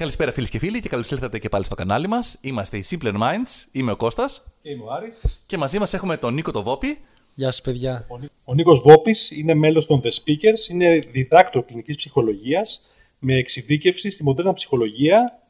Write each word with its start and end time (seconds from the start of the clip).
Καλησπέρα 0.00 0.32
φίλες 0.32 0.50
και 0.50 0.58
φίλοι 0.58 0.80
και 0.80 0.88
καλώς 0.88 1.10
ήρθατε 1.10 1.38
και 1.38 1.48
πάλι 1.48 1.64
στο 1.64 1.74
κανάλι 1.74 2.08
μας. 2.08 2.38
Είμαστε 2.40 2.76
οι 2.76 2.84
Simpler 2.90 3.14
Minds, 3.14 3.66
είμαι 3.72 3.90
ο 3.92 3.96
Κώστας 3.96 4.42
Και 4.62 4.70
είμαι 4.70 4.84
ο 4.84 4.92
Άρης. 4.92 5.42
και 5.46 5.56
μαζί 5.58 5.78
μας 5.78 5.94
έχουμε 5.94 6.16
τον 6.16 6.34
Νίκο 6.34 6.50
το 6.50 6.62
Βόπι. 6.62 6.98
Γεια 7.34 7.50
σας 7.50 7.60
παιδιά. 7.60 8.06
Ο, 8.08 8.18
Νί- 8.18 8.30
ο 8.44 8.54
Νίκος 8.54 8.80
Βόπης 8.80 9.30
είναι 9.30 9.54
μέλος 9.54 9.86
των 9.86 10.00
The 10.04 10.08
Speakers, 10.08 10.70
είναι 10.70 10.98
διδάκτορ 10.98 11.64
κλινικής 11.64 11.96
ψυχολογίας 11.96 12.80
με 13.18 13.34
εξειδίκευση 13.34 14.10
στη 14.10 14.22
μοντέρνα 14.22 14.52
ψυχολογία 14.52 15.40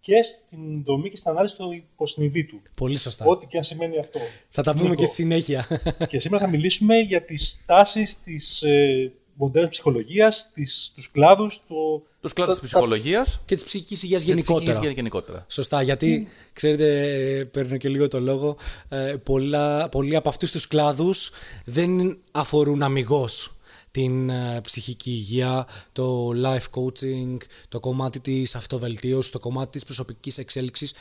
και 0.00 0.22
στην 0.22 0.84
δομή 0.84 1.10
και 1.10 1.16
στην 1.16 1.30
ανάλυση 1.30 1.56
του 1.56 1.72
υποσυνειδήτου. 1.72 2.60
Πολύ 2.74 2.98
σωστά. 2.98 3.24
Ό,τι 3.24 3.46
και 3.46 3.56
αν 3.56 3.64
σημαίνει 3.64 3.98
αυτό. 3.98 4.20
Θα 4.48 4.62
τα 4.62 4.72
πούμε 4.72 4.88
Νίκο, 4.88 4.94
και 4.94 5.06
στη 5.06 5.14
συνέχεια. 5.14 5.66
Και 6.08 6.18
σήμερα 6.18 6.44
θα 6.44 6.50
μιλήσουμε 6.50 6.98
για 6.98 7.22
τις 7.22 7.62
τάσεις 7.66 8.20
της 8.24 8.62
ε, 8.62 9.12
μοντέρνας 9.34 9.70
ψυχολογίας, 9.70 10.50
τις, 10.54 10.92
τους 10.94 11.10
κλάδους, 11.10 11.60
το, 11.68 12.02
Τους 12.20 12.32
κλάδους 12.32 12.58
της 12.60 12.70
τα- 12.70 12.78
ψυχολογία 12.78 13.26
και 13.44 13.54
της 13.54 13.64
ψυχικής 13.64 14.02
υγείας 14.02 14.24
και 14.24 14.34
της 14.34 14.42
γενικότερα. 14.42 14.90
γενικότερα. 14.90 15.46
Σωστά, 15.48 15.82
γιατί 15.82 16.28
ξέρετε, 16.52 17.12
ε, 17.38 17.44
παίρνω 17.44 17.76
και 17.76 17.88
λίγο 17.88 18.08
το 18.08 18.20
λόγο, 18.20 18.56
ε, 18.88 19.14
πολλά, 19.22 19.88
πολλοί 19.88 20.16
από 20.16 20.28
αυτούς 20.28 20.50
τους 20.50 20.66
κλάδους 20.68 21.30
δεν 21.64 22.18
αφορούν 22.30 22.82
αμυγός 22.82 23.52
την 23.90 24.30
ε, 24.30 24.60
ψυχική 24.62 25.10
υγεία, 25.10 25.66
το 25.92 26.30
life 26.44 26.80
coaching, 26.80 27.36
το 27.68 27.80
κομμάτι 27.80 28.20
της 28.20 28.54
αυτοβελτίωσης, 28.54 29.30
το 29.30 29.38
κομμάτι 29.38 29.70
της 29.70 29.84
προσωπικής 29.84 30.38
εξέλιξης. 30.38 30.92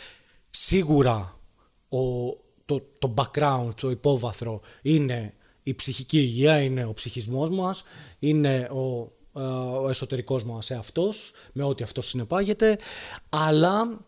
Σίγουρα 0.50 1.36
ο, 1.90 2.00
το, 2.66 2.82
το 3.00 3.14
background, 3.18 3.70
το 3.82 3.90
υπόβαθρο 3.90 4.62
είναι 4.82 5.34
η 5.64 5.74
ψυχική 5.74 6.18
υγεία, 6.18 6.62
είναι 6.62 6.86
ο 6.86 6.94
ψυχισμός 6.94 7.50
μας, 7.50 7.84
είναι 8.20 8.70
ο, 8.72 9.12
ε, 9.40 9.44
ο 9.82 9.90
εσωτερικός 9.90 10.44
μας 10.46 10.70
εαυτός, 10.70 11.34
με 11.54 11.64
ό,τι 11.64 11.84
αυτό 11.84 12.02
συνεπάγεται, 12.02 12.78
αλλά 13.30 14.00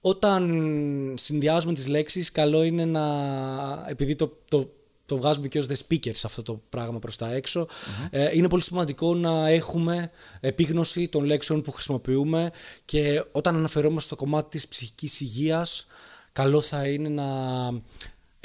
όταν 0.00 1.14
συνδυάζουμε 1.16 1.74
τις 1.74 1.86
λέξεις, 1.86 2.32
καλό 2.32 2.62
είναι 2.62 2.84
να, 2.84 3.04
επειδή 3.88 4.14
το, 4.14 4.38
το, 4.48 4.70
το 5.06 5.16
βγάζουμε 5.16 5.48
και 5.48 5.58
ως 5.58 5.66
the 5.68 5.74
speakers 5.88 6.20
αυτό 6.24 6.42
το 6.42 6.60
πράγμα 6.68 6.98
προς 6.98 7.16
τα 7.16 7.32
εξω 7.32 7.68
ε, 8.10 8.36
είναι 8.36 8.48
πολύ 8.48 8.62
σημαντικό 8.62 9.14
να 9.14 9.48
έχουμε 9.48 10.10
επίγνωση 10.40 11.08
των 11.08 11.24
λέξεων 11.24 11.62
που 11.62 11.70
χρησιμοποιούμε 11.70 12.50
και 12.84 13.24
όταν 13.32 13.56
αναφερόμαστε 13.56 14.06
στο 14.14 14.16
κομμάτι 14.16 14.48
της 14.48 14.68
ψυχικής 14.68 15.20
υγείας, 15.20 15.86
καλό 16.32 16.60
θα 16.60 16.86
είναι 16.86 17.08
να 17.08 17.24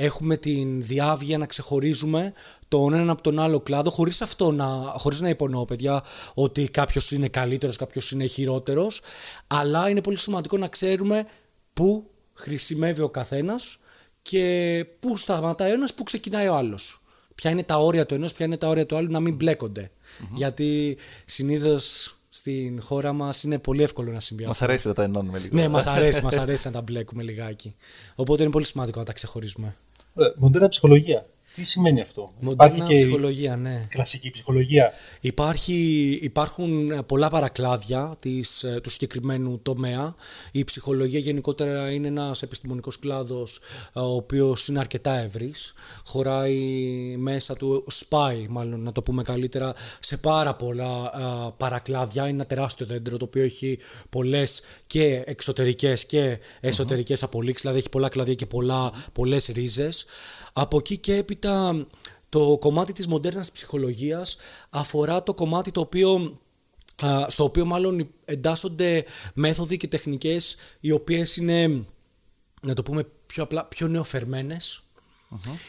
έχουμε 0.04 0.38
την 0.38 0.82
διάβγεια 0.82 1.38
να 1.38 1.46
ξεχωρίζουμε 1.46 2.34
τον 2.68 2.94
έναν 2.94 3.10
από 3.10 3.22
τον 3.22 3.40
άλλο 3.40 3.60
κλάδο 3.60 3.90
χωρίς 3.90 4.22
αυτό 4.22 4.52
να, 4.52 4.66
χωρίς 4.98 5.22
να 5.22 5.30
υπονοώ 5.30 5.66
παιδιά 5.66 6.04
ότι 6.34 6.68
κάποιος 6.70 7.12
είναι 7.12 7.28
καλύτερος, 7.28 7.78
κάποιος 7.78 8.12
είναι 8.12 8.26
χειρότερος 8.26 9.02
αλλά 9.48 9.90
είναι 9.90 10.02
πολύ 10.02 10.18
σημαντικό 10.18 10.58
να 10.58 10.68
ξέρουμε 10.68 11.26
πού 11.74 12.10
χρησιμεύει 12.34 13.02
ο 13.02 13.10
καθένας 13.10 13.78
και 14.22 14.86
πού 15.00 15.18
σταματάει 15.18 15.72
ο 15.72 15.74
ένας, 15.74 15.94
πού 15.94 16.04
ξεκινάει 16.04 16.48
ο 16.48 16.56
άλλος. 16.56 17.02
Ποια 17.36 17.52
είναι 17.52 17.64
τα 17.64 17.78
όρια 17.78 18.06
του 18.06 18.14
ενός, 18.14 18.34
ποια 18.34 18.46
είναι 18.46 18.58
τα 18.58 18.68
όρια 18.68 18.86
του 18.86 18.96
άλλου 18.96 19.12
να 19.12 19.20
μην 19.20 19.36
μπλέκονται. 19.36 19.92
Γιατί 20.36 20.98
συνήθως 21.26 22.16
στην 22.30 22.82
χώρα 22.82 23.14
μας 23.14 23.44
είναι 23.44 23.60
πολύ 23.60 23.84
εύκολο 23.84 24.12
να 24.12 24.20
συμβεί 24.20 24.44
Μας 24.44 24.52
αυτό. 24.52 24.66
αρέσει 24.66 24.88
να 24.88 24.94
τα 24.94 25.04
ενώνουμε 25.04 25.40
λίγο. 25.40 25.56
Ναι, 25.56 25.68
μας 25.68 25.88
αρέσει, 25.88 26.22
μας 26.22 26.38
αρέσει 26.38 26.68
να 26.68 26.74
τα 26.74 26.82
μπλέκουμε 26.82 27.24
λιγάκι. 27.24 27.76
Οπότε 28.16 28.44
είναι 28.44 28.52
πολύ 28.52 28.66
σημαντικό 28.66 29.00
να 29.00 29.06
τα 29.06 29.14
ξεχωρίζουμε. 29.14 29.76
Ε, 30.18 30.24
μοντέρνα 30.36 30.68
ψυχολογία. 30.68 31.24
Τι 31.56 31.66
σημαίνει 31.66 32.02
αυτό; 32.02 32.34
Μοντέρνα 32.40 32.76
Υπάρχει 32.76 32.94
και 32.94 33.00
η 33.00 33.06
ψυχολογία, 33.06 33.56
ναι. 33.56 33.86
κλασική 33.90 34.30
ψυχολογία. 34.30 34.92
Υπάρχει, 35.22 35.74
υπάρχουν 36.22 36.92
ε, 36.92 37.02
πολλά 37.02 37.30
παρακλάδια 37.30 38.16
της, 38.20 38.64
ε, 38.64 38.80
του 38.84 38.90
συγκεκριμένου 38.90 39.60
τομέα. 39.62 40.16
Η 40.52 40.64
ψυχολογία 40.64 41.20
γενικότερα 41.20 41.92
είναι 41.92 42.08
ένας 42.08 42.42
επιστημονικός 42.42 43.00
κλάδος 43.00 43.60
ε, 43.94 44.00
ο 44.00 44.16
οποίος 44.16 44.68
είναι 44.68 44.80
αρκετά 44.80 45.18
ευρύς. 45.18 45.74
Χωράει 46.06 46.56
μέσα 47.18 47.56
του, 47.56 47.84
σπάει 47.88 48.46
μάλλον 48.50 48.82
να 48.82 48.92
το 48.92 49.02
πούμε 49.02 49.24
καλύτερα, 49.24 49.74
σε 50.00 50.18
πάρα 50.18 50.56
πολλά 50.56 51.12
ε, 51.16 51.54
παρακλάδια. 51.58 52.24
Είναι 52.24 52.32
ένα 52.32 52.46
τεράστιο 52.46 52.86
δέντρο 52.86 53.18
το 53.18 53.26
οποίο 53.26 53.44
έχει 53.44 53.80
πολλές 54.10 54.62
και 54.88 55.24
εξωτερικές 55.26 56.06
και 56.06 56.40
εσωτερικές 56.60 57.24
απολύξεις, 57.24 57.62
δηλαδή 57.62 57.80
έχει 57.80 57.90
πολλά 57.90 58.10
κλαδιά 58.10 58.34
και 58.34 58.46
πολλά, 58.46 58.92
πολλές 59.14 59.46
ρίζες. 59.54 60.06
Από 60.54 60.78
εκεί 60.78 60.98
και 60.98 61.16
έπειτα 61.16 61.43
το 62.30 62.58
κομμάτι 62.60 62.94
της 62.94 63.08
μοντέρνας 63.08 63.52
ψυχολογίας 63.52 64.38
αφορά 64.70 65.24
το 65.24 65.34
κομμάτι 65.34 65.72
το 65.72 65.80
οποίο 65.80 66.38
α, 67.06 67.30
στο 67.30 67.44
οποίο 67.44 67.66
μάλλον 67.66 68.10
εντάσσονται 68.26 69.06
μέθοδοι 69.34 69.78
και 69.78 69.88
τεχνικές 69.88 70.56
οι 70.80 70.92
οποίες 70.92 71.38
είναι, 71.38 71.86
να 72.62 72.74
το 72.74 72.84
πούμε 72.84 73.04
πιο 73.26 73.44
απλά, 73.44 73.66
πιο 73.66 73.88
νεοφερμένες, 73.88 74.84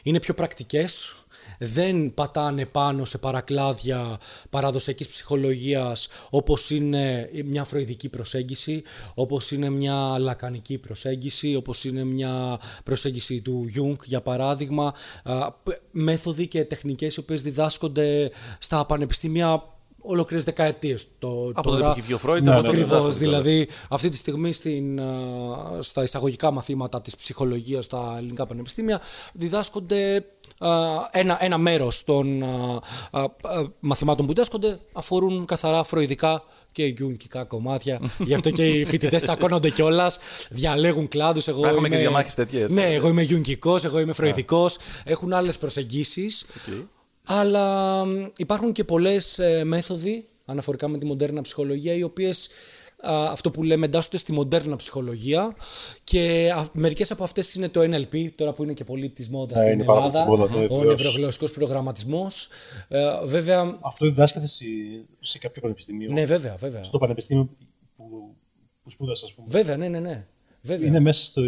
είναι 0.03 0.21
πιο 0.21 0.35
πρακτικές, 0.35 1.24
δεν 1.59 2.15
πατάνε 2.15 2.67
πάνω 2.67 3.05
σε 3.05 3.19
παρακλάδια 3.19 4.19
παραδοσιακής 4.51 5.09
ψυχολογίας 5.09 6.09
όπως 6.31 6.71
είναι 6.71 7.31
μια 7.45 7.65
φροηδική 7.65 8.09
προσέγγιση, 8.09 8.83
όπως 9.15 9.51
είναι 9.51 9.71
μια 9.71 10.19
λακανική 10.19 10.79
προσέγγιση, 10.79 11.55
όπως 11.55 11.85
είναι 11.85 12.05
μια 12.05 12.59
προσέγγιση 12.85 13.41
του 13.41 13.67
Jung 13.77 14.05
για 14.05 14.21
παράδειγμα, 14.21 14.95
α, 15.23 15.53
π- 15.53 15.81
μέθοδοι 15.91 16.47
και 16.49 16.65
τεχνικές 16.65 17.17
οι 17.17 17.21
οποίες 17.21 17.43
διδάσκονται 17.43 18.31
στα 18.59 18.87
πανεπιστήμια 18.87 19.74
ολόκληρες 20.07 20.45
δεκαετίες. 20.45 21.07
Το, 21.19 21.51
Από 21.55 21.71
τότε 21.71 21.83
που 21.83 21.91
έχει 21.91 22.01
βγει 22.01 22.13
ο 22.13 22.19
Φρόιντ, 22.19 22.45
Ναι, 22.45 22.51
από 22.51 22.61
ναι, 22.61 22.67
τότε 22.67 22.81
Ακριβώ. 22.81 22.97
διδάσκονται 23.01 23.25
κιόλας. 23.25 23.45
Δηλαδή, 23.45 23.69
αυτή 23.89 24.09
τη 24.09 24.17
στιγμή 24.17 24.53
στην, 24.53 25.01
α, 25.01 25.79
στα 25.81 26.03
εισαγωγικά 26.03 26.51
μαθήματα 26.51 27.01
της 27.01 27.17
ψυχολογίας 27.17 27.85
στα 27.85 28.15
ελληνικά 28.17 28.47
πανεπιστήμια 28.47 29.01
διδάσκονται 29.33 30.25
α, 30.59 30.71
ένα, 31.11 31.37
ένα 31.41 31.59
μέρος 31.59 32.05
των 32.05 32.43
α, 32.43 32.81
α, 33.11 33.21
α, 33.21 33.29
μαθημάτων 33.81 34.27
που 34.27 34.33
διδάσκονται 34.33 34.79
αφορούν 34.93 35.45
καθαρά 35.47 35.83
φροηδικά 35.83 36.43
και 36.73 36.85
γιουνκικά 36.85 37.45
κομμάτια. 37.45 38.01
Γι' 38.19 38.35
αυτό 38.35 38.51
και 38.51 38.69
οι 38.69 38.85
φοιτητές 38.85 39.23
τσακώνονται 39.23 39.71
κιόλας, 39.71 40.19
διαλέγουν 40.51 41.09
κλάδους. 41.09 41.49
Εγώ 41.49 41.61
Να 41.61 41.69
έχουμε 41.69 41.87
είμαι... 41.87 41.97
και 41.97 42.03
διαμάχες 42.03 42.35
τέτοιες. 42.35 42.71
Ναι, 42.71 42.93
εγώ 42.93 43.09
είμαι 43.09 43.23
γιουνκικός, 43.23 43.85
εγώ 43.85 43.99
είμαι 44.01 44.13
φροηδικός. 44.13 44.77
Έχουν 45.05 45.33
άλλες 45.33 45.59
προσεγγίσεις. 45.59 46.45
Οκ. 46.69 46.75
Αλλά 47.27 48.05
μ, 48.05 48.27
υπάρχουν 48.37 48.73
και 48.73 48.85
πολλές 48.85 49.39
ε, 49.39 49.65
μέθοδοι 49.65 50.27
αναφορικά 50.45 50.89
με 50.89 50.99
τη 50.99 51.07
μοντέρνα 51.07 51.43
ψυχολογία 51.43 51.95
οι 51.95 52.03
οποίες 52.03 52.49
α, 53.01 53.31
αυτό 53.31 53.51
που 53.51 53.63
λέμε 53.63 53.87
εντάσσονται 53.87 54.17
στη 54.17 54.33
μοντέρνα 54.33 54.77
ψυχολογία 54.77 55.57
και 56.05 56.53
α, 56.57 56.67
μερικές 56.73 57.11
από 57.11 57.25
αυτές 57.25 57.55
είναι 57.55 57.69
το 57.69 57.81
NLP 57.81 58.31
τώρα 58.35 58.53
που 58.53 58.63
είναι 58.63 58.73
και 58.73 58.85
πολύ 58.85 59.09
της 59.09 59.29
μόδας 59.29 59.59
Ναι, 59.61 59.65
στην 59.67 59.73
είναι 59.79 59.85
πάρα 59.85 60.01
πολύ 60.01 60.17
Ελλάδα 60.17 60.27
της 60.27 60.37
μόδας, 60.37 60.51
ναι, 60.51 60.65
ο 60.65 60.79
βεβαίως. 60.79 60.97
νευρογλωσσικός 61.03 61.53
προγραμματισμός 61.53 62.49
ε, 62.89 63.01
βέβαια 63.25 63.79
Αυτό 63.81 64.07
διδάσκεται 64.07 64.47
σε, 64.47 64.65
σε 65.21 65.39
κάποιο 65.39 65.63
πανεπιστήμιο; 65.63 66.13
ναι 66.13 66.25
βέβαια 66.25 66.55
βέβαια 66.55 66.83
Στο 66.85 66.99
πανεπιστήμιο 66.99 67.49
που, 67.97 68.35
που 68.83 68.91
σπούδασα, 68.91 69.25
ας 69.25 69.33
πούμε. 69.33 69.47
βέβαια 69.51 69.77
ναι 69.77 69.89
ναι 69.89 70.01
ναι 70.01 70.27
βέβαια 70.65 70.89
Είναι 70.89 71.01
μέσα 71.01 71.25
στο. 71.25 71.43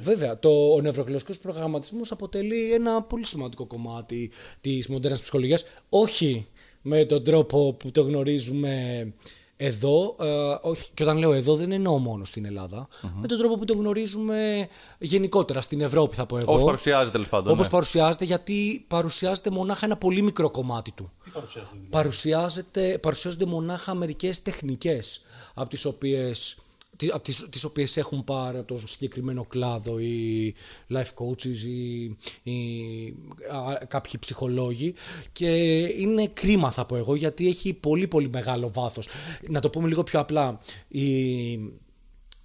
Βέβαια, 0.00 0.38
το, 0.38 0.72
ο 0.72 0.80
νευρογλωσσικός 0.80 1.38
προγραμματισμός 1.38 2.10
αποτελεί 2.12 2.72
ένα 2.72 3.02
πολύ 3.02 3.26
σημαντικό 3.26 3.66
κομμάτι 3.66 4.30
της 4.60 4.88
μοντέρνας 4.88 5.20
ψυχολογίας, 5.20 5.64
όχι 5.88 6.46
με 6.82 7.04
τον 7.04 7.24
τρόπο 7.24 7.72
που 7.72 7.90
το 7.90 8.02
γνωρίζουμε 8.02 9.12
εδώ, 9.60 10.16
ε, 10.20 10.56
όχι, 10.60 10.90
και 10.94 11.02
όταν 11.02 11.16
λέω 11.18 11.32
εδώ 11.32 11.54
δεν 11.54 11.72
εννοώ 11.72 11.98
μόνο 11.98 12.24
στην 12.24 12.44
ελλαδα 12.44 12.88
με 13.20 13.26
τον 13.26 13.38
τρόπο 13.38 13.56
που 13.56 13.64
το 13.64 13.74
γνωρίζουμε 13.74 14.66
γενικότερα 14.98 15.60
στην 15.60 15.80
Ευρώπη 15.80 16.14
θα 16.14 16.26
πω 16.26 16.36
εγώ. 16.36 16.52
Όπως 16.52 16.64
παρουσιάζεται 16.64 17.10
τέλος 17.10 17.28
πάντων. 17.28 17.52
Όπως 17.52 17.64
ναι. 17.64 17.70
παρουσιάζεται, 17.70 18.24
γιατί 18.24 18.84
παρουσιάζεται 18.88 19.50
μονάχα 19.50 19.84
ένα 19.86 19.96
πολύ 19.96 20.22
μικρό 20.22 20.50
κομμάτι 20.50 20.90
του. 20.92 21.10
Τι 21.24 21.30
παρουσιάζεται, 21.30 21.72
δηλαδή; 21.72 21.90
Παρουσιάζεται, 21.90 22.98
παρουσιάζονται 22.98 23.46
μονάχα 23.46 23.94
μερικές 23.94 24.42
τεχνικές 24.42 25.20
από 25.54 25.68
τις 25.68 25.84
οποίες 25.84 26.54
τι- 26.54 26.62
από 27.06 27.22
τις, 27.22 27.46
τις 27.50 27.64
οποίες 27.64 27.96
έχουν 27.96 28.24
πάρει 28.24 28.58
από 28.58 28.66
τον 28.66 28.86
συγκεκριμένο 28.86 29.44
κλάδο 29.44 29.98
οι 29.98 30.54
life 30.90 31.14
coaches 31.14 31.56
ή, 31.66 32.02
ή 32.42 33.14
α, 33.52 33.86
κάποιοι 33.86 34.12
ψυχολόγοι 34.18 34.94
και 35.32 35.48
είναι 35.84 36.26
κρίμα 36.26 36.70
θα 36.70 36.84
πω 36.84 36.96
εγώ 36.96 37.14
γιατί 37.14 37.48
έχει 37.48 37.72
πολύ 37.74 38.08
πολύ 38.08 38.28
μεγάλο 38.28 38.70
βάθος. 38.74 39.08
Να 39.48 39.60
το 39.60 39.70
πούμε 39.70 39.88
λίγο 39.88 40.02
πιο 40.02 40.20
απλά. 40.20 40.58
Η, 40.88 41.50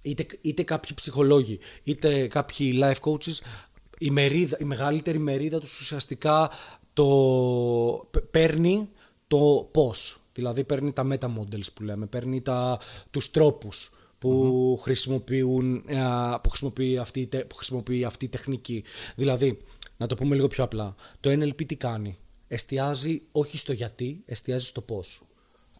είτε, 0.02 0.26
είτε 0.40 0.62
κάποιοι 0.62 0.90
ψυχολόγοι, 0.94 1.58
είτε 1.82 2.26
κάποιοι 2.26 2.78
life 2.82 3.10
coaches, 3.10 3.38
η, 3.98 4.10
μερίδα, 4.10 4.56
η 4.60 4.64
μεγαλύτερη 4.64 5.18
μερίδα 5.18 5.60
τους 5.60 5.80
ουσιαστικά 5.80 6.50
το 6.92 7.06
π- 8.10 8.20
παίρνει 8.30 8.88
το 9.26 9.68
πώς. 9.72 10.18
Δηλαδή 10.32 10.64
παίρνει 10.64 10.92
τα 10.92 11.06
meta 11.10 11.26
models 11.26 11.72
που 11.74 11.82
λέμε, 11.82 12.06
παίρνει 12.06 12.40
τα, 12.40 12.78
τους 13.10 13.30
τρόπους 13.30 13.90
που, 14.30 14.78
χρησιμοποιούν, 14.82 15.84
α, 15.96 16.40
που, 16.40 16.48
χρησιμοποιεί 16.48 16.98
αυτή, 16.98 17.20
η 17.20 17.26
τε- 17.26 17.44
που 17.44 17.54
χρησιμοποιεί 17.54 18.04
αυτή 18.04 18.24
η 18.24 18.28
τεχνική. 18.28 18.84
Δηλαδή, 19.16 19.58
να 19.96 20.06
το 20.06 20.14
πούμε 20.14 20.34
λίγο 20.34 20.46
πιο 20.46 20.64
απλά, 20.64 20.94
το 21.20 21.30
NLP 21.30 21.64
τι 21.66 21.76
κάνει; 21.76 22.16
Εστιάζει 22.48 23.22
όχι 23.32 23.58
στο 23.58 23.72
γιατί, 23.72 24.22
εστιάζει 24.26 24.66
στο 24.66 24.80
πώς. 24.80 25.22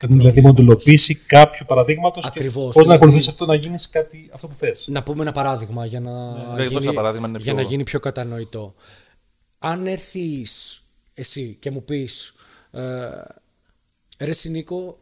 Δηλαδή, 0.09 0.41
μοντελοποίηση 0.41 1.15
κάποιου 1.15 1.65
παραδείγματος 1.69 2.23
και 2.23 2.29
Ακριβώς, 2.35 2.65
πώς 2.65 2.75
να 2.77 2.83
δηλαδή- 2.83 3.03
ακολουθήσει 3.03 3.31
αυτό 3.31 3.47
να 3.47 3.55
γίνεις 3.55 3.89
κάτι 3.89 4.31
αυτό 4.33 4.49
που 4.49 4.55
θες. 4.55 4.85
Να 4.89 5.03
πούμε 5.03 5.23
ένα 5.23 5.33
παράδειγμα 5.33 5.87
για 5.87 6.01
να, 6.01 6.33
Ναι, 6.33 6.57
δώσ' 6.63 6.69
γίνει, 6.69 6.85
ένα 6.85 6.93
παράδειγμα, 6.93 7.29
είναι 7.29 7.39
για 7.39 7.53
πιο- 7.53 7.63
να 7.63 7.69
γίνει 7.69 7.83
πιο 7.83 8.01
κατανοητό. 8.01 8.75
Αν 9.59 9.87
έρθεις 9.87 10.81
εσύ 11.15 11.57
και 11.61 11.71
μου 11.71 11.85
πεις, 11.85 12.35
ε, 12.71 12.81
ρε 14.19 14.33
Νίκο, 14.49 14.99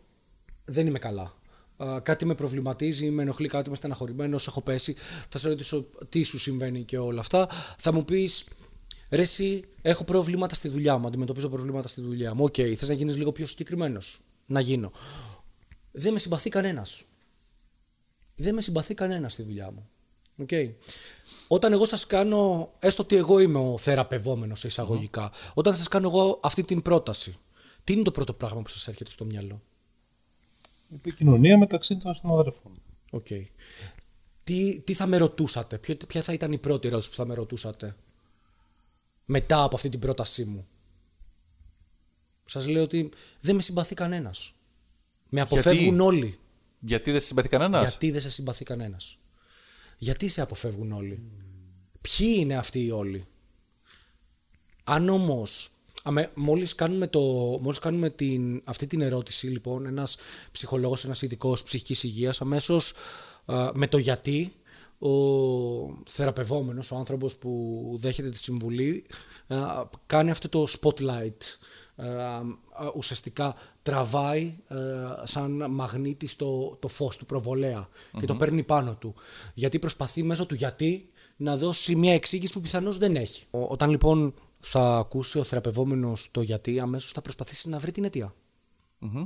δεν 0.65 0.87
είμαι 0.87 0.99
καλά. 0.99 1.33
Ε, 1.82 2.00
κάτι 2.02 2.25
με 2.25 2.34
προβληματίζει, 2.34 3.11
με 3.11 3.23
ενοχλεί 3.23 3.49
κάτι, 3.49 3.67
είμαι 3.67 3.76
στεναχωρημένο, 3.76 4.38
έχω 4.46 4.61
πέσει. 4.61 4.94
Θα 5.29 5.38
σε 5.38 5.49
ρωτήσω 5.49 5.87
τι 6.08 6.23
σου 6.23 6.38
συμβαίνει 6.38 6.84
και 6.84 6.99
όλα 6.99 7.20
αυτά. 7.20 7.49
Θα 7.79 7.93
μου 7.93 8.05
πεις, 8.05 8.44
ρε 9.11 9.23
εσύ, 9.23 9.64
έχω 9.82 10.05
προβλήματα 10.05 10.55
στη 10.55 10.69
δουλειά 10.69 10.99
μου, 10.99 11.06
αντιμετωπίζω 11.06 11.49
προβλήματα 11.49 11.88
στη 11.88 12.00
δουλειά 12.00 12.34
μου. 12.34 12.44
Ok, 12.44 12.55
okay, 12.56 12.75
θες 12.75 12.88
να 12.88 12.94
γίνεις 12.94 13.17
λίγο 13.17 13.32
πιο 13.32 13.46
συγκεκριμένος. 13.46 14.20
Να 14.46 14.61
γίνω. 14.61 14.93
Δεν 15.90 16.12
με 16.12 16.19
συμπαθεί 16.19 16.49
κανένας 16.49 17.05
δεν 18.43 18.55
με 18.55 18.61
συμπαθεί 18.61 18.94
κανένας 18.94 19.32
στη 19.32 19.43
δουλειά 19.43 19.70
μου. 19.70 19.88
Okay. 20.46 20.73
Όταν 21.49 21.73
εγώ 21.73 21.84
σας 21.84 22.06
κάνω, 22.06 22.70
έστω 22.79 23.02
ότι 23.02 23.17
εγώ 23.17 23.38
είμαι 23.38 23.58
ο 23.58 23.79
θεραπευόμενος 23.79 24.61
σε 24.61 24.67
εισαγωγικά, 24.67 25.32
όταν 25.55 25.76
σας 25.76 25.88
κάνω 25.88 26.08
εγώ 26.08 26.40
αυτή 26.43 26.62
την 26.62 26.82
πρόταση, 26.82 27.37
τι 27.84 27.93
είναι 27.93 28.02
το 28.02 28.11
πρώτο 28.11 28.32
πράγμα 28.32 28.62
που 28.62 28.69
σας 28.69 28.88
έρχεται 28.88 29.11
στο 29.11 29.25
μυαλό; 29.25 29.62
Η 30.93 30.94
επικοινωνία 30.94 31.59
μεταξύ 31.59 31.97
των 31.97 32.15
συναδέλφων. 32.15 32.83
Okay. 33.11 33.44
Τι, 34.44 34.81
τι 34.81 34.94
θα 34.94 35.06
με 35.06 35.17
ρωτούσατε, 35.17 35.79
ποιο, 35.79 35.97
ποια 36.09 36.23
θα 36.23 36.33
ήταν 36.33 36.53
η 36.53 36.59
πρώτη 36.59 36.89
ερώτηση 36.89 37.11
που 37.11 37.17
θα 37.17 37.27
με 37.27 37.35
ρωτούσατε 37.35 37.97
μετά 39.25 39.62
από 39.62 39.77
αυτή 39.77 39.89
την 39.89 40.00
πρότασή 40.00 40.44
μου; 40.44 40.67
Σας 42.44 42.67
λέω 42.67 42.83
ότι 42.83 43.09
δεν 43.41 43.55
με 43.55 43.62
συμπαθεί 43.62 43.94
κανένας. 43.94 44.53
Με 45.31 45.41
αποφεύγουν 45.41 46.00
όλοι. 46.00 46.39
Γιατί 46.81 47.11
δεν 47.11 47.21
σε 47.21 47.27
συμπαθεί 47.27 47.49
κανένας; 47.49 47.81
Γιατί 47.81 48.11
δεν 48.11 48.21
σε 48.21 48.31
συμπαθεί 48.31 48.65
κανένας. 48.65 49.19
Γιατί 49.99 50.29
σε 50.29 50.41
αποφεύγουν 50.41 50.93
όλοι; 50.93 51.23
Ποιοι 52.00 52.37
είναι 52.39 52.56
αυτοί 52.56 52.85
οι 52.85 52.91
όλοι; 52.91 53.25
Αν 54.85 55.09
όμω. 56.05 56.25
Μόλις 56.35 56.75
κάνουμε, 56.75 57.07
το, 57.07 57.21
μόλις 57.61 57.79
κάνουμε 57.79 58.11
την, 58.11 58.63
αυτή 58.65 58.87
την 58.87 59.01
ερώτηση, 59.01 59.47
λοιπόν, 59.47 59.87
ένας 59.87 60.17
ψυχολόγος, 60.53 61.05
ένας 61.05 61.23
ειδικός 61.23 61.63
ψυχικής 61.63 62.03
υγείας, 62.03 62.41
αμέσως 62.41 62.93
α, 63.45 63.71
με 63.75 63.87
το 63.87 63.99
γιατί, 63.99 64.53
ο 64.99 65.09
θεραπευόμενος, 66.09 66.91
ο 66.91 66.97
άνθρωπος 66.97 67.37
που 67.37 67.95
δέχεται 68.01 68.29
τη 68.29 68.39
συμβουλή, 68.39 69.05
α, 69.47 69.57
κάνει 70.07 70.31
αυτό 70.31 70.49
το 70.49 70.67
spotlight. 70.81 71.37
Α, 71.97 72.07
α, 72.07 72.45
ουσιαστικά 72.97 73.55
τραβάει 73.83 74.55
α, 74.69 74.77
σαν 75.27 75.67
μαγνήτη 75.71 76.27
στο, 76.27 76.77
το 76.81 76.89
φως 76.89 77.17
του 77.17 77.27
προβολεα 77.27 77.89
και 78.19 78.27
το 78.27 78.35
παίρνει 78.35 78.63
πάνω 78.63 78.95
του. 78.95 79.15
Γιατί 79.55 79.79
προσπαθεί 79.79 80.23
μέσω 80.23 80.47
του 80.47 80.55
γιατί 80.55 81.09
να 81.37 81.57
δώσει 81.57 81.97
μια 81.97 82.15
εξήγηση 82.15 82.53
που 82.53 82.61
πιθανώς 82.61 82.99
δεν 82.99 83.17
έχει. 83.17 83.45
Ο- 83.51 83.63
όταν 83.63 83.91
λοιπόν 83.91 84.35
θα 84.64 84.97
ακούσει 84.97 85.38
ο 85.38 85.44
θεραπευόμενος 85.44 86.29
το 86.31 86.41
γιατί, 86.43 86.81
αμέσως 86.81 87.12
θα 87.12 87.23
προσπαθήσει 87.23 87.69
να 87.69 87.79
βρει 87.79 87.91
την 87.93 88.05
αιτία. 88.05 88.35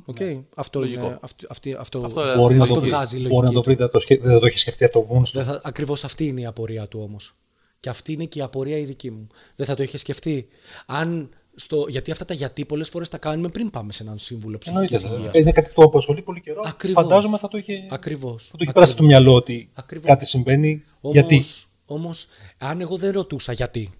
Οκ. 0.04 0.16
Αυτό, 0.54 0.78
Λογικό. 0.80 1.06
είναι, 1.06 1.18
αυτό, 1.20 1.46
αυτή, 1.50 1.72
αυτό, 1.78 2.00
Αυτό, 2.00 2.20
αυτό, 2.20 2.30
ε, 2.30 2.36
Μπορεί, 2.36 2.54
να 2.56 2.62
αυτό 2.62 2.74
το 2.74 2.80
βρει, 2.80 2.90
βγάζει 2.90 3.16
η 3.16 3.20
μπορεί 3.20 3.32
να 3.34 3.38
λογική 3.40 3.54
το 3.54 3.62
βρει, 3.62 3.74
δεν 3.74 3.88
το, 3.90 4.00
σκε- 4.00 4.22
δεν 4.22 4.38
το 4.40 4.46
έχει 4.46 4.58
σκεφτεί 4.58 4.84
αυτό 4.84 5.06
μόνος 5.08 5.30
του. 5.30 5.38
δεν 5.38 5.46
θα, 5.46 5.60
ακριβώς 5.64 6.04
αυτή 6.04 6.26
είναι 6.26 6.40
η 6.40 6.46
απορία 6.46 6.88
του 6.88 7.00
όμως. 7.02 7.34
Και 7.80 7.88
αυτή 7.88 8.12
είναι 8.12 8.24
και 8.24 8.38
η 8.38 8.42
απορία 8.42 8.78
η 8.78 8.84
δική 8.84 9.10
μου. 9.10 9.26
Δεν 9.56 9.66
θα 9.66 9.74
το 9.74 9.82
είχε 9.82 9.96
σκεφτεί. 9.96 10.48
Αν 10.86 11.28
στο, 11.54 11.84
γιατί 11.88 12.10
αυτά 12.10 12.24
τα 12.24 12.34
γιατί 12.34 12.64
πολλές 12.64 12.88
φορές 12.88 13.08
τα 13.08 13.18
κάνουμε 13.18 13.48
πριν 13.48 13.70
πάμε 13.70 13.92
σε 13.92 14.02
έναν 14.02 14.18
σύμβουλο 14.18 14.58
ψυχικής 14.58 14.90
Εννοείται, 14.90 15.06
υγείας. 15.08 15.24
βέβαια. 15.24 15.40
Είναι 15.40 15.52
κάτι 15.52 15.68
που 15.68 15.80
το 15.80 15.86
απασχολεί 15.86 16.22
πολύ 16.22 16.40
καιρό. 16.40 16.62
Ακριβώς. 16.66 17.02
Φαντάζομαι 17.02 17.38
θα 17.38 17.48
το 17.48 17.58
είχε, 17.58 17.86
Ακριβώς. 17.90 18.44
θα 18.44 18.50
το 18.50 18.58
είχε 18.60 18.72
περάσει 18.72 18.92
στο 18.92 19.02
μυαλό 19.02 19.34
ότι 19.34 19.70
Ακριβώς. 19.74 20.06
κάτι 20.06 20.26
συμβαίνει. 20.26 20.84
Όμως, 21.00 21.16
γιατί. 21.16 21.42
όμως, 21.86 22.26
αν 22.58 22.80
εγώ 22.80 22.96
δεν 22.96 23.12
ρωτούσα 23.12 23.52
γιατί 23.52 23.90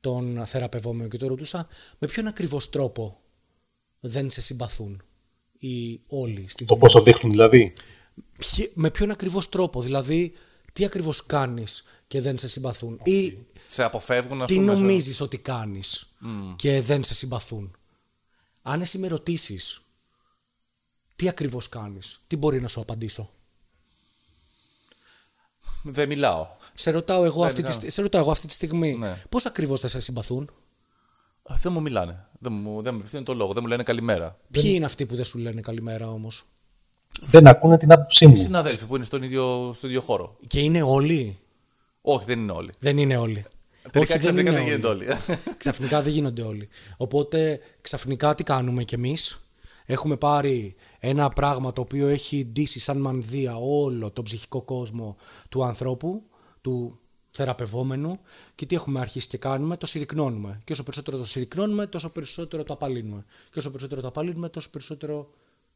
τον 0.00 0.46
θεραπευόμενο 0.46 1.08
και 1.08 1.16
το 1.18 1.26
ρωτούσα 1.26 1.68
με 1.98 2.06
ποιον 2.06 2.26
ακριβώς 2.26 2.70
τρόπο 2.70 3.20
δεν 4.00 4.30
σε 4.30 4.40
συμπαθούν 4.40 5.02
οι 5.58 6.00
όλοι 6.08 6.48
στη 6.48 6.64
Το 6.64 6.74
δουλειά; 6.74 6.86
πόσο 6.86 7.02
δείχνουν 7.02 7.32
δηλαδή; 7.32 7.72
Ποιοι- 8.36 8.70
με 8.74 8.90
ποιον 8.90 9.10
ακριβώς 9.10 9.48
τρόπο, 9.48 9.82
δηλαδή 9.82 10.32
τι 10.72 10.84
ακριβώς 10.84 11.26
κάνεις 11.26 11.84
και 12.08 12.20
δεν 12.20 12.38
σε 12.38 12.48
συμπαθούν; 12.48 13.00
Ή 13.04 13.38
Σε 13.68 13.82
αποφεύγουν, 13.82 14.42
ας 14.42 14.48
τι 14.48 14.54
πούμε. 14.54 14.72
σε- 14.72 14.78
νομίζεις 14.78 15.20
ότι 15.20 15.38
κάνεις 15.38 16.06
και 16.56 16.80
δεν 16.80 17.04
σε 17.04 17.14
συμπαθούν; 17.14 17.76
Αν 18.62 18.80
εσύ 18.80 18.98
με 18.98 19.08
ρωτήσεις 19.08 19.80
τι 21.16 21.28
ακριβώς 21.28 21.68
κάνεις, 21.68 22.20
τι 22.26 22.36
μπορεί 22.36 22.60
να 22.60 22.68
σου 22.68 22.80
απαντήσω; 22.80 23.30
Δεν 25.82 26.08
μιλάω. 26.08 26.46
Σε 26.74 26.90
ρωτάω 26.90 27.24
εγώ, 27.24 27.44
αυτή, 27.44 27.62
τη, 27.62 27.68
ναι. 27.68 27.74
στι- 27.74 27.90
σε 27.90 28.02
ρωτάω 28.02 28.20
εγώ 28.20 28.30
αυτή 28.30 28.46
τη 28.46 28.52
στιγμή 28.52 28.94
Ναι. 28.94 29.22
πώς 29.28 29.46
ακριβώς 29.46 29.80
δεν 29.80 29.90
σε 29.90 30.00
συμπαθούν; 30.00 30.50
Α, 31.42 31.54
Δεν 31.62 31.72
μου 31.72 31.80
μιλάνε. 31.80 32.26
Δεν 32.38 32.52
μου, 32.52 32.82
δεν 32.82 32.94
μου 32.94 33.00
ευθύνουν 33.04 33.24
το 33.24 33.34
λόγο. 33.34 33.52
Δεν 33.52 33.62
μου 33.62 33.68
λένε 33.68 33.82
καλημέρα. 33.82 34.36
Ποιοι 34.50 34.62
είναι 34.74 34.84
αυτοί 34.84 35.06
που 35.06 35.14
δεν 35.14 35.24
σου 35.24 35.38
λένε 35.38 35.60
καλημέρα 35.60 36.08
όμως; 36.10 36.44
Δεν 37.28 37.46
ακούνε 37.46 37.78
την 37.78 37.92
άποψή 37.92 38.24
Οι 38.24 38.28
μου. 38.28 38.36
συναδέλφοι 38.36 38.86
που 38.86 38.96
είναι 38.96 39.04
στον 39.04 39.22
ίδιο, 39.22 39.74
στο 39.76 39.86
ίδιο 39.86 40.00
χώρο. 40.00 40.36
Και 40.46 40.60
είναι 40.60 40.82
όλοι; 40.82 41.38
Όχι, 42.02 42.24
δεν 42.24 42.38
είναι 42.40 42.52
όλοι. 42.52 42.72
Δεν 42.78 42.98
είναι 42.98 43.16
όλοι. 43.16 43.44
Τελικά 43.90 44.14
Όχι, 44.14 44.22
δεν 44.26 44.44
ξαφνικά 44.44 44.50
είναι 44.50 44.58
δεν 44.58 44.66
γίνεται 44.66 44.86
όλοι. 44.86 45.04
όλοι. 45.10 45.18
ξαφνικά 45.58 46.02
δεν 46.02 46.12
γίνονται 46.12 46.42
όλοι. 46.42 46.68
Οπότε 46.96 47.60
ξαφνικά 47.80 48.34
τι 48.34 48.42
κάνουμε 48.42 48.84
κι 48.84 48.94
εμείς; 48.94 49.40
Έχουμε 49.86 50.16
πάρει 50.16 50.74
ένα 50.98 51.28
πράγμα 51.30 51.72
το 51.72 51.80
οποίο 51.80 52.06
έχει 52.08 52.46
ντύσει 52.46 52.80
σαν 52.80 52.98
μανδύα 52.98 53.56
όλο 53.56 54.10
τον 54.10 54.24
ψυχικό 54.24 54.62
κόσμο 54.62 55.16
του 55.48 55.64
ανθρώπου, 55.64 56.22
του 56.60 56.98
θεραπευόμενου 57.30 58.18
και 58.54 58.66
τι 58.66 58.74
έχουμε 58.74 59.00
αρχίσει 59.00 59.28
και 59.28 59.38
κάνουμε, 59.38 59.76
το 59.76 59.86
συρρυκνώνουμε. 59.86 60.60
Και 60.64 60.72
όσο 60.72 60.82
περισσότερο 60.82 61.16
το 61.16 61.24
συρρυκνώνουμε, 61.24 61.86
τόσο 61.86 62.10
περισσότερο 62.12 62.64
το 62.64 62.72
απαλύνουμε. 62.72 63.24
Και 63.50 63.58
όσο 63.58 63.68
περισσότερο 63.68 64.00
το 64.00 64.08
απαλύνουμε, 64.08 64.48
τόσο 64.48 64.70
περισσότερο 64.70 65.30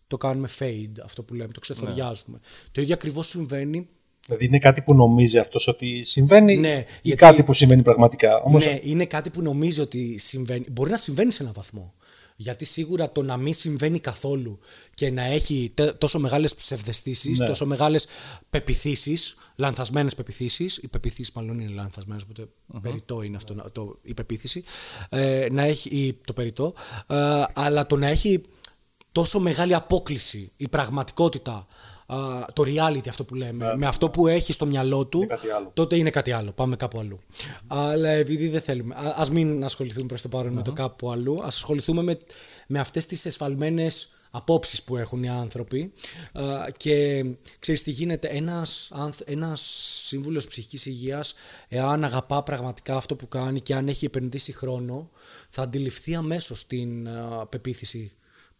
το 0.06 0.16
κάνουμε 0.16 0.48
fade, 0.58 0.92
αυτό 1.04 1.22
που 1.22 1.34
λέμε, 1.34 1.52
το 1.52 1.60
ξεθοριάζουμε. 1.60 2.40
Το 2.72 2.80
ίδιο 2.80 2.94
ακριβώς 2.94 3.28
συμβαίνει 3.28 3.88
Δηλαδή 4.26 4.44
είναι 4.44 4.58
κάτι 4.58 4.82
που 4.82 4.94
νομίζει 4.94 5.38
αυτός 5.38 5.66
ότι 5.66 6.04
συμβαίνει 6.04 6.56
Ναι, 6.56 6.68
ή 6.68 6.84
γιατί- 7.02 7.20
κάτι 7.20 7.42
που 7.42 7.52
συμβαίνει 7.52 7.82
πραγματικά; 7.82 8.42
Όμως 8.42 8.64
Ναι, 8.64 8.78
είναι 8.82 9.06
κάτι 9.06 9.30
που 9.30 9.42
νομίζω 9.42 9.82
ότι 9.82 10.18
συμβαίνει. 10.18 10.66
Μπορεί 10.70 10.90
να 10.90 10.96
συμβαίνει 10.96 11.32
σε 11.32 11.42
έναν 11.42 11.54
βαθμό. 11.56 11.94
Γιατί 12.36 12.64
σίγουρα 12.64 13.12
το 13.12 13.22
να 13.22 13.36
μην 13.36 13.54
συμβαίνει 13.54 13.98
καθόλου 14.00 14.58
και 14.94 15.10
να 15.10 15.22
έχει 15.22 15.70
τε- 15.74 15.94
τόσο 15.98 16.18
μεγάλες 16.18 16.54
ψευδεστήσεις, 16.54 17.38
Ναι. 17.38 17.46
τόσο 17.46 17.66
μεγάλες 17.66 18.06
πεπιθήσεις, 18.50 19.36
λανθασμένες 19.56 20.14
πεπιθήσεις, 20.14 20.76
οι 20.76 20.88
πεπιθήσεις 20.88 21.32
μάλλον 21.32 21.60
είναι 21.60 21.70
λανθασμένες, 21.72 22.22
οπότε 22.22 22.48
περιττό 22.82 23.22
είναι 23.22 23.36
αυτό, 23.36 23.54
να- 23.54 23.70
το, 23.70 23.98
η 24.02 24.14
πεποίθηση, 24.14 24.64
ε, 25.08 25.46
να 25.52 25.62
έχει, 25.62 25.88
ή 25.88 26.12
το 26.12 26.32
περιττό, 26.32 26.74
ε, 27.06 27.42
αλλά 27.54 27.86
το 27.86 27.96
να 27.96 28.06
έχει 28.06 28.42
τόσο 29.12 29.38
μεγάλη 29.40 29.74
απόκληση 29.74 30.52
η 30.56 30.68
πραγματικότητα, 30.68 31.66
α, 32.06 32.16
το 32.52 32.62
reality 32.66 33.08
αυτό 33.08 33.24
που 33.24 33.34
λέμε, 33.34 33.76
με 33.76 33.86
αυτό 33.86 34.10
που 34.10 34.26
έχει 34.26 34.52
στο 34.52 34.66
μυαλό 34.66 35.06
του, 35.06 35.18
Ναι. 35.18 35.24
Είναι 35.24 35.34
κάτι 35.36 35.50
άλλο. 35.50 35.70
τότε 35.74 35.96
είναι 35.96 36.10
κάτι 36.10 36.32
άλλο. 36.32 36.52
Πάμε 36.52 36.76
κάπου 36.76 36.98
αλλού. 36.98 37.18
Αλλά 37.66 38.08
επειδή 38.08 38.48
δεν 38.48 38.60
θέλουμε, 38.60 38.94
α 38.94 39.14
ας 39.16 39.30
μην 39.30 39.64
ασχοληθούμε 39.64 40.06
προς 40.06 40.22
το 40.22 40.28
παρον 40.28 40.52
με 40.52 40.62
το 40.62 40.72
κάπου 40.72 41.10
αλλού, 41.10 41.34
ας 41.42 41.54
ασχοληθούμε 41.56 42.02
με, 42.02 42.18
με 42.66 42.78
αυτές 42.78 43.06
τις 43.06 43.24
εσφαλμένες 43.26 44.08
απόψεις 44.36 44.82
που 44.82 44.96
έχουν 44.96 45.22
οι 45.22 45.28
άνθρωποι 45.28 45.92
Α, 46.32 46.42
και 46.76 47.24
ξέρεις 47.58 47.82
τι 47.82 47.90
γίνεται, 47.90 48.28
ένας, 48.28 48.90
άνθ- 48.94 49.30
ένας 49.30 49.60
σύμβουλος 50.04 50.46
ψυχικής 50.46 50.86
υγείας 50.86 51.34
εάν 51.68 52.04
αγαπά 52.04 52.42
πραγματικά 52.42 52.96
αυτό 52.96 53.16
που 53.16 53.28
κάνει 53.28 53.60
και 53.60 53.74
αν 53.74 53.88
έχει 53.88 54.04
επενδύσει 54.04 54.52
χρόνο 54.52 55.10
θα 55.48 55.62
αντιληφθεί 55.62 56.14
αμέσως 56.14 56.66
την 56.66 57.08
α, 57.08 57.46
πεποίθηση 57.46 58.12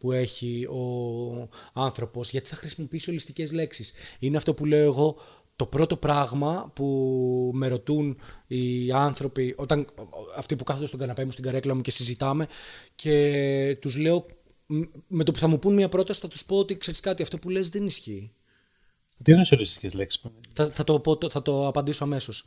που 0.05 0.13
έχει 0.13 0.67
ο 0.67 1.49
άνθρωπος 1.73 2.31
γιατί 2.31 2.49
θα 2.49 2.57
χρησιμοποιήσει 2.57 3.11
ολιστικές 3.11 3.53
λέξεις. 3.53 3.93
Είναι 4.19 4.37
αυτό 4.37 4.55
που 4.55 4.65
λέω 4.65 4.85
εγώ 4.85 5.17
το 5.57 5.67
πρώτο 5.67 5.97
πράγμα 5.97 6.71
που 6.75 7.51
με 7.55 7.69
ρωτούν 7.69 8.19
οι 8.47 8.93
άνθρωποι 8.93 9.55
όταν 9.57 9.87
αυτοί 10.37 10.57
που 10.57 10.65
κάθονται 10.65 10.87
στον 10.87 10.99
καναπέ 10.99 11.25
μου 11.25 11.31
στην 11.31 11.45
καρέκλα 11.45 11.75
μου 11.75 11.81
και 11.81 11.91
συζητάμε 11.91 12.47
και 12.95 13.79
τους 13.81 13.97
λέω 13.97 14.27
μ, 14.67 14.83
με 15.07 15.25
το 15.25 15.33
που 15.33 15.39
θα 15.39 15.49
μου 15.49 15.59
πούν 15.59 15.75
μια 15.75 15.89
πρόταση 15.89 16.21
θα 16.21 16.29
τους 16.29 16.45
πω 16.45 16.57
ότι 16.57 16.77
ξέρεις 16.77 17.01
κάτι 17.01 17.23
αυτό 17.23 17.39
που 17.39 17.51
λες 17.51 17.69
δεν 17.69 17.87
ισχύει. 17.87 18.33
τι 19.23 19.33
είναι 19.33 19.41
οι 19.41 19.55
οριστικές 19.55 19.95
λέξεις; 19.95 20.23
Θα, 20.55 20.71
θα, 20.71 20.85
το, 20.85 21.01
πω, 21.01 21.19
θα 21.31 21.43
το 21.43 21.67
απαντήσω 21.67 22.05
αμέσως. 22.05 22.47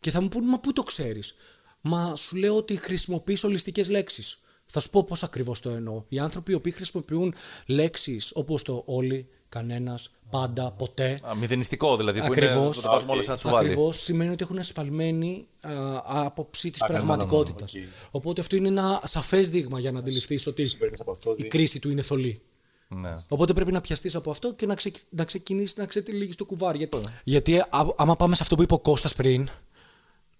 Και 0.00 0.10
θα 0.10 0.20
μου 0.20 0.28
πούν, 0.28 0.44
Μα 0.44 0.60
πού 0.60 0.72
το 0.72 0.82
ξέρεις; 0.82 1.34
Μα 1.80 2.16
σου 2.16 2.36
λέω 2.36 2.56
ότι 2.56 2.76
χρησιμοποιείς 2.76 3.44
ολιστικές 3.44 3.88
λέξεις. 3.90 4.40
Θα 4.74 4.80
σου 4.80 4.90
πω 4.90 5.04
πώς 5.04 5.22
ακριβώς 5.22 5.60
το 5.60 5.70
εννοώ. 5.70 6.02
Οι 6.08 6.18
άνθρωποι 6.18 6.52
οι 6.52 6.54
οποίοι 6.54 6.72
χρησιμοποιούν 6.72 7.34
λέξεις 7.66 8.30
όπως 8.34 8.62
το 8.62 8.82
όλοι, 8.86 9.28
κανένας, 9.48 10.10
πάντα, 10.30 10.70
ποτέ. 10.70 11.18
Α, 11.22 11.34
Μηδενιστικό 11.34 11.96
δηλαδή. 11.96 12.20
Που 12.20 12.32
είναι, 12.34 12.46
Ακριβώς. 12.46 12.80
το 12.80 12.90
βάζουμε 12.90 13.12
όλα 13.12 13.22
σαν 13.22 13.36
τσουβάλι. 13.36 13.66
Ακριβώς 13.68 14.02
σημαίνει 14.02 14.30
ότι 14.32 14.42
έχουν 14.42 14.58
εσφαλμένη 14.58 15.46
α, 15.60 15.70
άποψη 16.04 16.70
της 16.70 16.82
Α, 16.82 16.86
ναι, 16.86 16.92
ναι, 16.92 16.98
ναι, 16.98 17.04
ναι, 17.04 17.16
πραγματικότητα. 17.16 17.64
οκ. 17.64 17.82
Οπότε 18.10 18.40
αυτό 18.40 18.56
είναι 18.56 18.68
ένα 18.68 19.00
σαφές 19.04 19.50
δείγμα 19.50 19.80
για 19.80 19.92
να 19.92 19.98
αντιληφθείς 19.98 20.46
ότι 20.46 20.66
Συμπεραίνεις 20.66 21.00
από 21.00 21.10
αυτό 21.10 21.30
η 21.30 21.32
ότι- 21.32 21.46
κρίση 21.48 21.78
του 21.78 21.90
είναι 21.90 22.02
θολή. 22.02 22.40
Ναι. 22.88 23.14
Οπότε 23.28 23.52
πρέπει 23.52 23.72
να 23.72 23.80
πιαστείς 23.80 24.14
από 24.14 24.30
αυτό 24.30 24.52
και 24.54 24.66
να, 24.66 24.74
ξε, 24.74 24.90
να 25.10 25.24
ξεκινήσεις 25.24 25.76
να 25.76 25.86
ξετυλίγεις 25.86 26.36
το 26.36 26.44
κουβάρι. 26.44 26.78
Γιατί, 26.78 26.98
γιατί 27.24 27.58
α, 27.58 27.66
άμα 27.96 28.16
πάμε 28.16 28.34
σε 28.34 28.42
αυτό 28.42 28.54
που 28.56 28.62
είπε 28.62 28.74
ο 28.74 28.78
Κώστας 28.78 29.14
πριν, 29.14 29.48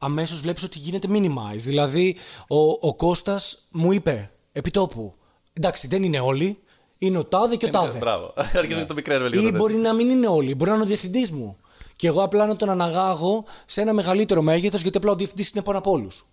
αμέσως 0.03 0.41
βλέπεις 0.41 0.63
ότι 0.63 0.79
γίνεται 0.79 1.09
minimize. 1.11 1.57
Δηλαδή, 1.57 2.17
ο, 2.49 2.57
ο 2.89 2.95
Κώστας 2.95 3.59
μου 3.71 3.93
είπε 3.93 4.33
επί 4.53 4.71
τόπου. 4.71 5.15
Εντάξει, 5.53 5.87
δεν 5.87 6.03
είναι 6.03 6.21
όλοι. 6.21 6.59
Είναι 6.99 7.19
ο 7.19 7.25
Τάδε 7.25 7.57
και 7.57 7.67
ο 7.67 7.69
Τάδε. 7.69 7.99
Μπράβο. 7.99 8.33
Αρχίζω 8.59 8.79
και 8.79 8.85
το 8.85 8.95
μικραίνω 8.95 9.29
λίγο. 9.29 9.43
Ή 9.43 9.45
τότε. 9.45 9.59
μπορεί 9.59 9.75
να 9.75 9.93
μην 9.93 10.11
είναι 10.11 10.27
όλοι. 10.27 10.55
Μπορεί 10.55 10.71
να 10.71 10.77
είναι 10.77 10.85
ο 10.85 10.89
διευθυντής 10.89 11.31
μου. 11.31 11.57
Και 11.97 12.07
εγώ 12.07 12.23
απλά 12.23 12.47
να 12.47 12.57
τον 12.57 12.71
αναγάγω 12.71 13.45
σε 13.65 13.81
ένα 13.81 13.93
μεγαλύτερο 13.93 14.43
μέγεθος, 14.43 14.81
γιατί 14.83 14.97
απλά 14.97 15.11
ο 15.11 15.15
διευθυντής 15.15 15.51
είναι 15.51 15.63
πάνω 15.63 15.79
από 15.79 15.91
όλους. 15.91 16.27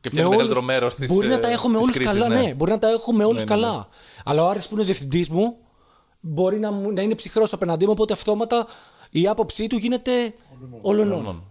Και 0.00 0.10
πιάνει 0.10 0.28
μεγαλύτερο 0.28 0.62
μέρος 0.62 0.94
της. 0.94 1.08
Μπορεί 1.12 1.28
να 1.28 1.38
τα 1.38 1.48
έχω 1.48 1.68
με 1.68 1.76
όλους 1.78 1.98
καλά, 1.98 2.28
ναι. 2.28 2.54
Μπορεί 2.54 2.70
να 2.70 2.78
τα 2.78 2.88
έχω 2.88 3.12
με 3.12 3.24
όλους 3.24 3.44
Ναι, 3.44 3.54
ναι, 3.54 3.60
καλά. 3.60 3.88
Αλλά 4.24 4.42
ο 4.44 4.48
Άρης 4.48 4.66
που 4.68 4.72
είναι 4.72 4.82
ο 4.82 4.84
διευθυντής 4.84 5.28
μου 5.28 5.56
μπορεί 6.20 6.58
να, 6.58 6.72
μου- 6.72 6.92
να 6.92 7.02
είναι 7.02 7.14
ψυχρός 7.14 7.52
απέναντί 7.52 7.84
μου, 7.84 7.90
οπότε 7.94 8.12
αυτόματα 8.12 8.66
η 9.10 9.26
άποψή 9.26 9.66
του 9.66 9.76
γίνεται 9.76 10.34
ολονών. 10.82 11.42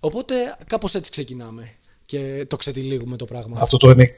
Οπότε 0.00 0.56
κάπως 0.66 0.94
έτσι 0.94 1.10
ξεκινάμε 1.10 1.70
και 2.04 2.46
το 2.48 2.56
ξετυλίγουμε 2.56 3.16
το 3.16 3.24
πράγμα. 3.24 3.60
Αυτό 3.60 3.76
το 3.76 3.90
είναι, 3.90 4.14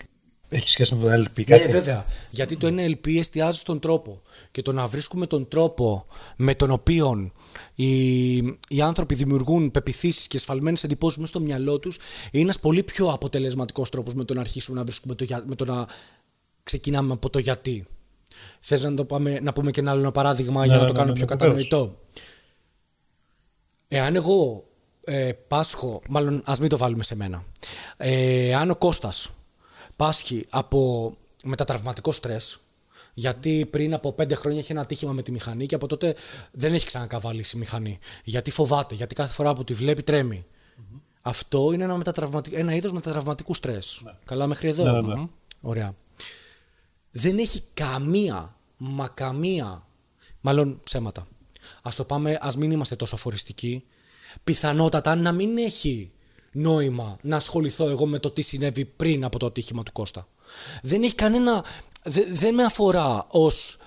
έχει 0.49 0.69
σχέση 0.69 0.95
με 0.95 1.05
το 1.05 1.13
NLP 1.23 1.37
Ναι, 1.37 1.45
κάτι; 1.59 1.71
βέβαια. 1.71 2.07
Γιατί 2.31 2.57
το 2.57 2.67
NLP 2.67 3.17
εστιάζει 3.19 3.59
στον 3.59 3.79
τρόπο. 3.79 4.23
Και 4.51 4.63
το 4.63 4.73
να 4.73 4.87
βρίσκουμε 4.87 5.27
τον 5.27 5.49
τρόπο 5.49 6.07
με 6.37 6.55
τον 6.55 6.71
οποίο 6.71 7.33
οι, 7.75 8.37
οι 8.69 8.81
άνθρωποι 8.83 9.15
δημιουργούν 9.15 9.71
πεπιθήσεις 9.71 10.27
και 10.27 10.37
εσφαλμένες 10.37 10.85
εντυπώσεις 10.85 11.19
μέσα 11.19 11.31
στο 11.31 11.41
μυαλό 11.41 11.79
τους 11.79 11.99
είναι 12.31 12.43
ένας 12.43 12.59
πολύ 12.61 12.83
πιο 12.83 13.09
αποτελεσματικός 13.09 13.91
τρόπος 13.91 14.15
με 14.15 14.25
το 14.25 14.35
να 14.35 14.41
αρχίσουμε 14.41 14.79
να 14.79 14.85
βρίσκουμε 14.85 15.15
το, 15.15 15.25
για- 15.25 15.45
με 15.47 15.55
το 15.55 15.65
να 15.65 15.87
ξεκινάμε 16.63 17.13
από 17.13 17.31
το 17.31 17.39
γιατί. 17.39 17.85
Θες 18.61 18.83
να, 18.83 18.95
το 18.95 19.05
πάμε, 19.05 19.41
να 19.41 19.53
πούμε 19.53 19.71
και 19.71 19.81
ένα 19.81 19.91
άλλο 19.91 20.11
παράδειγμα 20.11 20.67
για 20.67 20.75
ναι, 20.75 20.81
να 20.81 20.87
το 20.87 20.93
ναι, 20.93 20.99
κάνουμε 20.99 21.19
ναι, 21.19 21.25
πιο 21.27 21.37
ναι, 21.37 21.45
βεβαίως. 21.47 21.69
κατανοητό. 21.69 21.99
Εάν 23.89 24.15
εγώ 24.15 24.65
ε, 25.05 25.33
πάσχω, 25.49 26.03
μάλλον 26.09 26.43
ας 26.45 26.61
μην 26.61 26.69
το 26.69 26.77
βάλουμε 26.77 27.03
σε 27.03 27.15
μένα. 27.15 27.45
Ε, 27.97 28.55
αν 28.55 28.71
ο 28.71 28.77
Κώστας 28.77 29.31
πάσχει 29.97 30.47
από 30.51 31.13
μετατραυματικό 31.43 32.13
στρες, 32.13 32.59
γιατί 33.15 33.67
πριν 33.71 33.95
από 33.95 34.13
πέντε 34.13 34.35
χρόνια 34.35 34.59
είχε 34.59 34.73
ένα 34.73 34.81
ατύχημα 34.81 35.13
με 35.13 35.23
τη 35.23 35.31
μηχανή 35.31 35.67
και 35.67 35.75
από 35.75 35.87
τότε 35.87 36.15
δεν 36.53 36.75
έχει 36.75 36.87
ξανακαβαλήσει 36.87 37.57
η 37.57 37.59
μηχανή. 37.59 37.99
Γιατί 38.25 38.51
φοβάται, 38.51 38.95
γιατί 38.95 39.15
κάθε 39.15 39.33
φορά 39.33 39.55
που 39.55 39.65
τη 39.65 39.73
βλέπει 39.73 40.03
τρέμει. 40.03 40.47
Αυτό 41.23 41.73
είναι 41.73 41.85
ένα, 41.85 41.97
μετατραυματι... 41.97 42.55
ένα 42.55 42.75
είδος 42.75 42.93
μετατραυματικού 42.93 43.55
στρες. 43.55 44.03
Καλά 44.25 44.47
μέχρι 44.47 44.69
εδώ. 44.69 44.85
Ναι, 44.85 44.91
ναι, 44.91 45.01
ναι. 45.01 45.15
Μμμ. 45.15 45.29
Ωραία. 45.61 45.95
Δεν 47.11 47.39
έχει 47.39 47.63
καμία, 47.75 48.57
μα 48.77 49.09
καμία, 49.09 49.87
μάλλον 50.41 50.81
ψέματα. 50.85 51.27
Ας 51.83 51.95
το 51.95 52.05
πάμε, 52.05 52.39
ας 52.41 52.57
μην 52.57 52.71
είμαστε 52.71 52.97
τόσο 52.97 53.15
αφοριστικοί. 53.15 53.85
Πιθανότατα 54.45 55.15
να 55.15 55.33
μην 55.33 55.59
έχει 55.59 56.11
νόημα 56.53 57.17
να 57.23 57.37
ασχοληθώ 57.37 57.89
εγώ 57.89 58.07
με 58.07 58.19
το 58.19 58.31
τι 58.31 58.43
συνέβη 58.43 58.85
πριν 58.85 59.25
από 59.25 59.39
το 59.39 59.47
ατύχημα 59.47 59.83
του 59.83 59.93
Κώστα. 59.93 60.27
Δεν 60.83 61.03
έχει 61.03 61.15
κανένα, 61.15 61.65
δε- 62.05 62.27
δεν 62.33 62.55
με 62.55 62.63
αφορά 62.65 63.27
ως 63.29 63.79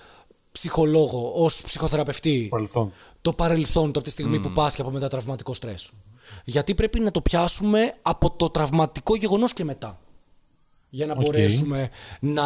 ψυχολόγο, 0.52 1.32
ως 1.34 1.60
ψυχοθεραπευτή 1.64 2.46
Παρελθόν. 2.50 2.92
το 3.20 3.32
παρελθόν 3.32 3.82
του 3.84 3.88
από 3.98 4.00
τη 4.02 4.10
στιγμή 4.10 4.40
που 4.40 4.52
πάσχει 4.52 4.80
από 4.80 4.90
μετατραυματικό 4.90 5.54
στρες. 5.54 5.90
Γιατί 6.44 6.74
πρέπει 6.74 7.00
να 7.00 7.10
το 7.10 7.20
πιάσουμε 7.20 7.94
από 8.02 8.30
το 8.30 8.50
τραυματικό 8.50 9.16
γεγονός 9.16 9.52
και 9.52 9.64
μετά. 9.64 10.00
Για 10.90 11.06
να 11.06 11.12
Οκ. 11.12 11.20
μπορέσουμε 11.20 11.88
να 12.20 12.44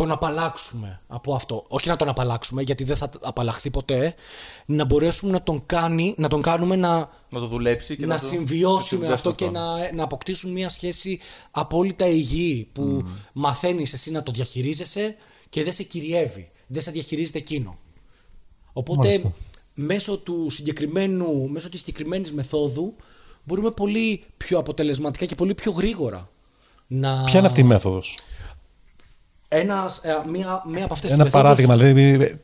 τον 0.00 0.10
απαλλάξουμε 0.10 1.00
από 1.06 1.34
αυτό. 1.34 1.64
Όχι 1.68 1.88
να 1.88 1.96
τον 1.96 2.08
απαλλάξουμε, 2.08 2.62
γιατί 2.62 2.84
δεν 2.84 2.96
θα 2.96 3.10
απαλλαχθεί 3.20 3.70
ποτέ. 3.70 4.14
Να 4.66 4.84
μπορέσουμε 4.84 5.32
να 5.32 5.42
τον, 5.42 5.66
κάνει, 5.66 6.14
να 6.16 6.28
τον 6.28 6.42
κάνουμε 6.42 6.76
να, 6.76 6.96
Να 7.30 7.40
το 7.40 7.46
δουλέψει 7.46 7.96
και 7.96 8.06
να, 8.06 8.14
να, 8.14 8.20
το- 8.20 8.26
συμβιώσει 8.26 8.98
να 8.98 9.06
με 9.06 9.12
αυτό 9.12 9.32
και 9.32 9.44
αυτό. 9.44 9.58
να, 9.58 9.92
να 9.92 10.04
αποκτήσουν 10.04 10.52
μια 10.52 10.68
σχέση 10.68 11.18
απόλυτα 11.50 12.06
υγιή 12.06 12.68
που 12.72 13.04
μαθαίνεις 13.32 13.92
εσύ 13.92 14.10
να 14.10 14.22
το 14.22 14.32
διαχειρίζεσαι 14.32 15.16
και 15.48 15.62
δεν 15.64 15.72
σε 15.72 15.82
κυριεύει. 15.82 16.50
Δεν 16.66 16.82
σε 16.82 16.90
διαχειρίζεται 16.90 17.38
εκείνο. 17.38 17.78
Οπότε 18.72 19.06
Μάλιστα. 19.08 19.32
μέσω, 19.74 20.18
του 20.18 20.46
συγκεκριμένου, 20.50 21.48
μέσω 21.48 21.68
της 21.68 21.80
συγκεκριμένης 21.80 22.32
μεθόδου 22.32 22.94
μπορούμε 23.44 23.70
πολύ 23.70 24.24
πιο 24.36 24.58
αποτελεσματικά 24.58 25.24
και 25.26 25.34
πολύ 25.34 25.54
πιο 25.54 25.72
γρήγορα 25.72 26.30
να... 26.86 27.24
Ποια 27.24 27.38
είναι 27.38 27.46
αυτή 27.48 27.60
η 27.60 27.64
μέθοδος; 27.64 28.18
Ένας, 29.52 29.98
ε, 29.98 30.08
μία, 30.30 30.62
μία 30.70 30.84
από 30.84 30.92
αυτές 30.94 31.12
Ένα 31.12 31.24
τις 31.24 31.32
μεθόδους- 31.32 31.32
παράδειγμα, 31.32 31.76
δηλαδή 31.76 32.40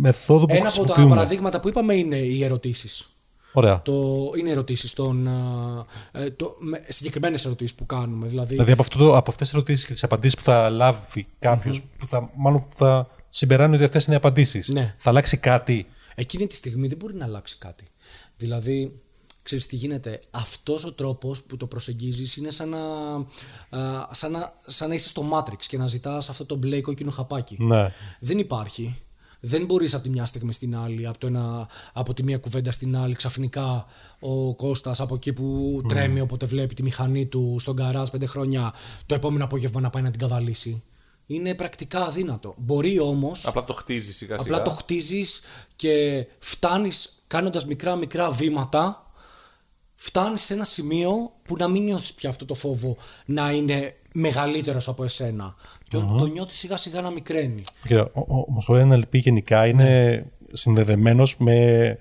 μεθόδου 0.00 0.46
που 0.46 0.54
Ένα 0.54 0.58
από 0.60 0.70
τα 0.70 0.74
χρησιμοποιούμε. 0.82 1.14
παραδείγματα 1.14 1.60
που 1.60 1.68
είπαμε 1.68 1.94
είναι 1.94 2.16
οι 2.16 2.44
ερωτήσεις. 2.44 3.08
Ωραία. 3.52 3.82
Το, 3.82 4.30
είναι 4.38 4.50
ερωτήσεις 4.50 4.92
των, 4.92 5.28
α, 5.28 5.84
ε, 6.12 6.30
το, 6.30 6.54
με, 6.58 6.84
συγκεκριμένες 6.88 7.44
ερωτήσεις 7.44 7.74
που 7.74 7.86
κάνουμε. 7.86 8.26
Δηλαδή, 8.26 8.48
Δηλαδή 8.52 8.72
από, 8.72 8.82
αυτό 8.82 8.98
το, 8.98 9.16
από 9.16 9.30
αυτές 9.30 9.48
τις 9.48 9.56
ερωτήσεις 9.56 9.86
και 9.86 9.92
τις 9.92 10.04
απαντήσεις 10.04 10.36
που 10.36 10.42
θα 10.42 10.70
λάβει 10.70 11.26
κάποιος, 11.38 11.82
που 11.98 12.06
θα, 12.08 12.30
μάλλον 12.36 12.60
που 12.68 12.76
θα 12.76 13.08
συμπεράνει 13.30 13.74
ότι 13.74 13.84
αυτές 13.84 14.04
είναι 14.04 14.14
οι 14.14 14.18
απαντήσεις, 14.18 14.68
Ναι. 14.68 14.94
θα 14.98 15.10
αλλάξει 15.10 15.36
κάτι. 15.36 15.86
Εκείνη 16.14 16.46
τη 16.46 16.54
στιγμή 16.54 16.86
δεν 16.88 16.96
μπορεί 16.98 17.14
να 17.14 17.24
αλλάξει 17.24 17.56
κάτι. 17.58 17.84
Δηλαδή, 18.36 19.00
ξέρεις 19.48 19.66
τι 19.66 19.76
γίνεται, 19.76 20.20
αυτός 20.30 20.84
ο 20.84 20.92
τρόπος 20.92 21.42
που 21.42 21.56
το 21.56 21.66
προσεγγίζεις 21.66 22.36
είναι 22.36 22.50
σαν 22.50 22.68
να, 22.68 22.78
α, 23.78 24.08
σαν 24.10 24.30
να, 24.30 24.52
σαν 24.66 24.88
να 24.88 24.94
είσαι 24.94 25.08
στο 25.08 25.28
Matrix 25.32 25.58
και 25.68 25.78
να 25.78 25.86
ζητάς 25.86 26.28
αυτό 26.28 26.46
το 26.46 26.54
μπλε 26.54 26.80
κόκκινο 26.80 27.10
χαπάκι. 27.10 27.56
Ναι. 27.60 27.92
Δεν 28.20 28.38
υπάρχει. 28.38 29.02
Δεν 29.40 29.64
μπορείς 29.64 29.94
από 29.94 30.02
τη 30.02 30.08
μια 30.08 30.26
στιγμή 30.26 30.52
στην 30.52 30.76
άλλη, 30.76 31.06
από, 31.06 31.18
το 31.18 31.26
ένα, 31.26 31.68
από 31.92 32.14
τη 32.14 32.22
μία 32.22 32.38
κουβέντα 32.38 32.70
στην 32.70 32.96
άλλη, 32.96 33.14
ξαφνικά 33.14 33.86
ο 34.20 34.54
Κώστας 34.54 35.00
από 35.00 35.14
εκεί 35.14 35.32
που 35.32 35.80
τρέμει 35.88 36.20
όποτε 36.20 36.46
βλέπει 36.46 36.74
τη 36.74 36.82
μηχανή 36.82 37.26
του 37.26 37.56
στον 37.58 37.76
καράζ 37.76 38.08
πέντε 38.08 38.26
χρόνια, 38.26 38.74
το 39.06 39.14
επόμενο 39.14 39.44
απόγευμα 39.44 39.80
να 39.80 39.90
πάει 39.90 40.02
να 40.02 40.10
την 40.10 40.20
καβαλήσει. 40.20 40.82
Είναι 41.26 41.54
πρακτικά 41.54 42.04
αδύνατο. 42.04 42.54
Μπορεί 42.56 42.98
όμως... 43.00 43.46
Απλά 43.46 43.64
το 43.64 43.72
χτίζεις 43.72 44.16
σιγά 44.16 44.38
σιγά. 44.38 44.56
Απλά 44.56 44.70
το 44.70 44.76
χτίζεις 44.76 45.40
και 45.76 46.26
φτάνεις 46.38 47.12
κάνοντας 47.26 47.66
μικρά 47.66 47.96
μικρά 47.96 48.30
βήματα 48.30 49.07
φτάνεις 50.00 50.42
σε 50.42 50.54
ένα 50.54 50.64
σημείο 50.64 51.32
που 51.42 51.54
να 51.58 51.68
μην 51.68 51.82
νιώθεις 51.84 52.14
πια 52.14 52.28
αυτό 52.28 52.44
το 52.44 52.54
φόβο 52.54 52.96
να 53.24 53.50
είναι 53.50 53.94
μεγαλύτερος 54.12 54.88
από 54.88 55.04
εσένα. 55.04 55.54
Και 55.88 55.96
το 55.96 56.26
νιώθεις 56.26 56.58
σιγά 56.58 56.76
σιγά 56.76 57.00
να 57.00 57.10
μικραίνει. 57.10 57.62
Κοίτα, 57.86 58.02
ο- 58.14 58.20
ο- 58.20 58.44
όμως 58.48 58.64
το 58.64 58.74
NLP 58.74 59.12
γενικά 59.20 59.66
είναι 59.66 60.24
συνδεδεμένος 60.52 61.36
με 61.38 61.98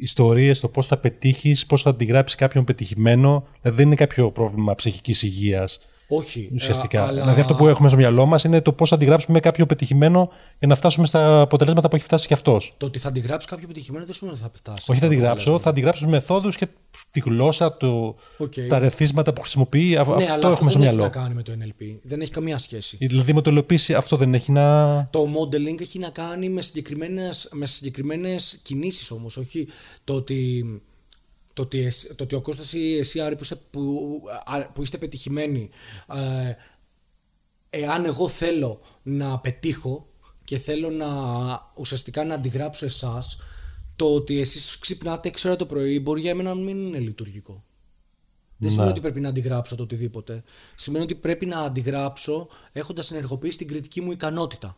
ιστορίες 0.00 0.60
το 0.60 0.68
πώς 0.68 0.86
θα 0.86 0.96
πετύχεις, 0.98 1.66
πώς 1.66 1.82
θα 1.82 1.90
αντιγράψεις 1.90 2.36
κάποιον 2.36 2.64
πετυχημένο. 2.64 3.46
Δηλαδή 3.60 3.76
δεν 3.78 3.86
είναι 3.86 3.94
κάποιο 3.96 4.30
πρόβλημα 4.30 4.74
ψυχικής 4.74 5.22
υγείας 5.22 5.78
Όχι. 6.16 6.50
ουσιαστικά. 6.54 6.98
ε, 6.98 7.06
αλλά- 7.06 7.20
Δηλαδή 7.20 7.40
αυτό 7.40 7.54
που 7.54 7.66
έχουμε 7.66 7.88
στο 7.88 7.96
μυαλό 7.96 8.26
μας 8.26 8.44
είναι 8.44 8.60
το 8.60 8.72
πώς 8.72 8.88
θα 8.88 8.94
αντιγράψουμε 8.94 9.40
κάποιο 9.40 9.66
πετυχημένο 9.66 10.30
για 10.58 10.68
να 10.68 10.74
φτάσουμε 10.74 11.06
στα 11.06 11.40
αποτελέσματα 11.40 11.88
που 11.88 11.96
έχει 11.96 12.04
φτάσει 12.04 12.26
και 12.26 12.34
αυτός. 12.34 12.74
Το 12.78 12.86
ότι 12.86 12.98
θα 12.98 13.08
αντιγράψει 13.08 13.46
κάποιο 13.48 13.66
πετυχημένο 13.66 14.04
δεν 14.04 14.14
σημαίνει 14.14 14.36
ότι 14.36 14.44
θα 14.44 14.50
φτάσει. 14.58 14.90
Όχι 14.90 15.00
θα 15.00 15.06
αντιγράψω, 15.06 15.58
θα 15.58 15.70
αντιγράψω 15.70 16.08
μεθόδους 16.08 16.56
και 16.56 16.68
τη 17.10 17.20
γλώσσα, 17.20 17.76
το, 17.76 18.14
Οκ. 18.38 18.52
τα 18.68 18.78
ερεθίσματα 18.78 19.32
που 19.32 19.40
χρησιμοποιεί. 19.40 19.96
Α- 19.96 20.04
Ναι, 20.04 20.12
αυτό 20.12 20.12
αλλά 20.14 20.34
αυτό 20.34 20.48
έχουμε 20.48 20.70
στο 20.70 20.78
δεν 20.78 20.88
έχει 20.88 20.96
μυαλό. 20.96 21.02
να 21.02 21.08
κάνει 21.22 21.34
με 21.34 21.42
το 21.42 21.52
NLP. 21.52 21.98
Δεν 22.02 22.20
έχει 22.20 22.30
καμία 22.30 22.58
σχέση. 22.58 22.96
Δηλαδή 23.00 23.32
με 23.32 23.40
το 23.40 23.50
υλοποίηση 23.50 23.94
αυτό 23.94 24.16
δεν 24.16 24.34
έχει 24.34 24.52
να... 24.52 24.94
Το 25.10 25.22
modeling 25.22 25.80
έχει 25.80 25.98
να 25.98 26.08
κάνει 26.10 26.48
με 26.48 26.60
συγκεκριμένες, 26.60 27.48
με 27.52 27.66
συγκεκριμένες 27.66 28.58
κινήσεις 28.62 29.10
όμως, 29.10 29.36
όχι 29.36 29.68
το 30.04 30.14
ότι, 30.14 30.64
το 31.52 31.62
ότι, 31.62 31.78
εσύ- 31.84 32.14
το 32.14 32.24
ότι 32.24 32.34
ο 32.34 32.40
Κώστας 32.40 32.72
ή 32.72 32.98
εσύ 32.98 33.20
Άρη 33.20 33.34
που, 33.34 33.42
είσαι, 33.42 33.56
που, 33.56 34.10
α, 34.44 34.70
που 34.70 34.82
είστε 34.82 34.98
πετυχημένοι, 34.98 35.70
ε, 36.14 36.52
εάν 37.70 38.04
εγώ 38.04 38.28
θέλω 38.28 38.80
να 39.02 39.38
πετύχω 39.38 40.06
και 40.44 40.58
θέλω 40.58 40.90
να 40.90 41.08
ουσιαστικά 41.76 42.24
να 42.24 42.34
αντιγράψω 42.34 42.84
εσάς, 42.84 43.38
το 43.96 44.14
ότι 44.14 44.40
εσείς 44.40 44.78
ξυπνάτε 44.78 45.28
6 45.28 45.48
ώρα 45.48 45.56
το 45.56 45.66
πρωί 45.66 46.00
μπορεί 46.00 46.20
για 46.20 46.34
μένα 46.34 46.54
να 46.54 46.60
μην 46.60 46.86
είναι 46.86 46.98
λειτουργικό. 46.98 47.64
Δεν 48.56 48.70
σημαίνει 48.70 48.90
ότι 48.90 49.00
πρέπει 49.00 49.20
να 49.20 49.28
αντιγράψω 49.28 49.76
το 49.76 49.82
οτιδήποτε. 49.82 50.42
Σημαίνει 50.74 51.04
ότι 51.04 51.14
πρέπει 51.14 51.46
να 51.46 51.58
αντιγράψω 51.58 52.48
έχοντας 52.72 53.10
ενεργοποιήσει 53.10 53.58
την 53.58 53.66
κριτική 53.68 54.00
μου 54.00 54.12
ικανότητα. 54.12 54.76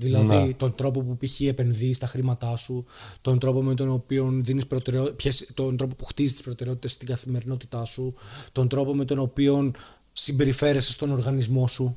Δηλαδή 0.00 0.36
Ναι. 0.36 0.52
τον 0.52 0.74
τρόπο 0.74 1.00
που 1.02 1.16
π.χ. 1.16 1.40
επενδύεις 1.40 1.98
τα 1.98 2.06
χρήματά 2.06 2.56
σου, 2.56 2.84
τον 3.20 3.38
τρόπο 3.38 3.62
με 3.62 3.74
τον 3.74 3.88
οποίο 3.90 4.30
δίνεις 4.42 4.66
προτεραιότητες, 4.66 5.48
τον 5.54 5.76
τρόπο 5.76 5.94
που 5.94 6.04
χτίζεις 6.04 6.32
τις 6.32 6.42
προτεραιότητες 6.42 6.92
στην 6.92 7.06
καθημερινότητά 7.08 7.84
σου, 7.84 8.14
τον 8.52 8.68
τρόπο 8.68 8.94
με 8.94 9.04
τον 9.04 9.18
οποίο 9.18 9.70
συμπεριφέρεσαι 10.12 10.92
στον 10.92 11.10
οργανισμό 11.10 11.66
σου. 11.68 11.96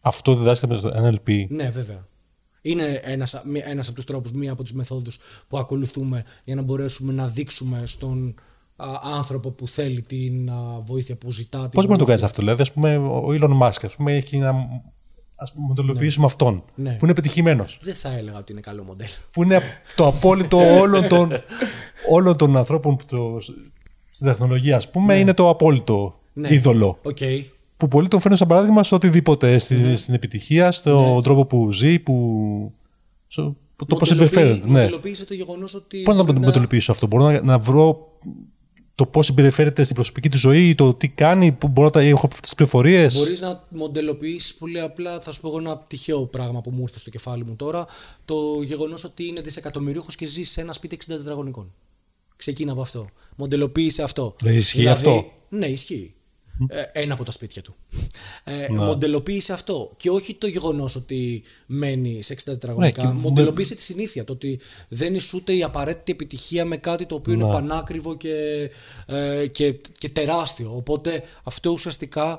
Αυτό 0.00 0.34
διδάσκεται 0.36 0.74
με 0.74 0.80
το 0.80 0.88
NLP. 1.26 1.46
Ναι, 1.48 1.70
βέβαια. 1.70 2.06
Είναι 2.62 3.00
ένας, 3.04 3.42
μη- 3.44 3.62
ένας 3.64 3.86
από 3.86 3.96
τους 3.96 4.04
τρόπους, 4.04 4.32
μία 4.32 4.52
από 4.52 4.62
τις 4.62 4.72
μεθόδους 4.72 5.18
που 5.48 5.58
ακολουθούμε 5.58 6.24
για 6.44 6.54
να 6.54 6.62
μπορέσουμε 6.62 7.12
να 7.12 7.28
δείξουμε 7.28 7.82
στον 7.86 8.34
α, 8.76 8.86
άνθρωπο 9.02 9.50
που 9.50 9.68
θέλει 9.68 10.00
την 10.00 10.50
α, 10.50 10.80
βοήθεια 10.80 11.16
που 11.16 11.30
ζητά. 11.30 11.58
την 11.60 11.70
Πώς 11.70 11.86
μπορεί 11.86 11.88
να 11.88 11.96
το 11.98 12.04
βοήθεια. 12.04 12.06
κάνεις 12.06 12.22
αυτό, 12.22 12.40
δηλαδή, 12.42 12.62
ας 12.62 12.72
πούμε, 12.72 12.96
ο 12.96 13.26
Elon 13.28 13.62
Musk 13.62 13.84
ας 13.84 13.94
πούμε, 13.96 14.14
έχει 14.16 14.36
ένα 14.36 14.54
ας 15.36 15.52
πούμε, 15.52 15.66
μοντελοποιήσουμε 15.66 16.26
αυτόν. 16.26 16.62
Ναι. 16.74 16.92
Που 16.92 17.04
είναι 17.04 17.14
πετυχημένος. 17.14 17.78
Δεν 17.82 17.94
θα 17.94 18.12
έλεγα 18.16 18.38
ότι 18.38 18.52
είναι 18.52 18.60
καλό 18.60 18.82
μοντέλο. 18.84 19.10
Που 19.32 19.42
είναι 19.42 19.60
το 19.96 20.06
απόλυτο 20.06 20.58
όλων 20.82 21.08
των, 21.08 21.32
όλων 22.10 22.36
των 22.36 22.56
ανθρώπων 22.56 22.96
που 22.96 23.04
το, 23.06 23.38
στην 24.10 24.26
τεχνολογία, 24.26 24.76
ας 24.76 24.90
πούμε, 24.90 25.18
είναι 25.18 25.34
το 25.34 25.48
απόλυτο 25.48 26.18
Ναι. 26.32 26.54
είδωλο. 26.54 26.98
Οκ. 27.02 27.16
Που 27.76 27.88
πολλοί 27.88 28.08
τον 28.08 28.20
φέρνουν 28.20 28.38
σαν 28.38 28.48
παράδειγμα 28.48 28.82
σε 28.82 28.94
οτιδήποτε. 28.94 29.58
Στη, 29.58 29.74
Ναι. 29.74 29.96
Στην 29.96 30.14
επιτυχία, 30.14 30.72
στον 30.72 31.22
τρόπο 31.22 31.44
που 31.44 31.72
ζει, 31.72 31.98
που. 31.98 32.72
στο- 33.26 33.56
το 33.76 33.96
πώς 33.96 34.08
συμπεριφέρεται. 34.08 34.66
Ναι. 34.68 34.80
Μοντελοποίησε 34.80 35.24
το 35.24 35.34
γεγονός 35.34 35.74
ότι. 35.74 36.02
Πώς 36.02 36.14
να 36.16 36.22
μπορεί 36.22 36.38
το 36.38 36.44
μοντελοποιήσω 36.46 36.92
αυτό, 36.92 37.06
Μπορώ 37.06 37.30
να, 37.30 37.42
να 37.42 37.58
βρω 37.58 38.08
το 38.96 39.06
πώς 39.06 39.26
συμπεριφέρεται 39.26 39.82
στην 39.82 39.94
προσωπική 39.94 40.28
του 40.28 40.38
ζωή, 40.38 40.74
το 40.74 40.94
τι 40.94 41.08
κάνει, 41.08 41.52
που 41.52 41.68
μπορώ 41.68 41.86
να 41.86 41.92
τα 41.92 42.00
έχω 42.00 42.26
αυτές 42.26 42.40
τις 42.40 42.54
πληροφορίες. 42.54 43.14
Μπορείς 43.14 43.40
να 43.40 43.64
μοντελοποιήσεις 43.68 44.54
πολύ 44.54 44.80
απλά. 44.80 45.20
Θα 45.20 45.32
σου 45.32 45.40
πω 45.40 45.48
εγώ 45.48 45.58
ένα 45.58 45.78
τυχαίο 45.78 46.26
πράγμα 46.26 46.60
που 46.60 46.70
μου 46.70 46.80
ήρθε 46.80 46.98
στο 46.98 47.10
κεφάλι 47.10 47.44
μου 47.44 47.56
τώρα. 47.56 47.86
Το 48.24 48.62
γεγονός 48.62 49.04
ότι 49.04 49.26
είναι 49.26 49.40
δισεκατομμυρίουχος 49.40 50.14
και 50.14 50.26
ζει 50.26 50.42
σε 50.42 50.60
ένα 50.60 50.72
σπίτι 50.72 50.98
60 51.00 51.06
τετραγωνικών. 51.06 51.72
Ξεκίνα 52.36 52.72
από 52.72 52.80
αυτό. 52.80 53.08
Μοντελοποίησε 53.36 54.02
αυτό. 54.02 54.34
Δεν 54.40 54.56
ισχύει 54.56 54.88
αυτό; 54.88 55.32
Ναι, 55.48 55.66
ισχύει. 55.66 56.14
Ε, 56.68 56.82
ένα 56.92 57.12
από 57.12 57.24
τα 57.24 57.30
σπίτια 57.30 57.62
του. 57.62 57.74
Ε, 58.44 58.66
Ναι. 58.70 58.78
Μοντελοποίησε 58.84 59.52
αυτό. 59.52 59.92
Και 59.96 60.10
όχι 60.10 60.34
το 60.34 60.46
γεγονός 60.46 60.96
ότι 60.96 61.42
μένει 61.66 62.22
σε 62.22 62.32
60 62.32 62.42
τετραγωνικά. 62.44 63.02
Ναι, 63.04 63.08
και 63.10 63.14
μοντελοποίησε 63.18 63.74
τη 63.74 63.82
συνήθεια. 63.82 64.24
Το 64.24 64.32
ότι 64.32 64.60
δεν 64.88 65.14
είσαι 65.14 65.36
ούτε 65.36 65.52
η 65.54 65.62
απαραίτητη 65.62 66.12
επιτυχία 66.12 66.64
με 66.64 66.76
κάτι 66.76 67.06
το 67.06 67.14
οποίο 67.14 67.32
είναι 67.32 67.44
Ναι. 67.44 67.50
πανάκριβο 67.52 68.16
και, 68.16 68.70
ε, 69.06 69.46
και, 69.46 69.72
και 69.98 70.08
τεράστιο. 70.08 70.76
Οπότε 70.76 71.22
αυτό 71.42 71.70
ουσιαστικά, 71.70 72.38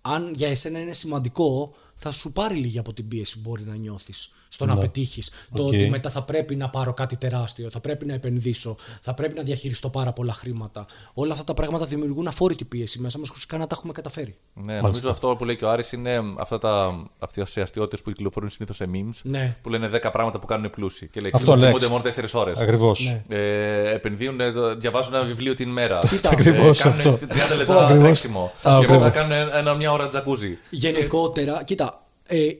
αν 0.00 0.32
για 0.36 0.48
εσένα 0.48 0.80
είναι 0.80 0.92
σημαντικό, 0.92 1.74
θα 1.94 2.10
σου 2.10 2.32
πάρει 2.32 2.54
λίγη 2.54 2.78
από 2.78 2.92
την 2.92 3.08
πίεση 3.08 3.40
που 3.40 3.48
μπορεί 3.50 3.62
να 3.64 3.74
νιώθεις 3.76 4.30
στο 4.48 4.66
να 4.66 4.76
πετύχεις. 4.76 5.30
Το 5.54 5.62
Οκ. 5.62 5.68
ότι 5.68 5.88
μετά 5.88 6.10
θα 6.10 6.22
πρέπει 6.22 6.56
να 6.56 6.68
πάρω 6.70 6.92
κάτι 6.94 7.16
τεράστιο, 7.16 7.68
θα 7.70 7.80
πρέπει 7.80 8.06
να 8.06 8.14
επενδύσω, 8.14 8.76
θα 9.02 9.14
πρέπει 9.14 9.34
να 9.34 9.42
διαχειριστώ 9.42 9.88
πάρα 9.90 10.12
πολλά 10.12 10.32
χρήματα. 10.32 10.86
Όλα 11.14 11.32
αυτά 11.32 11.44
τα 11.44 11.54
πράγματα 11.54 11.84
δημιουργούν 11.84 12.26
αφόρητη 12.26 12.64
πίεση 12.64 13.00
μέσα 13.00 13.18
μας 13.18 13.28
χωρίς 13.28 13.46
καν 13.46 13.58
να 13.60 13.66
τα 13.66 13.74
έχουμε 13.78 13.92
καταφέρει. 13.92 14.36
Ναι, 14.54 14.80
νομίζω 14.80 15.10
αυτό 15.10 15.34
που 15.38 15.44
λέει 15.44 15.56
και 15.56 15.64
ο 15.64 15.70
Άρης 15.70 15.92
είναι 15.92 16.20
αυτά 16.38 16.58
τα 16.58 17.02
αυτέ 17.18 17.46
οι 17.54 17.60
αστείωτε 17.60 17.96
που 18.04 18.10
κυκλοφορούν 18.10 18.50
συνήθως 18.50 18.76
σε 18.76 18.86
memes. 18.92 19.20
Ναι. 19.22 19.56
Που 19.62 19.68
λένε 19.68 19.88
10 19.94 20.08
πράγματα 20.12 20.38
που 20.38 20.46
κάνουν 20.46 20.64
οι 20.64 20.68
πλούσιοι. 20.68 21.08
Και 21.08 21.20
λέει 21.20 21.30
Αυτό 21.34 21.52
«Κοιμούνται 21.52 21.70
λέξ. 21.72 21.88
μόνο 21.88 22.02
4 22.02 22.34
ώρες. 22.40 22.60
Ακριβώς. 22.60 23.22
Ναι. 23.28 23.36
Ε, 23.36 23.92
επενδύουν, 23.92 24.40
ε, 24.40 24.52
το- 24.52 24.74
διαβάζουν 24.76 25.14
ένα 25.14 25.24
βιβλίο 25.24 25.54
την 25.54 25.68
ημέρα. 25.68 25.98
Κοίτα, 26.08 26.30
Ακριβώς 26.30 26.78
κάνουν 26.78 26.98
αυτό. 26.98 27.18
30 27.26 27.56
λεπτά 27.56 27.78
Ακριβώς. 27.82 28.02
τρέξιμο. 28.02 28.52
Θα 28.54 28.78
Και 28.80 28.86
πω. 28.86 28.92
μετά 28.92 29.10
κάνουν 29.10 29.32
ένα, 29.52 29.74
μια 29.74 29.92
ώρα 29.92 30.08
τζακούζι. 30.08 30.58
Γενικότερα, 30.70 31.62
κοίτα, 31.64 32.02
ε, 32.26 32.36
ε, 32.36 32.46
ε, 32.46 32.52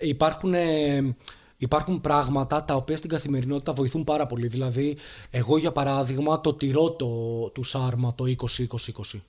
υπάρχουν, 0.00 0.54
ε, 0.54 1.16
υπάρχουν 1.56 2.00
πράγματα 2.00 2.64
τα 2.64 2.74
οποία 2.74 2.96
στην 2.96 3.10
καθημερινότητα 3.10 3.72
βοηθούν 3.72 4.04
πάρα 4.04 4.26
πολύ. 4.26 4.46
Δηλαδή, 4.46 4.96
εγώ 5.30 5.58
για 5.58 5.72
παράδειγμα 5.72 6.40
το 6.40 6.54
τηρώ 6.54 6.90
το, 6.90 7.06
του 7.48 7.62
Σάρμα 7.62 8.14
το 8.14 8.24
20-20-20. 8.24 9.20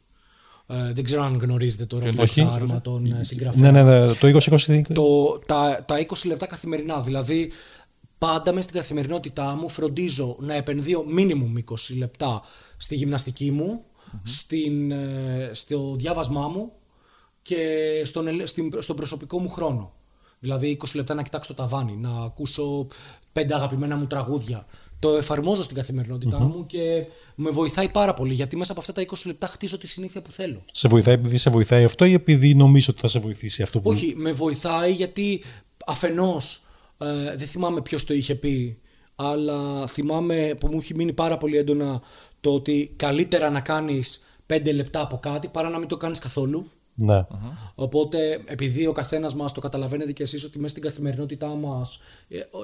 Ε, 0.69 0.91
δεν 0.93 1.03
ξέρω 1.03 1.23
αν 1.23 1.37
γνωρίζετε 1.37 1.85
το 1.85 1.95
Ρόμπερτ 1.97 2.19
Όχι. 2.19 2.39
Σάρμα, 2.39 2.81
τον 2.81 3.05
ε, 3.05 3.23
συγγραφέα. 3.23 3.71
Ναι, 3.71 3.83
ναι, 3.83 3.99
ναι, 3.99 4.13
το 4.13 4.39
2020. 4.67 4.81
το, 4.93 5.39
τα, 5.45 5.83
τα 5.87 6.05
20 6.07 6.25
λεπτά 6.25 6.45
καθημερινά. 6.45 7.01
Δηλαδή, 7.01 7.51
πάντα 8.17 8.53
μες 8.53 8.63
στην 8.63 8.75
καθημερινότητά 8.75 9.55
μου 9.55 9.69
φροντίζω 9.69 10.35
να 10.39 10.53
επενδύω 10.53 11.05
minimum 11.17 11.53
20 11.71 11.97
λεπτά 11.97 12.41
στη 12.77 12.95
γυμναστική 12.95 13.51
μου, 13.51 13.83
στην, 14.23 14.91
ε, 14.91 15.49
στο 15.53 15.95
διάβασμά 15.97 16.47
μου 16.47 16.71
και 17.41 17.57
στον, 18.05 18.27
ελε- 18.27 18.47
στην, 18.47 18.73
στον 18.79 18.95
προσωπικό 18.95 19.39
μου 19.39 19.49
χρόνο. 19.49 19.93
Δηλαδή 20.39 20.77
20 20.81 20.95
λεπτά 20.95 21.13
να 21.13 21.21
κοιτάξω 21.21 21.53
το 21.53 21.61
ταβάνι, 21.61 21.95
να 21.95 22.09
ακούσω 22.09 22.87
πέντε 23.31 23.53
αγαπημένα 23.53 23.95
μου 23.95 24.07
τραγούδια. 24.07 24.65
Το 24.99 25.09
εφαρμόζω 25.09 25.63
στην 25.63 25.75
καθημερινότητά 25.75 26.39
μου 26.39 26.65
και 26.65 27.05
με 27.35 27.49
βοηθάει 27.49 27.89
πάρα 27.89 28.13
πολύ 28.13 28.33
γιατί 28.33 28.57
μέσα 28.57 28.71
από 28.71 28.81
αυτά 28.81 28.93
τα 28.93 29.05
20 29.07 29.13
λεπτά 29.25 29.47
χτίζω 29.47 29.77
τη 29.77 29.87
συνήθεια 29.87 30.21
που 30.21 30.31
θέλω. 30.31 30.63
Σε 30.71 30.87
βοηθάει 30.87 31.13
επειδή 31.13 31.37
σε 31.37 31.49
βοηθάει 31.49 31.83
αυτό 31.83 32.05
ή 32.05 32.13
επειδή 32.13 32.55
νομίζω 32.55 32.87
ότι 32.89 33.01
θα 33.01 33.07
σε 33.07 33.19
βοηθήσει 33.19 33.61
αυτό 33.61 33.81
που. 33.81 33.89
Όχι, 33.89 34.13
με 34.15 34.31
βοηθάει 34.31 34.91
γιατί 34.91 35.43
αφενός 35.85 36.61
ε, 36.97 37.35
δεν 37.35 37.47
θυμάμαι 37.47 37.81
ποιος 37.81 38.03
το 38.03 38.13
είχε 38.13 38.35
πει 38.35 38.79
αλλά 39.15 39.87
θυμάμαι 39.87 40.55
που 40.59 40.67
μου 40.67 40.77
έχει 40.77 40.95
μείνει 40.95 41.13
πάρα 41.13 41.37
πολύ 41.37 41.57
έντονα 41.57 42.01
το 42.41 42.53
ότι 42.53 42.93
καλύτερα 42.95 43.49
να 43.49 43.59
κάνεις 43.59 44.21
5 44.47 44.73
λεπτά 44.73 45.01
από 45.01 45.17
κάτι 45.17 45.47
παρά 45.47 45.69
να 45.69 45.77
μην 45.77 45.87
το 45.87 45.97
κάνεις 45.97 46.19
καθόλου. 46.19 46.69
Ναι. 46.99 47.25
Οπότε, 47.75 48.41
επειδή 48.45 48.87
ο 48.87 48.91
καθένας 48.91 49.35
μας 49.35 49.51
το 49.51 49.59
καταλαβαίνετε 49.59 50.11
κι 50.11 50.21
εσείς 50.21 50.43
ότι 50.43 50.57
μέσα 50.57 50.69
στην 50.69 50.83
καθημερινότητά 50.83 51.47
μας 51.47 51.99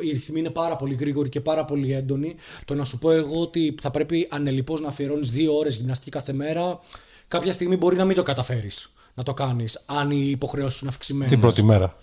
οι 0.03 0.11
ρυθμοί 0.11 0.39
είναι 0.39 0.49
πάρα 0.49 0.75
πολύ 0.75 0.95
γρήγοροι 0.95 1.29
και 1.29 1.41
πάρα 1.41 1.65
πολύ 1.65 1.93
έντονοι, 1.93 2.35
το 2.65 2.75
να 2.75 2.83
σου 2.83 2.97
πω 2.97 3.11
εγώ 3.11 3.41
ότι 3.41 3.75
θα 3.81 3.91
πρέπει 3.91 4.27
ανελειπώς 4.31 4.81
να 4.81 4.87
αφιερώνεις 4.87 5.29
δύο 5.29 5.57
ώρες 5.57 5.75
γυμναστική 5.75 6.09
κάθε 6.09 6.33
μέρα, 6.33 6.79
κάποια 7.27 7.53
στιγμή 7.53 7.77
μπορεί 7.77 7.95
να 7.95 8.05
μην 8.05 8.15
το 8.15 8.23
καταφέρεις 8.23 8.89
να 9.13 9.23
το 9.23 9.33
κάνεις, 9.33 9.81
αν 9.85 10.11
οι 10.11 10.27
υποχρεώσεις 10.29 10.77
σου 10.79 10.85
είναι 10.85 10.93
αυξημένες. 10.93 11.31
Την 11.31 11.39
πρώτη 11.39 11.63
μέρα. 11.63 11.97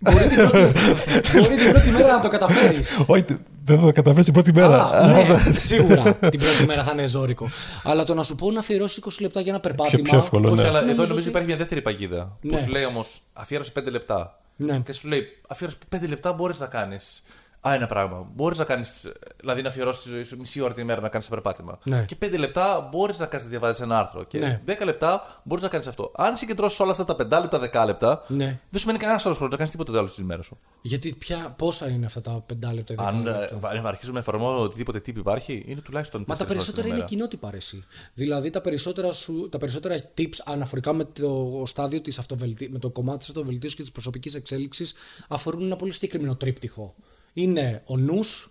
Μπορεί 0.00 0.24
την 0.28 0.48
πρώτη, 0.48 0.72
μπορεί 1.40 1.54
την 1.54 1.70
πρώτη 1.72 1.90
μέρα 1.90 2.12
να 2.12 2.20
το 2.20 2.28
καταφέρεις. 2.28 3.02
Όχι, 3.06 3.24
δεν 3.64 3.78
θα 3.78 3.84
το 3.86 3.92
καταφέρεις 3.92 4.24
την 4.24 4.34
πρώτη 4.34 4.52
μέρα. 4.54 5.06
ναι, 5.06 5.38
σίγουρα 5.68 6.02
την 6.14 6.40
πρώτη 6.40 6.64
μέρα 6.66 6.82
θα 6.84 6.90
είναι 6.92 7.06
ζώρικο. 7.06 7.50
Αλλά 7.82 8.04
το 8.04 8.14
να 8.14 8.22
σου 8.22 8.34
πω 8.34 8.50
να 8.50 8.58
αφιερώσει 8.58 9.02
20 9.04 9.08
λεπτά 9.20 9.40
για 9.40 9.52
ένα 9.52 9.60
περπάτημα. 9.60 10.02
πιο 10.02 10.18
εύκολο, 10.18 10.46
Όχι, 10.46 10.56
ναι. 10.56 10.62
αλλά 10.68 10.78
εδώ 10.78 10.80
Νομίζω 10.86 10.96
νομίζω 11.02 11.14
ότι- 11.18 11.28
υπάρχει 11.28 11.48
μια 11.48 11.56
δεύτερη 11.56 11.82
παγίδα. 11.82 12.36
Που 12.40 12.48
Ναι. 12.54 12.60
σου 12.60 12.68
λέει 12.70 12.84
όμως, 12.84 13.20
αφιέρωσε 13.32 13.72
5 13.80 13.90
λεπτά. 13.90 14.38
Ναι. 14.56 14.78
Και 14.84 14.92
σου 14.92 15.08
λέει, 15.08 15.22
αφιέρωσε 15.48 15.78
5 15.88 16.06
λεπτά 16.08 16.32
μπορείς 16.32 16.58
να 16.60 16.66
κάνεις. 16.66 17.22
Α, 17.68 17.74
ένα 17.74 17.86
πράγμα. 17.86 18.30
Μπορείς 18.34 18.58
να 18.58 18.64
κάνεις, 18.64 19.12
δηλαδή 19.40 19.62
να 19.62 19.68
αφιερώσεις 19.68 20.02
τη 20.02 20.08
ζωή 20.08 20.22
σου 20.22 20.36
μισή 20.38 20.60
ώρα 20.60 20.72
την 20.74 20.82
ημέρα 20.82 21.00
να 21.00 21.08
κάνεις 21.08 21.26
ένα 21.26 21.40
περπάτημα. 21.40 21.78
Ναι. 21.84 22.04
Και 22.04 22.16
5 22.18 22.38
λεπτά 22.38 22.88
μπορείς 22.90 23.18
να 23.18 23.26
κάνεις 23.26 23.44
να 23.44 23.50
διαβάζεις 23.50 23.80
ένα 23.80 23.98
άρθρο. 23.98 24.24
Και 24.24 24.38
Ναι. 24.38 24.60
10 24.66 24.84
λεπτά 24.84 25.40
μπορείς 25.44 25.62
να 25.62 25.68
κάνεις 25.70 25.86
αυτό. 25.86 26.12
Αν 26.16 26.36
συγκεντρώσεις 26.36 26.80
όλα 26.80 26.90
αυτά 26.90 27.04
τα 27.04 27.14
5 27.14 27.40
λεπτά, 27.40 27.58
10 27.58 27.84
λεπτά, 27.86 28.24
Ναι. 28.28 28.60
δεν 28.70 28.80
σου 28.80 28.86
μένει 28.86 28.98
κανένας 28.98 29.24
άλλος 29.24 29.36
χρόνος 29.36 29.52
να 29.52 29.58
κάνεις 29.58 29.72
τίποτα 29.76 29.98
άλλο 29.98 30.08
στην 30.08 30.24
ημέρα 30.24 30.42
σου. 30.42 30.58
Γιατί 30.80 31.14
πια, 31.14 31.54
πόσα 31.58 31.88
είναι 31.88 32.06
αυτά 32.06 32.20
τα 32.20 32.44
5 32.46 32.72
λεπτά, 32.72 32.94
10 32.94 33.06
Αν 33.06 33.22
λεπτά; 33.22 33.72
ε, 33.74 33.80
αρχίζουμε 33.84 34.14
να 34.14 34.18
εφαρμόζουμε 34.18 34.60
οτιδήποτε 34.60 35.00
τύπο 35.00 35.18
υπάρχει, 35.18 35.64
είναι 35.66 35.80
τουλάχιστον 35.80 36.20
4 36.22 36.24
Μα 36.28 36.36
τα 36.36 36.44
περισσότερα 36.44 36.88
είναι 36.88 37.00
κοινότυπα 37.04 37.48
αρέσει. 37.48 37.84
Δηλαδή 38.14 38.50
τα 38.50 38.60
περισσότερα, 38.60 39.12
σου, 39.12 39.48
τα 39.50 39.58
περισσότερα 39.58 39.96
tips 40.18 40.36
αναφορικά 40.44 40.92
με 40.92 41.04
το 41.04 41.62
στάδιο 41.66 42.00
της 42.00 42.18
αυτοβελτί... 42.18 42.68
με 42.72 42.78
το 42.78 42.90
κομμάτι 42.90 43.18
της 43.18 43.28
αυτοβελτίωσης 43.28 43.76
και 43.76 43.82
της 43.82 43.92
προσωπικής 43.92 44.34
εξέλιξης 44.34 44.94
αφορούν 45.28 45.62
ένα 45.62 45.76
πολύ 45.76 45.92
συγκεκριμένο 45.92 46.36
τρίπτυχο. 46.36 46.94
Είναι 47.32 47.82
ο 47.86 47.96
νους, 47.96 48.50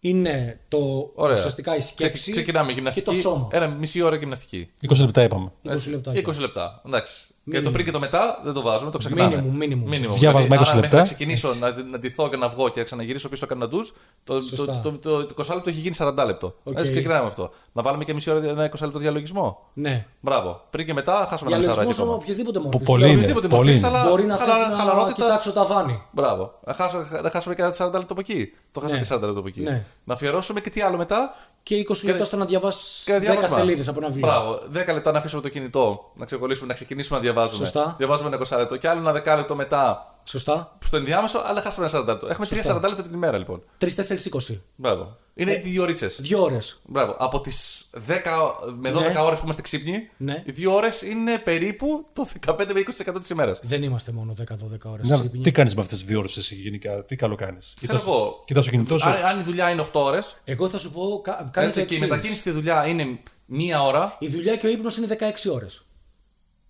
είναι 0.00 0.60
το 0.68 1.10
Ωραία. 1.14 1.36
ουσιαστικά 1.36 1.76
η 1.76 1.80
σκέψη 1.80 2.20
Ξε- 2.20 2.32
Ξεκινάμε 2.34 2.68
και 2.68 2.74
γυμναστική. 2.74 3.06
το 3.06 3.12
σώμα. 3.12 3.48
Ένα 3.52 3.68
μισή 3.68 4.00
ώρα 4.02 4.16
γυμναστική. 4.16 4.70
20 4.88 4.96
λεπτά 5.00 5.22
είπαμε. 5.22 5.52
20 5.64 5.90
λεπτά. 5.90 6.12
20 6.14 6.40
λεπτά. 6.40 6.82
Εντάξει. 6.86 7.24
Και 7.50 7.60
το 7.60 7.70
πριν 7.70 7.84
και 7.84 7.90
το 7.90 7.98
μετά 7.98 8.40
δεν 8.42 8.52
το 8.52 8.62
βάζουμε, 8.62 8.90
το 8.90 8.98
ξεχνάμε. 8.98 9.44
Minimum, 9.60 9.92
minimum. 9.92 10.12
Διάβασμα 10.14 10.46
20 10.48 10.50
άρα, 10.50 10.58
μέχρι 10.60 10.80
λεπτά. 10.80 10.96
να 10.96 11.02
ξεκινήσω 11.02 11.48
να, 11.60 11.74
να 11.90 11.98
ντυθώ 11.98 12.28
και 12.28 12.36
να 12.36 12.48
βγω 12.48 12.68
και 12.68 12.78
να 12.78 12.84
ξαναγυρίσω 12.84 13.28
πίσω 13.28 13.40
το 13.40 13.46
κανένα 13.54 13.68
ντους, 13.70 13.92
το, 14.24 14.34
το, 14.34 14.42
Σωστά. 14.42 14.80
το, 14.80 14.92
το, 14.92 15.26
το, 15.26 15.34
20 15.46 15.54
λεπτό 15.54 15.70
έχει 15.70 15.80
γίνει 15.80 15.94
40 15.98 16.12
λεπτό. 16.26 16.54
Οκ. 16.62 16.78
Έτσι 16.78 16.90
ξεκινάμε 16.92 17.26
αυτό. 17.26 17.50
Να 17.72 17.82
βάλουμε 17.82 18.04
και 18.04 18.14
μισή 18.14 18.30
ώρα 18.30 18.44
ένα 18.48 18.70
20 18.70 18.80
λεπτό 18.80 18.98
διαλογισμό. 18.98 19.58
Ναι. 19.72 20.06
Μπράβο. 20.20 20.60
Πριν 20.70 20.86
και 20.86 20.92
μετά 20.94 21.26
χάσουμε 21.30 21.50
ένα 21.50 21.60
Διαλογισμός 21.60 21.92
40 21.94 21.94
σε 21.96 22.02
ακόμα. 22.02 22.16
οποιασδήποτε 22.16 22.58
μορφής. 22.58 22.78
Που 22.80 22.84
πολύ 22.86 23.04
Δηλαδή, 23.04 23.22
είναι. 23.24 23.32
Οποιαδήποτε 23.32 23.56
πολύ 23.56 23.70
μορφή, 23.70 23.86
είναι. 23.86 23.96
αλλά 23.98 24.08
Μπορεί 24.10 24.24
να 24.24 24.36
θες 24.36 24.48
χαλα- 24.48 24.68
να 24.68 24.76
χαλαρότητας- 24.76 25.26
κοιτάξω 25.26 25.52
ταβάνι. 25.52 26.02
Μπράβο. 26.10 26.58
Να, 26.66 26.74
χάσω, 26.74 26.98
να 27.22 27.30
χάσουμε 27.30 27.54
και 27.54 27.62
40 27.62 27.98
λεπτό 27.98 28.12
από 28.12 28.20
εκεί. 28.20 28.52
Το 28.72 28.80
χάσαμε 28.80 28.98
Ναι. 29.00 29.06
και 29.06 29.14
40 29.14 29.20
λεπτό 29.26 29.38
από 29.38 29.48
εκεί. 29.48 29.60
Ναι. 29.60 29.84
Να 30.04 30.14
αφιερώσουμε 30.14 30.60
και 30.60 30.70
τι 30.70 30.80
άλλο 30.80 30.96
μετά. 30.96 31.34
Και 31.70 31.84
20 31.88 32.04
λεπτά 32.04 32.24
στο 32.24 32.36
να 32.36 32.44
διαβάσεις 32.44 33.04
Και 33.04 33.16
10 33.16 33.20
διάβασμα. 33.20 33.56
σελίδες 33.56 33.88
από 33.88 33.98
ένα 33.98 34.08
βιβλίο. 34.08 34.26
Μπράβο. 34.26 34.58
10 34.72 34.92
λεπτά 34.94 35.12
να 35.12 35.18
αφήσουμε 35.18 35.42
το 35.42 35.48
κινητό, 35.48 36.10
να 36.14 36.24
ξεκολλήσουμε, 36.24 36.66
να 36.68 36.74
ξεκινήσουμε 36.74 37.18
να 37.18 37.24
διαβάζουμε. 37.24 37.56
Σωστά. 37.56 37.94
Διαβάζουμε 37.98 38.28
ένα 38.28 38.38
20 38.38 38.58
λεπτό 38.58 38.76
και 38.76 38.88
άλλο 38.88 39.00
ένα 39.00 39.12
10 39.12 39.36
λεπτό 39.36 39.54
μετά 39.54 40.09
Σωστά. 40.24 40.76
στο 40.84 40.96
ενδιάμεσο, 40.96 41.38
αλλά 41.44 41.60
χάσαμε 41.60 41.86
ένα 41.92 42.00
40 42.00 42.06
λεπτό. 42.06 42.26
Έχουμε 42.26 42.46
3-40 42.46 42.88
λεπτά 42.88 43.02
την 43.02 43.12
ημέρα 43.14 43.38
λοιπόν. 43.38 43.62
3-4-20. 43.78 44.60
Μπράβο. 44.76 45.16
Είναι 45.34 45.52
οι 45.52 45.58
δύο 45.58 45.82
ώρες. 45.82 46.16
Δύο 46.20 46.42
ώρες. 46.42 46.80
Μπράβο. 46.86 47.14
Από 47.18 47.40
τις 47.40 47.84
10 48.06 48.54
με 48.78 48.90
12 48.90 49.12
Ναι. 49.12 49.20
ώρες 49.20 49.38
που 49.38 49.44
είμαστε 49.44 49.62
ξύπνοι, 49.62 50.10
Ναι. 50.16 50.42
οι 50.46 50.52
δύο 50.52 50.74
ώρες 50.74 51.02
είναι 51.02 51.38
περίπου 51.38 52.06
το 52.12 52.26
15 52.46 52.72
με 52.74 52.80
20% 52.80 53.18
της 53.20 53.28
ημέρας. 53.30 53.58
Δεν 53.62 53.82
είμαστε 53.82 54.12
μόνο 54.12 54.32
10-12 54.32 54.90
ώρες. 54.90 55.08
Να, 55.08 55.20
τι 55.28 55.50
κάνεις 55.52 55.74
με 55.74 55.80
αυτές 55.82 55.98
τις 55.98 56.08
δύο 56.08 56.18
ώρες 56.18 56.36
εσύ 56.36 56.54
γενικά, 56.54 57.04
τι 57.04 57.16
καλό 57.16 57.34
κάνεις; 57.34 57.72
Ξέρω 57.76 57.98
εγώ. 57.98 58.42
Κοιτά 58.46 58.60
το 58.62 58.70
κινητό 58.70 58.98
σου; 58.98 59.08
Αν, 59.08 59.14
αν 59.24 59.38
η 59.38 59.42
δουλειά 59.42 59.70
είναι 59.70 59.80
8 59.80 60.00
ώρες, 60.04 60.36
Εγώ 60.44 60.68
θα 60.68 60.78
σου 60.78 60.92
πω, 60.92 61.20
κα- 61.24 61.32
κάνε 61.32 61.48
το 61.52 61.60
έτσι 61.60 61.74
και 61.74 61.80
η 61.80 61.82
εξής. 61.96 62.00
μετακίνηση 62.00 62.40
στη 62.40 62.50
δουλειά 62.50 62.86
είναι 62.86 63.18
μία 63.46 63.82
ώρα. 63.82 64.16
Η 64.18 64.28
δουλειά 64.28 64.56
και 64.56 64.66
ο 64.66 64.70
ύπνος 64.70 64.96
είναι 64.96 65.06
16 65.06 65.50
ώρες. 65.52 65.82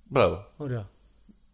Μπράβο. 0.05 0.47
Ωραία. 0.57 0.89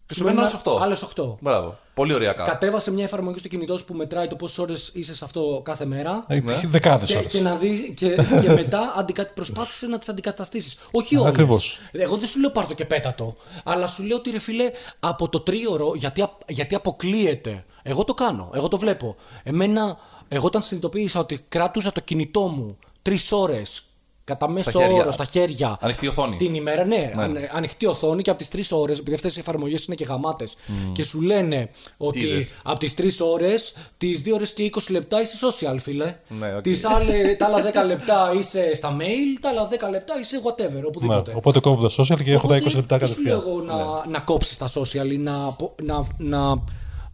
Σημαίνουν 0.07 0.39
άλλες 0.41 0.61
8. 0.65 0.79
Άλλες 0.81 1.03
8. 1.17 1.37
Μπράβο. 1.41 1.79
Πολύ 1.95 2.15
ωραία 2.15 2.33
κάπου. 2.33 2.51
Κατέβασε 2.51 2.91
μια 2.91 3.05
εφαρμογή 3.05 3.39
στο 3.39 3.49
κινητό 3.49 3.77
σου 3.77 3.85
που 3.85 3.95
μετράει 3.95 4.27
το 4.27 4.37
πόσες 4.37 4.59
ώρες 4.59 4.91
είσαι 4.95 5.15
σε 5.15 5.25
αυτό 5.25 5.61
κάθε 5.65 5.85
μέρα. 5.85 6.25
Ε, 6.29 6.41
Δεκάδες 6.69 7.09
Και, 7.09 7.17
ώρες. 7.17 7.33
και, 7.33 7.41
να 7.41 7.55
δεις, 7.57 7.81
και, 7.95 8.09
και 8.43 8.51
μετά 8.51 8.95
αντικα... 8.97 9.27
προσπάθησε 9.35 9.87
να 9.87 9.99
τις 9.99 10.09
αντικαταστήσεις. 10.09 10.79
Όχι 10.91 11.17
όλες. 11.17 11.29
Ακριβώς. 11.29 11.79
Εγώ 11.93 12.17
δεν 12.17 12.29
σου 12.29 12.41
λέω 12.41 12.51
πάρ' 12.51 12.67
το 12.67 12.75
και 12.75 12.85
πέτατο. 12.85 13.37
Αλλά 13.65 13.87
σου 13.87 14.03
λέω 14.03 14.17
ότι 14.17 14.31
ρε 14.31 14.39
φίλε, 14.39 14.71
από 15.01 15.29
το 15.29 15.41
τρίωρο, 15.41 15.93
γιατί, 15.95 16.23
απ- 16.23 16.51
γιατί 16.51 16.75
αποκλείεται. 16.75 17.65
Εγώ 17.83 18.05
το 18.05 18.15
κάνω. 18.15 18.51
Εγώ 18.55 18.69
το 18.69 18.79
βλέπω. 18.79 19.17
Εμένα, 19.43 19.97
εγώ 20.29 20.47
όταν 20.47 20.63
συνειδητοποίησα 20.63 21.21
ότι 21.21 21.41
κρατούσα 21.49 21.93
το 21.93 22.01
κινητό 22.01 22.41
μου 22.41 22.79
τρεις 23.03 23.33
ώρες 23.33 23.83
κατά 24.27 24.49
μέσο 24.49 24.71
χέρια. 24.71 24.95
όρο 24.95 25.11
στα 25.11 25.25
χέρια. 25.25 25.77
Ανοιχτή 25.81 26.07
οθόνη. 26.09 26.37
Την 26.37 26.55
ημέρα, 26.55 26.85
ναι, 26.85 27.13
ανε- 27.17 27.51
ανοιχτή 27.53 27.87
οθόνη 27.87 28.23
και 28.23 28.31
από 28.31 28.39
τις 28.39 28.49
τρεις 28.49 28.73
ώρες, 28.73 28.99
επειδή 28.99 29.15
αυτές 29.15 29.37
οι 29.37 29.41
εφαρμογές 29.41 29.85
είναι 29.85 29.95
και 29.97 30.05
γαμάτες. 30.05 30.57
Και 30.93 31.05
σου 31.05 31.21
λένε 31.21 31.69
ότι 31.97 32.19
είδες; 32.21 32.53
από 32.65 32.79
τις 32.79 32.95
τρεις 32.95 33.21
ώρες, 33.21 33.75
τις 33.99 34.23
2 34.23 34.35
ώρες 34.35 34.53
και 34.53 34.63
20 34.63 34.91
λεπτά 34.93 35.21
είσαι 35.21 35.47
social, 35.47 35.77
φίλε. 35.81 36.17
Ναι, 36.29 36.55
οκ. 36.57 36.61
Τις 36.63 36.85
άλλε- 36.85 37.37
τα 37.37 37.47
άλλα 37.47 37.63
10 37.63 37.85
λεπτά 37.87 38.33
είσαι 38.39 38.75
στα 38.75 38.97
mail, 39.01 39.39
τα 39.41 39.49
άλλα 39.49 39.67
10 39.69 39.89
λεπτά 39.91 40.15
είσαι 40.21 40.41
whatever, 40.45 40.73
Ναι, 40.81 40.87
οπουδήποτε. 40.87 41.33
οπότε 41.37 41.61
κόβω 41.61 41.89
τα 41.89 41.95
social 42.03 42.23
και 42.25 42.33
έχω 42.33 42.47
τα 42.47 42.57
20 42.57 42.61
Οπότε, 42.61 42.77
λεπτά 42.77 42.99
δεν 42.99 43.09
σου 43.09 43.23
λέω 43.23 43.39
κατευθείαν. 43.39 43.69
εγώ 43.69 44.01
να, 44.05 44.07
να 44.11 44.21
κόψεις 44.21 44.57
τα 44.59 44.69
social 44.75 45.11
ή 45.13 45.17
να, 45.19 45.53
πο- 45.53 45.75
να, 45.83 46.07
να, 46.19 46.63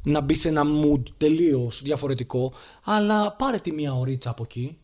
να 0.03 0.21
μπεις 0.21 0.41
σε 0.41 0.49
ένα 0.49 0.63
mood 0.63 1.03
τελείως 1.17 1.81
διαφορετικό, 1.83 2.53
αλλά 2.85 3.33
πάρε 3.33 3.59
τη 3.59 3.73
μία 3.73 3.93
ωρίτσα 3.95 4.31
από 4.31 4.43
εκεί 4.43 4.77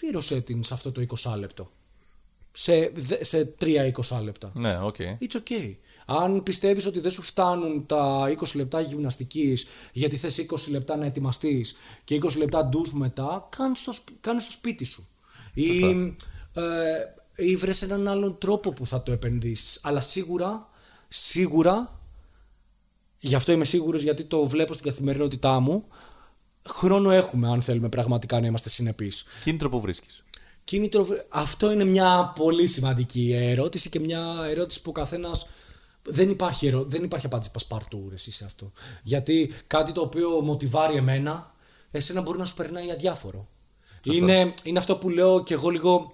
και 0.00 0.06
αφιέρωσέ 0.06 0.40
την 0.40 0.62
σε 0.62 0.74
αυτό 0.74 0.92
το 0.92 1.06
20 1.22 1.34
λεπτό. 1.38 1.70
Σε, 2.52 2.88
δε- 2.94 3.24
σε 3.24 3.54
3-20 3.60 4.20
λεπτά. 4.22 4.52
Ναι, 4.54 4.78
OK. 4.82 4.94
It's 4.98 5.36
okay. 5.36 5.74
Αν 6.06 6.42
πιστεύεις 6.42 6.86
ότι 6.86 7.00
δεν 7.00 7.10
σου 7.10 7.22
φτάνουν 7.22 7.86
τα 7.86 8.28
20 8.38 8.54
λεπτά 8.54 8.80
γυμναστικής 8.80 9.66
γιατί 9.92 10.16
θες 10.16 10.46
20 10.50 10.70
λεπτά 10.70 10.96
να 10.96 11.06
ετοιμαστείς 11.06 11.76
και 12.04 12.14
20 12.22 12.36
λεπτά 12.36 12.64
ντους 12.66 12.92
μετά, 12.92 13.48
κάνεις 13.56 13.84
το, 13.84 13.92
σπ- 13.92 14.08
κάνεις 14.20 14.44
το 14.46 14.52
σπίτι 14.52 14.84
σου. 14.84 15.06
Ή, 15.54 15.80
ε, 16.54 16.64
ή 17.36 17.56
βρες 17.56 17.82
έναν 17.82 18.08
άλλον 18.08 18.38
τρόπο 18.38 18.70
που 18.70 18.86
θα 18.86 19.02
το 19.02 19.12
επενδύσεις. 19.12 19.80
Αλλά 19.82 20.00
σίγουρα, 20.00 20.68
σίγουρα, 21.08 22.00
γι' 23.20 23.34
αυτό 23.34 23.52
είμαι 23.52 23.64
σίγουρος 23.64 24.02
γιατί 24.02 24.24
το 24.24 24.46
βλέπω 24.46 24.72
στην 24.72 24.84
καθημερινότητά 24.84 25.60
μου, 25.60 25.84
χρόνο 26.68 27.10
έχουμε 27.10 27.50
αν 27.50 27.62
θέλουμε 27.62 27.88
πραγματικά 27.88 28.40
να 28.40 28.46
είμαστε 28.46 28.68
συνεπείς. 28.68 29.24
Κίνητρο 29.44 29.68
που 29.68 29.80
βρίσκεις. 29.80 30.22
Κίνητρο, 30.64 31.06
αυτό 31.28 31.72
είναι 31.72 31.84
μια 31.84 32.32
πολύ 32.34 32.66
σημαντική 32.66 33.32
ερώτηση 33.32 33.88
και 33.88 34.00
μια 34.00 34.24
ερώτηση 34.48 34.82
που 34.82 34.90
ο 34.90 34.92
καθένα. 34.92 35.30
Δεν 36.02 36.30
υπάρχει, 36.30 36.66
ερω... 36.66 36.84
δεν 36.84 37.04
υπάρχει 37.04 37.26
απάντηση 37.26 37.50
πασπαρτού 37.50 38.06
ρε, 38.08 38.14
εσύ 38.14 38.30
σε 38.30 38.44
αυτό. 38.44 38.72
Γιατί 39.02 39.52
κάτι 39.66 39.92
το 39.92 40.00
οποίο 40.00 40.40
μοτιβάρει 40.42 40.96
εμένα, 40.96 41.54
εσένα 41.90 42.20
μπορεί 42.20 42.38
να 42.38 42.44
σου 42.44 42.54
περνάει 42.54 42.90
αδιάφορο. 42.90 43.48
Είναι, 44.02 44.54
είναι 44.62 44.78
αυτό 44.78 44.96
που 44.96 45.08
λέω 45.08 45.42
και 45.42 45.54
εγώ 45.54 45.68
λίγο. 45.68 46.12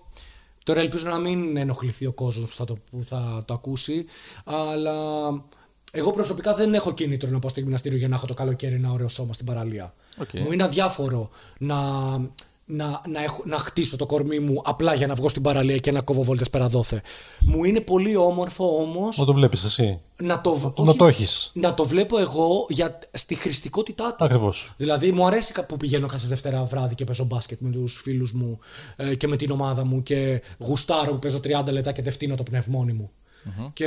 Τώρα 0.64 0.80
ελπίζω 0.80 1.08
να 1.08 1.18
μην 1.18 1.56
ενοχληθεί 1.56 2.06
ο 2.06 2.12
κόσμος 2.12 2.50
που, 2.50 2.56
θα 2.56 2.64
το, 2.64 2.78
που 2.90 3.04
θα 3.04 3.42
το 3.46 3.54
ακούσει, 3.54 4.04
αλλά 4.44 4.94
εγώ 5.96 6.10
προσωπικά 6.10 6.54
δεν 6.54 6.74
έχω 6.74 6.92
κίνητρο 6.92 7.28
να 7.30 7.38
πάω 7.38 7.50
στο 7.50 7.60
γυμναστήριο 7.60 7.98
για 7.98 8.08
να 8.08 8.14
έχω 8.14 8.26
το 8.26 8.34
καλοκαίρι 8.34 8.74
ένα 8.74 8.90
ωραίο 8.92 9.08
σώμα 9.08 9.32
στην 9.32 9.46
παραλία. 9.46 9.94
Οκ. 10.18 10.28
Μου 10.40 10.52
είναι 10.52 10.62
αδιάφορο 10.62 11.30
να, 11.58 11.76
να, 12.66 13.00
να, 13.08 13.22
έχω, 13.22 13.42
να 13.46 13.58
χτίσω 13.58 13.96
το 13.96 14.06
κορμί 14.06 14.38
μου 14.38 14.60
απλά 14.64 14.94
για 14.94 15.06
να 15.06 15.14
βγω 15.14 15.28
στην 15.28 15.42
παραλία 15.42 15.76
και 15.76 15.92
να 15.92 16.00
κόβω 16.00 16.22
βόλτες 16.22 16.50
πέρα 16.50 16.66
δώθε. 16.68 17.02
Μου 17.40 17.64
είναι 17.64 17.80
πολύ 17.80 18.16
όμορφο 18.16 18.76
όμως 18.76 19.18
Μα 19.18 19.24
το 19.24 19.32
βλέπεις 19.32 19.64
εσύ. 19.64 20.00
να 20.16 20.40
το, 20.40 20.72
να 20.76 20.88
όχι, 20.88 20.98
το 20.98 21.06
έχεις. 21.06 21.50
να 21.54 21.74
το 21.74 21.84
βλέπω 21.84 22.18
εγώ 22.18 22.66
για, 22.68 22.98
στη 23.12 23.34
χρηστικότητά 23.34 24.14
του. 24.14 24.24
Ακριβώς. 24.24 24.72
Δηλαδή, 24.76 25.12
μου 25.12 25.26
αρέσει 25.26 25.52
κα- 25.52 25.64
που 25.64 25.76
πηγαίνω 25.76 26.06
κάθε 26.06 26.26
Δευτέρα 26.26 26.64
βράδυ 26.64 26.94
και 26.94 27.04
παίζω 27.04 27.24
μπάσκετ 27.24 27.58
με 27.60 27.70
τους 27.70 28.00
φίλους 28.02 28.32
μου 28.32 28.58
ε, 28.96 29.14
και 29.14 29.26
με 29.28 29.36
την 29.36 29.50
ομάδα 29.50 29.84
μου 29.84 30.02
και 30.02 30.42
γουστάρω 30.58 31.12
που 31.12 31.18
παίζω 31.18 31.40
30 31.44 31.72
λεπτά 31.72 31.92
και 31.92 32.02
δεν 32.02 32.12
φτύνω 32.12 32.34
το 32.34 32.42
πνευμόνι 32.42 32.92
μου. 32.92 33.10
Και 33.72 33.86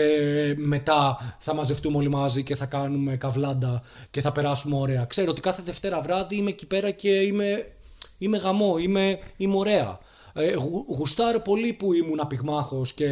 μετά 0.58 1.18
θα 1.40 1.54
μαζευτούμε 1.56 1.98
όλοι 1.98 2.10
μαζί 2.10 2.44
και 2.44 2.56
θα 2.56 2.66
κάνουμε 2.66 3.18
καβλάντα 3.18 3.82
και 4.12 4.22
θα 4.22 4.32
περάσουμε 4.32 4.76
ωραία. 4.76 5.06
Ξέρω 5.06 5.32
ότι 5.32 5.42
κάθε 5.42 5.62
Δευτέρα 5.62 6.02
βράδυ 6.02 6.36
είμαι 6.36 6.50
εκεί 6.50 6.66
πέρα 6.66 6.92
και 6.92 7.10
είμαι, 7.10 7.66
είμαι 8.18 8.38
γαμό, 8.38 8.78
είμαι, 8.78 9.20
είμαι 9.38 9.56
ωραία. 9.58 10.00
Ε, 10.34 10.54
γου- 10.54 10.86
γουστάρω 10.98 11.40
πολύ 11.40 11.74
που 11.74 11.94
ήμουν 11.94 12.20
απειγμάχος 12.20 12.94
και 12.94 13.06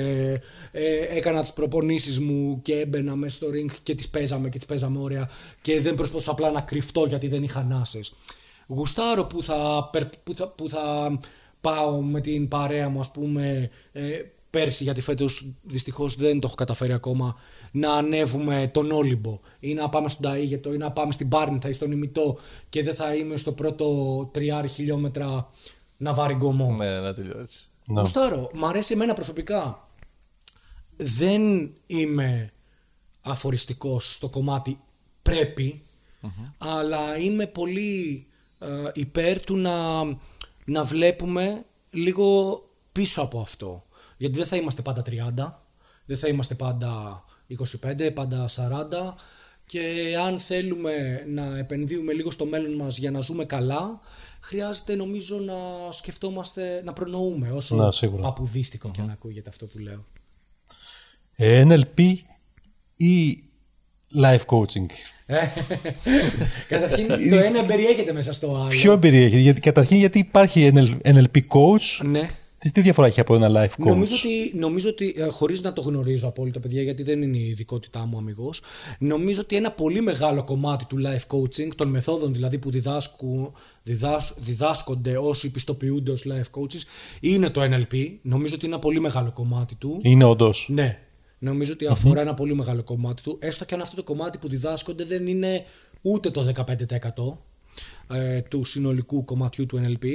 ε, 0.71 0.97
έκανα 1.10 1.41
τις 1.41 1.53
προπονήσεις 1.53 2.19
μου 2.19 2.60
και 2.62 2.73
έμπαινα 2.79 3.15
μέσα 3.15 3.36
στο 3.36 3.47
ring 3.47 3.71
και 3.84 3.95
τις 3.95 4.10
παίζαμε 4.10 4.49
και 4.49 4.58
τις 4.58 4.67
παίζαμε 4.67 4.99
ωραία 4.99 5.29
και 5.62 5.81
δεν 5.81 5.95
προσπαθούσα 5.95 6.31
απλά 6.31 6.51
να 6.51 6.62
κρυφτώ 6.62 7.05
γιατί 7.05 7.27
δεν 7.27 7.43
είχα 7.43 7.63
νάσες. 7.63 8.13
Γουστάρω 8.67 9.25
που 9.25 9.43
θα, 9.43 9.89
περ- 9.91 10.17
που 10.23 10.36
θα, 10.36 10.47
που 10.47 10.69
θα 10.69 11.17
πάω 11.62 12.01
με 12.01 12.21
την 12.21 12.47
παρέα 12.47 12.89
μου 12.89 12.99
ας 12.99 13.12
πούμε 13.12 13.69
ε, 13.91 14.21
πέρσι 14.55 14.83
γιατί 14.83 15.01
φέτος 15.01 15.45
δυστυχώς 15.63 16.15
δεν 16.15 16.39
το 16.39 16.47
έχω 16.47 16.55
καταφέρει 16.55 16.93
ακόμα 16.93 17.35
να 17.71 17.93
ανέβουμε 17.93 18.69
τον 18.73 18.91
Όλυμπο 18.91 19.39
ή 19.59 19.73
να 19.73 19.89
πάμε 19.89 20.09
στον 20.09 20.31
Ταΐγετο 20.31 20.73
ή 20.73 20.77
να 20.77 20.91
πάμε 20.91 21.11
στην 21.11 21.27
Πάρνηθα 21.27 21.69
ή 21.69 21.73
στον 21.73 21.91
Ημιτό 21.91 22.37
και 22.69 22.83
δεν 22.83 22.93
θα 22.93 23.15
είμαι 23.15 23.37
στο 23.37 23.51
πρώτο 23.51 23.85
τριάρι 24.33 24.67
χιλιόμετρα 24.67 25.49
να 25.97 26.13
βάρει 26.13 26.33
γκομό. 26.33 26.75
Ναι, 26.77 26.99
να 26.99 27.13
τελειώσει. 27.13 27.67
Ναι. 27.85 27.99
Γουστάρω. 27.99 28.49
Μ' 28.53 28.65
αρέσει 28.65 28.93
εμένα 28.93 29.13
προσωπικά. 29.13 29.89
Δεν 30.95 31.71
είμαι 31.87 32.51
αφοριστικός 33.21 34.13
στο 34.13 34.29
κομμάτι 34.29 34.79
πρέπει, 35.21 35.81
αλλά 36.57 37.17
είμαι 37.17 37.47
πολύ 37.47 38.25
ε, 38.59 38.67
υπέρ 38.93 39.39
του 39.39 39.57
να, 39.57 40.03
να 40.65 40.83
βλέπουμε 40.83 41.65
λίγο 41.89 42.59
πίσω 42.91 43.21
από 43.21 43.39
αυτό. 43.39 43.85
Γιατί 44.17 44.38
δεν 44.38 44.45
θα 44.47 44.56
είμαστε 44.56 44.82
πάντα 44.82 45.01
30, 45.01 45.12
δεν 46.06 46.17
θα 46.17 46.28
είμαστε 46.28 46.56
πάντα 46.56 47.23
25, 47.97 48.12
πάντα 48.13 48.45
40 48.56 49.13
και 49.65 50.15
αν 50.25 50.39
θέλουμε 50.39 51.23
να 51.28 51.58
επενδύουμε 51.58 52.13
λίγο 52.13 52.32
στο 52.32 52.45
μέλλον 52.45 52.73
μας 52.75 52.97
για 52.97 53.12
να 53.12 53.19
ζούμε 53.19 53.45
καλά, 53.45 53.99
χρειάζεται 54.39 54.95
νομίζω 54.95 55.38
να 55.39 55.54
σκεφτόμαστε, 55.91 56.82
να 56.84 56.93
προνοούμε 56.93 57.51
όσο 57.51 57.75
Να, 57.75 57.91
σίγουρα. 57.91 58.21
παπουδίστικο 58.21 58.91
και 58.91 59.01
να 59.01 59.12
ακούγεται 59.13 59.49
αυτό 59.49 59.65
που 59.65 59.78
λέω. 59.80 60.06
Ε, 61.36 61.65
NLP 61.69 62.13
ή 62.95 63.43
life 64.21 64.45
coaching; 64.45 64.86
Καταρχήν 66.67 67.08
το 67.08 67.36
ένα 67.36 67.63
περιέχεται 67.63 68.13
μέσα 68.13 68.34
στο 68.34 68.56
άλλο. 68.56 68.67
Ποιο 68.67 68.91
εμπεριέχει, 68.91 69.38
γιατί, 69.39 69.60
καταρχήν 69.60 69.97
γιατί 69.97 70.19
υπάρχει 70.19 70.71
NL- 70.73 70.99
NLP 71.13 71.38
coach. 71.38 72.06
Ναι. 72.06 72.30
Τι, 72.65 72.71
τι 72.71 72.82
διαφορά 72.82 73.08
έχει 73.08 73.19
από 73.19 73.36
ένα 73.36 73.49
life 73.49 73.84
coach; 73.84 73.88
Νομίζω 73.88 74.15
ότι, 74.15 74.58
νομίζω 74.58 74.89
ότι 74.89 75.15
ε, 75.17 75.28
χωρίς 75.28 75.62
να 75.62 75.73
το 75.73 75.82
γνωρίζω 75.82 76.28
απόλυτα 76.28 76.60
παιδιά 76.60 76.82
γιατί 76.82 77.04
δεν 77.04 77.21
είναι 77.21 77.38
η 77.38 77.47
ειδικότητά 77.47 78.06
μου 78.06 78.17
αμυγός 78.17 78.62
νομίζω 78.99 79.41
ότι 79.41 79.56
ένα 79.56 79.71
πολύ 79.71 80.01
μεγάλο 80.01 80.43
κομμάτι 80.43 80.86
του 80.86 80.97
life 81.06 81.38
coaching 81.38 81.67
των 81.75 81.88
μεθόδων 81.88 82.34
δηλαδή 82.34 82.58
που 82.58 82.71
διδάσκουν, 82.71 83.51
διδάς, 83.84 84.36
διδάσκονται 84.39 85.17
όσοι 85.17 85.51
πιστοποιούνται 85.51 86.12
ως 86.12 86.25
life 86.28 86.60
coaches 86.60 86.82
είναι 87.19 87.49
το 87.49 87.62
NLP 87.62 88.10
νομίζω 88.21 88.56
ότι 88.56 88.65
είναι 88.65 88.73
ένα 88.73 88.84
πολύ 88.84 88.99
μεγάλο 88.99 89.32
κομμάτι 89.32 89.75
του 89.75 89.99
Είναι 90.01 90.23
όντως. 90.23 90.67
Ναι. 90.71 90.99
Νομίζω 91.39 91.73
ότι 91.73 91.88
αφορά 91.88 92.21
ένα 92.21 92.34
πολύ 92.34 92.56
μεγάλο 92.56 92.84
κομμάτι 92.84 93.21
του. 93.21 93.38
Έστω 93.41 93.65
και 93.65 93.73
αν 93.73 93.82
αυτό 93.82 93.95
το 93.95 94.04
κομμάτι 94.04 94.38
που 94.38 94.47
διδάσκονται 94.47 95.04
δεν 95.04 95.28
είναι 95.28 95.65
ούτε 96.01 96.30
το 96.30 96.51
15% 98.08 98.15
ε, 98.15 98.41
του 98.41 98.63
συνολικού 98.63 99.23
κομματιού 99.25 99.65
του 99.65 99.82
NLP. 99.86 100.06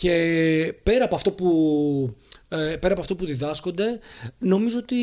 Και 0.00 0.74
πέρα 0.82 1.04
από 1.04 1.14
αυτό 1.14 1.32
που, 1.32 2.16
ε, 2.48 2.76
πέρα 2.76 2.92
από 2.92 3.00
αυτό 3.00 3.16
που 3.16 3.26
διδάσκονται, 3.26 3.98
νομίζω 4.38 4.78
ότι 4.78 4.96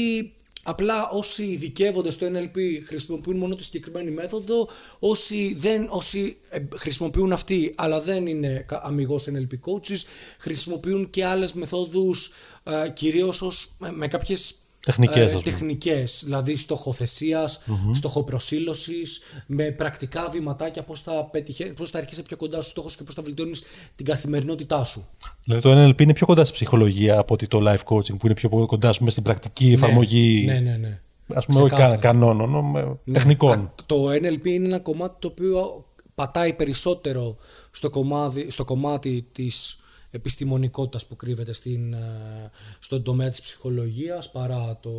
απλά 0.63 1.10
όσοι 1.10 1.43
ειδικεύονται 1.43 2.12
στο 2.12 2.27
NLP 2.33 2.57
χρησιμοποιούν 2.86 3.38
μόνο 3.38 3.55
τη 3.55 3.63
συγκεκριμένη 3.63 4.12
μέθοδο, 4.12 4.69
όσοι, 4.99 5.53
δεν, 5.57 5.88
όσοι 5.89 6.38
ε, 6.49 6.60
χρησιμοποιούν 6.75 7.31
αυτή 7.33 7.73
αλλά 7.77 8.01
δεν 8.01 8.27
είναι 8.27 8.63
κα- 8.67 8.81
αμυγός 8.83 9.27
NLP 9.29 9.53
coaches, 9.71 10.01
χρησιμοποιούν 10.38 11.10
και 11.10 11.25
άλλες 11.25 11.53
μεθόδους 11.53 12.31
ε, 12.63 12.89
κυρίως 12.89 13.41
ως, 13.41 13.75
με, 13.79 13.91
με 13.91 14.07
κάποιες 14.07 14.55
Τεχνικές, 14.91 15.23
ας 15.26 15.32
πούμε. 15.32 15.41
τεχνικές, 15.43 16.21
δηλαδή 16.23 16.56
στοχοθεσίας, 16.56 17.62
στοχοπροσύλωσης, 17.93 19.21
με 19.47 19.71
πρακτικά 19.71 20.28
βηματάκια 20.32 20.84
πώς 20.84 21.02
θα, 21.02 21.26
πετυχε, 21.32 21.65
πώς 21.65 21.89
θα 21.89 21.97
έρχεσαι 21.97 22.21
πιο 22.21 22.38
κοντά 22.38 22.60
στους 22.60 22.71
στόχους 22.71 22.95
και 22.95 23.04
πώς 23.04 23.13
θα 23.13 23.21
βελτιώνεις 23.21 23.63
την 23.95 24.06
καθημερινότητά 24.06 24.84
σου. 24.84 25.06
Δηλαδή 25.43 25.62
το 25.63 25.86
NLP 25.86 26.02
είναι 26.02 26.13
πιο 26.13 26.26
κοντά 26.26 26.43
στη 26.45 26.54
ψυχολογία 26.54 27.17
από 27.19 27.34
ότι 27.34 27.47
το 27.47 27.60
life 27.65 27.93
coaching 27.93 28.17
που 28.19 28.26
είναι 28.26 28.34
πιο 28.34 28.50
κοντά 28.50 28.89
ας 28.89 28.97
πούμε, 28.97 29.12
στην 29.12 29.23
πρακτική 29.23 29.71
εφαρμογή. 29.71 30.43
Ναι, 30.45 30.60
ναι, 30.60 30.78
ναι. 30.78 31.00
Ας 31.34 31.45
πούμε, 31.45 31.60
όχι 31.60 31.67
Ξεκάθαρα. 31.69 31.95
κα- 32.02 32.08
κανόνων, 32.08 32.65
με 32.71 32.97
τεχνικών. 33.13 33.52
Α, 33.52 33.71
Το 33.86 34.10
NLP 34.12 34.45
είναι 34.45 34.65
ένα 34.65 34.80
κομμάτι 34.80 35.15
το 35.19 35.28
οποίο 35.28 35.86
πατάει 36.15 36.54
περισσότερο 36.54 37.36
στο 37.71 37.89
κομμάτι, 37.89 38.52
στο 38.52 38.63
κομμάτι 38.63 39.28
της 39.32 39.80
επιστημονικότητας 40.17 41.08
που 41.08 41.15
κρύβεται 41.15 41.53
στην, 41.53 41.93
ε, 41.93 42.51
στον 42.80 43.03
τομέα 43.03 43.30
της 43.30 43.41
ψυχολογίας 43.41 44.32
παρά, 44.32 44.80
το, 44.82 44.91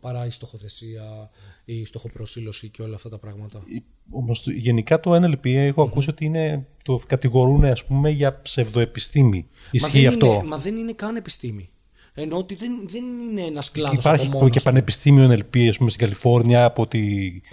παρά 0.00 0.26
η 0.26 0.30
στοχοθεσία, 0.30 1.30
η 1.64 1.84
στοχοπροσύλωση 1.84 2.68
και 2.68 2.82
όλα 2.82 2.94
αυτά 2.94 3.08
τα 3.08 3.18
πράγματα. 3.18 3.62
Όμως 4.10 4.46
γενικά 4.46 5.00
το 5.00 5.14
NLP 5.14 5.46
έχω 5.46 5.82
ακούσει 5.82 6.10
ότι 6.10 6.24
είναι, 6.24 6.66
το 6.84 7.00
κατηγορούν 7.06 7.64
ας 7.64 7.84
πούμε 7.84 8.10
για 8.10 8.40
ψευδοεπιστήμη. 8.42 9.48
Ισχύει 9.70 10.02
μα 10.02 10.08
αυτό; 10.08 10.26
Είναι, 10.26 10.42
μα 10.42 10.56
δεν 10.56 10.76
είναι 10.76 10.92
καν 10.92 11.16
επιστήμη. 11.16 11.68
Ενώ 12.14 12.36
ότι 12.36 12.54
δεν, 12.54 12.72
δεν 12.88 13.04
είναι 13.04 13.42
ένας 13.42 13.70
κλάδος 13.70 13.98
Υπάρχει 13.98 14.26
από 14.26 14.36
μόνος 14.36 14.50
και 14.52 14.58
του. 14.58 14.64
πανεπιστήμιο 14.64 15.28
NLP 15.28 15.58
ας 15.68 15.76
πούμε 15.76 15.90
στην 15.90 16.02
Καλιφόρνια 16.02 16.64
από 16.64 16.82
ό,τι 16.82 16.98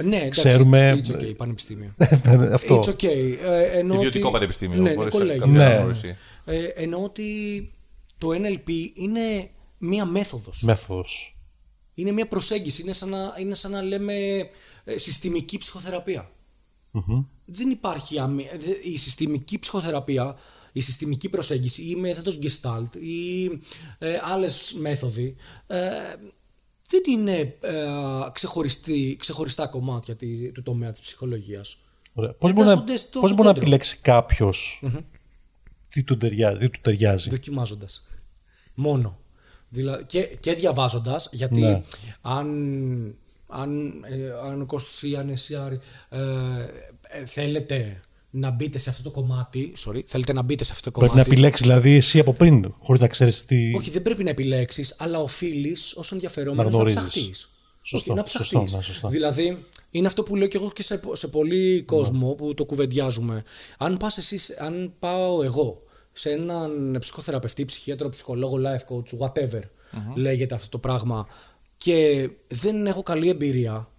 Ναι, 0.03 0.15
εντάξει, 0.17 0.39
ξέρουμε. 0.47 1.01
It's 1.03 1.11
okay, 1.11 1.35
πανεπιστήμιο. 1.37 1.93
αυτό. 2.53 2.79
It's 2.79 2.89
okay. 2.89 3.37
Ε, 3.45 3.63
ενώ 3.79 3.93
Ιδιωτικό 3.95 4.23
ότι- 4.27 4.37
πανεπιστήμιο. 4.37 4.81
Ναι, 4.81 4.89
ναι, 4.89 4.95
μπορείς 4.95 5.13
κολέγιο. 5.13 5.41
κάποια 5.41 5.57
Ναι. 5.57 5.63
αναγνώριση. 5.65 6.15
Ε, 6.45 6.63
ενώ 6.65 7.03
ότι 7.03 7.23
το 8.17 8.29
NLP 8.31 8.69
είναι 8.93 9.49
μία 9.77 10.05
μέθοδος. 10.05 10.61
Μέθοδος. 10.61 11.37
Είναι 11.93 12.11
μία 12.11 12.27
προσέγγιση. 12.27 12.81
Είναι 12.81 12.91
σαν 12.93 13.09
να, 13.09 13.33
είναι 13.39 13.53
σαν 13.55 13.71
να 13.71 13.81
λέμε 13.81 14.13
ε, 14.83 14.97
συστημική 14.97 15.57
ψυχοθεραπεία. 15.57 16.31
Δεν 17.45 17.69
υπάρχει 17.69 18.19
αμέ- 18.19 18.57
δε- 18.59 18.89
η 18.91 18.97
συστημική 18.97 19.59
ψυχοθεραπεία, 19.59 20.35
η 20.77 20.81
συστημική 20.81 21.29
προσέγγιση 21.29 21.81
ή 21.81 21.93
η 21.97 21.99
μέθοδος 21.99 22.39
Gestalt 22.41 22.95
ή 22.99 23.43
ε, 23.97 24.19
άλλες 24.23 24.73
μέθοδοι 24.79 25.35
ε, 25.67 25.77
δεν 26.89 27.01
είναι 27.09 27.57
ε, 27.61 27.85
ξεχωριστή, 28.31 29.15
ξεχωριστά 29.19 29.67
κομμάτια 29.67 30.15
τη- 30.15 30.51
του 30.51 30.61
τομέα 30.63 30.91
της 30.91 31.01
ψυχολογίας. 31.01 31.77
Ωραία. 32.13 32.33
Πώς 32.33 32.53
μπορεί, 32.53 32.65
να, 32.65 32.71
Εντάσσονται 32.71 32.97
στο 32.97 33.19
πώς 33.19 33.29
μπορεί 33.29 33.41
να 33.47 33.53
κέντρο. 33.53 33.61
επιλέξει 33.61 33.97
κάποιος 34.01 34.83
τι 35.89 36.03
του 36.03 36.17
ταιριάζει. 36.17 36.59
Τι 36.59 36.69
του 36.69 36.79
ταιριάζει; 36.81 37.29
δοκιμάζοντας. 37.29 38.03
Μόνο. 38.73 39.19
Δηλαδή, 39.69 40.05
και, 40.05 40.21
και 40.39 40.53
διαβάζοντας, 40.53 41.29
γιατί 41.31 41.59
Ναι. 41.59 41.81
αν, 42.21 42.47
αν, 43.47 44.03
ε, 44.03 44.31
αν 44.49 44.61
ο 44.61 44.65
Κώστας 44.65 45.01
ή 45.03 45.15
αν 45.15 45.29
εσύ 45.29 45.55
Άρη, 45.55 45.79
ε, 46.09 46.19
ε, 47.07 47.25
θέλετε 47.25 48.01
να 48.29 48.49
μπείτε 48.51 48.77
σε 48.77 48.89
αυτό 48.89 49.03
το 49.03 49.11
κομμάτι, 49.11 49.73
sorry, 49.85 50.01
θέλετε 50.05 50.33
να 50.33 50.41
μπείτε 50.41 50.63
σε 50.63 50.71
αυτό 50.73 50.91
το 50.91 50.99
Πρέπει 50.99 51.15
να 51.15 51.21
κομμάτι; 51.21 51.31
επιλέξεις 51.35 51.65
δηλαδή 51.65 51.91
εσύ 51.95 52.19
από 52.19 52.33
πριν, 52.33 52.73
χωρίς 52.79 53.01
να 53.01 53.07
ξέρεις 53.07 53.45
τι. 53.45 53.73
Όχι, 53.75 53.89
δεν 53.89 54.01
πρέπει 54.01 54.23
να 54.23 54.29
επιλέξεις, 54.29 54.95
αλλά 54.97 55.19
οφείλεις 55.19 55.93
ως 55.95 56.11
ενδιαφερόμενος 56.11 56.63
Να 56.63 56.69
να, 56.71 56.75
γνωρίζεις. 56.75 56.99
ψαχτείς. 57.01 57.49
Σωστό, 57.81 58.11
Όχι, 58.13 58.21
να 58.21 58.27
σωστό, 58.27 58.43
ψαχτείς. 58.43 58.73
ναι, 58.73 58.81
σωστά. 58.81 59.09
Δηλαδή, 59.09 59.65
είναι 59.91 60.07
αυτό 60.07 60.23
που 60.23 60.35
λέω 60.35 60.47
και 60.47 60.57
εγώ 60.57 60.71
και 60.71 60.83
σε, 60.83 61.01
σε 61.11 61.27
πολύ 61.27 61.81
κόσμο 61.81 62.33
που 62.33 62.53
το 62.53 62.65
κουβεντιάζουμε. 62.65 63.43
Αν, 63.77 63.97
πας 63.97 64.17
εσείς, 64.17 64.49
αν 64.57 64.93
πάω 64.99 65.43
εγώ 65.43 65.81
σε 66.11 66.31
έναν 66.31 66.97
ψυχοθεραπευτή, 66.99 67.65
ψυχίατρο, 67.65 68.09
ψυχολόγο, 68.09 68.57
life 68.61 68.93
coach, 68.95 69.19
whatever 69.27 69.61
λέγεται 70.15 70.55
αυτό 70.55 70.69
το 70.69 70.77
πράγμα 70.77 71.27
και 71.77 72.29
δεν 72.47 72.85
έχω 72.85 73.03
καλή 73.03 73.29
εμπειρία, 73.29 73.91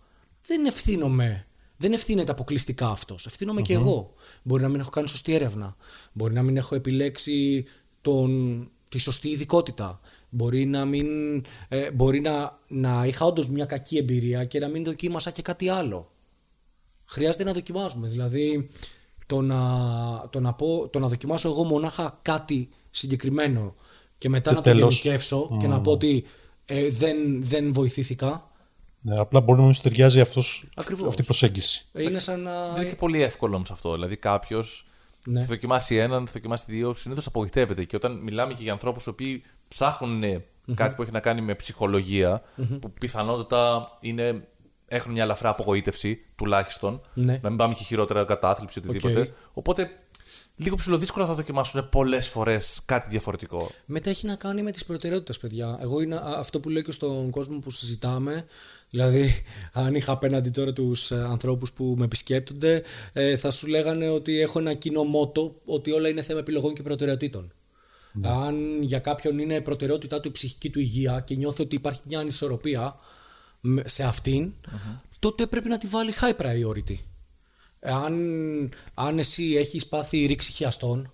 δεν 0.46 0.66
ευθύνομαι. 0.66 1.42
Δεν 1.80 1.92
ευθύνεται 1.92 2.32
αποκλειστικά 2.32 2.88
αυτός. 2.88 3.26
Ευθύνομαι 3.26 3.60
και 3.62 3.72
εγώ. 3.72 4.14
Μπορεί 4.48 4.62
να 4.62 4.68
μην 4.68 4.80
έχω 4.80 4.90
κάνει 4.90 5.08
σωστή 5.08 5.34
έρευνα. 5.34 5.76
Μπορεί 6.12 6.34
να 6.34 6.42
μην 6.42 6.56
έχω 6.56 6.74
επιλέξει 6.74 7.64
τον, 8.00 8.68
τη 8.88 8.98
σωστή 8.98 9.28
ειδικότητα. 9.28 10.00
Μπορεί 10.28 10.64
να, 10.64 10.84
μην, 10.84 11.06
ε, 11.68 11.90
μπορεί 11.90 12.20
να, 12.20 12.58
να 12.68 13.04
είχα 13.06 13.24
όντως 13.26 13.48
μια 13.48 13.64
κακή 13.64 13.96
εμπειρία 13.96 14.44
και 14.44 14.58
να 14.58 14.68
μην 14.68 14.84
δοκίμασα 14.84 15.30
και 15.30 15.42
κάτι 15.42 15.68
άλλο. 15.68 16.10
Χρειάζεται 17.06 17.44
να 17.44 17.52
δοκιμάζουμε. 17.52 18.08
Δηλαδή, 18.08 18.68
το 19.26 19.40
να, 19.40 19.60
το 20.30 20.40
να, 20.40 20.52
πω, 20.54 20.88
το 20.88 20.98
να 20.98 21.08
δοκιμάσω 21.08 21.48
εγώ 21.48 21.64
μονάχα 21.64 22.18
κάτι 22.22 22.68
συγκεκριμένο 22.90 23.74
και 24.18 24.28
μετά 24.28 24.50
Και 24.50 24.56
να 24.56 24.62
το 24.62 24.70
τέλος. 24.70 25.00
γενικεύσω 25.00 25.56
και 25.60 25.66
να 25.66 25.80
πω 25.80 25.90
ότι 25.90 26.24
ε, 26.64 26.88
δεν, 26.88 27.42
δεν 27.42 27.72
βοηθήθηκα. 27.72 28.48
Ναι, 29.00 29.18
απλά 29.18 29.40
μπορεί 29.40 29.58
να 29.58 29.64
μην 29.64 29.74
σου 29.74 29.82
ταιριάζει 29.82 30.20
αυτός, 30.20 30.68
Ακριβώς. 30.76 31.08
αυτή 31.08 31.22
η 31.22 31.24
προσέγγιση. 31.24 31.86
Είναι 31.92 32.18
σαν 32.18 32.40
να. 32.42 32.68
Δεν 32.72 32.80
είναι 32.80 32.90
και 32.90 32.96
πολύ 32.96 33.22
εύκολο 33.22 33.56
όμως 33.56 33.70
αυτό. 33.70 33.92
Δηλαδή, 33.92 34.16
κάποιος 34.16 34.84
Ναι. 35.26 35.40
θα 35.40 35.46
δοκιμάσει 35.46 35.96
έναν, 35.96 36.26
θα 36.26 36.32
δοκιμάσει 36.32 36.64
δύο, 36.68 36.94
συνήθως 36.94 37.26
απογοητεύεται. 37.26 37.84
Και 37.84 37.96
όταν 37.96 38.12
μιλάμε 38.22 38.54
και 38.54 38.62
για 38.62 38.72
ανθρώπους 38.72 39.04
οι 39.04 39.08
οποίοι 39.08 39.42
ψάχνουν 39.68 40.22
κάτι 40.74 40.94
που 40.94 41.02
έχει 41.02 41.10
να 41.10 41.20
κάνει 41.20 41.40
με 41.40 41.54
ψυχολογία 41.54 42.42
που 42.80 42.90
πιθανότατα 42.92 43.88
είναι, 44.00 44.48
έχουν 44.88 45.12
μια 45.12 45.22
ελαφρά 45.22 45.48
απογοήτευση 45.48 46.20
τουλάχιστον. 46.36 47.00
Ναι. 47.14 47.40
Να 47.42 47.48
μην 47.48 47.58
πάμε 47.58 47.74
και 47.74 47.84
χειρότερα 47.84 48.24
κατάθλιψη 48.24 48.78
οτιδήποτε. 48.78 49.20
Οκ. 49.20 49.26
Οπότε 49.52 49.90
λίγο 50.56 50.76
ψιλοδύσκολα 50.76 51.26
θα 51.26 51.34
δοκιμάσουν 51.34 51.88
πολλές 51.88 52.28
φορές 52.28 52.80
κάτι 52.84 53.06
διαφορετικό. 53.10 53.70
Μετά 53.86 54.10
έχει 54.10 54.26
να 54.26 54.34
κάνει 54.34 54.62
με 54.62 54.70
τις 54.70 54.84
προτεραιότητες, 54.84 55.38
παιδιά. 55.38 55.78
Εγώ 55.80 56.00
είναι 56.00 56.14
α- 56.16 56.38
αυτό 56.38 56.60
που 56.60 56.68
λέω 56.68 56.82
και 56.82 56.92
στον 56.92 57.30
κόσμο 57.30 57.58
που 57.58 57.70
συζητάμε. 57.70 58.44
Δηλαδή, 58.90 59.42
αν 59.72 59.94
είχα 59.94 60.12
απέναντι 60.12 60.50
τώρα 60.50 60.72
τους 60.72 61.10
ε, 61.10 61.14
ανθρώπους 61.30 61.72
που 61.72 61.94
με 61.98 62.04
επισκέπτονται, 62.04 62.82
ε, 63.12 63.36
θα 63.36 63.50
σου 63.50 63.66
λέγανε 63.66 64.08
ότι 64.08 64.40
έχω 64.40 64.58
ένα 64.58 64.74
κοινό 64.74 65.04
μότο 65.04 65.60
ότι 65.64 65.90
όλα 65.90 66.08
είναι 66.08 66.22
θέμα 66.22 66.38
επιλογών 66.38 66.74
και 66.74 66.82
προτεραιοτήτων. 66.82 67.52
Αν 68.22 68.82
για 68.82 68.98
κάποιον 68.98 69.38
είναι 69.38 69.60
προτεραιότητά 69.60 70.20
του 70.20 70.28
η 70.28 70.30
ψυχική 70.30 70.70
του 70.70 70.80
υγεία 70.80 71.20
και 71.20 71.34
νιώθει 71.34 71.62
ότι 71.62 71.76
υπάρχει 71.76 72.00
μια 72.06 72.18
ανισορροπία 72.18 72.96
με- 73.60 73.82
σε 73.88 74.02
αυτην 74.04 74.52
τότε 75.18 75.46
πρέπει 75.46 75.68
να 75.68 75.78
τη 75.78 75.86
βάλει 75.86 76.12
high 76.20 76.36
priority. 76.42 76.96
Αν, 77.80 78.14
αν 78.94 79.18
εσύ 79.18 79.54
έχεις 79.56 79.86
πάθει 79.86 80.26
ρήξη 80.26 80.52
χιαστών, 80.52 81.12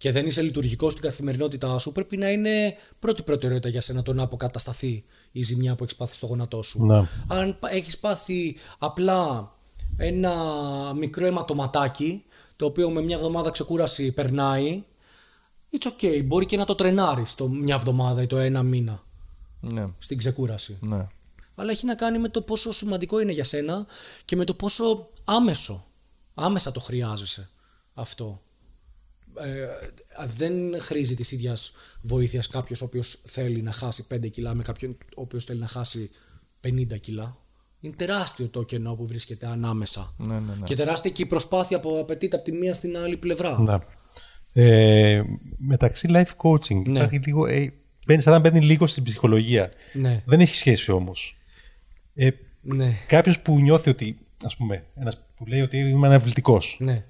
και 0.00 0.12
δεν 0.12 0.26
είσαι 0.26 0.42
λειτουργικός 0.42 0.92
στην 0.92 1.04
καθημερινότητά 1.04 1.78
σου, 1.78 1.92
πρέπει 1.92 2.16
να 2.16 2.30
είναι 2.30 2.74
πρώτη 2.98 3.22
προτεραιότητα 3.22 3.68
για 3.68 3.80
σένα 3.80 4.02
το 4.02 4.12
να 4.12 4.22
αποκατασταθεί 4.22 5.04
η 5.32 5.42
ζημιά 5.42 5.74
που 5.74 5.84
έχεις 5.84 5.96
πάθει 5.96 6.14
στο 6.14 6.26
γόνατό 6.26 6.62
σου. 6.62 6.84
Ναι. 6.84 7.02
Αν 7.28 7.58
έχεις 7.70 7.98
πάθει 7.98 8.56
απλά 8.78 9.50
ένα 9.96 10.34
μικρό 10.96 11.26
αιματοματάκι, 11.26 12.24
το 12.56 12.66
οποίο 12.66 12.90
με 12.90 13.02
μια 13.02 13.16
εβδομάδα 13.16 13.50
ξεκούραση 13.50 14.12
περνάει, 14.12 14.84
it's 15.78 15.88
okay. 15.88 16.24
Μπορεί 16.24 16.46
και 16.46 16.56
να 16.56 16.64
το 16.64 16.74
τρενάρεις 16.74 17.34
το 17.34 17.48
μια 17.48 17.74
εβδομάδα 17.74 18.22
ή 18.22 18.26
το 18.26 18.38
ένα 18.38 18.62
μήνα 18.62 19.02
Ναι. 19.60 19.86
στην 19.98 20.18
ξεκούραση. 20.18 20.78
ναι. 20.80 21.06
Αλλά 21.54 21.70
έχει 21.70 21.86
να 21.86 21.94
κάνει 21.94 22.18
με 22.18 22.28
το 22.28 22.42
πόσο 22.42 22.70
σημαντικό 22.72 23.20
είναι 23.20 23.32
για 23.32 23.44
σένα 23.44 23.86
και 24.24 24.36
με 24.36 24.44
το 24.44 24.54
πόσο 24.54 25.08
άμεσο, 25.24 25.84
άμεσα 26.34 26.72
το 26.72 26.80
χρειάζεσαι 26.80 27.50
αυτό. 27.94 28.40
Ε, 29.44 29.68
δεν 30.36 30.80
χρήζει 30.80 31.14
της 31.14 31.32
ίδιας 31.32 31.72
βοήθειας 32.02 32.46
κάποιος 32.48 32.80
ο 32.80 32.84
οποίος 32.84 33.20
θέλει 33.24 33.62
να 33.62 33.72
χάσει 33.72 34.06
5 34.14 34.28
κιλά 34.30 34.54
με 34.54 34.62
κάποιον 34.62 34.96
ο 35.16 35.20
οποίος 35.20 35.44
θέλει 35.44 35.60
να 35.60 35.66
χάσει 35.66 36.10
50 36.66 36.98
κιλά. 37.00 37.36
Είναι 37.80 37.94
τεράστιο 37.96 38.48
το 38.48 38.62
κενό 38.62 38.94
που 38.94 39.06
βρίσκεται 39.06 39.46
ανάμεσα. 39.46 40.14
Ναι, 40.18 40.34
ναι, 40.34 40.40
ναι. 40.40 40.64
Και 40.64 40.74
τεράστια 40.74 41.10
και 41.10 41.22
η 41.22 41.26
προσπάθεια 41.26 41.80
που 41.80 41.98
απαιτείται 41.98 42.36
από 42.36 42.44
τη 42.44 42.52
μία 42.52 42.74
στην 42.74 42.96
άλλη 42.98 43.16
πλευρά. 43.16 43.58
Ναι. 43.60 43.76
Ε, 44.52 45.22
μεταξύ 45.56 46.08
life 46.12 46.36
coaching 46.42 46.82
Ναι. 46.86 46.98
υπάρχει 46.98 47.18
λίγο, 47.18 47.46
ε, 47.46 47.72
μπαίνει, 48.06 48.22
σαν 48.22 48.32
να 48.32 48.38
μπαίνει 48.38 48.60
λίγο 48.60 48.86
στην 48.86 49.02
ψυχολογία. 49.02 49.70
Ναι. 49.92 50.22
Δεν 50.26 50.40
έχει 50.40 50.54
σχέση 50.54 50.90
όμως. 50.90 51.36
Ε, 52.14 52.28
Ναι. 52.60 52.94
κάποιος 53.06 53.40
που 53.40 53.60
νιώθει 53.60 53.90
ότι, 53.90 54.16
ας 54.44 54.56
πούμε, 54.56 54.84
ένας 54.96 55.26
που 55.36 55.46
λέει 55.46 55.60
ότι 55.60 55.78
είμαι 55.78 56.06
αναβλητικός, 56.06 56.76
ναι. 56.80 57.04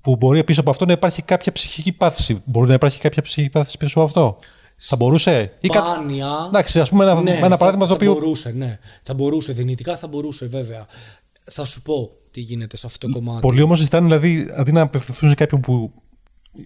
Που 0.00 0.16
μπορεί 0.16 0.44
πίσω 0.44 0.60
από 0.60 0.70
αυτό 0.70 0.84
να 0.86 0.92
υπάρχει 0.92 1.22
κάποια 1.22 1.52
ψυχική 1.52 1.92
πάθηση. 1.92 2.42
Μπορεί 2.44 2.68
να 2.68 2.74
υπάρχει 2.74 3.00
κάποια 3.00 3.22
ψυχική 3.22 3.50
πάθηση 3.50 3.76
πίσω 3.76 4.00
από 4.00 4.08
αυτό. 4.08 4.36
Θα 4.76 4.96
μπορούσε; 4.96 5.52
Ή 5.60 5.68
κα- 5.68 5.84
Σπάνια. 5.86 6.28
Εντάξει, 6.48 6.80
ας 6.80 6.88
πούμε 6.88 7.04
ένα, 7.04 7.20
Ναι, 7.22 7.30
ένα 7.30 7.48
θα- 7.48 7.56
παράδειγμα 7.56 7.86
το 7.86 7.90
θα 7.92 7.94
οποίο. 7.94 8.12
μπορούσε, 8.12 8.50
ναι. 8.52 8.78
Θα 9.02 9.14
μπορούσε, 9.14 9.52
δυνητικά 9.52 9.96
θα 9.96 10.08
μπορούσε, 10.08 10.46
βέβαια. 10.46 10.86
Θα 11.52 11.64
σου 11.64 11.82
πω 11.82 12.10
τι 12.30 12.40
γίνεται 12.40 12.76
σε 12.76 12.86
αυτό 12.86 13.06
το 13.06 13.12
κομμάτι. 13.12 13.40
Πολλοί 13.40 13.62
όμως 13.62 13.78
ζητάνε, 13.78 14.06
δηλαδή, 14.06 14.48
αντί 14.56 14.72
να 14.72 14.80
απευθυνθούν 14.80 15.28
σε 15.28 15.34
κάποιον 15.34 15.60
που 15.60 15.92
ε, 16.58 16.60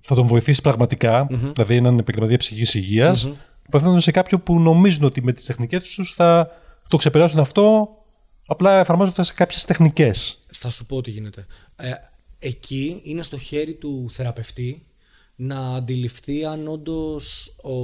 θα 0.00 0.14
τον 0.14 0.26
βοηθήσει 0.26 0.60
πραγματικά, 0.62 1.26
δηλαδή 1.30 1.76
έναν 1.76 1.98
επαγγελματία 1.98 2.36
ψυχική 2.38 2.78
υγείας, 2.78 3.28
απευθύνονται 3.66 4.00
σε 4.00 4.10
κάποιον 4.10 4.42
που 4.42 4.60
νομίζουν 4.60 5.02
ότι 5.04 5.22
με 5.22 5.32
τις 5.32 5.44
τεχνικές 5.44 5.82
τους 5.82 6.14
θα 6.14 6.48
το 6.88 6.96
ξεπεράσουν 6.96 7.38
αυτό, 7.40 7.88
απλά 8.46 8.78
εφαρμόζοντα 8.78 9.22
σε 9.22 9.32
κάποιες 9.34 9.64
τεχνικές. 9.64 10.38
Θα 10.52 10.70
σου 10.70 10.86
πω 10.86 11.00
τι 11.00 11.10
γίνεται. 11.10 11.46
Ε, 11.76 11.90
εκεί 12.44 13.00
είναι 13.02 13.22
στο 13.22 13.38
χέρι 13.38 13.74
του 13.74 14.06
θεραπευτή 14.10 14.86
να 15.36 15.76
αντιληφθεί 15.76 16.44
αν 16.44 16.68
όντως 16.68 17.54
ο, 17.62 17.74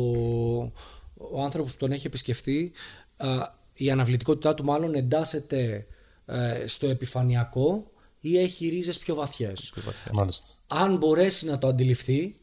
ο 1.17 1.43
άνθρωπος 1.43 1.73
που 1.73 1.79
τον 1.79 1.93
έχει 1.93 2.07
επισκεφτεί 2.07 2.73
α, 3.17 3.29
η 3.75 3.91
αναβλητικότητά 3.91 4.55
του 4.55 4.65
μάλλον 4.65 4.95
εντάσσεται 4.95 5.87
ε, 6.27 6.67
στο 6.67 6.87
επιφανειακό 6.87 7.91
ή 8.21 8.39
έχει 8.39 8.69
ρίζες 8.69 8.99
πιο 8.99 9.15
βαθιές. 9.15 9.73
Μάλιστα. 10.13 10.55
Αν 10.67 10.97
μπορέσει 10.97 11.47
να 11.47 11.59
το 11.59 11.67
αντιληφθεί, 11.67 12.35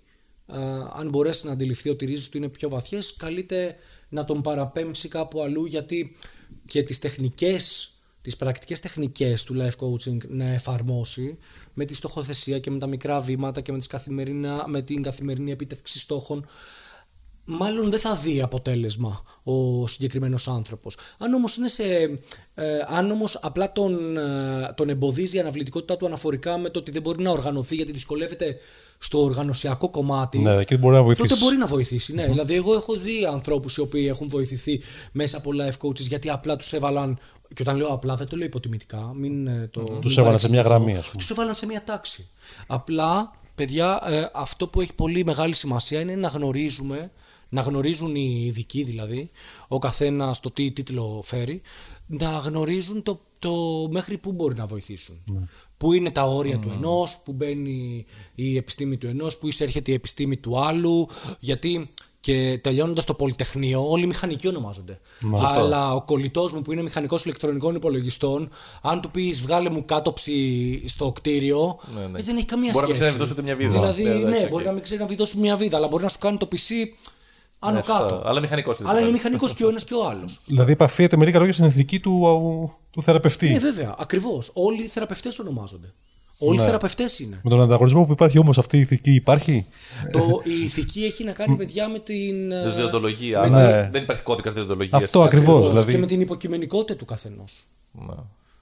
α, 0.46 0.60
αν 0.94 1.10
μπορέσει 1.10 1.46
να 1.46 1.52
αντιληφθεί 1.52 1.90
ότι 1.90 2.04
οι 2.04 2.08
ρίζες 2.08 2.30
του 2.30 2.38
είναι 2.38 2.50
πιο 2.50 2.70
βαθιές, 2.70 3.16
καλείται 3.16 3.76
να 4.10 4.26
τον 4.26 4.42
παραπέμψει 4.42 5.08
κάπου 5.08 5.42
αλλού 5.42 5.66
γιατί 5.66 6.16
και 6.66 6.84
τις 6.84 7.00
τεχνικές 7.00 7.92
τις 8.28 8.36
πρακτικές 8.36 8.80
τεχνικές 8.80 9.44
του 9.44 9.56
life 9.60 9.86
coaching 9.86 10.18
να 10.28 10.46
εφαρμόσει 10.46 11.38
με 11.74 11.86
τη 11.86 11.94
στοχοθεσία 11.94 12.60
και 12.60 12.72
με 12.72 12.80
τα 12.80 12.88
μικρά 12.88 13.20
βήματα 13.20 13.62
και 13.62 13.72
με, 13.72 13.78
τις 13.78 13.88
καθημερινά, 13.88 14.64
με 14.68 14.82
την 14.82 15.02
καθημερινή 15.02 15.52
επίτευξη 15.52 16.00
στόχων 16.00 16.46
μάλλον 17.48 17.90
δεν 17.90 18.00
θα 18.00 18.16
δει 18.16 18.42
αποτέλεσμα 18.42 19.22
ο 19.44 19.88
συγκεκριμένος 19.88 20.48
άνθρωπος. 20.48 20.98
Αν 21.18 21.34
όμως, 21.34 21.56
είναι 21.56 21.68
σε, 21.68 21.84
ε, 22.56 22.80
αν 22.88 23.12
όμως 23.12 23.40
απλά 23.42 23.72
τον, 23.72 24.18
ε, 24.18 24.74
τον 24.76 24.90
εμποδίζει 24.90 25.38
η 25.38 25.40
αναβλητικότητα 25.40 25.98
του 25.98 26.06
αναφορικά 26.06 26.58
με 26.58 26.70
το 26.70 26.80
ότι 26.80 26.92
δεν 26.92 27.02
μπορεί 27.02 27.24
να 27.24 27.32
οργανωθεί 27.32 27.76
γιατί 27.76 27.92
δυσκολεύεται 27.92 28.58
στο 28.98 29.24
οργανωσιακό 29.24 29.90
κομμάτι, 29.90 30.40
Ναι, 30.40 30.64
και 30.64 30.78
μπορεί 30.78 30.96
να 30.96 31.04
βοηθήσει. 31.04 31.28
τότε 31.28 31.42
μπορεί 31.42 31.58
να 31.58 31.66
βοηθήσει. 31.66 32.14
Ναι. 32.14 32.26
Δηλαδή, 32.26 32.56
εγώ 32.56 32.74
έχω 32.74 32.96
δει 32.96 33.26
ανθρώπους 33.26 33.78
οι 33.78 33.82
οποίοι 33.82 34.06
έχουν 34.10 34.30
βοηθηθεί 34.30 34.82
μέσα 35.12 35.38
από 35.38 35.52
life 35.62 35.88
coaches 35.88 36.08
γιατί 36.08 36.30
απλά 36.30 36.56
τους 36.56 36.74
έβαλαν. 36.74 37.20
Και 37.54 37.62
όταν 37.62 37.78
λέω 37.78 37.88
απλά, 37.88 38.16
δεν 38.16 38.28
το 38.28 38.36
λέω 38.36 38.46
υποτιμητικά. 38.46 39.14
Μην, 39.16 39.48
ε, 39.48 39.70
το, 39.72 39.82
Τους 39.82 40.18
έβαλαν 40.18 40.40
σε 40.40 40.50
μια 40.50 40.62
γραμμή, 40.62 40.98
ας 40.98 41.06
πούμε. 41.06 41.18
Τους 41.18 41.30
έβαλαν 41.30 41.56
σε 41.56 41.66
μια 41.66 41.84
τάξη. 41.84 42.30
Απλά, 42.68 43.32
παιδιά, 43.56 44.02
ε, 44.06 44.30
αυτό 44.34 44.68
που 44.68 44.82
έχει 44.82 44.94
πολύ 44.94 45.26
μεγάλη 45.26 45.54
σημασία 45.54 46.00
είναι 46.00 46.16
να 46.16 46.28
γνωρίζουμε, 46.28 47.12
να 47.50 47.62
γνωρίζουν 47.62 48.16
οι 48.16 48.44
ειδικοί 48.46 48.84
δηλαδή, 48.84 49.30
ο 49.68 49.78
καθένας 49.78 50.40
το 50.40 50.52
τι 50.52 50.72
τίτλο 50.72 51.22
φέρει, 51.26 51.62
να 52.06 52.30
γνωρίζουν 52.30 53.04
το, 53.04 53.20
το 53.40 53.54
μέχρι 53.92 54.18
πού 54.18 54.32
μπορεί 54.32 54.56
να 54.56 54.66
βοηθήσουν. 54.66 55.24
Πού 55.78 55.94
είναι 55.94 56.12
τα 56.12 56.24
όρια 56.24 56.60
του 56.60 56.72
ενός, 56.76 57.22
πού 57.24 57.34
μπαίνει 57.34 58.06
η 58.36 58.58
επιστήμη 58.58 58.98
του 58.98 59.08
ενός, 59.08 59.38
πού 59.38 59.48
εισέρχεται 59.48 59.92
η 59.92 59.94
επιστήμη 59.94 60.38
του 60.38 60.60
άλλου, 60.60 61.08
γιατί 61.40 61.90
και 62.20 62.60
τελειώνοντας 62.64 63.04
το 63.06 63.14
Πολυτεχνείο, 63.14 63.90
όλοι 63.90 64.04
οι 64.04 64.08
μηχανικοί 64.08 64.48
ονομάζονται. 64.48 65.00
Αλλά 65.42 65.94
ο 65.94 66.02
κολλητός 66.02 66.54
μου 66.54 66.62
που 66.62 66.72
είναι 66.72 66.82
μηχανικός 66.82 67.24
ηλεκτρονικών 67.24 67.76
υπολογιστών, 67.76 68.50
αν 68.82 69.02
του 69.02 69.12
πεις 69.12 69.42
βγάλε 69.42 69.70
μου 69.70 69.86
κάτωψη 69.86 70.84
στο 70.88 71.12
κτίριο, 71.12 71.80
Ναι, 71.96 72.06
ναι. 72.12 72.20
ε, 72.20 72.22
δεν 72.24 72.36
έχει 72.36 72.46
καμία 72.46 72.72
Μπορεί 72.74 72.86
να 72.86 72.92
μην 72.92 72.96
σχέση. 72.96 73.00
ξέρει 73.00 73.06
να 73.06 73.12
βιδώσει 73.12 73.32
ούτε 73.32 73.42
μια 73.42 73.56
βίδα. 73.56 73.72
Δηλαδή, 73.74 74.04
Ναι, 74.04 74.10
ναι, 74.14 74.20
εντάξει, 74.20 74.44
οκ. 74.44 74.50
μπορεί 74.50 74.66
να 74.66 74.72
μην 74.72 74.84
ξέρει 74.84 75.00
να 75.00 75.06
βιδώσει 75.08 75.38
μια 75.38 75.56
βίδα, 75.56 75.78
αλλά 75.78 75.88
μπορεί 75.88 76.04
να 76.04 76.10
σου 76.10 76.18
κάνει 76.20 76.38
το 76.38 76.48
PC 76.52 76.74
άνω 77.60 77.74
Ναι, 77.76 77.82
σωστά. 77.84 78.00
κάτω. 78.02 78.22
Αλλά 78.26 78.40
μηχανικός 78.40 78.80
είναι 78.80 78.90
Αλλά 78.90 78.98
είναι 79.00 79.08
πάλι. 79.08 79.18
μηχανικός 79.22 79.54
και 79.54 79.66
ο 79.66 79.70
ένας 79.70 79.84
και 79.84 79.94
ο 79.94 80.08
άλλος. 80.08 80.40
Δηλαδή 80.46 80.72
επαφίεται 80.72 81.18
με 81.18 81.26
λίγα 81.26 81.38
λόγια 81.40 81.54
στην 81.54 81.66
ηθική 81.66 82.00
του, 82.00 82.22
του 82.92 83.02
θεραπευτή. 83.04 83.50
Ναι, 83.50 83.60
βέβαια, 83.60 83.96
ακριβώς. 83.98 84.52
Όλοι 84.54 84.84
οι 84.84 84.88
θεραπευτές 84.88 85.40
ονομάζονται. 85.40 85.94
Όλοι 86.40 86.56
οι 86.56 86.60
Ναι. 86.60 86.66
θεραπευτές 86.66 87.20
είναι. 87.20 87.40
Με 87.44 87.50
τον 87.50 87.62
ανταγωνισμό 87.62 88.06
που 88.06 88.12
υπάρχει 88.12 88.40
όμως 88.40 88.58
αυτή 88.58 88.78
η 88.78 88.80
ηθική 88.80 89.12
υπάρχει; 89.14 89.66
το, 90.12 90.42
η 90.44 90.64
ηθική 90.64 91.04
έχει 91.04 91.24
να 91.24 91.32
κάνει, 91.32 91.56
παιδιά, 91.56 91.90
με 91.90 92.00
την. 92.00 92.52
ε, 92.52 92.74
Διοντολογία. 92.76 93.40
με 93.40 93.46
Αλλά 93.46 93.82
Ναι. 93.82 93.90
δεν 93.92 94.04
υπάρχει 94.04 94.22
κώδικα 94.22 94.52
διοντολογίας. 94.52 95.04
Αυτό 95.04 95.22
ακριβώς. 95.24 95.48
ακριβώς, 95.48 95.70
δηλαδή- 95.70 95.92
Και 95.92 95.98
με 95.98 96.06
την 96.06 96.22
υποκειμενικότητα 96.22 96.96
του 96.96 97.06
καθενός. 97.06 97.64
Ναι. 97.92 98.14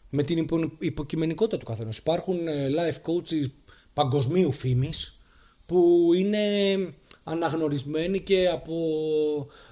με 0.09 0.23
την 0.23 0.37
υπο, 0.37 0.71
υποκειμενικότητα 0.79 1.57
του 1.57 1.65
καθενός. 1.65 1.97
Υπάρχουν 1.97 2.47
ε, 2.47 2.67
life 2.69 3.11
coaches 3.11 3.51
παγκοσμίου 3.93 4.51
φήμης 4.51 5.19
που 5.65 6.09
είναι 6.17 6.39
αναγνωρισμένοι 7.23 8.19
και 8.19 8.47
από, 8.47 8.75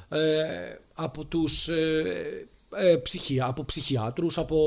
ε, 0.10 0.20
από 0.94 1.26
τους 1.26 1.68
ε, 1.68 2.48
ε, 2.78 2.96
ψυχια, 2.96 3.46
από 3.46 3.66
ψυχιάτρους, 3.66 4.38
από 4.38 4.58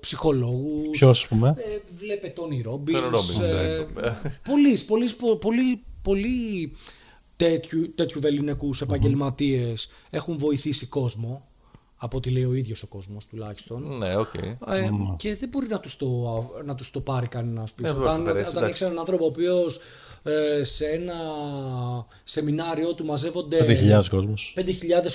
ψυχολόγους. 0.00 0.90
Ποιος, 0.90 1.24
α 1.24 1.28
πούμε; 1.28 1.54
Ε, 1.58 1.78
βλέπε 1.98 2.28
Τόνι 2.28 2.60
Ρόμπινς. 2.60 2.98
Τόνι 2.98 3.10
Ρόμπινς, 3.10 3.38
ε, 3.38 3.86
ε. 4.02 4.12
πολλοί, 4.50 4.78
πολλοί, 4.86 5.10
πολλοί, 5.40 5.84
πολλοί 6.02 6.72
τέτοιου, 7.36 7.94
τέτοιου 7.94 8.20
βεληνικούς 8.20 8.80
επαγγελματίες 8.80 9.88
έχουν 10.10 10.38
βοηθήσει 10.38 10.86
κόσμο. 10.86 11.48
Από 11.96 12.16
ό,τι 12.16 12.30
λέει 12.30 12.44
ο 12.44 12.54
ίδιος 12.54 12.82
ο 12.82 12.86
κόσμος 12.86 13.26
τουλάχιστον. 13.26 13.98
Ναι, 13.98 14.16
οκ. 14.16 14.34
Ε, 14.34 14.90
και 15.16 15.34
δεν 15.34 15.48
μπορεί 15.48 15.66
να 15.68 15.80
τους 15.80 15.96
το, 15.96 16.06
να 16.64 16.74
τους 16.74 16.90
το 16.90 17.00
πάρει 17.00 17.26
κανένας 17.26 17.74
πίσω. 17.74 17.92
Ε, 17.92 17.96
βέβαια, 17.96 18.12
όταν 18.12 18.24
θα 18.24 18.32
περάσει, 18.32 18.50
όταν 18.50 18.62
εντάξει. 18.62 18.70
έχεις 18.70 18.80
έναν 18.80 18.98
άνθρωπο 18.98 19.24
ο 19.24 19.26
οποίος 19.26 19.76
ε, 19.76 19.80
σε 20.60 20.86
ένα 20.86 21.14
σεμινάριο 22.24 22.94
του 22.94 23.04
μαζεύονται 23.04 23.56
5.000 24.00 24.04
κόσμος. 24.10 24.54
5.000 24.58 24.64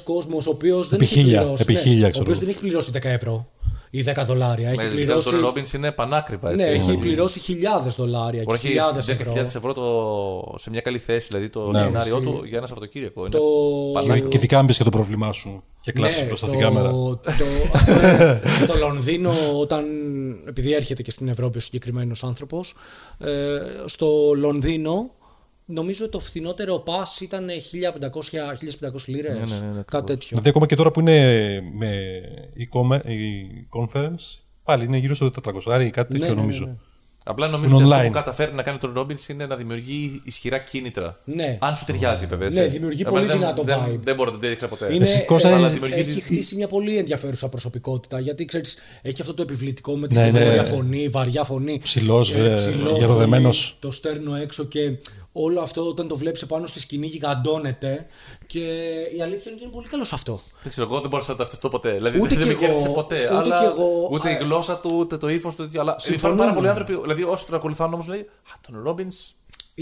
κόσμος 0.03 0.47
ο 0.47 0.49
οποίος 0.49 0.89
δεν 0.89 0.95
Επί 1.01 1.03
έχει 1.05 1.19
χίλια, 1.19 1.39
πληρώσει, 1.39 1.61
επί 1.63 1.73
ναι, 1.73 1.79
χίλια, 1.79 2.07
ο 2.07 2.09
ξέρω 2.09 2.21
οποίος 2.23 2.37
εγώ. 2.37 2.45
δεν 2.45 2.55
έχει 2.55 2.59
πληρώσει 2.59 2.91
10 2.93 3.03
ευρώ 3.03 3.51
ή 3.89 4.03
10 4.15 4.23
δολάρια. 4.25 4.69
Έχει 4.69 4.83
Ναι, 4.85 4.89
πληρώσει, 4.89 5.29
Του 5.29 5.39
Robbins 5.39 5.63
είναι 5.75 5.91
πανάκριβα. 5.91 6.55
ναι, 6.55 6.63
Έτσι. 6.63 6.75
έχει 6.89 6.97
πληρώσει 6.97 7.39
χιλιάδες 7.39 7.95
δολάρια 7.95 8.39
και 8.39 8.45
Μπορεί 8.45 8.47
να 8.47 8.53
έχει 8.55 8.67
χιλιάδες 8.67 9.05
10.000 9.05 9.11
ευρώ. 9.19 9.41
ευρώ 9.57 9.73
το... 9.73 10.57
σε 10.57 10.69
μια 10.69 10.81
καλή 10.81 10.97
θέση, 10.97 11.27
δηλαδή 11.29 11.49
το 11.49 11.71
Ναι. 11.71 11.79
σεμινάριό 11.79 12.19
του 12.19 12.41
για 12.45 12.57
ένα 12.57 12.67
Σαββατοκύριακο. 12.67 13.21
Είναι 13.25 13.29
Το- 13.37 13.91
πανάκριβο. 13.93 14.27
Και 14.29 14.37
ειδικά 14.37 14.59
αν 14.59 14.65
μπεις 14.65 14.77
και 14.77 14.83
το 14.83 14.89
πρόβλημά 14.89 15.31
σου 15.31 15.63
και 15.81 15.91
κλάψεις 15.91 16.25
μπροστά 16.25 16.47
στην 16.47 16.59
Ναι, 16.59 16.65
το- 16.65 16.71
κάμερα. 16.73 16.91
το- 16.91 17.19
ας 17.73 17.83
πούμε, 17.85 18.41
στο 18.63 18.73
Λονδίνο, 18.79 19.31
όταν, 19.59 19.85
επειδή 20.47 20.73
έρχεται 20.73 21.01
και 21.01 21.11
στην 21.11 21.27
Ευρώπη 21.27 21.57
ο 21.57 21.61
συγκεκριμένος 21.61 22.23
άνθρωπος, 22.23 22.73
ε, 23.19 23.29
στο 23.85 24.31
Λονδίνο 24.35 25.09
νομίζω 25.71 26.09
το 26.09 26.19
φθηνότερο 26.19 26.83
pass 26.87 27.21
ήταν 27.21 27.47
1500 27.49 29.07
λίρες. 29.07 29.33
ναι, 29.61 29.67
ναι, 29.67 29.81
κάτι 29.91 30.05
τέτοιο. 30.05 30.27
Δηλαδή 30.29 30.49
ακόμα 30.49 30.65
και 30.65 30.75
τώρα 30.75 30.91
που 30.91 30.99
είναι 30.99 31.61
με 31.77 32.21
e-commerce, 32.57 33.05
η 33.09 33.67
conference, 33.79 34.39
πάλι 34.63 34.83
είναι 34.83 34.97
γύρω 34.97 35.15
στο 35.15 35.31
400 35.65 35.81
ή 35.85 35.89
κάτι 35.89 36.11
τέτοιο 36.13 36.27
ναι, 36.27 36.33
ναι, 36.33 36.39
νομίζω. 36.39 36.65
ναι. 36.65 36.75
Απλά 37.23 37.47
νομίζω 37.47 37.75
Είναι 37.75 37.83
ότι 37.83 37.93
αυτό 37.93 38.03
online. 38.05 38.07
που 38.11 38.13
καταφέρει 38.13 38.53
να 38.53 38.63
κάνει 38.63 38.77
τον 38.77 38.93
Ρόμπιν 38.93 39.17
είναι 39.29 39.45
να 39.45 39.55
δημιουργεί 39.55 40.21
ισχυρά 40.23 40.57
κίνητρα. 40.57 41.17
Ναι. 41.25 41.57
Αν 41.61 41.75
σου 41.75 41.85
ταιριάζει, 41.85 42.25
βέβαια. 42.25 42.47
έτσι. 42.47 42.59
Ναι, 42.59 42.65
δημιουργεί 42.67 43.01
Απλά 43.01 43.13
πολύ 43.13 43.25
δεν- 43.25 43.37
δυνατό 43.37 43.63
δεν, 43.63 43.77
vibe. 43.85 43.99
Δεν 44.01 44.15
μπορώ 44.15 44.31
να 44.31 44.37
την 44.37 44.47
έδειξα 44.47 44.67
ποτέ. 44.67 44.93
Είναι, 44.93 45.03
Εσύ, 45.03 45.25
Κώστα, 45.25 45.49
ε, 45.49 45.53
αλλά 45.53 45.69
δημιουργεί- 45.69 45.99
έχει 45.99 46.21
χτίσει 46.21 46.55
μια 46.55 46.67
πολύ 46.67 46.97
ενδιαφέρουσα 46.97 47.49
προσωπικότητα 47.49 48.19
γιατί 48.19 48.45
ξέρεις, 48.45 48.77
έχει 49.01 49.21
αυτό 49.21 49.33
το 49.33 49.41
επιβλητικό 49.41 49.95
με 49.97 50.07
τη 50.07 50.15
Ναι, 50.15 50.19
στενόρια 50.19 50.61
ναι. 50.61 50.67
φωνή, 50.67 51.07
βαριά 51.09 51.43
φωνή. 51.43 51.79
Ψηλός, 51.83 52.33
ε, 52.33 52.51
ε, 52.51 52.53
ψηλός 52.53 52.99
γεροδεμένος. 52.99 53.57
φωνή, 53.67 53.77
Το 53.79 53.91
στέρνο 53.91 54.35
έξω 54.35 54.63
και 54.65 54.91
όλο 55.43 55.61
αυτό 55.61 55.87
όταν 55.87 56.07
το 56.07 56.15
βλέπεις 56.17 56.45
πάνω 56.45 56.65
στη 56.65 56.79
σκηνή 56.79 57.07
γιγαντώνεται 57.07 58.05
και 58.47 58.59
η 59.17 59.21
αλήθεια 59.21 59.43
είναι 59.45 59.53
ότι 59.53 59.63
είναι 59.63 59.71
πολύ 59.73 59.87
καλό 59.87 60.03
σε 60.05 60.15
αυτό. 60.15 60.41
Δεν 60.61 60.71
ξέρω, 60.71 60.87
εγώ 60.91 60.99
δεν 60.99 61.09
μπορούσα 61.09 61.31
να 61.31 61.37
ταυτιστώ 61.37 61.69
ποτέ. 61.69 61.93
Δηλαδή 61.93 62.19
Ούτε 62.19 62.27
δεν 62.35 62.39
κι 62.39 62.47
με 62.47 62.53
κέρδισε 62.53 62.85
εγώ, 62.85 62.93
ποτέ. 62.93 63.25
ούτε 63.25 63.35
αλλά 63.35 63.59
κι 63.59 63.65
εγώ. 63.65 64.07
ούτε 64.11 64.29
η 64.31 64.33
Α, 64.33 64.37
γλώσσα 64.37 64.77
του, 64.77 64.95
ούτε 64.97 65.17
το 65.17 65.29
ύφος 65.29 65.55
του. 65.55 65.61
Αλλά 65.63 65.71
υπάρχουν 65.79 65.99
Συμφωνούμε. 65.99 66.39
πάρα 66.39 66.53
πολλοί 66.53 66.67
άνθρωποι. 66.69 66.99
Δηλαδή, 67.01 67.23
όσοι 67.23 67.45
τον 67.45 67.55
ακολουθούν 67.55 67.93
όμως 67.93 68.07
λέει 68.07 68.19
Α, 68.19 68.53
τον 68.71 68.81
Ρόμπινς. 68.83 69.15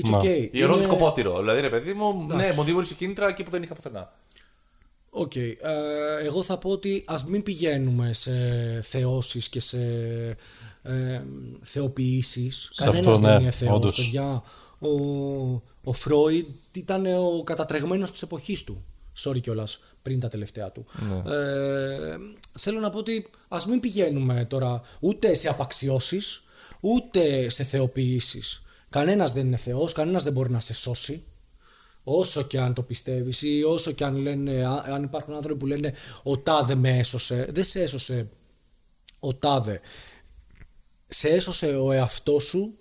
It's 0.03 0.09
Μα. 0.09 0.19
okay. 0.21 0.49
Ιερό 0.51 0.73
Είναι- 0.73 0.83
σκοπότηρο. 0.83 1.37
Δηλαδή, 1.39 1.61
ρε 1.61 1.69
παιδί 1.69 1.93
μου, 1.93 2.25
ναι, 2.27 2.49
μου 2.55 2.63
δημιούργησε 2.63 2.93
κίνητρα 2.93 3.27
εκεί 3.27 3.43
που 3.43 3.51
δεν 3.51 3.63
είχα 3.63 3.73
πουθενά. 3.73 4.13
Οκ. 5.09 5.35
Ε, 5.35 5.55
εγώ 6.25 6.43
θα 6.43 6.57
πω 6.57 6.69
ότι 6.69 7.03
ας 7.07 7.25
μην 7.25 7.43
πηγαίνουμε 7.43 8.13
σε 8.13 8.31
θεώσεις 8.83 9.49
και 9.49 9.59
σε 9.59 9.77
ε, 10.83 11.21
θεοποιήσεις. 11.61 12.69
Σε 12.71 12.83
Κανένας 12.83 13.07
αυτό, 13.07 13.19
δεν 13.19 13.35
ναι, 13.35 13.41
είναι 13.41 13.51
θεός, 13.51 13.75
όντως. 13.75 13.95
παιδιά. 13.95 14.43
Ο, 14.79 14.89
ο 15.83 15.93
Φρόιντ 15.93 16.47
ήταν 16.71 17.05
ο 17.05 17.43
κατατρεγμένος 17.43 18.11
της 18.11 18.21
εποχής 18.21 18.63
του. 18.63 18.85
Sorry 19.23 19.41
κιόλας, 19.41 19.79
πριν 20.01 20.19
τα 20.19 20.27
τελευταία 20.27 20.71
του. 20.71 20.85
Ναι. 21.09 21.35
Ε, 21.35 22.17
θέλω 22.59 22.79
να 22.79 22.89
πω 22.89 22.97
ότι 22.97 23.29
ας 23.47 23.65
μην 23.65 23.79
πηγαίνουμε 23.79 24.45
τώρα 24.45 24.81
ούτε 24.99 25.33
σε 25.33 25.49
απαξιώσεις, 25.49 26.43
ούτε 26.79 27.49
σε 27.49 27.63
θεοποιήσεις. 27.63 28.61
Κανένας 28.89 29.33
δεν 29.33 29.45
είναι 29.45 29.57
θεός, 29.57 29.93
κανένας 29.93 30.23
δεν 30.23 30.33
μπορεί 30.33 30.51
να 30.51 30.59
σε 30.59 30.73
σώσει. 30.73 31.23
Όσο 32.03 32.41
και 32.43 32.59
αν 32.59 32.73
το 32.73 32.81
πιστεύεις 32.81 33.41
ή 33.41 33.63
όσο 33.63 33.91
και 33.91 34.03
αν, 34.03 34.15
λένε, 34.15 34.65
α- 34.65 34.83
αν 34.87 35.03
υπάρχουν 35.03 35.33
άνθρωποι 35.33 35.59
που 35.59 35.65
λένε 35.65 35.93
ο 36.23 36.37
τάδε 36.37 36.75
με 36.75 36.97
έσωσε, 36.97 37.47
δεν 37.51 37.63
σε 37.63 37.81
έσωσε 37.81 38.29
ο 39.19 39.33
τάδε. 39.33 39.81
Σε 41.07 41.27
έσωσε 41.29 41.65
ο 41.65 41.91
εαυτός 41.91 42.43
σου 42.43 42.77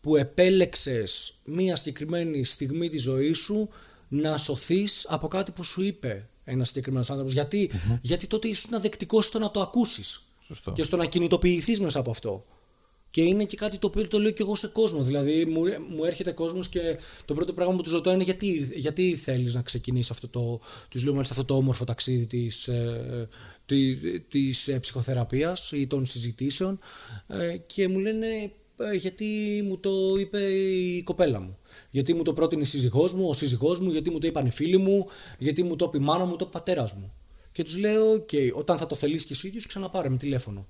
που 0.00 0.16
επέλεξες 0.16 1.32
μία 1.44 1.76
συγκεκριμένη 1.76 2.44
στιγμή 2.44 2.88
της 2.88 3.02
ζωής 3.02 3.38
σου 3.38 3.68
να 4.08 4.36
σωθείς 4.36 5.06
από 5.08 5.28
κάτι 5.28 5.52
που 5.52 5.64
σου 5.64 5.82
είπε 5.82 6.28
ένας 6.44 6.68
συγκεκριμένος 6.68 7.10
άνθρωπος. 7.10 7.32
Γιατί, 7.32 7.70
γιατί 8.00 8.26
τότε 8.26 8.48
ήσουν 8.48 8.74
αδεκτικός 8.74 9.26
στο 9.26 9.38
να 9.38 9.50
το 9.50 9.60
ακούσεις 9.60 10.22
Σωστό. 10.46 10.72
και 10.72 10.82
στο 10.82 10.96
να 10.96 11.06
κινητοποιηθείς 11.06 11.80
μέσα 11.80 11.98
από 11.98 12.10
αυτό. 12.10 12.44
Και 13.10 13.22
είναι 13.22 13.44
και 13.44 13.56
κάτι 13.56 13.78
το 13.78 13.86
οποίο 13.86 14.08
το 14.08 14.18
λέω 14.18 14.30
και 14.30 14.42
εγώ 14.42 14.54
σε 14.54 14.68
κόσμο. 14.68 15.02
Δηλαδή, 15.02 15.44
μου, 15.44 15.62
μου 15.94 16.04
έρχεται 16.04 16.32
κόσμος 16.32 16.68
και 16.68 16.98
το 17.24 17.34
πρώτο 17.34 17.52
πράγμα 17.52 17.76
που 17.76 17.82
τους 17.82 17.92
ρωτάω 17.92 18.14
είναι 18.14 18.22
γιατί, 18.22 18.70
γιατί 18.74 19.16
θέλεις 19.16 19.54
να 19.54 19.62
ξεκινήσεις 19.62 20.10
αυτό 20.10 20.28
το, 20.28 20.60
τους 20.88 21.04
λέω 21.04 21.12
μάλιστα, 21.12 21.34
αυτό 21.34 21.46
το 21.46 21.56
όμορφο 21.56 21.84
ταξίδι 21.84 22.26
της 22.26 22.68
ε, 22.68 23.28
τη, 23.66 23.96
της 24.20 24.68
ε, 24.68 24.78
ψυχοθεραπείας 24.78 25.72
ή 25.72 25.86
των 25.86 26.06
συζητήσεων 26.06 26.78
ε, 27.26 27.56
και 27.56 27.88
μου 27.88 27.98
λένε 27.98 28.26
ε, 28.26 28.50
γιατί 28.98 29.60
μου 29.66 29.78
το 29.78 30.16
είπε 30.18 30.38
η 30.38 31.02
κοπέλα 31.02 31.40
μου. 31.40 31.58
Γιατί 31.90 32.14
μου 32.14 32.22
το 32.22 32.32
πρότεινε 32.32 32.62
η 32.62 32.64
σύζυγός 32.64 33.12
μου, 33.12 33.28
ο 33.28 33.32
σύζυγός 33.32 33.80
μου, 33.80 33.90
γιατί 33.90 34.10
μου 34.10 34.18
το 34.18 34.26
είπαν 34.26 34.46
οι 34.46 34.50
φίλοι 34.50 34.78
μου, 34.78 35.06
γιατί 35.38 35.62
μου 35.62 35.76
το 35.76 35.84
είπε 35.84 35.96
η 35.96 36.00
μάνα 36.00 36.24
μου, 36.24 36.30
το 36.30 36.36
είπε 36.40 36.44
ο 36.44 36.60
πατέρας 36.60 36.92
μου. 36.92 37.12
Και 37.52 37.62
τους 37.62 37.76
λέω, 37.76 38.12
οκ, 38.12 38.28
όταν 38.54 38.78
θα 38.78 38.86
το 38.86 38.94
θελήσει 38.94 39.26
και 39.26 39.32
εσύ 39.32 39.46
ίδιος, 39.46 39.66
ξαναπάρε 39.66 40.08
με 40.08 40.16
τηλέφωνο. 40.16 40.66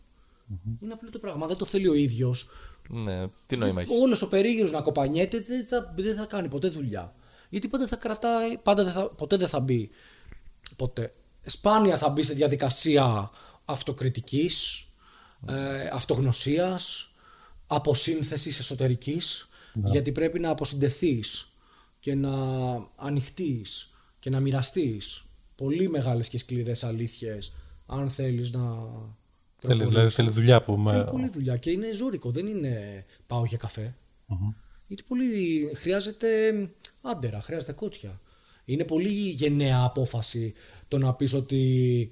Είναι 0.82 0.92
απλό 0.92 1.10
το 1.10 1.18
πράγμα. 1.18 1.46
Δεν 1.46 1.56
το 1.56 1.64
θέλει 1.64 1.88
ο 1.88 1.94
ίδιος. 1.94 2.48
Ναι, 2.88 3.26
τι 3.46 3.56
νόημα 3.56 3.80
έχει. 3.80 3.92
Όλος 4.02 4.22
ο 4.22 4.28
περίγυρος 4.28 4.72
να 4.72 4.80
κοπανιέται 4.80 5.38
δεν 5.40 5.66
θα, 5.66 5.94
δεν 5.96 6.14
θα 6.16 6.26
κάνει 6.26 6.48
ποτέ 6.48 6.68
δουλειά. 6.68 7.14
Γιατί 7.48 7.68
πάντα 7.68 7.86
θα 7.86 7.96
κρατάει, 7.96 8.58
πάντα 8.58 8.84
δεν 8.84 8.92
θα, 8.92 9.10
ποτέ 9.10 9.36
δεν 9.36 9.48
θα 9.48 9.60
μπει. 9.60 9.90
Ποτέ. 10.76 11.12
Σπάνια 11.40 11.96
θα 11.96 12.08
μπει 12.08 12.22
σε 12.22 12.34
διαδικασία 12.34 13.30
αυτοκριτικής, 13.64 14.84
ε, 15.48 15.88
αυτογνωσίας, 15.92 17.09
αποσύνθεσης 17.70 18.58
εσωτερικής, 18.58 19.48
γιατί 19.74 20.12
πρέπει 20.12 20.38
να 20.38 20.50
αποσυντεθείς 20.50 21.48
και 22.00 22.14
να 22.14 22.32
ανοιχτείς 22.96 23.94
και 24.18 24.30
να 24.30 24.40
μοιραστείς 24.40 25.24
πολύ 25.54 25.88
μεγάλες 25.88 26.28
και 26.28 26.38
σκληρές 26.38 26.84
αλήθειες 26.84 27.52
αν 27.86 28.10
θέλεις 28.10 28.52
να 28.52 28.60
Θέλεις, 29.62 29.78
δηλαδή, 29.78 29.90
προχωρήσεις. 29.90 30.14
θέλεις 30.14 30.32
δουλειά 30.32 30.62
που 30.62 30.76
με... 30.76 30.90
Θέλει 30.90 31.04
πολλή 31.04 31.28
δουλειά 31.28 31.56
και 31.56 31.70
είναι 31.70 31.92
ζώρικο, 31.92 32.30
δεν 32.30 32.46
είναι 32.46 33.04
πάω 33.26 33.44
για 33.44 33.58
καφέ. 33.58 33.94
Γιατί 34.86 35.02
πολύ 35.08 35.70
χρειάζεται 35.74 36.28
άντερα, 37.02 37.40
χρειάζεται 37.40 37.72
κότσια. 37.72 38.20
Είναι 38.64 38.84
πολύ 38.84 39.08
γενναία 39.08 39.82
απόφαση 39.84 40.52
το 40.88 40.98
να 40.98 41.14
πεις 41.14 41.34
ότι 41.34 42.10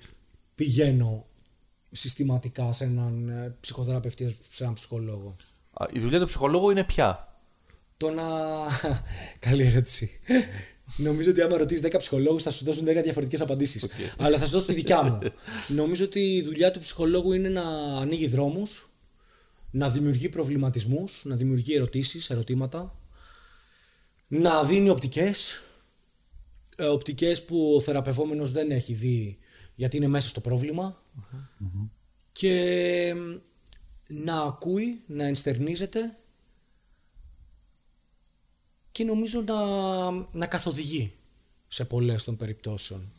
πηγαίνω 0.54 1.26
συστηματικά 1.90 2.72
σε 2.72 2.84
έναν 2.84 3.28
ε, 3.28 3.56
ψυχοθεραπευτή, 3.60 4.36
σε 4.50 4.62
έναν 4.62 4.74
ψυχολόγο. 4.74 5.36
Α, 5.72 5.86
Η 5.92 5.98
δουλειά 5.98 6.20
του 6.20 6.26
ψυχολόγου 6.26 6.70
είναι 6.70 6.84
πια. 6.84 7.36
Το 7.96 8.10
να. 8.10 8.24
Καλή 9.48 9.64
ερώτηση. 9.66 10.10
Νομίζω 10.96 11.30
ότι 11.30 11.40
άμα 11.42 11.56
ρωτήσεις 11.56 11.84
10 11.86 11.94
ψυχολόγους 11.98 12.42
θα 12.42 12.50
σου 12.50 12.64
δώσουν 12.64 12.86
10 12.88 13.00
διαφορετικές 13.02 13.40
απαντήσεις. 13.40 13.88
Αλλά 14.18 14.38
θα 14.38 14.44
σου 14.46 14.52
δώσω 14.52 14.66
τη 14.66 14.72
δικιά 14.72 15.02
μου. 15.02 15.18
Νομίζω 15.68 16.04
ότι 16.04 16.20
η 16.20 16.42
δουλειά 16.42 16.70
του 16.70 16.78
ψυχολόγου 16.78 17.32
είναι 17.32 17.48
να 17.48 17.62
ανοίγει 17.98 18.26
δρόμους, 18.26 18.92
να 19.70 19.88
δημιουργεί 19.88 20.28
προβληματισμούς, 20.28 21.22
να 21.24 21.36
δημιουργεί 21.36 21.74
ερωτήσεις, 21.74 22.30
ερωτήματα, 22.30 22.98
να 24.28 24.64
δίνει 24.64 24.88
οπτικές. 24.88 25.62
Οπτικές 26.90 27.44
που 27.44 27.74
ο 27.76 27.80
θεραπευόμενος 27.80 28.52
δεν 28.52 28.70
έχει 28.70 28.92
δει 28.92 29.38
γιατί 29.74 29.96
είναι 29.96 30.08
μέσα 30.08 30.28
στο 30.28 30.40
προβλημα 31.20 31.90
και 32.32 33.14
να 34.08 34.42
ακούει, 34.42 35.02
να 35.06 35.24
ενστερνίζεται 35.24 36.18
και 38.92 39.04
νομίζω 39.04 39.40
να, 39.40 40.10
να 40.32 40.46
καθοδηγεί 40.46 41.12
σε 41.66 41.84
πολλές 41.84 42.24
των 42.24 42.36
περιπτώσεων. 42.36 43.12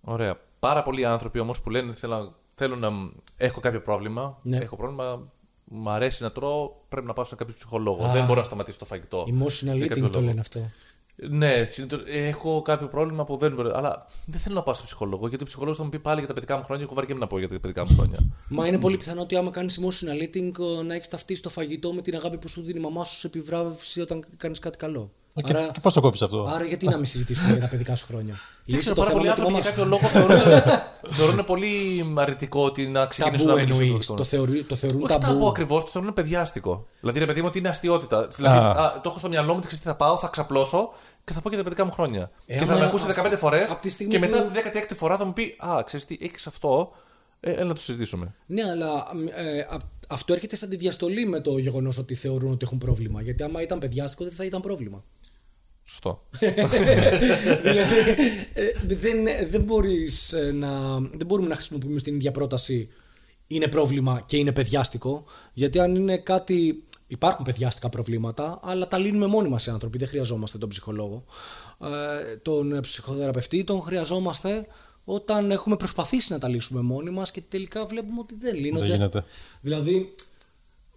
Ωραία. 0.00 0.40
Πάρα 0.58 0.82
πολλοί 0.82 1.04
άνθρωποι 1.04 1.38
όμως 1.38 1.62
που 1.62 1.70
λένε 1.70 1.92
θέλω, 1.92 2.38
θέλω 2.54 2.76
να 2.76 2.90
έχω 3.36 3.60
κάποιο 3.60 3.80
πρόβλημα. 3.80 4.38
Ναι. 4.42 4.56
Έχω 4.56 4.76
πρόβλημα. 4.76 5.32
Μ' 5.64 5.88
αρέσει 5.88 6.22
να 6.22 6.32
τρώω. 6.32 6.70
Πρέπει 6.88 7.06
να 7.06 7.12
πάω 7.12 7.24
σε 7.24 7.34
κάποιο 7.34 7.54
ψυχολόγο. 7.54 8.10
Δεν 8.12 8.24
μπορώ 8.24 8.38
να 8.38 8.46
σταματήσω 8.46 8.78
το 8.78 8.84
φαγητό. 8.84 9.24
Emotional 9.28 9.76
Για 9.76 9.86
κάποιο 9.86 10.04
eating 10.04 10.10
το 10.10 10.18
λόγο. 10.18 10.30
λένε 10.30 10.40
αυτό. 10.40 10.70
Ναι, 11.16 11.64
συνήθως, 11.64 12.02
ε, 12.06 12.26
έχω 12.26 12.62
κάποιο 12.62 12.88
πρόβλημα 12.88 13.24
που 13.24 13.36
δεν 13.36 13.52
μπορώ. 13.54 13.72
Αλλά 13.74 14.06
δεν 14.26 14.40
θέλω 14.40 14.54
να 14.54 14.62
πάω 14.62 14.74
σε 14.74 14.82
ψυχολόγο. 14.82 15.28
Γιατί 15.28 15.42
ο 15.42 15.46
ψυχολόγος 15.46 15.78
θα 15.78 15.84
μου 15.84 15.90
πει 15.90 15.98
πάλι 15.98 16.18
για 16.18 16.28
τα 16.28 16.34
παιδικά 16.34 16.56
μου 16.56 16.64
χρόνια. 16.64 16.84
Εγώ 16.84 16.94
βαριέμαι 16.94 17.20
να 17.20 17.26
πω 17.26 17.38
για 17.38 17.48
τα 17.48 17.60
παιδικά 17.60 17.84
μου 17.88 17.94
χρόνια. 17.94 18.18
Μα 18.48 18.66
είναι 18.66 18.78
πολύ 18.78 18.96
πιθανό 18.96 19.20
ότι 19.20 19.36
άμα 19.36 19.50
κάνεις 19.50 19.80
emotional 19.80 20.22
eating 20.22 20.52
ε, 20.78 20.82
να 20.82 20.94
έχεις 20.94 21.08
ταυτίσει 21.08 21.42
το 21.42 21.48
φαγητό 21.48 21.92
με 21.92 22.02
την 22.02 22.14
αγάπη 22.14 22.38
που 22.38 22.48
σου 22.48 22.62
δίνει 22.62 22.78
η 22.78 22.82
μαμά 22.82 23.04
σου 23.04 23.18
σε 23.18 23.26
επιβράβευση 23.26 24.00
όταν 24.00 24.24
κάνεις 24.36 24.58
κάτι 24.58 24.78
καλό. 24.78 25.12
Και, 25.42 25.56
Άρα, 25.56 25.66
και 25.72 25.80
πώς 25.80 25.92
το 25.92 26.00
κόβεις 26.00 26.22
αυτό; 26.22 26.48
άρα 26.54 26.64
γιατί 26.64 26.86
να 26.88 26.96
μην 26.96 27.04
συζητήσουμε 27.04 27.50
για 27.52 27.60
τα 27.60 27.68
παιδικά 27.68 27.94
σου 27.96 28.06
χρόνια; 28.06 28.34
Δεν 28.34 28.40
Λύσε 28.64 28.78
ξέρω, 28.78 28.94
το 28.94 29.00
πάρα 29.00 29.12
θέμα 29.34 29.34
πολλοί 29.34 29.52
με 29.54 29.60
τη 29.60 29.68
άνθρωποι 29.68 29.84
μαμά 29.84 30.00
για 30.02 30.08
σου. 30.08 30.10
κάποιο 30.10 30.24
λόγο 30.24 30.46
θεωρούν, 30.46 30.82
θεωρούν 31.18 31.44
πολύ 31.44 31.74
αρνητικό 32.16 32.64
ότι 32.64 32.86
να 32.86 33.06
ξεκινήσουν 33.06 33.46
Ταμπού 33.46 33.58
να 33.58 33.64
μιλήσουν. 33.64 33.84
εννοείς. 33.86 34.10
με 34.10 34.16
Το, 34.16 34.24
θεωρεί- 34.24 34.66
το 34.66 34.74
θεωρούν 34.74 35.02
Όχι 35.02 35.12
ταμπού 35.12 35.26
ταμπού. 35.26 35.48
ακριβώς, 35.48 35.84
το 35.84 35.90
θεωρούν 35.90 36.12
παιδιάστικο. 36.12 36.86
Δηλαδή, 37.00 37.18
ρε 37.18 37.24
παιδί 37.26 37.40
μου, 37.40 37.46
ότι 37.48 37.58
είναι 37.58 37.68
αστείωτητα. 37.68 38.28
Δηλαδή, 38.28 38.58
Α. 38.58 38.70
α, 38.70 38.92
το 39.00 39.08
έχω 39.08 39.18
στο 39.18 39.28
μυαλό 39.28 39.48
μου, 39.50 39.56
ότι 39.56 39.66
ξέρεις 39.66 39.84
τι 39.84 39.90
θα 39.90 39.96
πάω, 39.96 40.16
θα 40.18 40.28
ξαπλώσω 40.28 40.90
και 41.24 41.32
θα 41.32 41.40
πω 41.40 41.48
για 41.48 41.58
τα 41.58 41.64
παιδικά 41.64 41.84
μου 41.84 41.92
χρόνια. 41.92 42.30
Ε, 42.46 42.58
και 42.58 42.64
θα 42.64 42.72
άμα- 42.72 42.80
με 42.80 42.86
ακούσει 42.86 43.06
15 43.06 43.36
φορές 43.36 43.70
απ' 43.70 43.80
τη 43.80 43.88
στιγμή 43.90 44.12
και 44.12 44.18
μετά 44.18 44.42
που- 44.42 44.50
την 44.50 44.62
16η 44.62 44.94
φορά 44.96 45.16
θα 45.16 45.24
μου 45.24 45.32
πει 45.32 45.54
Α, 45.58 45.82
ξέρεις 45.84 46.06
τι, 46.06 46.16
έχεις 46.20 46.46
αυτό. 46.46 46.92
Ε, 47.40 47.50
έλα 47.52 47.64
να 47.64 47.74
το 47.74 47.80
συζητήσουμε. 47.80 48.34
Ναι, 48.46 48.62
αλλά 48.70 48.88
ε, 49.36 49.60
α- 49.60 49.76
αυτό 50.08 50.32
έρχεται 50.32 50.56
σαν 50.56 50.68
τη 50.68 50.76
διαστολή 50.76 51.26
με 51.26 51.40
το 51.40 51.58
γεγονός 51.58 51.98
ότι 51.98 52.14
θεωρούν 52.14 52.50
ότι 52.52 52.64
έχουν 52.64 52.78
πρόβλημα. 52.78 53.22
Γιατί 53.22 53.42
άμα 53.42 53.62
ήταν 53.62 53.78
παιδιάστικο 53.78 54.24
δεν 54.24 54.32
θα 54.32 54.44
ήταν 54.44 54.60
πρόβλημα. 54.60 55.04
Σωστό. 55.90 56.22
δηλαδή, 57.62 57.98
ε, 58.52 58.66
δεν, 58.86 59.48
δεν, 59.50 59.62
μπορείς, 59.62 60.32
ε, 60.32 60.52
να, 60.52 60.98
δεν 60.98 61.26
μπορούμε 61.26 61.48
να 61.48 61.54
χρησιμοποιούμε 61.54 61.98
στην 61.98 62.14
ίδια 62.14 62.30
πρόταση 62.30 62.88
είναι 63.46 63.68
πρόβλημα 63.68 64.22
και 64.26 64.36
είναι 64.36 64.52
παιδιάστικο, 64.52 65.24
γιατί 65.52 65.80
αν 65.80 65.94
είναι 65.94 66.18
κάτι. 66.18 66.84
Υπάρχουν 67.06 67.44
παιδιάστικα 67.44 67.88
προβλήματα, 67.88 68.60
αλλά 68.62 68.88
τα 68.88 68.98
λύνουμε 68.98 69.26
μόνοι 69.26 69.48
μας 69.48 69.66
οι 69.66 69.70
άνθρωποι. 69.70 69.98
Δεν 69.98 70.08
χρειαζόμαστε 70.08 70.58
τον 70.58 70.68
ψυχολόγο. 70.68 71.24
Ε, 71.80 72.36
τον 72.36 72.80
ψυχοθεραπευτή 72.80 73.64
τον 73.64 73.82
χρειαζόμαστε 73.82 74.66
όταν 75.04 75.50
έχουμε 75.50 75.76
προσπαθήσει 75.76 76.32
να 76.32 76.38
τα 76.38 76.48
λύσουμε 76.48 76.80
μόνοι 76.80 77.10
μας 77.10 77.30
και 77.30 77.40
τελικά 77.48 77.86
βλέπουμε 77.86 78.20
ότι 78.20 78.36
δεν 78.38 78.54
λύνονται. 78.54 78.86
Δεν 78.86 78.96
γίνεται. 78.96 79.24
Δηλαδή, 79.60 80.14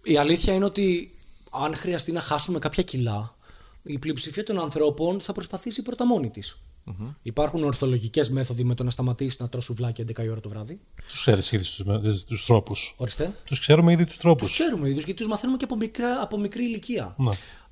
η 0.02 0.16
αλήθεια 0.16 0.54
είναι 0.54 0.64
ότι 0.64 1.14
αν 1.50 1.74
χρειαστεί 1.74 2.12
να 2.12 2.20
χάσουμε 2.20 2.58
κάποια 2.58 2.82
κιλά, 2.82 3.36
η 3.84 3.98
πλειοψηφία 3.98 4.42
των 4.42 4.58
ανθρώπων 4.58 5.20
θα 5.20 5.32
προσπαθήσει 5.32 5.82
πρώτα 5.82 6.06
μόνη 6.06 6.30
της. 6.30 6.56
Υπάρχουν 7.22 7.64
ορθολογικές 7.64 8.30
μέθοδοι 8.30 8.64
με 8.64 8.74
το 8.74 8.84
να 8.84 8.90
σταματήσει 8.90 9.36
να 9.40 9.48
τρως 9.48 9.64
σουβλάκια 9.64 10.04
11 10.04 10.24
η 10.24 10.28
ώρα 10.28 10.40
το 10.40 10.48
βράδυ. 10.48 10.80
Τους 11.06 11.20
ξέρεις 11.20 11.52
ήδη 11.52 11.64
τους 12.28 12.46
τρόπους. 12.46 12.94
Ορίστε. 12.98 13.34
Τους 13.44 13.60
ξέρουμε 13.60 13.92
ήδη 13.92 14.04
τους 14.04 14.16
τρόπους. 14.16 14.48
Τους 14.48 14.56
ξέρουμε 14.58 14.88
είδου 14.88 14.96
γιατί 14.96 15.14
τους 15.14 15.26
μαθαίνουμε 15.26 15.58
και 15.58 15.64
από, 15.64 15.76
μικρά, 15.76 16.20
από 16.20 16.38
μικρή 16.38 16.64
ηλικία. 16.64 17.14
Ναι. 17.18 17.30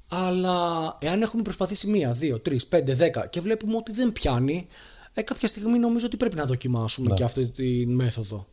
Αλλά 0.08 0.96
εάν 1.00 1.22
έχουμε 1.22 1.42
προσπαθήσει 1.42 1.86
μία, 1.86 2.12
δύο, 2.12 2.40
τρεις, 2.40 2.66
πέντε, 2.66 2.94
δέκα 2.94 3.26
και 3.26 3.40
βλέπουμε 3.40 3.76
ότι 3.76 3.92
δεν 3.92 4.12
πιάνει, 4.12 4.66
ε, 5.12 5.22
κάποια 5.22 5.48
στιγμή 5.48 5.78
νομίζω 5.78 6.06
ότι 6.06 6.16
πρέπει 6.16 6.36
να 6.36 6.44
δοκιμάσουμε 6.44 7.14
και 7.14 7.24
αυτή 7.24 7.48
τη 7.48 7.86
μέθοδο. 7.86 8.46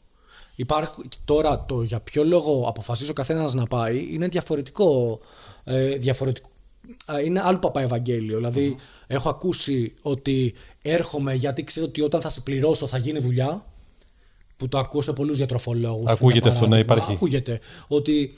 Υπάρχουν, 0.55 1.09
τώρα 1.25 1.65
το 1.65 1.81
για 1.81 1.99
ποιο 1.99 2.23
λόγο 2.23 2.65
αποφασίζει 2.67 3.09
ο 3.09 3.13
καθένας 3.13 3.53
να 3.53 3.67
πάει 3.67 4.07
είναι 4.11 4.27
διαφορετικό. 4.27 5.19
Ε, 5.63 5.95
διαφορετικό 5.95 6.47
α, 6.47 6.51
είναι 7.25 7.41
άλλο 7.43 7.59
παπά 7.59 7.81
Ευαγγέλιο. 7.81 8.37
Δηλαδή, 8.37 8.75
έχω 9.07 9.29
ακούσει 9.29 9.93
ότι 10.01 10.53
έρχομαι 10.81 11.33
γιατί 11.33 11.63
ξέρω 11.63 11.85
ότι 11.85 12.01
όταν 12.01 12.21
θα 12.21 12.29
σε 12.29 12.41
πληρώσω 12.41 12.87
θα 12.87 12.97
γίνει 12.97 13.19
δουλειά. 13.19 13.63
Που 14.57 14.67
το 14.67 14.77
ακούω 14.77 15.01
σε 15.01 15.13
πολλούς 15.13 15.37
διατροφολόγου. 15.37 16.03
Ακούγεται 16.05 16.49
αυτό 16.49 16.67
να 16.67 16.77
υπάρχει. 16.77 17.11
Ακούγεται. 17.11 17.59
Ότι 17.87 18.33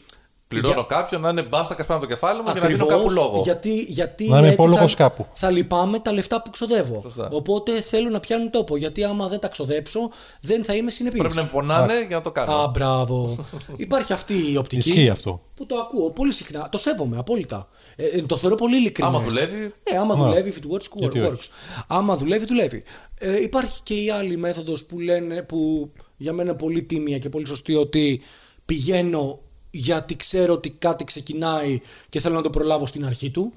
Πληρώνω 0.60 0.86
κάποιον 0.86 1.22
να 1.22 1.30
είναι 1.30 1.44
μπάστακα 1.44 1.86
πάνω 1.86 2.00
από 2.00 2.08
το 2.08 2.14
κεφάλι 2.14 2.42
μου 2.42 2.46
και 2.54 2.60
να 2.60 2.66
Ακριβώς, 2.66 2.88
δίνω 2.88 2.98
κάπου 3.00 3.12
λόγο. 3.12 3.42
Γιατί, 3.44 3.80
γιατί 3.80 4.28
Να 4.28 4.38
είμαι 4.38 4.48
έτσι 4.48 4.60
υπόλογος 4.62 4.92
θα, 4.92 4.98
κάπου. 5.04 5.26
θα 5.34 5.50
λυπάμαι 5.50 6.00
τα 6.00 6.12
λεφτά 6.12 6.42
που 6.42 6.50
ξοδεύω. 6.50 7.00
Σωστά. 7.04 7.30
Οπότε 7.32 7.82
θέλω 7.82 8.10
να 8.10 8.20
πιάνουν 8.20 8.50
τόπο. 8.50 8.78
Γιατί 8.78 9.04
άμα 9.04 9.28
δεν 9.28 9.40
τα 9.40 9.48
ξοδέψω, 9.48 10.12
δεν 10.42 10.64
θα 10.64 10.76
είμαι 10.76 10.92
συνεπής. 10.92 11.20
Πρέπει 11.20 11.36
να 11.36 11.44
με 11.44 11.50
πονάνε 11.52 12.06
για 12.08 12.16
να 12.16 12.22
το 12.22 12.32
κάνω. 12.32 12.54
Α, 12.56 12.68
μπράβο. 12.68 13.38
Υπάρχει 13.76 14.14
αυτή 14.14 14.52
η 14.52 14.58
οπτική. 14.58 14.90
Ισχύει 14.90 15.10
αυτό. 15.10 15.42
Που 15.56 15.66
το 15.66 15.76
ακούω 15.76 16.10
πολύ 16.12 16.32
συχνά. 16.34 16.70
Το 16.72 16.78
σέβομαι 16.78 17.18
απόλυτα. 17.18 17.68
Ε, 17.96 18.06
ε, 18.06 18.22
το 18.22 18.38
θεωρώ 18.38 18.56
πολύ 18.56 18.76
ειλικρινές. 18.76 19.14
Άμα 19.16 19.24
δουλεύει. 19.28 19.74
Ναι, 19.92 19.98
άμα 19.98 20.16
Ναι. 20.16 20.22
δουλεύει, 20.24 20.54
if 20.56 20.60
it 20.66 20.74
works, 20.76 20.86
Γιατί 20.94 21.20
works. 21.24 21.32
όχι. 21.32 21.50
Άμα 21.88 22.16
δουλεύει, 22.16 22.46
δουλεύει. 22.46 22.84
Ε, 23.18 23.42
υπάρχει 23.42 23.80
και 23.84 23.94
η 23.94 24.10
άλλη 24.10 24.38
μέθοδος 24.38 24.86
που 24.86 25.00
λένε, 25.00 25.44
που 25.44 25.92
για 26.18 26.34
μένα 26.34 26.50
είναι 26.50 26.58
πολύ 26.60 26.84
τίμια 26.84 27.18
και 27.18 27.30
πολύ 27.30 27.48
σωστή, 27.48 27.76
ότι 27.76 28.22
πηγαίνω 28.66 29.40
γιατί 29.72 30.16
ξέρω 30.16 30.54
ότι 30.54 30.70
κάτι 30.70 31.04
ξεκινάει 31.04 31.80
και 32.10 32.20
θέλω 32.20 32.36
να 32.36 32.42
το 32.42 32.50
προλάβω 32.50 32.86
στην 32.86 33.06
αρχή 33.06 33.32
του. 33.32 33.54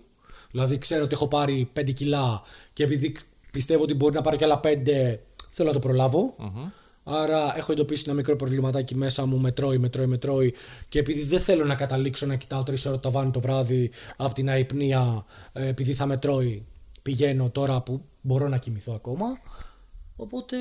Δηλαδή 0.51 0.79
ξέρω 0.79 1.05
ότι 1.05 1.15
έχω 1.15 1.29
πάρει 1.29 1.71
5 1.81 1.93
κιλά 1.93 2.43
και 2.73 2.83
επειδή 2.83 3.17
πιστεύω 3.51 3.83
ότι 3.83 3.95
μπορεί 3.95 4.15
να 4.15 4.21
πάρω 4.21 4.37
και 4.37 4.45
άλλα 4.45 4.61
5, 4.65 4.69
θέλω 5.51 5.69
να 5.69 5.75
το 5.75 5.79
προλαβω 5.79 6.35
Άρα 7.05 7.57
έχω 7.57 7.73
εντοπίσει 7.73 8.05
ένα 8.07 8.15
μικρό 8.15 8.37
προβληματάκι 8.37 8.95
μέσα 8.95 9.27
μου, 9.27 9.39
με 9.39 9.53
τρώει, 9.53 9.79
με 9.79 9.89
τρώει, 9.89 10.07
με 10.07 10.17
τρώει. 10.17 10.55
Και 10.89 10.99
επειδή 10.99 11.23
δεν 11.23 11.41
θέλω 11.41 11.65
να 11.65 11.75
καταλήξω 11.75 12.27
να 12.27 12.37
κοιτάω 12.37 12.63
τρεις 12.63 12.87
ώρες 12.87 13.01
το 13.01 13.11
ταβάνι 13.11 13.31
το 13.31 13.41
βράδυ 13.41 13.91
από 14.17 14.35
την 14.35 14.49
αϊπνία, 14.49 15.25
ε, 15.53 15.69
επειδή 15.69 15.95
θα 15.95 16.07
με 16.07 16.17
τρώει, 16.17 16.67
πηγαίνω 17.03 17.51
τώρα 17.51 17.81
που 17.83 18.05
μπορώ 18.21 18.49
να 18.49 18.59
κοιμηθώ 18.59 18.93
ακόμα. 18.95 19.27
Οπότε 20.17 20.57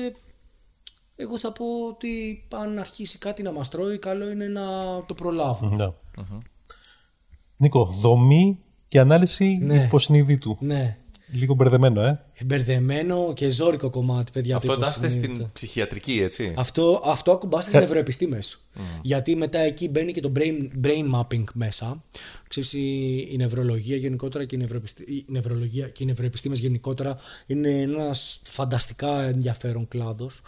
εγώ 1.16 1.38
θα 1.38 1.52
πω 1.52 1.64
ότι 1.88 2.44
αν 2.52 2.78
αρχίσει 2.78 3.18
κάτι 3.18 3.42
να 3.42 3.52
μας 3.52 3.68
τρώει, 3.68 3.98
καλό 3.98 4.30
είναι 4.30 4.46
να 4.46 4.62
το 5.06 5.14
προλάβουμε. 5.14 5.76
Ναι. 5.76 5.92
Νίκο, 7.56 7.84
δομή 8.00 8.58
και 8.88 9.00
ανάλυση 9.00 9.58
Ναι. 9.62 9.74
υποσυνείδητου. 9.84 10.56
Ναι. 10.60 10.96
Λίγο 11.32 11.54
μπερδεμένο, 11.54 12.00
ε. 12.00 12.20
Μπερδεμένο 12.46 13.32
και 13.32 13.50
ζώρικο 13.50 13.90
κομμάτι, 13.90 14.32
παιδιά. 14.32 14.56
Αυτό 14.56 14.68
το 14.68 14.74
εντάσσεται 14.74 15.06
υποσυνείδητο. 15.06 15.34
στην 15.34 15.52
ψυχιατρική, 15.52 16.20
έτσι. 16.20 16.54
Αυτό, 16.56 17.02
αυτό 17.04 17.32
ακουμπά 17.32 17.60
στις 17.60 17.74
νευροεπιστήμες. 17.74 18.58
Γιατί 19.02 19.36
μετά 19.36 19.58
εκεί 19.58 19.88
μπαίνει 19.88 20.12
και 20.12 20.20
το 20.20 20.32
brain, 20.36 20.86
brain 20.86 21.14
mapping 21.20 21.44
μέσα. 21.54 22.02
Ξέρεις, 22.48 22.72
η, 22.72 23.16
η 23.30 23.36
νευρολογία 23.36 23.96
γενικότερα 23.96 24.44
και 24.44 24.56
η, 24.56 24.58
νευροεπιστη- 24.58 25.08
η 25.08 25.24
νευρολογία 25.28 25.88
και 25.88 26.02
οι 26.02 26.06
νευροεπιστήμες 26.06 26.58
γενικότερα 26.58 27.16
είναι 27.46 27.68
ένας 27.68 28.40
φανταστικά 28.44 29.22
ενδιαφέρον 29.22 29.88
κλάδος 29.88 30.40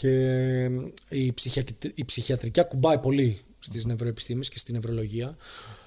και 0.00 0.70
η, 1.08 1.32
ψυχια, 1.32 1.64
η 1.94 2.04
ψυχιατρική 2.04 2.60
ακουμπάει 2.60 2.98
πολύ 2.98 3.40
στις 3.58 3.84
νευροεπιστήμες 3.84 4.48
και 4.48 4.58
στη 4.58 4.72
νευρολογία. 4.72 5.36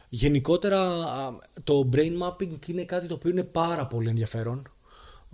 Γενικότερα 0.09 0.82
α, 0.82 1.32
το 1.64 1.89
brain 1.93 2.11
mapping 2.22 2.68
είναι 2.68 2.84
κάτι 2.84 3.07
το 3.07 3.14
οποίο 3.14 3.30
είναι 3.30 3.43
πάρα 3.43 3.88
πολύ 3.88 4.09
ενδιαφέρον. 4.09 4.57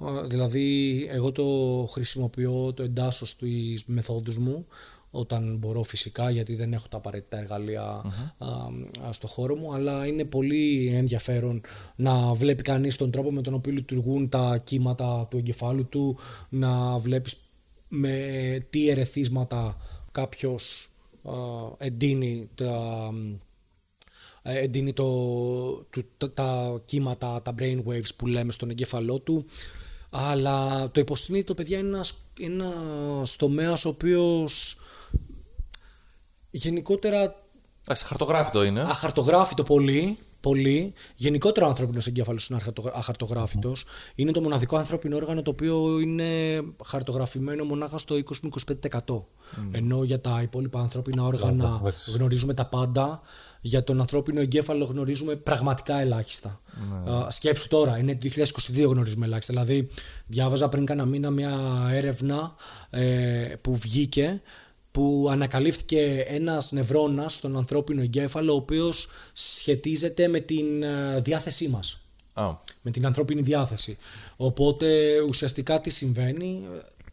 Α, 0.04 0.28
Δηλαδή, 0.28 1.08
εγώ 1.12 1.32
το 1.32 1.46
χρησιμοποιώ, 1.92 2.74
το 2.74 2.84
εντάσσω 2.84 3.26
στις 3.26 3.86
μεθόδους 3.86 4.38
μου, 4.38 4.66
όταν 5.12 5.58
μπορώ 5.58 5.84
φυσικά 5.84 6.30
γιατί 6.30 6.56
δεν 6.56 6.74
έχω 6.74 6.88
τα 6.90 6.98
απαραίτητα 6.98 7.38
εργαλεία 7.38 7.82
α, 7.82 8.04
α, 9.08 9.12
στο 9.12 9.28
χώρο 9.28 9.56
μου 9.56 9.74
αλλά 9.74 10.06
είναι 10.06 10.24
πολύ 10.26 10.92
ενδιαφέρον 10.96 11.62
να 11.96 12.34
βλέπει 12.34 12.64
κανείς 12.64 12.96
τον 12.96 13.12
τρόπο 13.12 13.32
με 13.32 13.42
τον 13.42 13.54
οποίο 13.54 13.74
λειτουργούν 13.74 14.30
τα 14.30 14.62
κύματα 14.64 15.28
του 15.30 15.38
εγκεφάλου 15.38 15.86
του 15.86 16.18
να 16.50 16.98
βλέπεις 16.98 17.36
με 17.90 18.68
τι 18.70 18.90
ερεθίσματα 18.90 19.78
κάποιος 20.12 20.90
α, 21.24 21.32
εντείνει 21.78 22.50
τα, 22.56 23.10
ε, 24.42 24.60
εντείνει 24.60 24.94
το, 24.94 25.06
του, 25.90 26.06
τα, 26.18 26.32
τα 26.32 26.82
κύματα, 26.86 27.42
τα 27.42 27.56
brain 27.60 27.84
waves 27.88 28.16
που 28.16 28.28
λέμε 28.28 28.52
στον 28.52 28.70
εγκέφαλό 28.70 29.20
του 29.20 29.46
αλλά 30.10 30.90
το 30.92 31.00
υποσυνείδητο 31.00 31.54
παιδιά 31.54 31.78
είναι 31.78 31.88
ένας, 31.88 32.18
ένας 32.40 33.36
τομέας 33.36 33.86
ο 33.86 33.90
οποίος 33.90 34.78
γενικότερα 36.52 37.44
Ας 37.86 38.02
χαρτογράφητο 38.02 38.64
είναι. 38.64 38.82
αχαρτογράφητο 38.82 39.64
πολύ, 39.64 40.18
πολύ. 40.40 40.94
Γενικότερα 41.16 41.66
ο 41.66 41.70
ανθρώπινος 41.70 42.08
εγκέφαλος 42.08 42.48
είναι 42.48 42.60
αχαρτο- 42.60 42.92
αχαρτογράφητος. 42.94 43.86
Είναι 44.16 44.32
το 44.32 44.42
μοναδικό 44.42 44.78
ανθρώπινο 44.78 45.16
όργανο 45.16 45.42
το 45.42 45.52
οποίο 45.52 46.00
είναι 46.00 46.26
χαρτογραφημένο 46.86 47.64
μονάχα 47.64 47.98
στο 47.98 48.16
20 48.16 48.40
με 48.42 48.50
25%. 48.50 49.26
Ενώ 49.72 50.04
για 50.04 50.22
τα 50.22 50.40
υπόλοιπα 50.42 50.80
ανθρώπινα 50.80 51.24
όργανα 51.24 51.78
εντάξει. 51.82 52.12
γνωρίζουμε 52.12 52.54
τα 52.54 52.66
πάντα. 52.66 53.22
Για 53.62 53.84
τον 53.84 54.00
ανθρώπινο 54.00 54.40
εγκέφαλο 54.40 54.86
γνωρίζουμε 54.86 55.36
πραγματικά 55.36 56.00
ελάχιστα. 56.00 56.62
Α, 57.10 57.30
σκέψου 57.30 57.68
τώρα, 57.68 57.98
είναι 57.98 58.16
το 58.16 58.30
2022 58.36 58.90
γνωρίζουμε 58.90 59.26
ελάχιστα. 59.26 59.54
Δηλαδή, 59.54 59.90
διάβαζα 60.28 60.70
πριν 60.70 60.86
κάνα 60.86 61.06
μήνα 61.06 61.30
μια 61.30 61.88
έρευνα 61.92 62.56
ε, 62.90 63.54
που 63.62 63.76
βγήκε 63.76 64.42
που 65.00 65.28
ανακαλύφθηκε 65.32 66.26
ένας 66.28 66.72
νευρώνας 66.72 67.34
στον 67.34 67.58
ανθρώπινο 67.58 68.02
εγκέφαλο 68.02 68.54
ο 68.54 68.56
οποίος 68.56 69.08
σχετίζεται 69.34 70.28
με 70.28 70.40
την 70.40 70.84
ε, 70.84 71.20
διάθεσή 71.22 71.68
μας 71.68 72.02
Α, 72.34 72.54
με 72.82 72.92
την 72.92 73.06
ανθρώπινη 73.06 73.42
διάθεση. 73.42 73.98
Οπότε 74.36 75.20
ουσιαστικά 75.22 75.82
τι 75.82 75.90
συμβαίνει, 75.90 76.62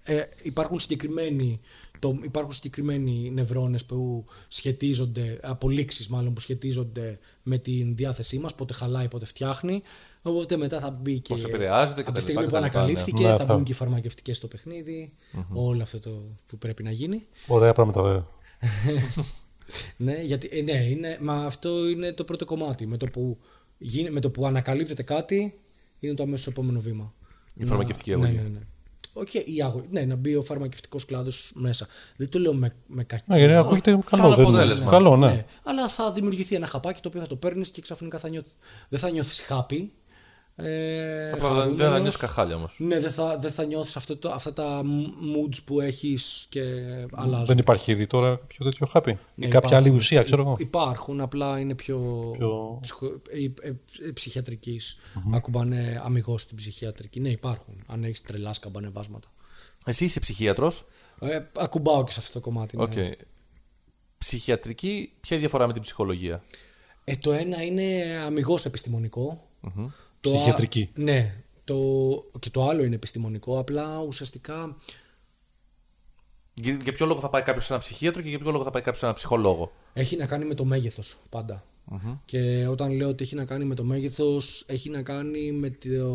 ε, 0.03 0.22
υπάρχουν 0.43 0.80
συγκεκριμένοι 0.80 1.61
το, 1.99 2.18
υπάρχουν 2.22 2.53
συγκεκριμένοι 2.53 3.30
νευρώνες 3.30 3.84
που 3.84 4.24
σχετίζονται, 4.49 5.39
απολύξεις 5.43 6.09
μάλλον 6.09 6.32
που 6.32 6.41
σχετίζονται 6.41 7.18
με 7.43 7.59
την 7.59 7.97
διάθεσή 7.97 8.39
μας, 8.39 8.55
πότε 8.55 8.74
χαλάει, 8.74 9.09
πότε 9.09 9.26
φτιάχνει. 9.26 9.82
Οπότε 10.30 10.56
μετά 10.56 10.80
θα 10.80 10.90
μπει 10.90 11.20
και. 11.20 11.34
Πώς 11.34 11.44
επηρεάζεται 11.44 12.00
Από 12.02 12.10
κτλ, 12.10 12.14
τη 12.14 12.20
στιγμή 12.20 12.40
που 12.42 12.46
κτλ, 12.46 12.52
ναι. 12.60 12.66
ανακαλύφθηκε, 12.66 13.22
Ναι, 13.22 13.36
θα 13.36 13.44
θα- 13.44 13.54
μπουν 13.54 13.64
και 13.64 13.72
οι 13.72 13.74
φαρμακευτικές 13.74 14.36
στο 14.36 14.46
παιχνιδι 14.46 15.12
όλο 15.52 15.82
αυτό 15.82 15.98
το 15.98 16.10
που 16.46 16.58
πρέπει 16.58 16.82
να 16.82 16.90
γίνει. 16.90 17.26
Ωραία 17.46 17.72
πράγματα 17.72 18.02
βέβαια. 18.02 18.26
Ναι, 19.96 20.12
γιατί, 20.22 20.48
ε, 20.52 20.62
ναι 20.62 20.72
είναι, 20.72 21.18
μα 21.20 21.44
αυτό 21.44 21.88
είναι 21.88 22.12
το 22.12 22.24
πρώτο 22.24 22.44
κομμάτι. 22.44 22.86
Με 22.86 22.96
το 22.96 23.06
που, 23.06 23.38
γίνει, 23.78 24.10
με 24.10 24.20
το 24.20 24.30
που 24.30 24.46
ανακαλύπτεται 24.46 25.02
κάτι, 25.02 25.58
είναι 25.98 26.14
το 26.14 26.22
αμέσως 26.22 26.46
επόμενο 26.46 26.80
βήμα. 26.80 27.12
Η 27.54 27.64
φαρμακευτική 27.64 28.10
ναι, 28.10 28.16
αγωγή. 28.16 28.32
ναι, 28.36 28.48
ναι. 28.48 28.58
Όχι, 29.12 29.38
η 29.38 29.62
αγωγή. 29.62 29.86
Ναι, 29.90 30.04
να 30.04 30.14
μπει 30.16 30.36
ο 30.36 30.42
φαρμακευτικός 30.42 31.04
κλάδος 31.04 31.52
μέσα. 31.54 31.86
Δεν 32.16 32.28
το 32.28 32.38
λέω 32.38 32.54
με, 32.54 32.74
με 32.86 33.04
κακή. 33.04 33.24
Ναι, 33.26 33.38
γιατί 33.38 33.52
ακούγεται 33.54 33.98
καλό. 34.10 34.34
δεν- 34.34 34.40
αποτέλεσμα. 34.46 34.90
Καλό, 34.90 35.16
ναι. 35.16 35.26
Ναι. 35.26 35.44
Αλλά 35.64 35.88
θα 35.88 36.12
δημιουργηθεί 36.12 36.54
ένα 36.54 36.66
χαπάκι 36.66 37.00
το 37.00 37.08
οποίο 37.08 37.20
θα 37.20 37.26
το 37.26 37.36
παίρνεις 37.36 37.70
και 37.70 37.80
ξαφνικά 37.80 38.18
θα 38.18 38.28
νιώ... 38.28 38.42
δεν 38.88 38.98
θα 38.98 39.10
νιώθεις 39.10 39.40
χάπι. 39.40 39.92
Ε, 40.59 41.30
Απλά 41.30 41.48
δεν- 41.48 41.57
δεν 41.57 41.64
θα 41.66 41.68
χαρούμενος. 41.76 42.00
νιώσει 42.00 42.18
και 42.18 42.31
χάλια 42.31 42.57
όμως. 42.57 42.74
Ναι, 42.78 42.98
δεν 43.00 43.11
θα, 43.11 43.36
δεν 43.38 43.50
θα 43.50 43.64
νιώθεις 43.64 43.96
αυτό 43.96 44.16
το, 44.16 44.30
αυτά 44.30 44.52
τα 44.52 44.82
moods 45.34 45.59
που 45.64 45.80
έχεις 45.80 46.46
και 46.48 46.61
αλλάζουν. 47.12 47.44
Δεν 47.46 47.59
υπάρχει 47.59 47.92
ήδη 47.92 48.07
τώρα 48.07 48.36
κάποιο 48.36 48.64
τέτοιο 48.64 48.86
χάπι. 48.86 49.11
Ή 49.11 49.14
Ναι, 49.34 49.48
κάποια 49.48 49.59
υπάρχουν. 49.68 49.74
άλλη 49.74 49.88
ουσία, 49.96 50.22
ξέρω 50.22 50.42
εγώ; 50.42 50.57
Υπάρχουν, 50.59 51.20
απλά 51.20 51.59
είναι 51.59 51.74
πιο, 51.74 51.98
Πιο- 52.38 52.78
ψυχο... 52.80 53.07
ε, 53.07 53.66
ε, 53.68 53.72
ε, 54.09 54.11
ψυχιατρικής. 54.12 54.96
Ακουμπάνε 55.34 56.00
αμιγώς 56.04 56.42
στην 56.42 56.57
ψυχιατρική. 56.57 57.20
Ναι, 57.20 57.28
υπάρχουν. 57.28 57.82
Αν 57.86 58.04
έχεις 58.04 58.22
τρελά 58.22 58.57
σκαμπανεβάσματα. 58.57 59.28
Εσύ 59.84 60.04
είσαι 60.04 60.20
ψυχίατρος; 60.20 60.84
Ε, 61.20 61.38
ακουμπάω 61.59 62.04
και 62.04 62.12
σε 62.12 62.20
αυτό 62.20 62.32
το 62.32 62.40
κομμάτι. 62.40 62.76
ναι. 62.76 62.82
Οκ. 62.82 62.92
Ψυχιατρική, 64.18 65.12
ποια 65.20 65.36
είναι 65.36 65.36
η 65.36 65.38
διαφορά 65.38 65.66
με 65.66 65.72
την 65.72 65.82
ψυχολογία; 65.82 66.42
Ε, 67.04 67.16
το 67.16 67.32
ένα 67.32 67.62
είναι 67.62 68.16
αμυγός 68.26 68.64
επιστημονικό. 68.64 69.40
Το 70.30 70.34
α- 70.34 70.38
Ψυχιατρική. 70.38 70.90
Ναι. 70.94 71.34
Το... 71.64 71.76
Και 72.38 72.50
το 72.50 72.68
άλλο 72.68 72.82
είναι 72.82 72.94
επιστημονικό. 72.94 73.58
Απλά 73.58 73.98
ουσιαστικά 73.98 74.76
Για 76.54 76.78
για 76.82 76.92
ποιο 76.92 77.06
λόγο 77.06 77.20
θα 77.20 77.30
πάει 77.30 77.42
κάποιος 77.42 77.64
σε 77.64 77.72
ένα 77.72 77.82
ψυχίατρο 77.82 78.22
και 78.22 78.28
για 78.28 78.38
ποιο 78.38 78.50
λόγο 78.50 78.64
θα 78.64 78.70
πάει 78.70 78.82
κάποιος 78.82 78.98
σε 79.00 79.04
ένα 79.06 79.14
ψυχολόγο; 79.14 79.72
Έχει 79.92 80.16
να 80.16 80.26
κάνει 80.26 80.44
με 80.44 80.54
το 80.54 80.64
μέγεθος 80.64 81.16
πάντα. 81.30 81.64
Και 82.24 82.66
όταν 82.66 82.92
λέω 82.92 83.08
ότι 83.08 83.24
έχει 83.24 83.34
να 83.34 83.44
κάνει 83.44 83.64
με 83.64 83.74
το 83.74 83.84
μέγεθος, 83.84 84.64
έχει 84.66 84.90
να 84.90 85.02
κάνει 85.02 85.52
με 85.52 85.70
το, 85.70 86.14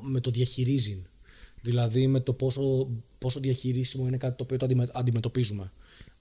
με 0.00 0.20
το 0.20 0.30
διαχειρίζει. 0.30 1.02
Δηλαδή 1.60 2.06
με 2.06 2.20
το 2.20 2.32
πόσο, 2.32 2.88
πόσο 3.18 3.40
διαχειρίσιμο 3.40 4.06
είναι 4.06 4.16
κάτι 4.16 4.36
το 4.36 4.42
οποίο 4.44 4.56
το 4.56 4.64
αντιμε- 4.64 4.90
αντιμετωπίζουμε. 4.96 5.72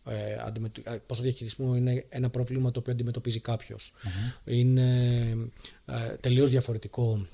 Ε, 0.08 0.34
αντιμετω- 0.40 0.82
ε, 0.86 0.98
πόσο 1.06 1.22
διαχειρίσιμο 1.22 1.76
είναι 1.76 2.06
ένα 2.10 2.30
πρόβλημα 2.30 2.72
το 2.72 2.80
οποίο 2.80 2.92
αντιμετωπίζει 2.94 3.40
κάποιος. 3.40 3.94
Είναι 4.46 5.30
ε, 5.86 6.16
τελείως 6.20 6.50
διαφορετικό 6.50 7.26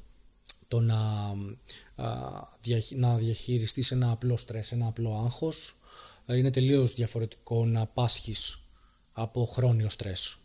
το 0.67 0.80
να, 0.80 0.99
α, 1.95 2.07
διαχει- 2.61 2.97
να 2.97 3.15
διαχειριστείς 3.17 3.91
ένα 3.91 4.11
απλό 4.11 4.38
στρες, 4.38 4.72
ένα 4.72 4.88
απλό 4.88 5.22
άγχος. 5.26 5.80
Ε, 6.26 6.38
Είναι 6.38 6.49
τελείως 6.49 6.93
διαφορετικό 6.93 7.65
να 7.65 7.86
πάσχεις 7.86 8.59
από 9.13 9.45
χρόνιο 9.45 9.89
στρες, 9.89 10.38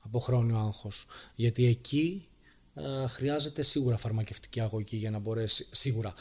από 0.00 0.18
χρόνιο 0.18 0.56
άγχος. 0.58 1.06
Γιατί 1.34 1.66
εκεί 1.66 2.28
ε, 2.74 3.06
χρειάζεται 3.06 3.62
σίγουρα 3.62 3.96
φαρμακευτική 3.96 4.60
αγωγή 4.60 4.96
για 4.96 5.10
να 5.10 5.18
μπορέσει, 5.18 5.66
σίγουρα, 5.70 6.14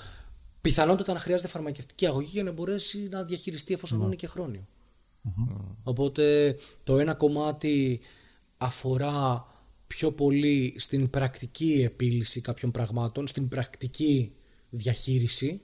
πιθανότατα 0.62 1.14
να 1.14 1.20
χρειάζεται 1.20 1.48
φαρμακευτική 1.50 2.06
αγωγή 2.06 2.30
για 2.32 2.44
να 2.44 2.52
μπορέσει 2.52 3.08
να 3.12 3.24
διαχειριστεί 3.24 3.74
εφόσον 3.74 3.98
είναι 4.06 4.16
και 4.16 4.28
χρονιο 5.36 5.78
Οπότε 5.84 6.56
το 6.84 6.98
ένα 7.00 7.14
κομμάτι 7.14 8.00
αφορά 8.58 9.46
πιο 9.88 10.12
πολύ 10.12 10.74
στην 10.78 11.10
πρακτική 11.10 11.82
επίλυση 11.86 12.42
κάποιων 12.42 12.72
πραγμάτων, 12.72 13.28
στην 13.28 13.48
πρακτική 13.48 14.32
διαχείριση, 14.70 15.62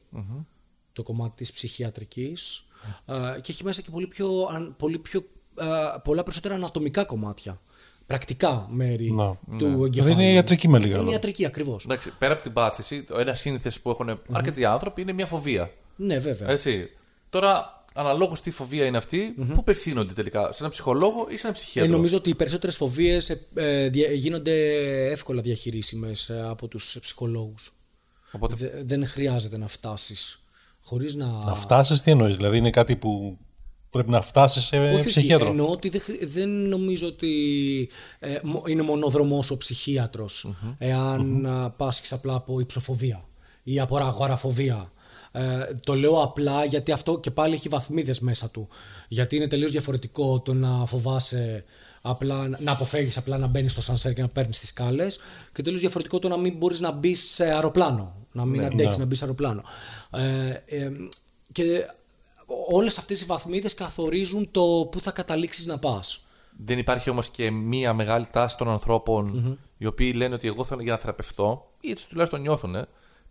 το 0.93 1.03
κομμάτι 1.03 1.35
της 1.35 1.51
ψυχιατρικής 1.51 2.63
α, 3.05 3.39
και 3.41 3.51
έχει 3.51 3.63
μέσα 3.63 3.81
και 3.81 3.89
πολύ, 3.91 4.07
πιο, 4.07 4.47
αν- 4.51 4.75
πολύ 4.77 4.99
πιο, 4.99 5.23
α, 5.55 5.99
πολλά 6.01 6.21
περισσότερα 6.23 6.55
ανατομικά 6.55 7.03
κομμάτια, 7.05 7.59
πρακτικά 8.05 8.67
μέρη 8.71 9.11
Να. 9.11 9.35
του 9.57 9.65
εγκεφάλου. 9.65 9.89
Δηλαδή 9.89 10.11
είναι 10.11 10.31
ιατρική 10.31 10.67
με 10.67 10.77
λίγα 10.77 10.89
Είναι 10.89 10.97
λόγια. 10.97 11.13
ιατρική 11.13 11.45
ακριβώς. 11.45 11.83
Εντάξει, 11.83 12.13
πέρα 12.17 12.33
από 12.33 12.41
την 12.43 12.53
πάθηση, 12.53 13.03
το 13.03 13.19
ένα 13.19 13.33
σύνθεση 13.33 13.81
που 13.81 13.89
έχουν 13.89 14.19
αρκετοί 14.31 14.65
άνθρωποι 14.65 15.01
είναι 15.01 15.13
μια 15.13 15.25
φοβία. 15.25 15.73
Ναι 15.95 16.17
βέβαια. 16.19 16.49
Έτσι. 16.49 16.89
Τώρα, 17.29 17.80
αναλόγως 17.93 18.41
τι 18.41 18.51
φοβία 18.51 18.85
είναι 18.85 18.97
αυτή, 18.97 19.33
πού 19.47 19.55
απευθύνονται 19.57 20.13
τελικά, 20.13 20.41
σε 20.51 20.57
έναν 20.59 20.69
ψυχολόγο 20.69 21.27
ή 21.29 21.37
σε 21.37 21.39
έναν 21.47 21.51
Ε, 21.51 21.59
ψυχίατρο. 21.59 21.91
νομίζω 21.91 22.17
ότι 22.17 22.29
οι 22.29 22.35
περισσότερες 22.35 22.75
φοβίες 22.75 23.29
ε, 23.29 23.41
ε, 23.53 23.89
δια- 23.89 24.11
γίνονται 24.11 24.53
εύκολα 25.11 25.41
διαχειρίσιμες 25.41 26.29
ε, 26.29 26.45
από 26.49 26.67
τους 26.67 26.97
ψυχολόγους. 27.01 27.73
Οπότε, 28.31 28.55
Δε- 28.55 28.83
δεν 28.83 29.05
χρειάζεται 29.07 29.57
να 29.57 29.67
φτάσεις 29.67 30.39
χωρίς 30.83 31.15
να... 31.15 31.25
Να 31.25 31.55
φτάσεις, 31.55 32.01
τι 32.01 32.11
εννοείς, 32.11 32.35
Δηλαδή 32.35 32.57
είναι 32.57 32.69
κάτι 32.69 32.95
που 32.95 33.37
πρέπει 33.89 34.09
να 34.09 34.21
φτάσεις 34.21 34.63
σε 34.63 34.77
Όχι, 34.77 34.95
όχι, 34.95 35.07
ψυχίατρο; 35.07 35.47
εννοώ 35.47 35.67
ότι 35.69 35.89
δεν, 35.89 36.01
χρει- 36.01 36.25
δεν 36.25 36.49
νομίζω 36.49 37.07
ότι 37.07 37.89
ε, 38.19 38.37
μο- 38.43 38.63
είναι 38.67 38.81
μονοδρομός 38.81 39.51
ο 39.51 39.57
ψυχίατρος 39.57 40.53
εάν 40.77 41.43
mm 41.47 41.71
πάσχεις 41.77 42.11
απλά 42.13 42.33
από 42.35 42.59
υψοφοβία 42.59 43.25
ή 43.63 43.79
από 43.79 43.97
αγοραφοβία. 43.97 44.91
Ε, 45.31 45.73
το 45.83 45.95
λέω 45.95 46.21
απλά 46.21 46.65
γιατί 46.65 46.91
αυτό 46.91 47.19
και 47.19 47.31
πάλι 47.31 47.53
έχει 47.53 47.69
βαθμίδες 47.69 48.19
μέσα 48.19 48.49
του. 48.49 48.67
Γιατί 49.07 49.35
είναι 49.35 49.47
τελείως 49.47 49.71
διαφορετικό 49.71 50.39
το 50.39 50.53
να 50.53 50.85
φοβάσαι 50.85 51.65
απλά, 52.01 52.47
να 52.59 52.71
αποφεύγεις 52.71 53.17
απλά 53.17 53.37
να 53.37 53.47
μπαίνεις 53.47 53.71
στο 53.71 53.81
σανσέρ 53.81 54.13
και 54.13 54.21
να 54.21 54.27
παίρνεις 54.27 54.59
τις 54.59 54.69
σκάλες 54.69 55.19
και 55.53 55.61
τελείως 55.61 55.81
διαφορετικό 55.81 56.19
το 56.19 56.27
να 56.27 56.37
μην 56.37 56.57
μπορείς 56.57 56.79
να 56.79 56.91
μπεις 56.91 57.31
σε 57.31 57.43
αεροπλάνο. 57.43 58.15
Να 58.31 58.45
μην 58.45 58.65
αντέχεις 58.65 58.97
να 58.97 59.05
μπεις 59.05 59.17
σε 59.17 59.23
αεροπλάνο. 59.23 59.63
Ε, 60.11 60.49
ε, 60.65 60.91
και 61.51 61.85
όλες 62.69 62.97
αυτές 62.97 63.21
οι 63.21 63.25
βαθμίδες 63.25 63.73
καθορίζουν 63.73 64.51
το 64.51 64.87
πού 64.91 65.01
θα 65.01 65.11
καταλήξεις 65.11 65.65
να 65.65 65.79
πας. 65.79 66.21
δεν 66.65 66.77
υπάρχει 66.77 67.09
όμως 67.09 67.29
και 67.29 67.51
μία 67.51 67.93
μεγάλη 67.93 68.27
τάση 68.31 68.57
των 68.57 68.69
ανθρωπων 68.69 69.57
οι 69.77 69.85
οποίοι 69.85 70.13
λένε 70.15 70.33
ότι 70.33 70.47
εγώ 70.47 70.63
θέλω 70.63 70.81
για 70.81 70.91
να 70.91 70.97
θεραπευτώ, 70.97 71.69
ή 71.79 71.91
έτσι 71.91 72.09
τουλάχιστον 72.09 72.41
νιώθουν, 72.41 72.75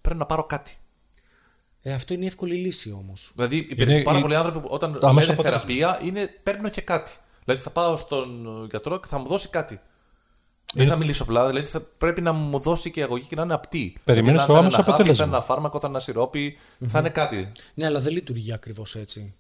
πρέπει 0.01 0.19
να 0.19 0.27
πάρω 0.27 0.45
κάτι. 0.45 0.80
Ε, 1.83 1.93
αυτό 1.93 2.14
είναι 2.14 2.24
η 2.24 2.26
εύκολη 2.26 2.55
λύση 2.55 2.93
όμως. 2.93 3.33
Δηλαδή, 3.35 3.57
οι 3.57 3.62
περισσότεροι 3.74 4.03
πάρα 4.03 4.18
η- 4.18 4.20
πολλοί 4.20 4.35
άνθρωποι 4.35 4.61
που 4.61 4.68
όταν 4.70 4.99
το 5.01 5.07
άμεσο 5.07 5.26
λένε 5.26 5.41
αποτέλεσμα. 5.41 5.66
θεραπεία 5.66 6.07
είναι 6.07 6.26
παίρνω 6.43 6.68
και 6.68 6.81
κάτι. 6.81 7.11
Δηλαδή, 7.45 7.62
θα 7.64 7.70
πάω 7.70 7.97
στον 7.97 8.47
γιατρό 8.70 9.01
και 9.01 9.07
θα 9.09 9.18
μου 9.18 9.26
δώσει 9.26 9.49
κάτι. 9.49 9.81
Δεν 10.74 10.87
θα 10.89 10.97
μιλήσω 10.97 11.22
απλά, 11.22 11.47
δηλαδή 11.47 11.66
θα 11.66 11.81
πρέπει 11.81 12.20
να 12.20 12.33
μου 12.33 12.59
δώσει 12.59 12.91
και 12.91 13.03
αγωγή 13.03 13.24
και 13.26 13.35
να 13.37 13.43
είναι 13.43 13.55
απτή. 13.55 13.97
Περιμένεις 14.05 14.31
Δηλαδή, 14.31 14.47
το 14.47 14.53
θα 14.53 14.53
είναι 14.53 14.59
άμεσος 14.61 14.78
ένα 14.78 14.85
χάπι, 14.85 14.91
αποτέλεσμα. 14.91 15.24
Θα 15.24 15.28
είναι 15.28 15.37
ένα 15.37 15.45
φάρμακο, 15.45 15.78
θα 15.81 15.87
είναι 15.87 15.97
ένα 15.97 16.05
σιρόπι, 16.05 16.57
θα 16.87 16.99
είναι 16.99 17.09
κάτι. 17.11 17.53
Ναι, 17.74 17.87
αλλά 17.87 18.01
δεν 18.01 18.12
λειτουργεί 18.12 18.53
ακριβώς 18.53 18.95
έτσι. 18.95 19.35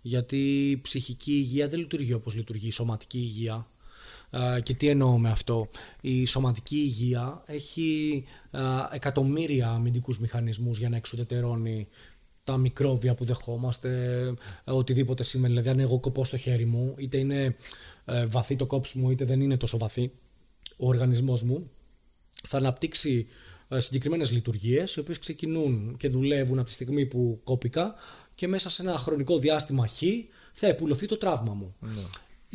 Γιατί 0.00 0.70
η 0.70 0.80
ψυχική 0.80 1.32
υγεία 1.32 1.66
δεν 1.68 1.78
λειτουργεί 1.78 2.12
όπως 2.12 2.34
λειτουργεί 2.34 2.66
η 2.66 2.70
σωματική 2.70 3.18
υγεία. 3.18 3.66
Α, 4.36 4.60
Και 4.60 4.74
τι 4.74 4.88
εννοώ 4.88 5.18
με 5.18 5.30
αυτό. 5.30 5.68
Η 6.00 6.24
σωματική 6.24 6.76
υγεία 6.76 7.42
έχει 7.46 8.24
α, 8.50 8.60
εκατομμύρια 8.92 9.68
αμυντικούς 9.68 10.18
μηχανισμούς 10.18 10.78
για 10.78 10.88
να 10.88 10.96
εξουδετερώνει 10.96 11.88
τα 12.44 12.56
μικρόβια 12.56 13.14
που 13.14 13.24
δεχόμαστε, 13.24 13.88
ε, 14.64 14.70
οτιδήποτε 14.70 15.22
σημαίνει. 15.22 15.52
Δηλαδή, 15.52 15.68
αν 15.68 15.78
εγώ 15.78 16.00
κοπώ 16.00 16.24
στο 16.24 16.36
χέρι 16.36 16.64
μου, 16.64 16.94
είτε 16.98 17.16
είναι 17.16 17.56
ε, 18.04 18.24
βαθύ 18.24 18.56
το 18.56 18.66
κόψιμο, 18.66 19.10
είτε 19.10 19.24
δεν 19.24 19.40
είναι 19.40 19.56
τόσο 19.56 19.78
βαθύ, 19.78 20.10
ο 20.76 20.88
οργανισμός 20.88 21.42
μου 21.42 21.70
θα 22.42 22.56
αναπτύξει 22.56 23.26
ε, 23.68 23.80
συγκεκριμένες 23.80 24.30
λειτουργίες, 24.30 24.94
οι 24.94 25.00
οποίες 25.00 25.18
ξεκινούν 25.18 25.96
και 25.96 26.08
δουλεύουν 26.08 26.58
από 26.58 26.66
τη 26.66 26.72
στιγμή 26.72 27.06
που 27.06 27.40
κόπηκα 27.44 27.94
και 28.34 28.48
μέσα 28.48 28.70
σε 28.70 28.82
ένα 28.82 28.98
χρονικό 28.98 29.38
διάστημα 29.38 29.86
χ 29.86 30.02
θα 30.52 30.66
επουλωθεί 30.66 31.06
το 31.06 31.16
τραύμα 31.16 31.54
μου. 31.54 31.74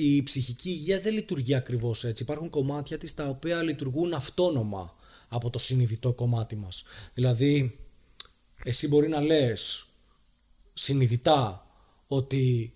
Η 0.02 0.24
ψυχική 0.24 0.70
υγεία 0.70 1.00
δεν 1.00 1.14
λειτουργεί 1.14 1.56
ακριβώς 1.56 2.04
έτσι. 2.04 2.24
Υπάρχουν 2.24 2.50
κομμάτια 2.50 2.98
της 2.98 3.14
τα 3.14 3.28
οποία 3.28 3.62
λειτουργούν 3.64 4.14
αυτόνομα 4.14 4.96
από 5.28 5.50
το 5.50 5.60
συνειδητό 5.60 6.14
κομμάτι 6.14 6.56
μας. 6.56 6.84
Δηλαδή, 7.14 7.80
εσύ 8.64 8.88
μπορεί 8.88 9.08
να 9.08 9.22
λες 9.22 9.86
συνειδητά 10.74 11.68
ότι 12.08 12.74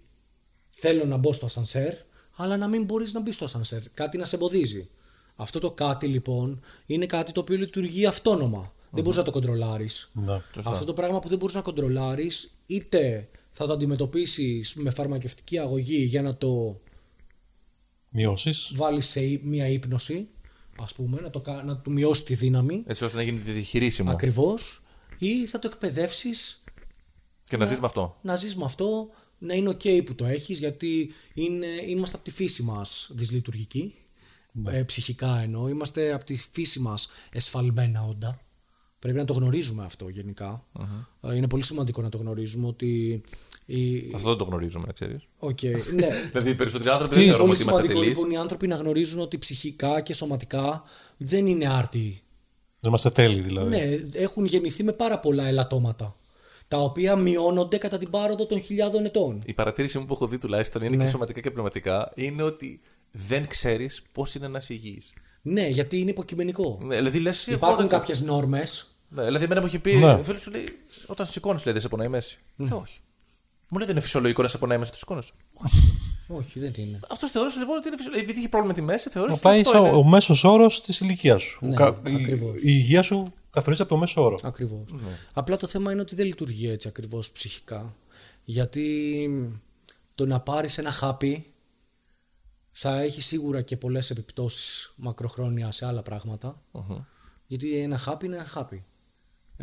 θέλω 0.72 1.06
να 1.06 1.18
μπω 1.18 1.34
στο 1.34 1.46
ασανσέρ, 1.46 1.94
αλλά 2.36 2.58
να 2.58 2.68
μην 2.68 2.84
μπορείς 2.84 3.14
να 3.14 3.22
μπεις 3.22 3.36
στο 3.36 3.46
ασανσέρ. 3.46 3.90
Κάτι 3.94 4.18
να 4.18 4.26
σε 4.26 4.36
εμποδίζει. 4.36 4.90
Αυτό 5.36 5.60
το 5.60 5.72
κάτι 5.72 6.08
λοιπόν 6.08 6.62
είναι 6.86 7.06
κάτι 7.06 7.32
το 7.32 7.40
οποίο 7.40 7.58
λειτουργεί 7.58 8.06
αυτόνομα. 8.06 8.74
Δεν 8.90 9.04
μπορείς 9.04 9.18
να 9.18 9.24
το 9.24 9.32
κοντρολάρεις. 9.32 10.10
Ναι. 10.14 10.42
Αυτό 10.64 10.86
το 10.86 10.94
πράγμα 10.94 11.20
που 11.20 11.30
δεν 11.30 11.38
μπορείς 11.38 11.56
να 11.56 11.62
κοντρολάρεις 11.62 12.52
είτε 12.66 13.30
θα 13.52 13.66
το 13.66 13.74
αντιμετωπίσεις 13.74 14.76
με 14.76 14.90
φαρμακευτική 14.90 15.60
αγωγή 15.60 16.04
για 16.04 16.22
να 16.22 16.38
το 16.38 16.82
Μειώσεις. 18.14 18.72
βάλεις 18.76 19.08
σε 19.08 19.20
ύ- 19.22 19.44
μία 19.44 19.68
ύπνωση, 19.68 20.28
ας 20.80 20.94
πούμε, 20.94 21.22
να, 21.22 21.30
το, 21.30 21.40
κα- 21.42 21.64
να 21.64 21.78
του 21.78 21.92
μειώσει 21.92 22.24
τη 22.26 22.36
δύναμη, 22.36 22.84
Έτσι 22.88 23.04
ώστε 23.04 23.18
να 23.18 23.24
γίνει 23.24 23.38
διαχειρίσιμο. 23.38 24.12
ακριβώς, 24.12 24.82
ή 25.18 25.46
θα 25.46 25.60
το 25.60 25.70
εκπαιδεύσεις 25.72 26.64
Και 27.44 27.58
να 27.58 27.66
ζεις 27.66 27.80
με 27.80 27.86
αυτό. 27.86 28.18
να 28.22 28.36
ζεις 28.36 28.56
με 28.56 28.64
αυτό, 28.66 29.10
να 29.38 29.54
είναι 29.54 29.70
ok 29.70 30.04
που 30.06 30.16
το 30.16 30.26
έχεις, 30.26 30.60
γιατί 30.60 31.12
είναι, 31.34 31.68
είμαστε 31.88 32.16
από 32.16 32.26
τη 32.26 32.32
φύση 32.32 32.64
μας 32.64 33.10
δυσλειτουργικοί, 33.14 33.94
ε, 34.68 34.84
ψυχικά 34.84 35.40
εννοώ, 35.40 35.68
είμαστε 35.68 36.14
από 36.14 36.24
τη 36.24 36.36
φύση 36.52 36.80
μας 36.80 37.10
εσφαλμένα 37.32 38.04
όντα. 38.04 38.42
Πρέπει 39.00 39.18
να 39.18 39.26
το 39.26 39.34
γνωρίζουμε 39.34 39.84
αυτό 39.86 40.10
γενικά. 40.10 40.66
Ε, 41.22 41.36
Είναι 41.36 41.48
πολύ 41.48 41.64
σημαντικό 41.64 42.02
να 42.02 42.10
το 42.10 42.18
γνωρίζουμε 42.18 42.68
ότι... 42.68 43.22
Η... 43.66 44.12
Αυτό 44.16 44.30
δεν 44.30 44.38
το 44.38 44.44
γνωρίζουμε, 44.44 44.84
να 44.88 44.94
ξέρεις. 44.94 45.28
Okay, 45.40 45.76
ναι. 46.00 46.08
Δηλαδή, 46.32 46.50
οι 46.50 46.56
περισσότεροι 46.56 46.90
άνθρωποι 46.90 47.16
Τι, 47.16 47.20
δεν 47.20 47.30
θεωρούμε 47.30 47.54
πολύ 47.54 47.62
ότι 47.62 47.64
είμαστε 47.64 47.64
σημαντικό 47.64 48.00
τελείς. 48.00 48.18
λοιπόν 48.18 48.32
οι 48.32 48.38
άνθρωποι 48.38 48.68
να 48.68 48.76
γνωρίζουν 48.76 49.20
ότι 49.20 49.38
ψυχικά 49.38 50.02
και 50.02 50.14
σωματικά 50.14 50.84
δεν 51.18 51.48
είναι 51.48 51.68
άρτιοι. 51.68 52.22
Δεν 52.80 52.90
είμαστε 52.90 53.10
τέλειοι 53.10 53.42
δηλαδή. 53.42 53.70
Ναι, 53.70 53.82
έχουν 54.14 54.46
γεννηθεί 54.46 54.84
με 54.84 54.92
πάρα 54.92 55.20
πολλά 55.20 55.48
ελαττώματα. 55.48 56.16
Τα 56.68 56.78
οποία 56.78 57.16
μειώνονται 57.16 57.78
κατά 57.78 57.98
την 57.98 58.10
πάροδο 58.10 58.46
των 58.46 58.60
χιλιάδων 58.62 59.06
ετών. 59.06 59.42
Η 59.46 59.54
παρατήρηση 59.54 60.00
μου 60.00 60.06
που 60.06 60.14
έχω 60.14 60.28
δει 60.28 60.38
τουλάχιστον 60.38 60.82
είναι 60.82 60.96
Ναι. 60.96 61.04
και 61.04 61.10
σωματικά 61.10 61.40
και 61.40 61.52
πνευματικά 61.52 62.12
είναι 62.16 62.44
ότι 62.44 62.82
δεν 63.12 63.48
ξέρεις 63.48 64.04
πώς 64.12 64.36
είναι 64.36 64.48
να 64.48 64.58
είσαι 64.58 64.74
υγιής. 64.74 65.14
Ναι, 65.42 65.68
γιατί 65.68 66.00
είναι 66.00 66.10
υποκειμενικό. 66.10 66.80
Ναι, 66.84 66.96
δηλαδή 66.96 67.20
λες. 67.20 67.48
Υπάρχουν 67.48 67.88
κάποιες 67.88 68.22
νόρμες. 68.22 68.86
Ναι, 69.10 69.24
δηλαδή, 69.24 69.44
εμένα 69.46 69.62
μου 69.62 69.68
είχε 69.68 69.80
πει. 69.80 69.96
Ναι. 69.96 70.24
Φίλος 70.24 70.42
σου 70.42 70.52
λέει, 70.52 70.66
όταν 71.06 71.26
σηκώνεις, 71.26 71.64
λέει, 71.66 71.74
δεν 71.74 71.82
σε 71.82 71.88
πονάει 71.88 72.08
η 72.08 72.10
μέση. 72.10 72.38
Λέω, 72.56 72.78
όχι. 72.78 73.00
Μου 73.74 73.80
λέει, 73.80 73.88
δεν 73.88 73.96
είναι 73.96 74.06
φυσιολογικό 74.06 74.42
να 74.42 74.48
σε 74.48 74.58
πονάει 74.58 74.78
η 74.78 74.80
μέση, 74.80 74.92
το 74.92 74.98
σηκώνει. 74.98 75.22
Όχι, 76.28 76.60
δεν 76.60 76.72
είναι. 76.76 77.00
Αυτός 77.12 77.32
θεώρησε 77.32 77.60
λοιπόν 77.60 77.78
ότι 77.78 77.88
είναι 77.88 77.98
φυσιολογικό. 77.98 78.26
Επειδή 78.26 78.40
είχε 78.40 78.50
πρόβλημα 78.50 78.74
με 78.76 78.80
τη 78.80 78.86
μέση, 78.92 79.10
θεώρησε 79.10 79.36
Απλά 79.38 79.52
ότι 79.52 79.60
είσαι 79.60 79.70
αυτό 79.70 79.82
ο, 79.84 79.88
είναι. 79.88 79.96
ο 79.98 80.04
μέσος 80.04 80.44
όρος 80.44 80.82
της 80.82 81.00
ηλικίας 81.00 81.42
σου. 81.42 81.66
Ναι, 81.66 81.74
Ο 81.74 81.78
κα- 81.78 82.02
η, 82.12 82.14
ακριβώς. 82.16 82.56
η 82.56 82.62
υγεία 82.64 83.02
σου 83.02 83.34
καθορίζεται 83.50 83.84
από 83.84 83.94
το 83.94 84.00
μέσο 84.00 84.24
όρο. 84.24 84.38
Ακριβώς. 84.44 84.92
Ναι. 84.92 85.18
Απλά 85.34 85.58
το 85.58 85.68
θέμα 85.68 85.92
είναι 85.92 86.02
ότι 86.02 86.16
δεν 86.16 86.26
λειτουργεί 86.26 86.70
έτσι 86.70 86.88
ακριβώς 86.88 87.32
ψυχικά. 87.32 87.96
Γιατί 88.44 89.30
το 90.16 90.26
να 90.26 90.40
πάρεις 90.40 90.78
ένα 90.78 90.92
χάπι 90.92 91.46
θα 92.72 93.02
έχει 93.02 93.22
σίγουρα 93.22 93.62
και 93.62 93.78
πολλές 93.78 94.10
επιπτώσεις 94.10 94.94
μακροχρόνια 94.96 95.72
σε 95.72 95.86
άλλα 95.86 96.02
πράγματα. 96.02 96.62
Γιατί 97.48 97.78
ένα 97.78 97.98
χάπι 97.98 98.26
είναι 98.26 98.36
ένα 98.36 98.46
χάπι. 98.46 98.84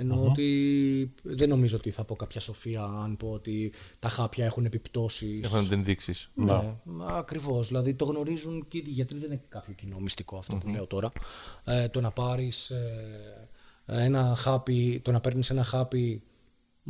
Εννοώ 0.00 0.24
ότι 0.24 1.12
δεν 1.22 1.48
νομίζω 1.48 1.76
ότι 1.76 1.90
θα 1.90 2.04
πω 2.04 2.16
κάποια 2.16 2.40
σοφία 2.40 2.82
αν 2.82 3.16
πω 3.16 3.30
ότι 3.30 3.72
τα 3.98 4.08
χάπια 4.08 4.44
έχουν 4.44 4.64
επιπτώσεις. 4.64 5.40
Έχουν 5.42 5.72
ενδείξει. 5.72 6.14
Ναι, 6.34 6.74
ακριβώς. 7.08 7.66
Δηλαδή 7.68 7.94
το 7.94 8.04
γνωρίζουν 8.04 8.64
και 8.68 8.78
οι 8.78 8.84
γιατροί, 8.86 9.18
δεν 9.18 9.30
είναι 9.30 9.42
κάποιο 9.48 9.74
κοινό 9.74 9.98
μυστικό 9.98 10.36
αυτό 10.36 10.56
που 10.56 10.68
λέω 10.68 10.86
τώρα. 10.86 11.12
Ε, 11.64 11.88
το 11.88 12.00
να 12.00 12.10
πάρεις 12.10 12.72
ένα 13.86 14.34
χάπι, 14.36 15.00
το 15.04 15.12
να 15.12 15.20
παίρνεις 15.20 15.50
ένα 15.50 15.64
χάπι 15.64 16.22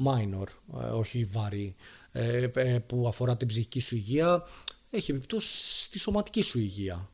minor, 0.04 0.46
ε, 0.82 0.86
όχι 0.86 1.24
βαρύ, 1.24 1.74
ε, 2.12 2.48
ε, 2.54 2.78
που 2.78 3.08
αφορά 3.08 3.36
την 3.36 3.48
ψυχική 3.48 3.80
σου 3.80 3.94
υγεία, 3.94 4.42
έχει 4.90 5.10
επιπτώσεις 5.10 5.82
στη 5.84 5.98
σωματική 5.98 6.42
σου 6.42 6.58
υγεία. 6.58 7.10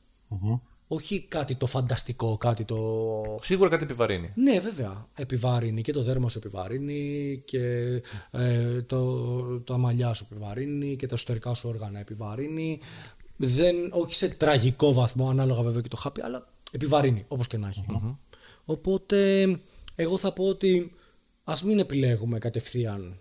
Όχι 0.88 1.20
κάτι 1.20 1.54
το 1.54 1.66
φανταστικό, 1.66 2.36
κάτι 2.36 2.64
το. 2.64 2.76
Σίγουρα 3.40 3.68
κάτι 3.68 3.82
επιβαρύνει. 3.82 4.32
Ναι, 4.34 4.60
βέβαια. 4.60 5.06
Επιβαρύνει 5.14 5.82
και 5.82 5.92
το 5.92 6.02
δέρμα 6.02 6.28
σου 6.28 6.38
επιβαρύνει 6.38 7.42
και 7.44 7.62
ε, 8.30 8.82
το, 8.82 9.60
τα 9.60 9.76
μαλλιά 9.76 10.12
σου 10.12 10.26
επιβαρύνει 10.30 10.96
και 10.96 11.06
τα 11.06 11.14
εσωτερικά 11.14 11.54
σου 11.54 11.68
όργανα 11.68 11.98
επιβαρύνει. 11.98 12.80
Δεν, 13.36 13.76
όχι 13.90 14.14
σε 14.14 14.28
τραγικό 14.28 14.92
βαθμό, 14.92 15.30
ανάλογα 15.30 15.62
βέβαια 15.62 15.80
και 15.80 15.88
το 15.88 15.96
χάπι, 15.96 16.22
αλλά 16.22 16.48
επιβαρύνει, 16.70 17.24
όπως 17.28 17.46
και 17.46 17.56
να 17.56 17.68
έχει. 17.68 17.84
Οπότε, 18.64 19.46
εγώ 19.94 20.18
θα 20.18 20.32
πω 20.32 20.44
ότι 20.44 20.92
ας 21.44 21.64
μην 21.64 21.78
επιλέγουμε 21.78 22.38
κατευθείαν 22.38 23.16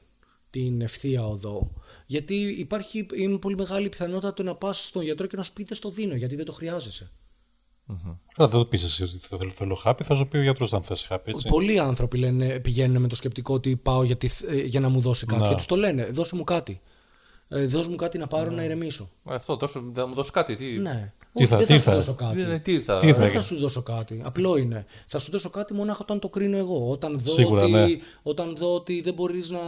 την 0.50 0.82
ευθεία 0.82 1.28
οδό. 1.28 1.72
Γιατί 2.06 2.36
υπάρχει, 2.36 3.06
είναι 3.16 3.38
πολύ 3.38 3.56
μεγάλη 3.56 3.90
πιθανότητα 3.90 4.34
το 4.34 4.44
να 4.44 4.56
πας 4.56 4.86
στον 4.86 5.04
γιατρό 5.04 5.28
και 5.28 5.36
να 5.36 5.44
σου 5.44 5.54
πει 5.54 5.64
δεν 5.64 5.76
στο 5.78 5.90
δίνω, 5.90 6.16
γιατί 6.16 6.36
δεν 6.36 6.46
το 6.46 6.52
χρειάζεσαι. 6.52 7.12
Καλά, 8.36 8.50
δεν 8.50 8.60
το 8.60 8.66
πεις 8.66 8.84
εσύ 8.84 9.04
ότι 9.04 9.18
θέλω, 9.20 9.52
θέλω 9.56 9.76
χάπι, 9.76 10.04
θα 10.04 10.16
σου 10.16 10.28
πει 10.28 10.38
ο 10.38 10.42
γιατρός 10.42 10.74
αν 10.74 10.84
θες 10.84 11.04
χάπι. 11.04 11.32
Έτσι. 11.32 11.48
Πολλοί 11.48 11.80
άνθρωποι 11.80 12.18
λένε, 12.18 12.60
πηγαίνουν 12.60 13.02
με 13.02 13.08
το 13.08 13.16
σκεπτικό 13.16 13.54
ότι 13.54 13.76
πάω 13.76 14.04
γιατί, 14.04 14.28
θ- 14.28 14.50
ε, 14.50 14.62
για 14.64 14.80
να 14.80 14.90
μου 14.90 15.00
δώσει 15.00 15.26
κάτι. 15.26 15.42
Να. 15.42 15.48
Και 15.48 15.56
τους 15.56 15.66
το 15.66 15.76
λένε, 15.76 16.06
δώσε 16.06 16.36
μου 16.36 16.44
κάτι. 16.44 16.82
Ε, 17.48 17.66
δώσε 17.66 17.90
μου 17.90 17.96
κάτι 17.96 18.18
να 18.18 18.28
πάρω 18.28 18.52
να 18.52 18.64
ηρεμήσω. 18.64 19.10
Ε, 19.30 19.34
Αυτό, 19.36 19.58
τόσο, 19.58 19.92
θα 19.96 20.08
μου 20.08 20.14
δώσει 20.14 20.32
κάτι. 20.32 20.56
Τι, 20.56 20.66
Ναι. 20.78 21.14
Τι 21.32 21.44
Όχι, 21.44 21.52
θα- 21.52 21.58
δεν 21.58 21.66
τι 21.66 21.72
θα 21.74 21.78
σου 21.80 21.84
θα- 21.86 21.94
δώσω 21.94 22.14
κάτι. 22.16 22.44
τι, 22.46 22.60
τι 22.60 22.72
ήρθα. 22.74 22.98
Τι 22.98 23.08
ήρθα. 23.08 23.20
Δεν 23.20 23.30
θα 23.32 23.42
σου 23.42 23.60
δώσω 23.60 23.82
κάτι. 23.84 24.22
Απλό 24.26 24.58
είναι. 24.58 24.86
Θα 25.08 25.18
σου 25.20 25.32
δώσω 25.32 25.50
κάτι 25.50 25.74
μονάχα 25.74 26.00
όταν 26.02 26.20
το 26.20 26.30
κρίνω 26.30 26.58
εγώ. 26.58 26.90
Όταν 26.90 27.20
δω, 27.20 27.32
Σίγουρα, 27.32 27.62
ότι, 27.64 27.72
ναι. 27.72 27.86
όταν 28.24 28.56
δω 28.56 28.74
ότι 28.76 29.02
δεν 29.02 29.14
μπορείς 29.14 29.50
να... 29.50 29.60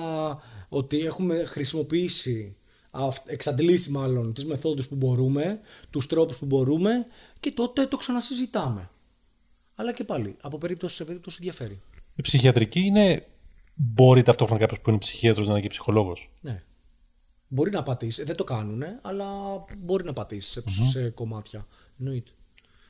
ότι 0.69 0.99
έχουμε 1.05 1.43
χρησιμοποιήσει 1.45 2.55
αυ- 2.55 2.66
εξαντλήσει 3.25 3.91
μάλλον 3.91 4.33
τις 4.33 4.45
μεθόδους 4.45 4.87
που 4.87 4.95
μπορούμε, 4.95 5.59
τους 5.89 6.07
τρόπους 6.07 6.37
που 6.39 6.45
μπορούμε 6.45 7.05
και 7.39 7.51
τότε 7.51 7.85
το 7.85 7.97
ξανασυζητάμε. 7.97 8.89
Αλλά 9.75 9.93
και 9.93 10.03
πάλι, 10.03 10.35
από 10.41 10.57
περίπτωση 10.57 10.95
σε 10.95 11.05
περίπτωση 11.05 11.37
διαφέρει. 11.41 11.81
Η 12.15 12.21
ψυχιατρική 12.21 12.79
είναι. 12.79 13.27
Μπορεί 13.79 14.21
ταυτόχρονα 14.21 14.59
κάποιος 14.59 14.79
που 14.79 14.89
είναι 14.89 14.99
ψυχίατρος 14.99 15.45
να 15.45 15.51
είναι 15.51 15.61
και 15.61 15.67
ψυχολόγος. 15.67 16.31
Ναι. 16.41 16.63
Μπορεί 17.47 17.71
να 17.71 17.83
πατήσει. 17.83 18.23
Δεν 18.23 18.35
το 18.35 18.43
κάνουν, 18.43 18.83
αλλά 19.01 19.25
μπορεί 19.77 20.03
να 20.03 20.13
πατήσει 20.13 20.49
σε, 20.49 20.83
σε 20.83 21.09
κομμάτια. 21.09 21.65
Εννοείται. 21.99 22.31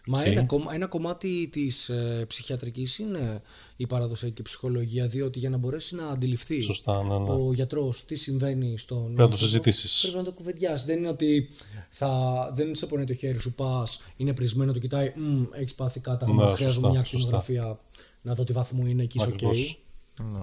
Μα 0.08 0.24
ένα, 0.26 0.43
κομμα- 0.43 0.74
ένα 0.74 0.88
κομμάτι 0.88 1.47
της 1.51 1.89
ε, 1.89 2.26
ψυχιατρικής 2.28 2.99
είναι 2.99 3.41
η 3.76 3.88
παραδοσιακή 3.88 4.41
ψυχολογία, 4.41 5.08
διότι 5.08 5.39
για 5.39 5.49
να 5.49 5.58
μπορέσει 5.58 5.95
να 5.95 6.08
αντιληφθεί 6.08 6.62
Σωστά, 6.62 7.03
ναι, 7.03 7.18
ναι. 7.18 7.30
ο 7.32 7.51
γιατρός 7.53 8.05
τι 8.05 8.16
συμβαίνει 8.16 8.78
στον 8.78 8.97
Πρέπει 8.97 9.12
να 9.12 9.16
το 9.18 9.24
άνθρωπο, 9.24 9.45
συζητήσεις. 9.45 10.01
Πρέπει 10.01 10.18
να 10.18 10.24
το 10.24 10.32
κουβεντιάσεις. 10.32 10.86
Δεν 10.86 10.97
είναι 10.97 11.08
ότι 11.10 11.49
θα, 11.89 12.10
δεν 12.53 12.76
σε 12.76 12.86
πονάει 12.86 13.05
το 13.05 13.14
χέρι 13.14 13.39
σου, 13.39 13.53
πας, 13.53 14.01
είναι 14.18 14.34
πρησμένο, 14.34 14.74
το 14.74 14.80
κοιτάει, 14.80 15.14
«Μμ, 15.16 15.43
έχεις 15.51 15.74
πάθει 15.74 15.99
κάταγμα, 15.99 16.45
Ναι, 16.45 16.51
χρειάζομαι 16.51 16.72
σωστά, 16.88 16.89
μια 16.89 17.03
σωστά. 17.05 17.18
ακτινογραφία 17.38 17.80
να 18.22 18.34
δω 18.34 18.43
τι 18.43 18.53
βαθμό 18.53 18.86
είναι 18.88 19.03
και 19.05 19.18
είσαι 19.18 19.28
οκ. 19.28 19.34
Ακριβώς. 19.34 19.80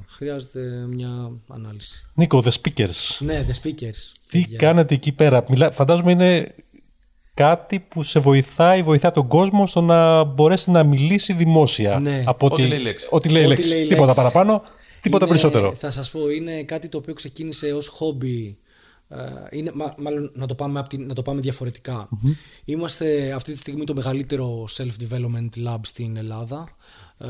Χρειάζεται 0.06 0.60
μια 0.90 1.30
ανάλυση. 1.48 2.02
Νίκο, 2.14 2.42
The 2.44 2.50
Speakers. 2.50 3.16
Ναι, 3.18 3.46
The 3.48 3.66
Speakers. 3.66 4.12
Τι 4.28 4.40
Παιδιά. 4.40 4.58
κάνετε 4.58 4.94
εκεί 4.94 5.12
πέρα; 5.12 5.44
Μιλά, 5.48 5.70
φαντάζομαι 5.70 6.12
είναι 6.12 6.54
κάτι 7.34 7.80
που 7.80 8.02
σε 8.02 8.20
βοηθάει, 8.20 8.82
βοηθά 8.82 9.10
τον 9.12 9.28
κόσμο 9.28 9.66
στο 9.66 9.80
να 9.80 10.24
μπορέσει 10.24 10.70
να 10.70 10.82
μιλήσει 10.84 11.32
δημόσια. 11.32 11.98
Ναι. 11.98 12.22
Από 12.26 12.46
Ό,τι 12.46 12.54
ότι- 12.62 12.70
λέει 12.70 12.78
η 12.78 12.82
λέξη. 12.82 13.06
Ό,τι 13.10 13.28
λέει 13.28 13.42
η 13.42 13.44
Ό,τι 13.46 13.54
λέξη. 13.54 13.68
λέει 13.72 13.82
η 13.82 13.86
Τίποτα 13.86 14.06
λέξη. 14.06 14.16
παραπάνω, 14.22 14.62
τίποτα 15.00 15.24
Είναι- 15.24 15.34
περισσότερο. 15.34 15.74
Θα 15.74 15.90
σας 15.90 16.10
πω, 16.10 16.30
είναι 16.30 16.62
κάτι 16.62 16.88
το 16.88 16.98
οποίο 16.98 17.14
ξεκίνησε 17.14 17.72
ως 17.72 17.88
χόμπι. 17.88 18.58
ε, 19.08 19.16
Είναι, 19.50 19.70
μα- 19.74 19.94
μάλλον 19.98 20.30
να 20.34 20.46
το 20.46 20.54
πάμε, 20.54 20.78
απ' 20.78 20.88
την- 20.88 21.06
να 21.06 21.14
το 21.14 21.22
πάμε 21.22 21.40
διαφορετικά. 21.40 22.08
Είμαστε 22.64 23.32
αυτή 23.32 23.52
τη 23.52 23.58
στιγμή 23.58 23.84
το 23.84 23.94
μεγαλύτερο 23.94 24.64
self-development 24.76 25.66
lab 25.68 25.78
στην 25.82 26.16
Ελλάδα. 26.16 26.68
Ε, 27.18 27.28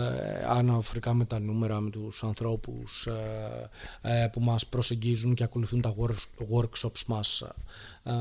αναφορικά 0.48 1.14
με 1.14 1.24
τα 1.24 1.38
νούμερα, 1.40 1.80
με 1.80 1.90
τους 1.90 2.24
ανθρώπους 2.24 3.06
ε, 3.06 4.22
ε, 4.22 4.26
που 4.32 4.40
μας 4.40 4.66
προσεγγίζουν 4.66 5.34
και 5.34 5.44
ακολουθούν 5.44 5.80
τα 5.80 5.94
workshops 6.50 7.02
μας 7.06 7.40
ε, 8.02 8.12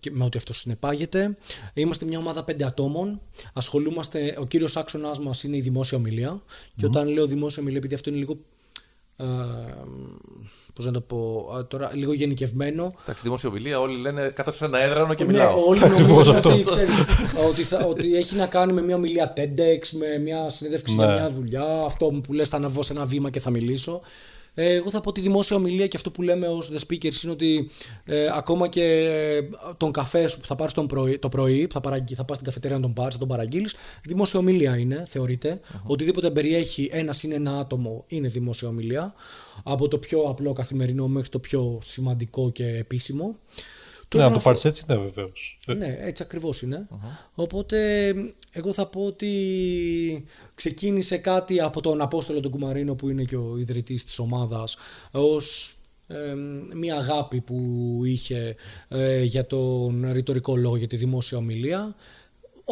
και 0.00 0.10
με 0.10 0.24
ό,τι 0.24 0.38
αυτό 0.38 0.52
συνεπάγεται. 0.52 1.36
Είμαστε 1.74 2.04
μια 2.04 2.18
ομάδα 2.18 2.44
πέντε 2.44 2.64
ατόμων. 2.64 3.20
Ασχολούμαστε, 3.52 4.36
ο 4.38 4.46
κύριος 4.46 4.76
άξονας 4.76 5.20
μας 5.20 5.42
είναι 5.42 5.56
η 5.56 5.60
δημόσια 5.60 5.98
ομιλία 5.98 6.42
και 6.76 6.86
όταν 6.86 7.08
λέω 7.08 7.26
δημόσια 7.26 7.62
ομιλία, 7.62 7.78
επειδή 7.78 7.94
αυτό 7.94 8.10
είναι 8.10 8.18
λίγο 8.18 8.38
πώς 10.74 10.86
να 10.86 10.92
το 10.92 11.00
πω, 11.00 11.46
τώρα 11.68 11.90
λίγο 11.94 12.12
γενικευμένο. 12.12 12.90
Εντάξει, 13.02 13.22
δημοσιοβιλία 13.22 13.80
όλοι 13.80 14.00
λένε 14.00 14.28
κάθεσαι 14.34 14.56
σε 14.56 14.64
ένα 14.64 14.78
έδρανο 14.82 15.14
και 15.14 15.24
Ναι, 15.24 15.32
μιλάω. 15.32 15.64
όλοι 15.66 15.84
Ακριβώς 15.84 16.08
νομίζουν 16.10 16.34
αυτό. 16.34 16.50
ότι, 16.52 16.64
ξέρεις, 16.64 17.04
ότι, 17.48 17.62
θα, 17.62 17.78
ότι 17.86 18.16
έχει 18.16 18.36
να 18.36 18.46
κάνει 18.46 18.72
με 18.72 18.82
μια 18.82 18.94
ομιλία 18.94 19.32
TEDx, 19.36 19.88
με 19.98 20.18
μια 20.22 20.48
συνέντευξη 20.48 20.94
για 20.94 21.06
Ναι. 21.06 21.12
μια 21.12 21.30
δουλειά, 21.30 21.82
αυτό 21.84 22.06
που 22.06 22.32
λες 22.32 22.48
θα 22.48 22.56
αναβώ 22.56 22.82
σε 22.82 22.92
ένα 22.92 23.04
βήμα 23.04 23.30
και 23.30 23.40
θα 23.40 23.50
μιλήσω. 23.50 24.00
Ε, 24.54 24.74
εγώ 24.74 24.90
θα 24.90 25.00
πω 25.00 25.08
ότι 25.08 25.20
η 25.20 25.22
δημόσια 25.22 25.56
ομιλία 25.56 25.86
και 25.86 25.96
αυτό 25.96 26.10
που 26.10 26.22
λέμε 26.22 26.46
ως 26.48 26.72
the 26.72 26.78
speakers 26.88 27.22
είναι 27.22 27.32
ότι 27.32 27.70
ε, 28.04 28.28
ακόμα 28.32 28.68
και 28.68 28.82
ε, 28.82 29.40
τον 29.76 29.92
καφέ 29.92 30.26
σου 30.26 30.40
που 30.40 30.46
θα 30.46 30.54
πάρεις 30.54 30.74
τον 30.74 30.86
πρωί, 30.86 31.18
το 31.18 31.28
πρωί, 31.28 31.66
που 31.66 31.72
θα, 31.72 31.80
παραγγεί, 31.80 32.14
θα 32.14 32.24
πας 32.24 32.36
στην 32.36 32.48
καφετέρια 32.48 32.76
να 32.76 32.82
τον 32.82 32.92
πάρεις, 32.92 33.12
θα 33.12 33.20
τον 33.20 33.28
παραγγείλεις, 33.28 33.74
δημόσια 34.04 34.38
ομιλία 34.38 34.76
είναι, 34.76 35.04
θεωρείται. 35.06 35.60
Οτιδήποτε 35.82 36.30
περιέχει 36.30 36.88
ένα 36.92 37.12
συν 37.12 37.32
ένα 37.32 37.58
άτομο 37.58 38.04
είναι 38.06 38.28
δημόσια 38.28 38.68
ομιλία. 38.68 39.14
Από 39.62 39.88
το 39.88 39.98
πιο 39.98 40.20
απλό 40.20 40.52
καθημερινό 40.52 41.08
μέχρι 41.08 41.28
το 41.28 41.38
πιο 41.38 41.78
σημαντικό 41.82 42.50
και 42.50 42.66
επίσημο. 42.66 43.36
Ναι, 44.14 44.20
Τώρα 44.20 44.24
να 44.24 44.28
να 44.28 44.34
το 44.34 44.38
σου- 44.40 44.46
πάρεις 44.46 44.64
έτσι, 44.64 44.84
ναι, 44.88 44.96
βεβαίως. 44.96 45.58
ναι, 45.66 45.96
έτσι 46.00 46.22
ακριβώς 46.22 46.62
είναι. 46.62 46.88
Οπότε 47.34 48.08
εγώ 48.52 48.72
θα 48.72 48.86
πω 48.86 49.04
ότι 49.04 50.24
ξεκίνησε 50.54 51.16
κάτι 51.16 51.60
από 51.60 51.80
τον 51.80 52.00
Απόστολο 52.00 52.40
τον 52.40 52.50
Κουμαρίνο 52.50 52.94
που 52.94 53.08
είναι 53.08 53.24
και 53.24 53.36
ο 53.36 53.56
ιδρυτής 53.58 54.04
της 54.04 54.18
ομάδας 54.18 54.76
ως 55.10 55.74
ε, 56.06 56.34
μια 56.74 56.96
αγάπη 56.96 57.40
που 57.40 58.00
είχε 58.04 58.56
ε, 58.88 59.22
για 59.22 59.46
τον 59.46 60.08
ρητορικό 60.12 60.56
λόγο, 60.56 60.76
για 60.76 60.86
τη 60.86 60.96
δημόσια 60.96 61.38
ομιλία 61.38 61.94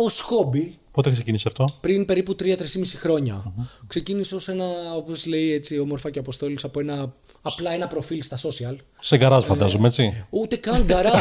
ως 0.04 0.20
χόμπι 0.20 0.78
Πότε 0.90 1.10
ξεκίνησε 1.10 1.48
αυτό; 1.48 1.64
πριν 1.80 2.04
περίπου 2.04 2.36
3-3,5 2.40 2.56
χρόνια. 2.96 3.52
Ξεκίνησε 3.86 4.34
ως 4.34 4.48
ένα, 4.48 4.64
όπως 4.96 5.26
λέει 5.26 5.52
έτσι 5.52 5.78
όμορφα 5.78 6.10
και 6.10 6.18
Αποστόλης, 6.18 6.64
από 6.64 6.80
ένα, 6.80 7.12
απλά 7.42 7.72
ένα 7.72 7.86
προφίλ 7.86 8.22
στα 8.22 8.36
social. 8.36 8.76
Σε 9.00 9.16
γκαράζ, 9.16 9.44
φαντάζομαι, 9.44 9.86
έτσι. 9.88 10.26
Ούτε 10.30 10.56
καν 10.56 10.84
γκαράζ. 10.84 11.20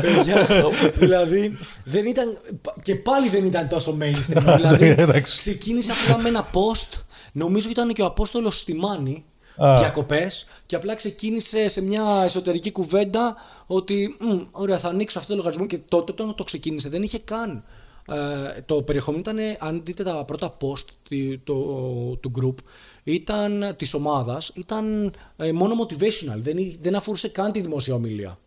παιδιά. 0.00 0.46
δηλαδή 0.94 1.56
δεν 1.84 2.06
ήταν. 2.06 2.38
και 2.82 2.94
πάλι 2.94 3.28
δεν 3.28 3.44
ήταν 3.44 3.68
τόσο 3.68 3.96
mainstream. 4.00 4.54
δηλαδή 4.56 4.86
Εντάξει. 4.86 5.38
ξεκίνησε 5.38 5.92
απλά 5.92 6.22
με 6.22 6.28
ένα 6.28 6.50
post. 6.52 7.00
Νομίζω 7.32 7.70
ήταν 7.70 7.92
και 7.92 8.02
ο 8.02 8.06
Απόστολος 8.06 8.60
στη 8.60 8.74
Μάνη. 8.74 9.24
Α. 9.64 9.78
Διακοπές 9.78 10.46
και 10.66 10.76
απλά 10.76 10.94
ξεκίνησε 10.94 11.68
σε 11.68 11.82
μια 11.82 12.04
εσωτερική 12.24 12.72
κουβέντα 12.72 13.36
ότι 13.66 14.16
«Μμ, 14.20 14.38
ωραία, 14.50 14.78
θα 14.78 14.88
ανοίξω 14.88 15.18
αυτό 15.18 15.30
το 15.30 15.36
λογαριασμό. 15.36 15.66
Και 15.66 15.78
τότε 15.88 16.12
όταν 16.12 16.34
το 16.34 16.44
ξεκίνησε 16.44 16.88
δεν 16.88 17.02
είχε 17.02 17.18
καν. 17.18 17.64
Ε, 18.08 18.60
το 18.62 18.82
περιεχόμενο 18.82 19.22
ήταν, 19.30 19.38
αν 19.68 19.80
δείτε 19.84 20.02
τα 20.04 20.24
πρώτα 20.24 20.56
post 20.60 20.84
τη- 21.08 21.38
το, 21.38 21.54
του 22.20 22.32
group, 22.40 22.54
ήταν 23.04 23.74
της 23.76 23.94
ομάδας, 23.94 24.50
ήταν 24.54 25.14
ε, 25.36 25.52
μόνο 25.52 25.74
motivational, 25.84 26.36
δεν, 26.36 26.56
εί- 26.58 26.78
δεν 26.82 26.94
αφορούσε 26.94 27.28
καν 27.28 27.52
τη 27.52 27.60
δημόσια 27.60 27.94
ομιλία. 27.94 28.38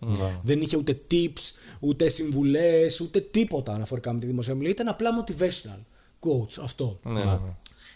Δεν 0.43 0.62
είχε 0.62 0.78
ούτε 0.78 0.99
tips, 1.12 1.51
ούτε 1.80 2.10
συμβουλές, 2.10 2.99
ούτε 2.99 3.20
τίποτα 3.20 3.74
αναφορικά 3.74 4.14
με 4.14 4.20
τη 4.20 4.26
δημόσια 4.26 4.53
ομιλία, 4.53 4.72
ήταν 4.72 4.88
απλά 4.88 5.10
motivational 5.24 5.80
quotes 6.20 6.62
αυτό. 6.64 6.99
Ναι, 7.03 7.12
ναι, 7.14 7.24
ναι. 7.26 7.39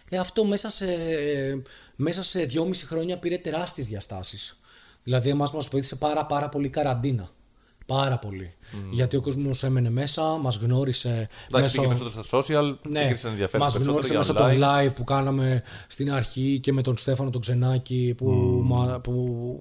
Ε, 0.10 0.18
αυτό 0.18 0.46
μέσα 0.46 0.70
σε, 0.70 0.86
μέσα 1.96 2.24
σε 2.24 2.44
δυόμιση 2.46 2.86
χρόνια 2.86 3.18
πήρε 3.20 3.38
τεράστιες 3.38 3.88
διαστάσεις. 3.88 4.58
Δηλαδή 5.04 5.30
εμάς 5.30 5.54
μας 5.54 5.68
βοήθησε 5.68 5.96
πάρα 5.96 6.26
πάρα 6.26 6.50
πολύ 6.50 6.66
η 6.66 6.70
καραντίνα. 6.70 7.30
Πάρα 7.86 8.18
πολύ. 8.18 8.54
Γιατί 8.92 9.16
ο 9.16 9.22
κόσμος 9.22 9.64
έμενε 9.64 9.90
μέσα, 9.90 10.22
μας 10.24 10.58
γνώρισε 10.58 11.28
Εντάξει, 11.54 11.76
πήγε 11.76 11.88
περισσότερο 11.88 12.24
στα 12.24 12.38
social, 12.38 12.76
ναι, 12.90 12.94
ξεκίνησε 13.00 13.26
να 13.26 13.32
ενδιαφέρει 13.32 13.64
μας 13.64 13.74
περισσότερο 13.74 13.92
γνώρισε 13.92 14.12
για 14.14 14.18
μέσω 14.18 14.34
των 14.34 14.46
online. 14.52 14.88
live 14.90 14.96
που 14.96 15.04
κάναμε 15.04 15.64
στην 15.88 16.12
αρχή 16.14 16.60
και 16.60 16.74
με 16.74 16.82
τον 16.82 16.98
Στέφανο 16.98 17.30
τον 17.30 17.42
Ξενάκη 17.42 18.14
που, 18.18 18.30
μα, 18.66 19.00
που 19.04 19.14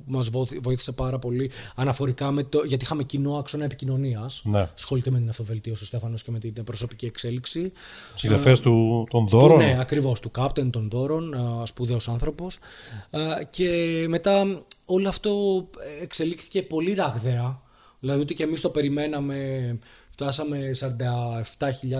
μας 0.07 0.29
βοήθη- 0.29 0.63
βοήθησε 0.63 0.93
πάρα 0.93 1.19
πολύ 1.19 1.51
αναφορικά 1.75 2.31
με 2.31 2.43
το, 2.43 2.63
γιατί 2.67 2.85
είχαμε 2.85 3.03
κοινό 3.03 3.37
άξονα 3.37 3.65
επικοινωνίας 3.65 4.41
Ναι. 4.45 4.69
ασχολείται 4.75 5.11
με 5.11 5.19
την 5.19 5.29
αυτοβελτίωση 5.29 5.83
ο 5.83 5.87
Στέφανος 5.87 6.23
και 6.23 6.31
με 6.31 6.39
την 6.39 6.65
προσωπική 6.65 7.07
εξέλιξη 7.07 7.73
Συγγραφέα 8.15 8.57
του 8.57 9.07
των 9.11 9.29
δώρων. 9.29 9.59
ναι, 9.59 9.77
ακριβώς, 9.81 10.21
του 10.21 10.31
Captain 10.39 10.71
των 10.71 10.89
δώρων, 10.91 11.35
α, 11.35 11.67
σπουδαίος 11.67 12.09
άνθρωπος. 12.09 12.59
Α, 13.11 13.21
Και 13.51 14.05
μετά 14.09 14.63
όλο 14.85 15.09
αυτό 15.09 15.33
εξελίχθηκε 16.03 16.63
πολύ 16.63 16.95
ραγδαία. 16.95 17.61
Δηλαδή 18.03 18.21
ούτε 18.21 18.33
και 18.33 18.43
εμείς 18.43 18.61
το 18.61 18.71
περιμέναμε, 18.71 19.79
φτάσαμε 20.11 20.71
47.000, 20.81 20.91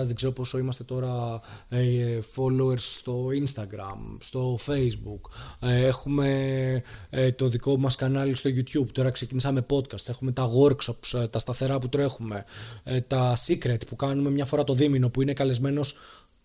δεν 0.03 0.15
ξέρω 0.15 0.31
πόσο 0.31 0.57
είμαστε 0.57 0.83
τώρα 0.83 1.41
ε, 1.69 2.19
followers 2.35 2.79
στο 2.79 3.27
Instagram, 3.45 4.17
στο 4.19 4.57
Facebook. 4.65 5.19
Ε, 5.59 5.85
Έχουμε 5.85 6.81
ε, 7.09 7.31
το 7.31 7.47
δικό 7.47 7.77
μας 7.77 7.95
κανάλι 7.95 8.35
στο 8.35 8.49
YouTube, 8.49 8.89
τώρα 8.91 9.09
ξεκινήσαμε 9.09 9.65
podcast, 9.69 10.09
έχουμε 10.09 10.31
τα 10.31 10.49
workshops, 10.59 11.19
ε, 11.19 11.27
τα 11.27 11.39
σταθερά 11.39 11.77
που 11.77 11.89
τρέχουμε, 11.89 12.43
ε, 12.83 13.01
τα 13.01 13.35
secret 13.47 13.87
που 13.87 13.95
κάνουμε. 13.95 14.29
Μια 14.29 14.45
φορά 14.45 14.63
το 14.63 14.73
δίμηνο 14.73 15.09
που 15.09 15.21
είναι 15.21 15.33
καλεσμένος 15.33 15.95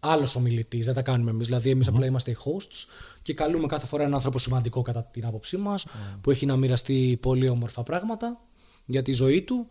άλλος 0.01 0.37
ομιλητής, 0.37 0.87
δεν 0.87 0.95
τα 0.95 1.03
κάνουμε 1.03 1.31
εμείς. 1.31 1.47
Δηλαδή, 1.47 1.71
εμείς 1.71 1.89
απλά 1.89 2.07
είμαστε 2.07 2.31
οι 2.31 2.37
hosts 2.45 2.87
και 3.23 3.35
καλούμε 3.35 3.67
κάθε 3.67 3.87
φορά 3.87 4.03
έναν 4.03 4.15
άνθρωπο 4.15 4.39
σημαντικό 4.39 4.83
κατά 4.83 5.03
την 5.03 5.27
άποψή 5.27 5.57
μας 5.57 5.87
που 6.21 6.31
έχει 6.31 6.47
να 6.47 6.57
μοιραστεί 6.57 7.19
πολύ 7.21 7.49
όμορφα 7.49 7.83
πράγματα 7.83 8.48
για 8.89 9.03
τη 9.03 9.13
ζωή 9.13 9.43
του. 9.43 9.69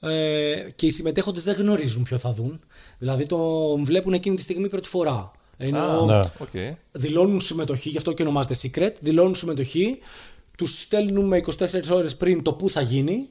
Ε, 0.00 0.54
και 0.74 0.86
οι 0.86 0.90
συμμετέχοντες 0.90 1.44
δεν 1.44 1.54
γνωρίζουν 1.58 2.02
ποιο 2.02 2.18
θα 2.18 2.32
δουν. 2.32 2.60
Δηλαδή, 2.98 3.26
τον 3.26 3.84
βλέπουν 3.84 4.12
εκείνη 4.12 4.36
τη 4.36 4.42
στιγμή 4.42 4.68
πρώτη 4.68 4.88
φορά. 4.88 5.32
Ενώ 5.56 6.04
Ναι. 6.04 6.18
Οκ. 6.38 6.76
δηλώνουν 6.92 7.40
συμμετοχή, 7.40 7.88
γι' 7.88 7.96
αυτό 7.96 8.12
και 8.12 8.22
ονομάζεται 8.22 8.54
secret. 8.62 8.92
Δηλώνουν 9.00 9.34
συμμετοχή, 9.34 9.98
τους 10.56 10.80
στέλνουμε 10.80 11.36
24 11.36 11.90
ώρες 11.90 12.16
πριν 12.16 12.42
το 12.42 12.52
πού 12.52 12.70
θα 12.70 12.80
γίνει 12.80 13.28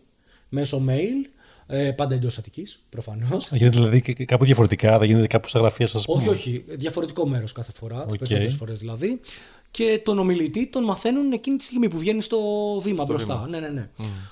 μέσω 0.50 0.84
mail. 0.88 1.30
Ε, 1.72 1.92
πάντα 1.92 2.16
εντός 2.16 2.38
Αττικής, 2.38 2.80
προφανώς. 2.90 3.50
Γίνεται 3.52 3.78
δηλαδή 3.78 4.02
και 4.02 4.26
κάπου 4.26 4.46
διαφορετικά, 4.46 4.98
δεν 5.00 5.08
γίνεται 5.08 5.28
κάπου 5.28 5.48
στα 5.48 5.60
γραφεία 5.60 5.88
σας. 5.88 6.04
Όχι, 6.08 6.30
όχι. 6.30 6.64
Διαφορετικό 6.68 7.28
μέρος 7.28 7.52
κάθε 7.52 7.72
φορά, 7.76 7.96
τις 8.06 8.14
Οκ. 8.14 8.18
περισσότερες 8.20 8.54
φορές 8.56 8.80
δηλαδή. 8.80 9.20
Και 9.80 10.02
τον 10.04 10.20
ομιλητή 10.20 10.68
τον 10.68 10.84
μαθαίνουν 10.84 11.32
εκείνη 11.32 11.58
τη 11.58 11.64
στιγμή 11.64 11.90
που 11.90 11.98
βγαίνει 11.98 12.22
στο 12.22 12.40
βήμα 12.82 13.06
μπροστά. 13.06 13.48
Ναι, 13.50 13.60
ναι, 13.60 13.68
ναι. 13.68 13.90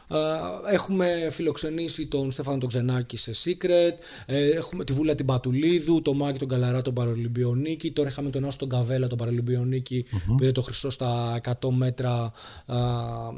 Ε, 0.07 0.73
έχουμε 0.73 1.27
φιλοξενήσει 1.31 2.07
τον 2.07 2.31
Στέφανο 2.31 2.57
τον 2.57 2.69
Ξενάκη 2.69 3.17
σε 3.17 3.31
Secret. 3.43 3.93
Ε, 4.25 4.49
έχουμε 4.49 4.83
τη 4.83 4.93
Βούλα 4.93 5.15
την 5.15 5.25
Πατουλίδου, 5.25 6.01
τον 6.01 6.15
Μάκη 6.15 6.39
τον 6.39 6.47
Καλαρά 6.47 6.81
τον 6.81 6.93
Παραλυμπιονίκη. 6.93 7.91
Τώρα 7.91 8.09
είχαμε 8.09 8.29
τον 8.29 8.45
Νάσο 8.45 8.57
τον 8.57 8.69
Γκαβέλα 8.69 9.07
τον 9.07 9.17
Παραλυμπιονίκη 9.17 10.05
που 10.27 10.35
πήρε 10.35 10.51
το 10.51 10.61
χρυσό 10.61 10.89
στα 10.89 11.39
100 11.61 11.69
μέτρα 11.69 12.31
α, 12.65 12.77
α, 12.77 13.31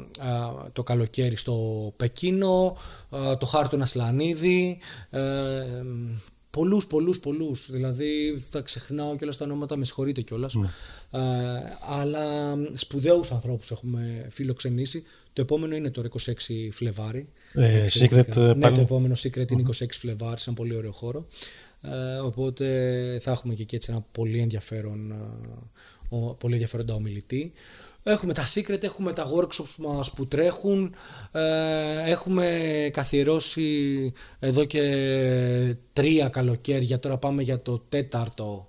το 0.72 0.82
καλοκαίρι 0.82 1.36
στο 1.36 1.56
Πεκίνο. 1.96 2.76
Α, 3.10 3.36
το 3.36 3.46
Χάρη 3.46 3.68
τον 3.68 3.82
Ασλανίδη. 3.82 4.78
Ε, 6.50 6.56
Πολλούς, 6.58 6.86
πολλούς, 6.86 7.20
πολλούς. 7.20 7.70
Δηλαδή 7.70 8.38
τα 8.50 8.60
ξεχνάω 8.60 9.16
κιόλας 9.16 9.36
τα 9.36 9.44
ονόματα, 9.44 9.76
με 9.76 9.84
συγχωρείτε 9.84 10.20
κιόλας. 10.20 10.54
Ε, 10.54 11.18
αλλά 11.88 12.54
σπουδαίους 12.72 13.32
ανθρώπους 13.32 13.70
έχουμε 13.70 14.26
φιλοξενήσει. 14.30 15.02
Το 15.32 15.42
επόμενο 15.42 15.74
είναι 15.74 15.90
τώρα 15.90 16.08
26 16.08 16.68
Φλεβάρι. 16.72 17.28
Ε, 17.54 17.80
Εξαιρετικά. 17.82 18.22
Secret, 18.22 18.36
ε, 18.36 18.40
Ναι, 18.54 18.60
πάλι. 18.60 18.74
το 18.74 18.80
επόμενο 18.80 19.14
Secret 19.14 19.50
είναι 19.50 19.62
26 19.62 19.84
Φλεβάρι, 19.98 20.40
σε 20.40 20.50
ένα 20.50 20.58
πολύ 20.58 20.74
ωραίο 20.74 20.92
χώρο. 20.92 21.26
Ε, 21.82 22.16
οπότε 22.18 22.66
θα 23.22 23.30
έχουμε 23.30 23.54
και 23.54 23.62
εκεί 23.62 23.74
έτσι 23.74 23.90
ένα 23.92 24.04
πολύ 24.12 24.38
ενδιαφέρον, 24.38 25.10
ε, 25.10 25.14
ο- 26.08 26.34
πολύ 26.34 26.52
ενδιαφέροντα 26.52 26.94
ομιλητή. 26.94 27.52
Έχουμε 28.02 28.32
τα 28.32 28.44
secret, 28.54 28.82
έχουμε 28.82 29.12
τα 29.12 29.26
workshops 29.34 29.74
μας 29.78 30.12
που 30.12 30.26
τρέχουν, 30.26 30.94
ε, 31.32 32.10
έχουμε 32.10 32.46
καθιερώσει 32.92 34.12
εδώ 34.38 34.64
και 34.64 34.82
τρία 35.92 36.28
καλοκαίρια, 36.28 37.00
τώρα 37.00 37.18
πάμε 37.18 37.42
για 37.42 37.62
το 37.62 37.78
τέταρτο, 37.88 38.68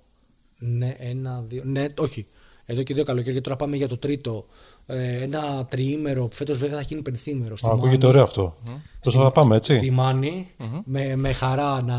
ναι, 0.58 0.94
ένα, 0.98 1.42
δύο, 1.46 1.62
ναι, 1.64 1.86
όχι, 1.98 2.26
εδώ 2.64 2.82
και 2.82 2.94
δύο 2.94 3.04
καλοκαίρια, 3.04 3.40
τώρα 3.40 3.56
πάμε 3.56 3.76
για 3.76 3.88
το 3.88 3.96
τρίτο, 3.96 4.46
ε, 4.86 5.22
ένα 5.22 5.66
τριήμερο, 5.66 6.28
που 6.28 6.36
φέτος 6.36 6.58
βέβαια 6.58 6.76
θα 6.76 6.82
γίνει 6.82 7.02
πενθήμερο. 7.02 7.56
στη 7.56 7.66
Ακούγεται 7.66 7.88
Μάνη. 7.88 8.06
ωραίο 8.06 8.22
αυτό. 8.22 8.56
Πώ 9.00 9.10
θα 9.10 9.30
πάμε, 9.30 9.56
έτσι. 9.56 9.72
Στη 9.72 9.90
Μάνη, 9.90 10.48
με, 10.84 11.16
με 11.16 11.32
χαρά, 11.32 11.82
να, 11.82 11.96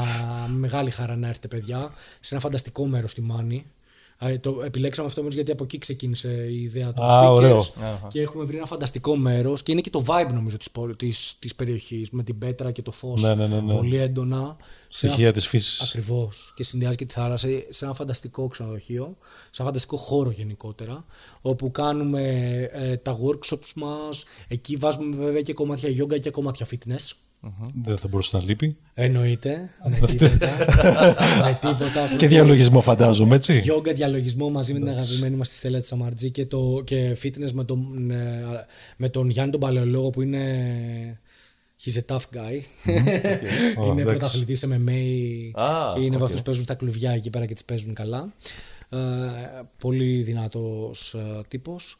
με 0.48 0.58
μεγάλη 0.58 0.92
χαρά 0.92 1.16
να 1.16 1.28
έρθετε 1.28 1.48
παιδιά, 1.48 1.92
σε 2.20 2.34
ένα 2.34 2.44
φανταστικό 2.44 2.86
μέρος 2.88 3.12
στη 3.12 3.22
Μάνη. 3.22 3.66
Ε, 4.20 4.38
Το 4.38 4.62
επιλέξαμε 4.66 5.08
αυτό 5.08 5.22
όμως 5.22 5.34
γιατί 5.34 5.52
από 5.52 5.64
εκεί 5.64 5.78
ξεκίνησε 5.78 6.46
η 6.50 6.62
ιδέα 6.62 6.94
των 6.94 7.06
Α, 7.06 7.08
speakers 7.28 7.32
ωραίο. 7.32 7.66
και 8.10 8.22
έχουμε 8.22 8.44
βρει 8.44 8.56
ένα 8.58 8.66
φανταστικό 8.66 9.16
μέρος 9.16 9.64
και 9.64 9.72
είναι 9.72 9.82
και 9.82 9.90
το 9.90 10.04
vibe 10.08 10.30
νομίζω 10.34 10.58
της, 10.58 10.72
πόλη- 10.72 10.96
της, 10.98 11.36
της 11.40 11.56
περιοχής 11.56 12.12
με 12.12 12.24
την 12.24 12.38
πέτρα 12.38 12.72
και 12.72 12.82
το 12.82 12.92
φως 12.92 13.22
Ναι, 13.22 13.36
ναι, 13.36 13.48
ναι, 13.48 13.60
ναι. 13.62 13.74
πολύ 13.74 13.98
έντονα. 13.98 14.56
Σε 14.90 15.06
ένα- 15.06 15.16
Στοιχεία 15.16 15.34
της 15.34 15.48
φύσης. 15.48 15.82
Ακριβώς 15.82 16.54
και 16.56 16.64
συνδυάζει 16.64 16.96
και 16.96 17.06
τη 17.06 17.14
θάλασσα 17.14 17.48
σε 17.70 17.86
ένα 17.86 17.94
φανταστικό 17.94 18.48
ξενοδοχείο, 18.48 19.18
σε 19.52 19.56
ένα 19.62 19.66
φανταστικό 19.66 19.98
χώρο 19.98 20.30
γενικότερα 20.32 21.06
όπου 21.42 21.72
κάνουμε 21.72 22.30
ε, 22.72 22.98
τα 22.98 23.18
workshops 23.26 23.72
μας, 23.76 24.24
εκεί 24.48 24.76
βάζουμε 24.76 25.16
βέβαια 25.16 25.42
και 25.42 25.54
κομμάτια 25.54 25.90
yoga 26.04 26.20
και 26.20 26.30
κομμάτια 26.30 26.66
fitness. 26.72 27.12
Δεν 27.84 27.98
θα 27.98 28.08
μπορούσε 28.08 28.38
να 28.38 28.44
λείπει. 28.44 28.78
Εννοείται, 28.94 29.70
με 30.00 30.08
τίποτα. 30.08 30.66
με 31.44 31.60
τίποτα. 31.68 32.16
Και 32.18 32.28
διαλογισμό 32.28 32.82
φαντάζομαι, 32.82 33.36
έτσι. 33.36 33.64
Yoga 33.66 33.94
διαλογισμό 33.96 34.50
μαζί 34.50 34.74
με 34.74 34.80
την 34.80 34.90
αγαπημένη 34.90 35.36
μας 35.36 35.50
τη 35.50 35.56
Στέλλα 35.56 35.80
τη 35.80 35.92
Σαμαρτζή 35.92 36.32
και, 36.32 36.46
το, 36.46 36.82
και 36.84 37.18
fitness 37.24 37.52
με 37.52 37.64
τον, 37.64 38.12
ε, 38.12 38.44
με 38.98 39.10
τον 39.10 39.30
Γιάννη 39.30 39.52
τον 39.52 39.60
Παλαιολόγο 39.60 40.10
που 40.10 40.22
είναι 40.22 41.20
He's 41.86 41.98
a 41.98 42.16
tough 42.16 42.38
guy. 42.38 42.60
Ω, 43.78 43.84
είναι 43.86 44.02
εντάξει. 44.02 44.04
πρωταθλητής 44.04 44.66
MMA. 44.66 45.62
Α, 45.62 45.94
είναι 46.00 46.16
από 46.16 46.16
οκ. 46.16 46.24
αυτούς 46.24 46.38
που 46.38 46.44
παίζουν 46.44 46.64
στα 46.64 46.76
κλουβιά 46.76 47.12
εκεί 47.12 47.30
πέρα 47.30 47.46
και 47.46 47.54
τις 47.54 47.66
παίζουν 47.66 47.94
καλά. 47.94 48.34
Ε, 48.90 48.98
πολύ 49.78 50.22
δυνατός 50.22 51.14
ε, 51.14 51.42
τύπος. 51.48 52.00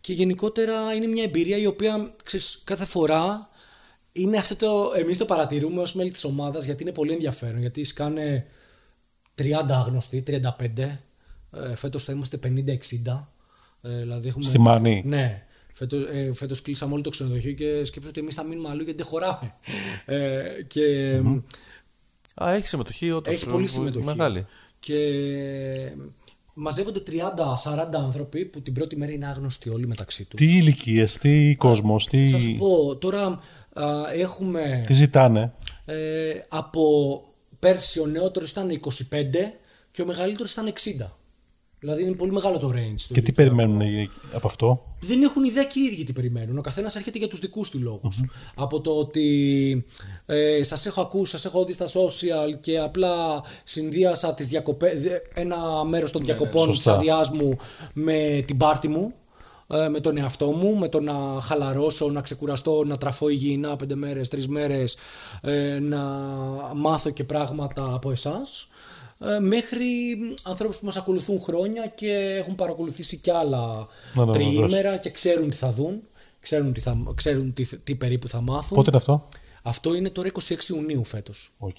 Και 0.00 0.12
γενικότερα 0.12 0.92
είναι 0.92 1.06
μια 1.06 1.22
εμπειρία 1.22 1.56
η 1.56 1.66
οποία 1.66 2.12
ξέρεις, 2.24 2.60
κάθε 2.64 2.84
φορά 2.84 3.48
είναι 4.16 4.36
αυτό 4.36 4.56
το. 4.56 4.92
Εμείς 4.96 5.18
το 5.18 5.24
παρατηρούμε 5.24 5.80
ως 5.80 5.94
μέλη 5.94 6.10
της 6.10 6.24
ομάδας 6.24 6.64
γιατί 6.64 6.82
είναι 6.82 6.92
πολύ 6.92 7.12
ενδιαφέρον. 7.12 7.60
Γιατί 7.60 7.84
σκάνε 7.84 8.46
30 9.38 9.42
άγνωστοι, 9.68 10.22
35. 10.26 11.00
Ε, 11.52 11.74
Φέτος 11.76 12.04
θα 12.04 12.12
είμαστε 12.12 12.38
50-60. 12.42 13.26
Ε, 13.82 13.98
δηλαδή 13.98 14.28
έχουμε... 14.28 14.44
Στη 14.44 14.58
Μάνη. 14.58 15.02
Ναι. 15.06 15.46
Φέτος, 15.72 16.04
ε, 16.10 16.32
φέτος 16.32 16.62
κλείσαμε 16.62 16.92
όλο 16.92 17.02
το 17.02 17.10
ξενοδοχείο 17.10 17.52
και 17.52 17.84
σκέψω 17.84 18.08
ότι 18.08 18.20
εμείς 18.20 18.34
θα 18.34 18.42
μείνουμε 18.42 18.68
αλλού 18.68 18.82
γιατί 18.82 18.96
δεν 19.02 19.06
χωράμε. 19.06 19.54
Ε, 20.04 20.62
και 20.66 21.20
Α, 22.44 22.52
έχει 22.52 22.66
συμμετοχή, 22.66 23.10
όντως. 23.10 23.34
έχει 23.34 23.46
πολύ 23.46 23.66
συμμετοχή. 23.66 24.04
Μεγάλη. 24.04 24.46
Και 24.78 24.96
μαζεύονται 26.54 27.02
30-40 27.06 27.18
άνθρωποι 27.92 28.44
που 28.44 28.62
την 28.62 28.72
πρώτη 28.72 28.96
μέρα 28.96 29.12
είναι 29.12 29.26
άγνωστοι 29.26 29.68
όλοι 29.68 29.86
μεταξύ 29.86 30.24
τους. 30.24 30.40
Τι 30.40 30.56
ηλικίες, 30.56 31.18
τι 31.18 31.56
κόσμος, 31.56 32.06
τι, 32.06 32.28
Θα 32.28 32.38
σου 32.38 32.56
πω, 32.56 32.96
τώρα 32.96 33.38
α, 33.72 33.84
έχουμε 34.12 34.84
τι 34.86 34.92
ζητάνε; 34.92 35.52
ε, 35.84 36.32
από 36.48 37.22
πέρσι 37.58 38.00
ο 38.00 38.06
νεότερος 38.06 38.50
ήταν 38.50 38.70
25 38.70 38.90
και 39.90 40.02
ο 40.02 40.06
μεγαλύτερος 40.06 40.52
ήταν 40.52 40.72
60. 41.00 41.10
Δηλαδή 41.84 42.02
είναι 42.02 42.12
πολύ 42.12 42.32
μεγάλο 42.32 42.58
το 42.58 42.68
range. 42.68 42.72
του 42.72 43.14
Και 43.14 43.20
τι 43.20 43.20
ηλικιακού. 43.20 43.34
περιμένουν 43.34 43.80
οι- 43.80 44.10
από 44.34 44.46
αυτό; 44.46 44.82
Δεν 45.00 45.22
έχουν 45.22 45.44
ιδέα 45.44 45.64
και 45.64 45.78
οι 45.80 45.82
ίδιοι 45.92 46.04
τι 46.04 46.12
περιμένουν. 46.12 46.58
Ο 46.58 46.60
καθένας 46.60 46.96
έρχεται 46.96 47.18
για 47.18 47.28
τους 47.28 47.38
δικούς 47.38 47.70
του 47.70 47.78
λογου 47.82 48.08
Από 48.54 48.80
το 48.80 48.90
ότι 48.90 49.84
ε, 50.26 50.62
σας 50.62 50.86
έχω 50.86 51.00
ακούσει, 51.00 51.30
σας 51.30 51.44
έχω 51.44 51.64
δει 51.64 51.72
στα 51.72 51.86
social 51.86 52.58
και 52.60 52.78
απλά 52.78 53.42
συνδύασα 53.64 54.34
τις 54.34 54.48
διακοπές, 54.48 55.02
δε- 55.02 55.18
ένα 55.34 55.84
μέρος 55.84 56.10
των 56.10 56.24
διακοπών 56.24 56.66
της 56.68 56.76
σωστά. 56.76 56.92
αδειάς 56.94 57.30
μου 57.30 57.56
με 57.92 58.42
την 58.46 58.56
πάρτη 58.56 58.88
μου. 58.88 59.12
ε, 59.68 59.88
Με 59.88 60.00
τον 60.00 60.16
εαυτό 60.16 60.46
μου, 60.50 60.76
με 60.76 60.88
το 60.88 61.00
να 61.00 61.40
χαλαρώσω, 61.40 62.08
να 62.10 62.20
ξεκουραστώ, 62.20 62.84
να 62.84 62.96
τραφώ 62.96 63.28
υγιεινά 63.28 63.76
πέντε 63.76 63.94
μέρες, 63.94 64.28
τρεις 64.28 64.48
μέρες, 64.48 64.96
ε, 65.42 65.78
να 65.78 65.98
μάθω 66.74 67.10
και 67.10 67.24
πράγματα 67.24 67.92
από 67.94 68.10
εσάς 68.10 68.68
ε, 68.70 68.73
μέχρι 69.40 69.86
ανθρώπους 70.42 70.78
που 70.78 70.84
μας 70.84 70.96
ακολουθούν 70.96 71.40
χρόνια 71.40 71.86
και 71.86 72.12
έχουν 72.12 72.54
παρακολουθήσει 72.54 73.16
κι 73.16 73.30
άλλα 73.30 73.86
Ναι, 74.14 74.24
ναι, 74.24 74.32
τριήμερα 74.32 74.96
και 74.96 75.10
ξέρουν 75.10 75.50
τι 75.50 75.56
θα 75.56 75.70
δουν, 75.70 76.02
ξέρουν 76.40 76.72
τι, 76.72 76.80
θα, 76.80 76.96
ξέρουν 77.14 77.52
τι, 77.52 77.76
τι 77.76 77.94
περίπου 77.94 78.28
θα 78.28 78.40
μάθουν. 78.40 78.76
Πότε 78.76 78.88
είναι 78.88 78.98
αυτό; 78.98 79.28
Αυτό 79.62 79.94
είναι 79.94 80.10
τώρα 80.10 80.30
26 80.42 80.68
Ιουνίου 80.68 81.04
φέτος. 81.04 81.52
Οκ. 81.58 81.76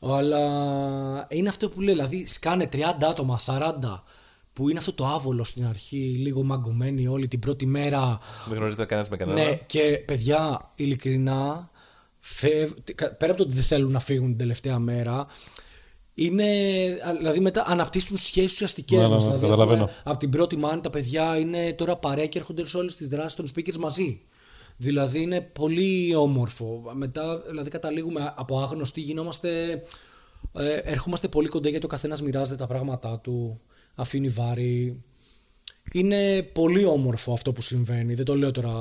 Αλλά 0.00 1.26
είναι 1.28 1.48
αυτό 1.48 1.68
που 1.68 1.80
λέει, 1.80 1.94
δηλαδή 1.94 2.26
σκάνε 2.26 2.68
30 2.72 2.80
άτομα, 3.00 3.38
40 3.46 3.72
που 4.58 4.68
είναι 4.68 4.78
αυτό 4.78 4.92
το 4.92 5.06
άβολο 5.06 5.44
στην 5.44 5.66
αρχή, 5.66 5.96
λίγο 5.96 6.42
μαγκωμένοι 6.42 7.06
όλοι 7.06 7.28
την 7.28 7.38
πρώτη 7.38 7.66
μέρα. 7.66 8.18
Δεν 8.46 8.56
γνωρίζετε 8.56 8.84
κανένας 8.84 9.10
με 9.10 9.16
κανένα. 9.16 9.42
Ναι, 9.42 9.60
και 9.66 10.02
παιδιά, 10.06 10.70
ειλικρινά, 10.74 11.70
φεύ... 12.20 12.74
πέρα 12.94 13.32
από 13.32 13.36
το 13.36 13.42
ότι 13.42 13.54
δεν 13.54 13.62
θέλουν 13.62 13.92
να 13.92 14.00
φύγουν 14.00 14.28
την 14.28 14.38
τελευταία 14.38 14.78
μέρα, 14.78 15.26
είναι, 16.20 16.44
δηλαδή 17.18 17.40
μετά 17.40 17.64
αναπτύσσουν 17.66 18.16
σχέσεις 18.16 18.52
ουσιαστικές 18.52 18.98
Ναι, 18.98 19.04
ναι, 19.04 19.14
μας. 19.14 19.24
ναι, 19.24 19.30
δηλαδή, 19.30 19.46
καταλαβαίνω. 19.50 19.84
ας 19.84 19.90
πούμε, 19.90 20.02
από 20.04 20.18
την 20.18 20.30
πρώτη 20.30 20.56
μάνη 20.56 20.80
τα 20.80 20.90
παιδιά 20.90 21.38
είναι 21.38 21.72
τώρα 21.72 21.96
παρέα 21.96 22.26
και 22.26 22.38
έρχονται 22.38 22.66
σε 22.66 22.76
όλες 22.76 22.96
τις 22.96 23.08
δράσεις 23.08 23.34
των 23.34 23.46
speakers 23.54 23.76
μαζί. 23.76 24.20
Δηλαδή 24.76 25.22
είναι 25.22 25.40
πολύ 25.40 26.14
όμορφο. 26.14 26.82
Μετά, 26.94 27.38
δηλαδή 27.48 27.70
καταλήγουμε 27.70 28.32
από 28.36 28.60
άγνωστοι, 28.60 29.00
γινόμαστε, 29.00 29.82
ε, 30.52 30.74
ερχόμαστε 30.76 31.28
πολύ 31.28 31.48
κοντά 31.48 31.68
γιατί 31.68 31.84
ο 31.84 31.88
καθένας 31.88 32.22
μοιράζεται 32.22 32.56
τα 32.56 32.66
πράγματά 32.66 33.18
του, 33.18 33.60
αφήνει 33.94 34.28
βάρη. 34.28 35.02
Είναι 35.92 36.42
πολύ 36.42 36.84
όμορφο 36.84 37.32
αυτό 37.32 37.52
που 37.52 37.62
συμβαίνει. 37.62 38.14
Δεν 38.14 38.24
το 38.24 38.34
λέω 38.34 38.50
τώρα. 38.50 38.72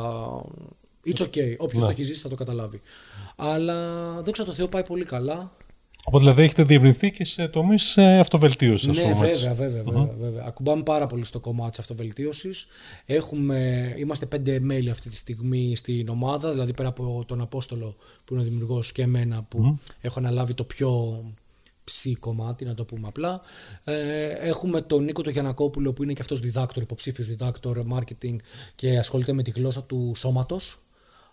It's 1.10 1.22
okay. 1.22 1.56
Όποιος 1.58 1.84
το 1.84 1.90
έχει 1.90 2.04
ζήσει 2.04 2.22
θα 2.22 2.30
το 2.30 2.36
καταλάβει. 2.36 2.82
Αλλά 3.36 4.22
δόξα 4.22 4.44
τω 4.46 4.54
Θεώ 4.54 4.68
πάει 4.68 4.84
πολύ 4.84 5.06
καλά. 5.06 5.52
Οπότε 6.08 6.24
δηλαδή 6.24 6.42
έχετε 6.44 6.64
διευρυνθεί 6.64 7.12
και 7.12 7.26
σε 7.26 7.48
τομείς 7.48 7.98
αυτοβελτίωσης. 7.98 8.88
Ναι, 8.88 9.14
βέβαια, 9.14 9.54
βέβαια, 9.54 9.84
βέβαια, 9.84 10.14
βέβαια. 10.20 10.44
Ακουμπάμε 10.48 10.84
πάρα 10.84 11.08
πολύ 11.08 11.26
στο 11.26 11.40
κομμάτι 11.40 11.70
της 11.70 11.80
αυτοβελτίωσης. 11.80 12.68
Είμαστε 13.98 14.26
πέντε 14.26 14.60
μέλη 14.60 14.90
αυτή 14.90 15.10
τη 15.10 15.16
στιγμή 15.16 15.76
στην 15.76 16.10
ομάδα, 16.10 16.52
δηλαδή 16.52 16.74
πέρα 16.74 16.90
από 16.90 17.24
τον 17.28 17.42
Απόστολο 17.42 17.96
που 18.26 18.34
είναι 18.34 18.42
ο 18.42 18.46
δημιουργός 18.46 18.92
και 18.92 19.02
εμένα 19.02 19.44
που 19.44 19.80
έχω 20.02 20.20
αναλάβει 20.20 20.54
το 20.54 20.64
πιο 20.64 21.24
ψή 21.84 22.16
κομμάτι, 22.16 22.66
να 22.66 22.74
το 22.74 22.86
πούμε 22.86 23.08
απλά. 23.08 23.42
Ε, 23.84 24.28
έχουμε 24.30 24.82
τον 24.82 25.04
Νίκο 25.04 25.22
το 25.22 25.30
Γιανακόπουλο 25.30 25.94
που 25.94 26.04
είναι 26.04 26.14
και 26.14 26.22
αυτός 26.22 26.40
διδάκτορ, 26.40 26.84
υποψήφιος 26.84 27.28
διδάκτορ 27.28 27.86
marketing 27.94 28.36
και 28.76 28.98
ασχολείται 28.98 29.34
με 29.34 29.44
τη 29.44 29.52
γλώσσα 29.52 29.84
του 29.84 30.12
σώματος. 30.16 30.82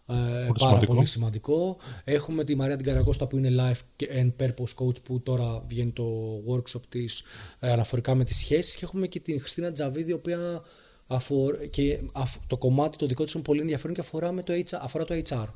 Ε, 0.07 0.15
πάρα 0.15 0.53
σημαντικό. 0.57 0.95
πολύ 0.95 1.07
σημαντικό. 1.07 1.77
Έχουμε 2.05 2.45
τη 2.45 2.55
Μαρία 2.55 2.77
την 2.77 2.87
Καρακώστα 2.87 3.27
που 3.27 3.37
είναι 3.39 3.51
Life 3.59 4.05
and 4.21 4.33
Purpose 4.41 4.85
Coach 4.85 5.03
που 5.03 5.21
τώρα 5.23 5.63
βγαίνει 5.67 5.91
το 5.91 6.05
workshop 6.49 6.81
της 6.89 7.23
ε, 7.59 7.73
αναφορικά 7.73 8.15
με 8.15 8.25
τις 8.25 8.37
σχέσεις 8.37 8.75
και 8.75 8.85
έχουμε 8.85 9.07
και 9.07 9.21
την 9.21 9.41
Χριστίνα 9.41 9.73
Τζαβίδη 9.73 10.11
η 10.11 10.15
οποία 10.15 10.63
αφορ... 11.07 11.69
και 11.71 12.01
αφ- 12.13 12.47
το 12.47 12.57
κομμάτι 12.57 12.97
το 12.97 13.07
δικό 13.07 13.25
της 13.25 13.33
είναι 13.33 13.43
πολύ 13.43 13.61
ενδιαφέρον 13.61 13.95
και 13.95 14.01
αφορά, 14.01 14.33
με 14.33 14.43
το 14.43 14.53
HR, 14.53 14.79
αφορά 14.81 15.05
το 15.05 15.15
HR. 15.29 15.47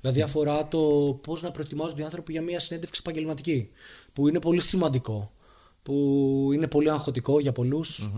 Δηλαδή 0.00 0.22
αφορά 0.22 0.68
το 0.68 0.78
πώς 1.22 1.42
να 1.42 1.50
προετοιμάζονται 1.50 2.00
οι 2.00 2.04
άνθρωποι 2.04 2.32
για 2.32 2.42
μια 2.42 2.58
συνέντευξη 2.58 3.00
επαγγελματική 3.04 3.68
που 4.12 4.28
είναι 4.28 4.38
πολύ 4.38 4.60
σημαντικό 4.60 5.32
που 5.82 6.50
είναι 6.54 6.68
πολύ 6.68 6.90
αγχωτικό 6.90 7.40
για 7.40 7.52
πολλούς 7.52 8.10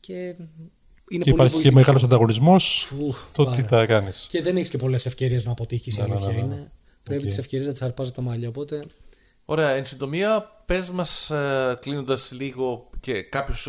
και 0.00 0.36
είναι 1.10 1.24
Και 1.24 1.30
πολύ 1.30 1.48
υπάρχει 1.48 1.50
και 1.50 1.50
βοηθητικό. 1.50 1.74
μεγάλος 1.78 2.02
ανταγωνισμός. 2.02 2.84
Φου, 2.88 3.14
Το 3.32 3.44
πάρα. 3.44 3.56
τι 3.56 3.62
θα 3.62 3.86
κάνεις. 3.86 4.26
Και 4.28 4.42
δεν 4.42 4.56
έχεις 4.56 4.68
και 4.68 4.76
πολλές 4.78 5.06
ευκαιρίες 5.06 5.44
να 5.44 5.50
αποτύχεις. 5.52 5.96
η 5.96 6.00
Ναι, 6.00 6.06
ναι, 6.06 6.12
αλήθεια 6.14 6.32
ναι, 6.32 6.38
ναι. 6.48 6.54
είναι. 6.54 6.72
Πρέπει 7.02 7.20
Οκ. 7.22 7.28
τις 7.28 7.38
ευκαιρίες 7.38 7.66
να 7.66 7.72
τις 7.74 7.82
αρπάζεις 7.82 8.04
απ' 8.04 8.12
τα 8.12 8.22
μαλλιά. 8.22 8.48
Οπότε. 8.48 8.84
Ωραία, 9.44 9.70
εν 9.70 9.84
συντομία, 9.84 10.62
πες 10.66 10.90
μας 10.90 11.30
κλείνοντας 11.80 12.32
λίγο 12.32 12.90
και 13.00 13.22
κάποιους, 13.22 13.68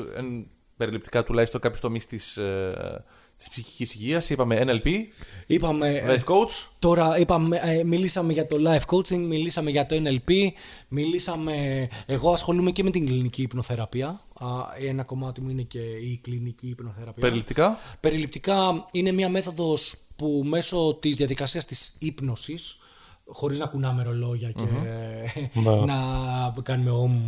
περιληπτικά 0.77 1.23
τουλάχιστον, 1.23 1.61
κάποιους 1.61 1.81
τομείς 1.81 2.05
της 2.05 2.37
της 3.37 3.49
ψυχικής 3.49 3.93
υγείας. 3.93 4.29
Είπαμε 4.29 4.63
NLP, 4.65 4.87
Είπαμε. 5.47 5.89
ε, 5.97 6.15
Life 6.15 6.33
Coach. 6.33 6.67
Τώρα 6.79 7.19
είπαμε, 7.19 7.59
ε, 7.63 7.83
μιλήσαμε 7.83 8.33
για 8.33 8.47
το 8.47 8.57
life 8.65 8.95
coaching, 8.95 9.17
μιλήσαμε 9.17 9.69
για 9.71 9.85
το 9.85 9.95
NLP, 9.95 10.31
μιλήσαμε... 10.87 11.87
Εγώ 12.05 12.31
ασχολούμαι 12.31 12.71
και 12.71 12.83
με 12.83 12.89
την 12.89 13.05
κλινική 13.05 13.41
υπνοθεραπεία. 13.41 14.21
Α, 14.39 14.47
Ένα 14.87 15.03
κομμάτι 15.03 15.41
μου 15.41 15.49
είναι 15.49 15.61
και 15.61 15.79
η 15.81 16.19
κλινική 16.23 16.67
υπνοθεραπεία. 16.67 17.21
Περιληπτικά; 17.21 17.77
Περιληπτικά 17.99 18.85
είναι 18.91 19.11
μια 19.11 19.29
μέθοδος 19.29 19.95
που 20.15 20.43
μέσω 20.45 20.97
της 21.01 21.15
διαδικασίας 21.15 21.65
της 21.65 21.95
ύπνωσης 21.99 22.77
χωρίς 23.31 23.59
να 23.59 23.65
κουνάμε 23.65 24.03
ρολόγια 24.03 24.51
και 24.51 24.63
Ναι. 25.53 25.85
να 25.85 26.53
κάνουμε 26.63 26.89
ομ, 26.89 27.19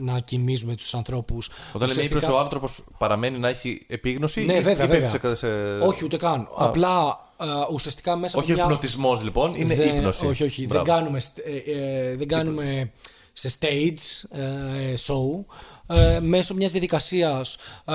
να 0.00 0.20
κοιμίζουμε 0.20 0.74
τους 0.74 0.94
ανθρώπους. 0.94 1.46
Όταν 1.48 1.88
λέμε 1.88 1.90
Ουσιαστικά- 1.90 2.16
ύπνος, 2.18 2.34
ο 2.36 2.38
άνθρωπος 2.38 2.84
παραμένει 2.98 3.38
να 3.38 3.48
έχει 3.48 3.80
επίγνωση. 3.86 4.44
Ναι, 4.44 4.52
ή- 4.54 4.60
βέβαια, 4.60 4.84
ή 4.84 4.88
πέφτει 4.88 5.18
βέβαια. 5.18 5.34
σε- 5.34 5.46
σε- 5.46 5.78
Όχι, 5.86 6.04
ούτε 6.04 6.16
καν. 6.16 6.48
Απλά 6.56 7.20
ε, 7.40 7.44
ουσιαστικά 7.72 8.16
μέσα 8.16 8.38
Όχι 8.38 8.52
από 8.52 8.60
μια... 8.60 8.70
υπνοτισμός 8.70 9.22
λοιπόν, 9.22 9.54
είναι 9.54 9.74
Δεν- 9.74 9.96
ύπνωση. 9.96 10.26
Όχι, 10.26 10.44
όχι. 10.44 10.66
Δεν 10.66 10.68
Μπράβο. 10.82 10.84
κάνουμε, 11.00 11.20
στ- 11.20 11.38
ε, 11.38 11.56
ε, 12.10 12.16
δεν 12.16 12.28
κάνουμε 12.28 12.92
σε 13.32 13.50
stage 13.60 14.28
ε, 14.38 14.92
show 15.06 15.44
ε, 15.86 16.20
μέσω 16.20 16.54
μιας 16.54 16.70
διαδικασίας 16.70 17.54
ε, 17.84 17.92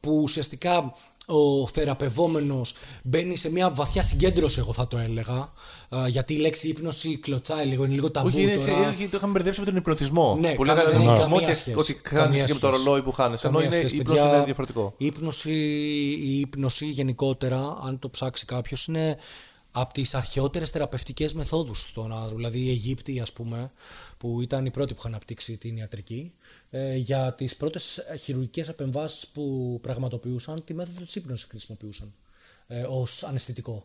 που 0.00 0.20
ουσιαστικά 0.22 0.92
ο 1.26 1.66
θεραπευόμενος 1.66 2.74
μπαίνει 3.02 3.36
σε 3.36 3.50
μια 3.50 3.70
βαθιά 3.70 4.02
συγκέντρωση, 4.02 4.58
εγώ 4.58 4.72
θα 4.72 4.88
το 4.88 4.98
έλεγα. 4.98 5.52
Ε, 5.88 6.08
γιατί 6.08 6.34
η 6.34 6.36
λέξη 6.36 6.68
ύπνωση 6.68 7.18
κλωτσάει 7.18 7.66
λίγο, 7.66 7.84
είναι 7.84 7.94
λίγο 7.94 8.10
ταμπού 8.10 8.26
Όχι, 8.28 8.42
είναι 8.42 8.52
έτσι, 8.52 8.70
τώρα. 8.70 8.88
όχι, 8.88 9.04
το 9.08 9.16
είχαμε 9.16 9.32
μπερδέψει 9.32 9.60
με 9.60 9.66
τον 9.66 9.76
υπνοτισμό. 9.76 10.36
Ναι, 10.40 10.54
που 10.54 10.62
καλά, 10.62 10.74
λέγανε 10.74 10.90
δεν 10.92 11.00
έχει 11.00 11.10
υπνοτισμό 11.10 11.34
καμία 11.36 11.48
και 11.48 11.54
σχέση. 11.58 11.76
ότι 11.78 11.94
Καμία 11.94 12.22
χάνει 12.24 12.36
και 12.44 12.52
με 12.52 12.58
το 12.58 12.66
σχέση. 12.66 12.84
ρολόι 12.84 13.02
που 13.02 13.12
χάνεις. 13.12 13.44
Ενώ 13.44 13.52
Καμία 13.52 13.66
είναι 13.66 13.76
σχέση, 13.86 13.96
ύπνος 13.96 14.16
παιδιά. 14.18 14.34
είναι 14.34 14.44
διαφορετικό. 14.44 14.94
Η 14.96 15.06
ύπνωση, 15.06 15.52
η 16.20 16.40
ύπνωση 16.40 16.86
γενικότερα, 16.86 17.78
αν 17.84 17.98
το 17.98 18.10
ψάξει 18.10 18.44
κάποιος, 18.44 18.86
είναι 18.86 19.16
από 19.76 19.92
τις 19.92 20.14
αρχαιότερες 20.14 20.70
θεραπευτικές 20.70 21.34
μεθόδους. 21.34 21.80
Στο 21.80 22.06
να, 22.06 22.26
δηλαδή 22.26 22.58
οι 22.58 22.68
Αιγύπτιοι, 22.70 23.20
ας 23.20 23.32
πούμε, 23.32 23.72
που 24.18 24.40
ήταν 24.40 24.66
οι 24.66 24.70
πρώτοι 24.70 24.92
που 24.92 24.98
είχαν 24.98 25.10
αναπτύξει 25.10 25.58
την 25.58 25.76
ιατρική, 25.76 26.32
ε, 26.76 26.96
για 26.96 27.34
τις 27.34 27.56
πρώτες 27.56 28.00
χειρουργικές 28.22 28.68
επεμβάσεις 28.68 29.26
που 29.28 29.78
πραγματοποιούσαν, 29.82 30.64
τη 30.64 30.74
μέθοδο 30.74 31.00
της 31.04 31.14
ύπνωσης 31.14 31.46
χρησιμοποιούσαν 31.50 32.14
ε, 32.66 32.82
ως 32.88 33.22
αναισθητικό. 33.22 33.84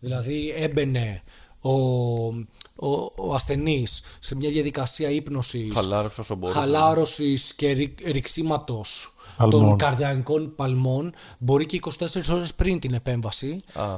Δηλαδή 0.00 0.50
έμπαινε 0.56 1.22
ο, 1.60 1.70
ο, 1.70 3.12
ο 3.16 3.34
ασθενής 3.34 4.02
σε 4.18 4.34
μια 4.34 4.50
διαδικασία 4.50 5.10
ύπνωσης, 5.10 5.72
Χαλάρωσε 5.74 6.20
όσο 6.20 6.34
μπορούσε. 6.34 6.58
χαλάρωσης 6.58 7.54
και 7.54 7.70
ρη, 7.70 7.94
ρηξίματος 8.04 9.14
Παλμών. 9.36 9.60
των 9.68 9.76
καρδιακών 9.76 10.54
παλμών 10.54 11.14
μπορεί 11.38 11.66
και 11.66 11.78
24 11.98 12.06
ώρες 12.32 12.54
πριν 12.54 12.78
την 12.78 12.94
επέμβαση 12.94 13.56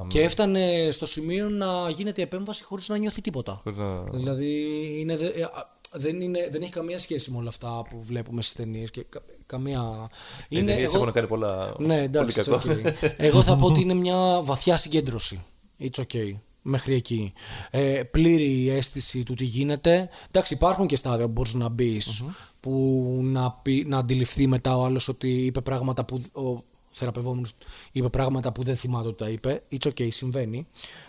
και 0.08 0.20
έφτανε 0.22 0.88
στο 0.90 1.06
σημείο 1.06 1.48
να 1.48 1.90
γίνεται 1.90 2.20
η 2.20 2.24
επέμβαση 2.24 2.64
χωρίς 2.64 2.88
να 2.88 2.96
νιώθει 2.96 3.20
τίποτα. 3.20 3.60
Χωρίς 3.62 3.78
να- 3.78 4.02
Δηλαδή 4.12 4.66
είναι, 5.00 5.16
δε- 5.16 5.26
ε, 5.26 5.42
α, 5.42 5.74
δεν, 5.96 6.20
είναι, 6.20 6.48
δεν 6.50 6.62
έχει 6.62 6.70
καμία 6.70 6.98
σχέση 6.98 7.30
με 7.30 7.36
όλα 7.36 7.48
αυτά 7.48 7.82
που 7.90 8.02
βλέπουμε 8.02 8.42
στις 8.42 8.54
ταινίες 8.54 8.90
και 8.90 9.04
κα- 9.08 9.22
καμία... 9.46 10.10
Οι 10.48 10.56
ταινίες 10.64 10.94
έχουν 10.94 11.12
κάνει 11.12 11.26
πολλά. 11.26 11.74
Ναι, 11.78 12.02
εντάξει, 12.02 12.42
πολύ 12.42 12.58
it's 12.58 12.82
κακό. 12.82 12.94
okay. 13.00 13.12
Εγώ 13.16 13.42
θα 13.42 13.56
πω 13.56 13.66
ότι 13.70 13.80
είναι 13.80 13.94
μια 13.94 14.40
βαθιά 14.42 14.76
συγκέντρωση. 14.76 15.40
It's 15.80 16.02
okay. 16.12 16.32
Μέχρι 16.62 16.94
εκεί. 16.94 17.32
Ε, 17.70 18.02
πλήρη 18.10 18.70
αίσθηση 18.70 19.22
του 19.22 19.34
τι 19.34 19.44
γίνεται. 19.44 20.08
Εντάξει, 20.28 20.54
υπάρχουν 20.54 20.86
και 20.86 20.96
στάδια 20.96 21.26
που 21.26 21.32
μπορείς 21.32 21.54
να 21.54 21.68
μπεις 21.68 22.24
που 22.60 23.00
να, 23.22 23.50
πει, 23.52 23.84
να 23.88 23.98
αντιληφθεί 23.98 24.46
μετά 24.46 24.76
ο 24.76 24.84
άλλος 24.84 25.08
ότι 25.08 25.28
είπε 25.44 25.60
πράγματα 25.60 26.04
που. 26.04 26.24
Ο 26.32 26.62
θεραπευόμενος 26.98 27.52
είπε 27.92 28.08
πράγματα 28.08 28.52
που 28.52 28.62
δεν 28.62 28.76
θυμάται 28.76 29.08
ότι 29.08 29.16
τα 29.24 29.28
είπε. 29.28 29.62
It's 29.72 29.88
okay, 29.88 30.08
συμβαίνει. 30.12 30.66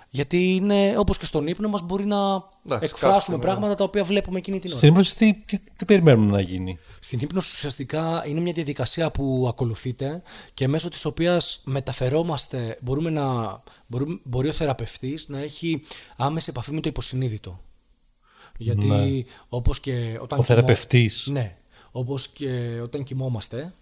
Γιατί 0.09 0.55
είναι 0.55 0.93
όπως 0.97 1.17
και 1.17 1.25
στον 1.25 1.47
ύπνο 1.47 1.69
μας 1.69 1.81
μπορεί 1.81 2.05
να 2.05 2.17
Εντάξει, 2.65 2.85
εκφράσουμε 2.85 3.37
κάτι, 3.37 3.47
πράγματα 3.47 3.75
τα 3.75 3.83
οποία 3.83 4.03
βλέπουμε 4.03 4.37
εκείνη 4.37 4.59
την 4.59 4.69
ώρα. 4.69 4.77
Στην 4.77 4.89
ύπνωση 4.89 5.15
τι, 5.15 5.33
τι, 5.45 5.59
τι 5.77 5.85
περιμένουμε 5.85 6.31
να 6.31 6.41
γίνει; 6.41 6.77
Στην 6.99 7.19
ύπνωση 7.21 7.49
ουσιαστικά 7.55 8.23
είναι 8.27 8.39
μια 8.39 8.53
διαδικασία 8.53 9.11
που 9.11 9.45
ακολουθείτε 9.49 10.21
και 10.53 10.67
μέσω 10.67 10.89
της 10.89 11.05
οποίας 11.05 11.61
μεταφερόμαστε, 11.63 12.77
μπορούμε 12.81 13.09
να, 13.09 13.59
μπορούμε, 13.87 14.19
μπορεί 14.23 14.47
ο 14.47 14.53
θεραπευτής 14.53 15.27
να 15.27 15.39
έχει 15.39 15.81
άμεση 16.17 16.49
επαφή 16.49 16.71
με 16.71 16.79
το 16.81 16.89
υποσυνείδητο. 16.89 17.59
Γιατί 18.57 19.25
όπως 19.49 19.79
και 19.79 19.91
όταν... 19.93 20.19
Ο 20.21 20.27
κοιμώ- 20.27 20.45
θεραπευτής. 20.45 21.27
Ναι. 21.31 21.55
Όπως 21.91 22.27
και 22.27 22.79
όταν 22.83 23.03
κοιμόμαστε, 23.03 23.73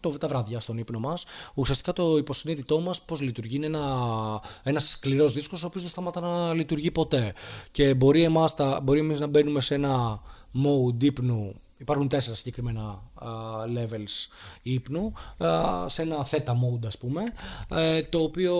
το, 0.00 0.18
τα 0.18 0.28
βράδια 0.28 0.60
στον 0.60 0.78
ύπνο 0.78 0.98
μας, 0.98 1.24
ουσιαστικά 1.54 1.92
το 1.92 2.16
υποσυνείδητό 2.16 2.80
μας 2.80 3.02
πώς 3.02 3.20
λειτουργεί. 3.20 3.56
Είναι 3.56 3.66
ένα, 3.66 4.40
ένας 4.62 4.90
σκληρός 4.90 5.32
δίσκος 5.32 5.62
ο 5.62 5.66
οποίος 5.66 5.82
δεν 5.82 5.92
σταματά 5.92 6.20
να 6.20 6.52
λειτουργεί 6.52 6.90
ποτέ. 6.90 7.32
Και 7.70 7.94
μπορεί, 7.94 8.22
εμάς, 8.22 8.54
τα, 8.54 8.80
μπορεί 8.82 8.98
εμείς 8.98 9.20
να 9.20 9.26
μπαίνουμε 9.26 9.60
σε 9.60 9.74
ένα 9.74 10.20
mode 10.54 11.04
ύπνου 11.04 11.54
Υπάρχουν 11.78 12.08
τέσσερα 12.08 12.36
συγκεκριμένα 12.36 13.02
α, 13.14 13.28
levels 13.76 14.32
ύπνου, 14.62 15.12
α, 15.38 15.88
σε 15.88 16.02
ένα 16.02 16.26
theta 16.30 16.50
mode 16.50 16.86
ας 16.86 16.98
πούμε, 16.98 17.22
ε, 17.70 18.02
το 18.02 18.22
οποίο 18.22 18.56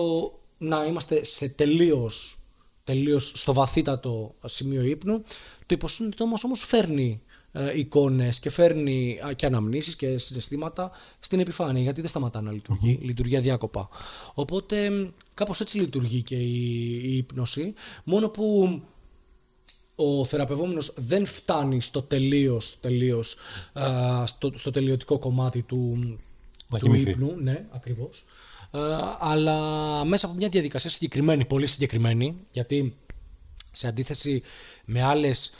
να 0.57 0.83
είμαστε 0.83 1.23
σε 1.23 1.49
τελείως, 1.49 2.39
τελείως 2.83 3.31
στο 3.35 3.53
βαθύτατο 3.53 4.35
σημείο 4.45 4.81
ύπνου. 4.81 5.21
Το 5.65 5.75
υποσύνητό 5.75 6.25
μας 6.25 6.43
όμως 6.43 6.63
φέρνει 6.63 7.21
ε, 7.25 7.28
εικόνες 7.75 8.39
και 8.39 8.49
φέρνει 8.49 9.19
α, 9.27 9.33
και 9.33 9.45
αναμνήσεις 9.45 9.95
και 9.95 10.17
συναισθήματα 10.17 10.91
στην 11.19 11.39
επιφάνεια 11.39 11.81
γιατί 11.81 12.01
δεν 12.01 12.09
σταματά 12.09 12.41
να 12.41 12.51
λειτουργεί, 12.51 12.99
λειτουργεί 13.01 13.35
αδιάκοπα. 13.37 13.89
Οπότε 14.33 14.89
μ, 14.89 15.07
κάπως 15.33 15.61
έτσι 15.61 15.77
λειτουργεί 15.79 16.23
και 16.23 16.35
η, 16.35 16.83
η 17.03 17.17
ύπνωση, 17.17 17.73
μόνο 18.03 18.29
που 18.29 18.81
ο 19.95 20.25
θεραπευόμενος 20.25 20.93
δεν 20.95 21.25
φτάνει 21.25 21.81
στο 21.81 22.01
τελείως, 22.01 22.79
τελείως 22.79 23.35
α, 23.73 24.25
στο, 24.25 24.51
στο 24.55 24.71
τελειωτικό 24.71 25.19
κομμάτι 25.19 25.61
του, 25.63 25.97
Να 26.67 26.77
του 26.77 26.85
κοιμηθεί. 26.85 27.09
ύπνου. 27.09 27.35
Ναι, 27.41 27.65
ακριβώς. 27.71 28.25
Α, 28.71 28.79
αλλά 29.19 29.57
μέσα 30.05 30.25
από 30.25 30.35
μια 30.35 30.49
διαδικασία 30.49 30.89
συγκεκριμένη, 30.89 31.45
πολύ 31.45 31.67
συγκεκριμένη, 31.67 32.35
γιατί 32.51 32.95
σε 33.71 33.87
αντίθεση 33.87 34.41
με 34.85 35.03
άλλες, 35.03 35.49
α, 35.49 35.55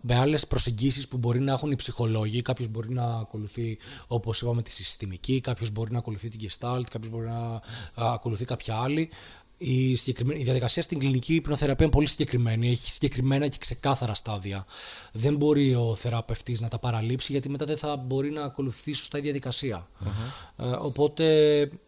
με 0.00 0.14
άλλες 0.14 0.46
προσεγγίσεις 0.46 1.08
που 1.08 1.16
μπορεί 1.16 1.40
να 1.40 1.52
έχουν 1.52 1.70
οι 1.70 1.74
ψυχολόγοι, 1.76 2.42
κάποιος 2.42 2.68
μπορεί 2.68 2.92
να 2.92 3.04
ακολουθεί 3.04 3.78
όπως 4.06 4.40
είπαμε 4.40 4.62
τη 4.62 4.70
συστημική, 4.72 5.40
κάποιος 5.40 5.70
μπορεί 5.70 5.92
να 5.92 5.98
ακολουθεί 5.98 6.28
την 6.28 6.40
gestalt, 6.48 6.82
κάποιος 6.90 7.10
μπορεί 7.10 7.26
να 7.26 7.38
α, 7.44 7.60
ακολουθεί 7.94 8.44
κάποια 8.44 8.76
άλλη. 8.76 9.10
Η, 9.62 9.94
συγκεκριμένη- 9.96 10.40
η 10.40 10.44
διαδικασία 10.44 10.82
στην 10.82 10.98
κλινική 10.98 11.34
υπνοθεραπεία 11.34 11.84
είναι 11.84 11.94
πολύ 11.94 12.06
συγκεκριμένη, 12.06 12.68
έχει 12.68 12.90
συγκεκριμένα 12.90 13.48
και 13.48 13.56
ξεκάθαρα 13.60 14.14
στάδια. 14.14 14.64
Δεν 15.12 15.36
μπορεί 15.36 15.74
ο 15.74 15.94
θεραπευτής 15.94 16.60
να 16.60 16.68
τα 16.68 16.78
παραλείψει 16.78 17.32
γιατί 17.32 17.48
μετά 17.48 17.64
δεν 17.64 17.76
θα 17.76 17.96
μπορεί 17.96 18.30
να 18.30 18.42
ακολουθεί 18.42 18.92
σωστά 18.92 19.18
η 19.18 19.20
διαδικασια 19.20 19.88
Ε, 20.56 20.64
οπότε 20.78 21.24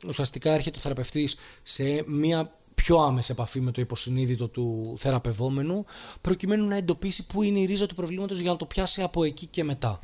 ουσιαστικά 0.07 0.53
έρχεται 0.53 0.79
ο 0.79 0.81
θεραπευτής 0.81 1.37
σε 1.63 2.05
μια 2.07 2.53
πιο 2.83 2.97
άμεση 2.99 3.33
επαφή 3.33 3.61
με 3.61 3.71
το 3.71 3.81
υποσυνείδητο 3.81 4.49
του 4.49 4.95
θεραπευόμενου 4.99 5.85
προκειμένου 6.21 6.67
να 6.67 6.77
εντοπίσει 6.77 7.27
πού 7.27 7.43
είναι 7.43 7.59
η 7.59 7.65
ρίζα 7.65 7.87
του 7.87 7.95
προβλήματος 7.95 8.41
για 8.41 8.51
να 8.51 8.57
το 8.57 8.67
πιάσει 8.67 9.03
από 9.03 9.25
εκεί 9.25 9.47
και 9.47 9.65
μετά. 9.65 10.01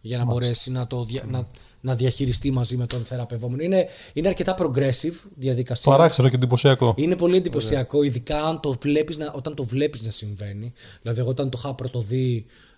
Για 0.00 0.18
να 0.18 0.24
μπορέσει 0.24 0.70
να 0.70 0.86
το 0.86 1.04
δια- 1.04 1.24
να, 1.30 1.48
να 1.80 1.94
διαχειριστεί 1.94 2.50
μαζί 2.50 2.76
με 2.76 2.86
τον 2.86 3.04
θεραπευόμενο. 3.04 3.62
Είναι, 3.62 3.86
είναι 4.12 4.28
αρκετά 4.28 4.54
progressive 4.58 5.14
διαδικασία. 5.34 5.92
Παράξενο 5.92 6.28
και 6.28 6.34
εντυπωσιακό. 6.34 6.94
Είναι 6.96 7.16
πολύ 7.16 7.36
εντυπωσιακό, 7.36 8.02
ειδικά 8.02 8.42
αν 8.44 8.60
το 8.60 8.76
βλέπεις 8.80 9.16
να, 9.16 9.32
όταν 9.36 9.54
το 9.54 9.64
βλέπεις 9.64 10.02
να 10.02 10.10
συμβαίνει. 10.10 10.72
Δηλαδή, 11.02 11.20
εγώ 11.20 11.28
όταν 11.28 11.50
το 11.50 11.58
είχα 11.62 11.74
πρωτοδεί 11.74 12.46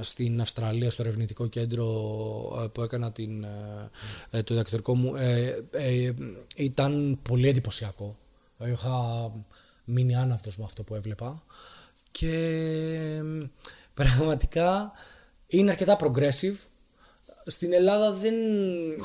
στην 0.00 0.40
Αυστραλία, 0.40 0.90
στο 0.90 1.02
ερευνητικό 1.02 1.46
κέντρο 1.46 1.86
ε, 2.64 2.66
που 2.66 2.82
έκανα 2.82 3.12
την, 3.12 3.44
ε, 3.44 3.90
ε, 4.30 4.42
το 4.42 4.54
διδακτορικό 4.54 4.94
μου, 4.94 5.14
ε, 5.14 5.64
ε, 5.70 6.12
ήταν 6.56 7.18
πολύ 7.22 7.48
εντυπωσιακό. 7.48 8.16
Ε, 8.58 8.70
Είχα 8.70 9.30
μείνει 9.84 10.14
άναυτος 10.14 10.56
με 10.56 10.64
αυτό 10.64 10.82
που 10.82 10.94
έβλεπα. 10.94 11.42
Και 12.10 12.32
ε, 13.18 13.50
πραγματικά 13.94 14.92
είναι 15.46 15.70
αρκετά 15.70 15.98
progressive. 16.00 16.56
Στην 17.46 17.72
Ελλάδα 17.72 18.12
δεν, 18.12 18.34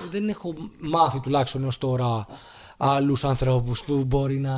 δεν 0.09 0.29
έχω 0.29 0.53
μάθει 0.79 1.19
τουλάχιστον 1.19 1.63
έως 1.63 1.77
τώρα 1.77 2.27
άλλους 2.77 3.23
ανθρώπους 3.23 3.83
που 3.83 4.03
μπορεί 4.05 4.39
να... 4.39 4.53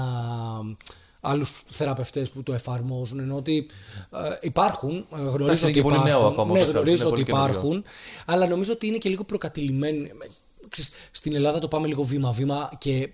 άλλους 1.21 1.63
θεραπευτές 1.69 2.29
που 2.29 2.43
το 2.43 2.53
εφαρμόζουν 2.53 3.19
ενώ 3.19 3.35
ότι 3.35 3.65
ε, 4.13 4.17
υπάρχουν, 4.41 4.91
ε, 4.95 5.19
Εντάξει, 5.19 5.37
γνωρίζω 5.37 5.51
είναι 5.51 5.63
ότι 5.63 5.73
και 5.73 5.81
πολύ 5.81 5.95
υπάρχουν, 5.95 6.19
νέο 6.19 6.27
ακόμα, 6.27 6.53
ναι, 6.53 6.59
πιστεύω, 6.59 6.79
γνωρίζω 6.83 7.03
είναι 7.07 7.13
ότι 7.13 7.23
πολύ 7.23 7.37
καινούριο. 7.37 7.59
υπάρχουν 7.59 7.83
αλλά 8.25 8.47
νομίζω 8.47 8.73
ότι 8.73 8.87
είναι 8.87 8.97
και 8.97 9.09
λίγο 9.09 9.23
προκατηλημένοι. 9.23 10.11
Ξέρεις, 10.69 10.91
στην 11.11 11.35
Ελλάδα 11.35 11.59
το 11.59 11.67
πάμε 11.67 11.87
λίγο 11.87 12.03
βήμα-βήμα 12.03 12.69
και 12.77 13.09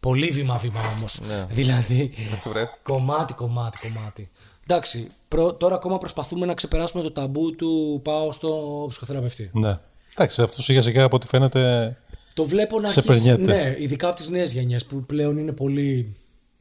πολύ 0.00 0.26
βήμα-βήμα 0.30 0.80
όμως. 0.96 1.20
Ναι. 1.28 1.46
Δηλαδή, 1.50 2.10
βρες. 2.52 2.78
κομμάτι, 2.82 3.34
κομμάτι, 3.34 3.78
κομμάτι. 3.78 4.30
Εντάξει, 4.66 5.08
προ- 5.28 5.58
τώρα 5.58 5.74
ακόμα 5.74 5.98
προσπαθούμε 5.98 6.46
να 6.46 6.54
ξεπεράσουμε 6.54 7.02
το 7.02 7.10
ταμπού 7.12 7.54
του 7.54 8.00
πάω 8.04 8.32
στο 8.32 8.84
ψυχοθεραπευτή. 8.88 9.50
Ναι. 9.52 9.78
Εντάξει, 10.14 10.42
αυτό 10.42 10.62
σιγά 10.62 10.82
σιγά 10.82 11.04
από 11.04 11.16
ό,τι 11.16 11.26
φαίνεται. 11.26 11.96
Το 12.34 12.44
βλέπω 12.44 12.80
να 12.80 12.88
αρχίσει, 12.88 13.08
Ξεπερνιέται. 13.08 13.54
ναι, 13.54 13.76
ειδικά 13.78 14.06
από 14.08 14.16
τις 14.16 14.28
νέες 14.28 14.52
γενιές 14.52 14.84
που 14.86 15.04
πλέον 15.04 15.36
είναι 15.38 15.52
πολύ 15.52 16.16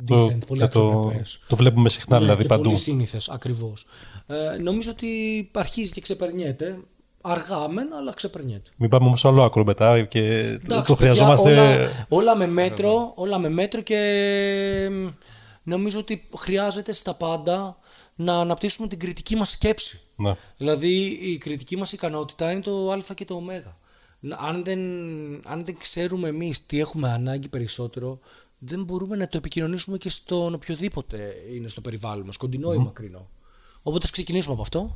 Το, 0.05 0.15
decent, 0.15 0.45
πολύ 0.47 0.61
και 0.61 0.67
το, 0.67 0.87
αξιοπρεπές. 0.89 1.39
το 1.47 1.55
βλέπουμε 1.55 1.89
συχνά 1.89 2.15
Ναι, 2.17 2.23
δηλαδή 2.23 2.41
και 2.41 2.47
παντού. 2.47 2.63
πολύ 2.63 2.75
σύνηθες, 2.77 3.29
ακριβώς. 3.29 3.85
Ε, 4.27 4.57
νομίζω 4.57 4.91
ότι 4.91 5.49
αρχίζει 5.53 5.91
και 5.91 6.01
ξεπερνιέται. 6.01 6.79
Αργά 7.21 7.69
μεν, 7.69 7.93
αλλά 7.93 8.13
ξεπερνιέται. 8.13 8.69
Μην 8.75 8.89
πάμε 8.89 9.05
όμως 9.05 9.19
στο 9.19 9.29
άλλο 9.29 9.43
άκρο 9.43 9.63
μετά 9.63 10.01
και 10.03 10.19
το- 10.19 10.73
Εντάξει, 10.73 10.85
το 10.87 10.95
παιδιά, 10.95 10.95
χρειαζόμαστε. 10.95 11.51
Όλα, 11.51 12.05
όλα 12.09 12.35
με 12.35 12.47
μέτρο, 12.47 13.11
όλα 13.15 13.37
με 13.37 13.49
μέτρο 13.49 13.81
και 13.81 14.89
μ, 14.91 15.07
νομίζω 15.63 15.99
ότι 15.99 16.27
χρειάζεται 16.37 16.91
στα 16.93 17.13
πάντα 17.13 17.77
να 18.15 18.39
αναπτύσσουμε 18.39 18.87
την 18.87 18.99
κριτική 18.99 19.35
μας 19.35 19.49
σκέψη. 19.51 19.99
Ναι. 20.15 20.33
Δηλαδή 20.57 21.05
η 21.21 21.37
κριτική 21.37 21.77
μας 21.77 21.91
ικανότητα 21.91 22.51
είναι 22.51 22.61
το 22.61 22.91
α 22.91 23.13
και 23.15 23.25
το 23.25 23.33
ω. 23.33 23.43
Να- 24.19 24.35
Αν 24.35 24.63
δεν, 24.63 24.79
αν 25.45 25.65
δεν 25.65 25.77
ξέρουμε 25.77 26.27
εμείς 26.27 26.65
τι 26.65 26.79
έχουμε 26.79 27.09
ανάγκη 27.09 27.49
περισσότερο, 27.49 28.19
δεν 28.59 28.83
μπορούμε 28.83 29.15
να 29.15 29.27
το 29.27 29.37
επικοινωνήσουμε 29.37 29.97
και 29.97 30.09
στον 30.09 30.53
οποιοδήποτε 30.53 31.33
είναι 31.53 31.67
στο 31.67 31.81
περιβάλλον 31.81 32.25
μας, 32.25 32.37
κοντινό 32.37 32.73
ή 32.73 32.77
μακρινό. 32.77 33.29
Οπότε 33.83 34.05
ας 34.05 34.11
ξεκινήσουμε 34.11 34.53
από 34.53 34.61
αυτό. 34.61 34.95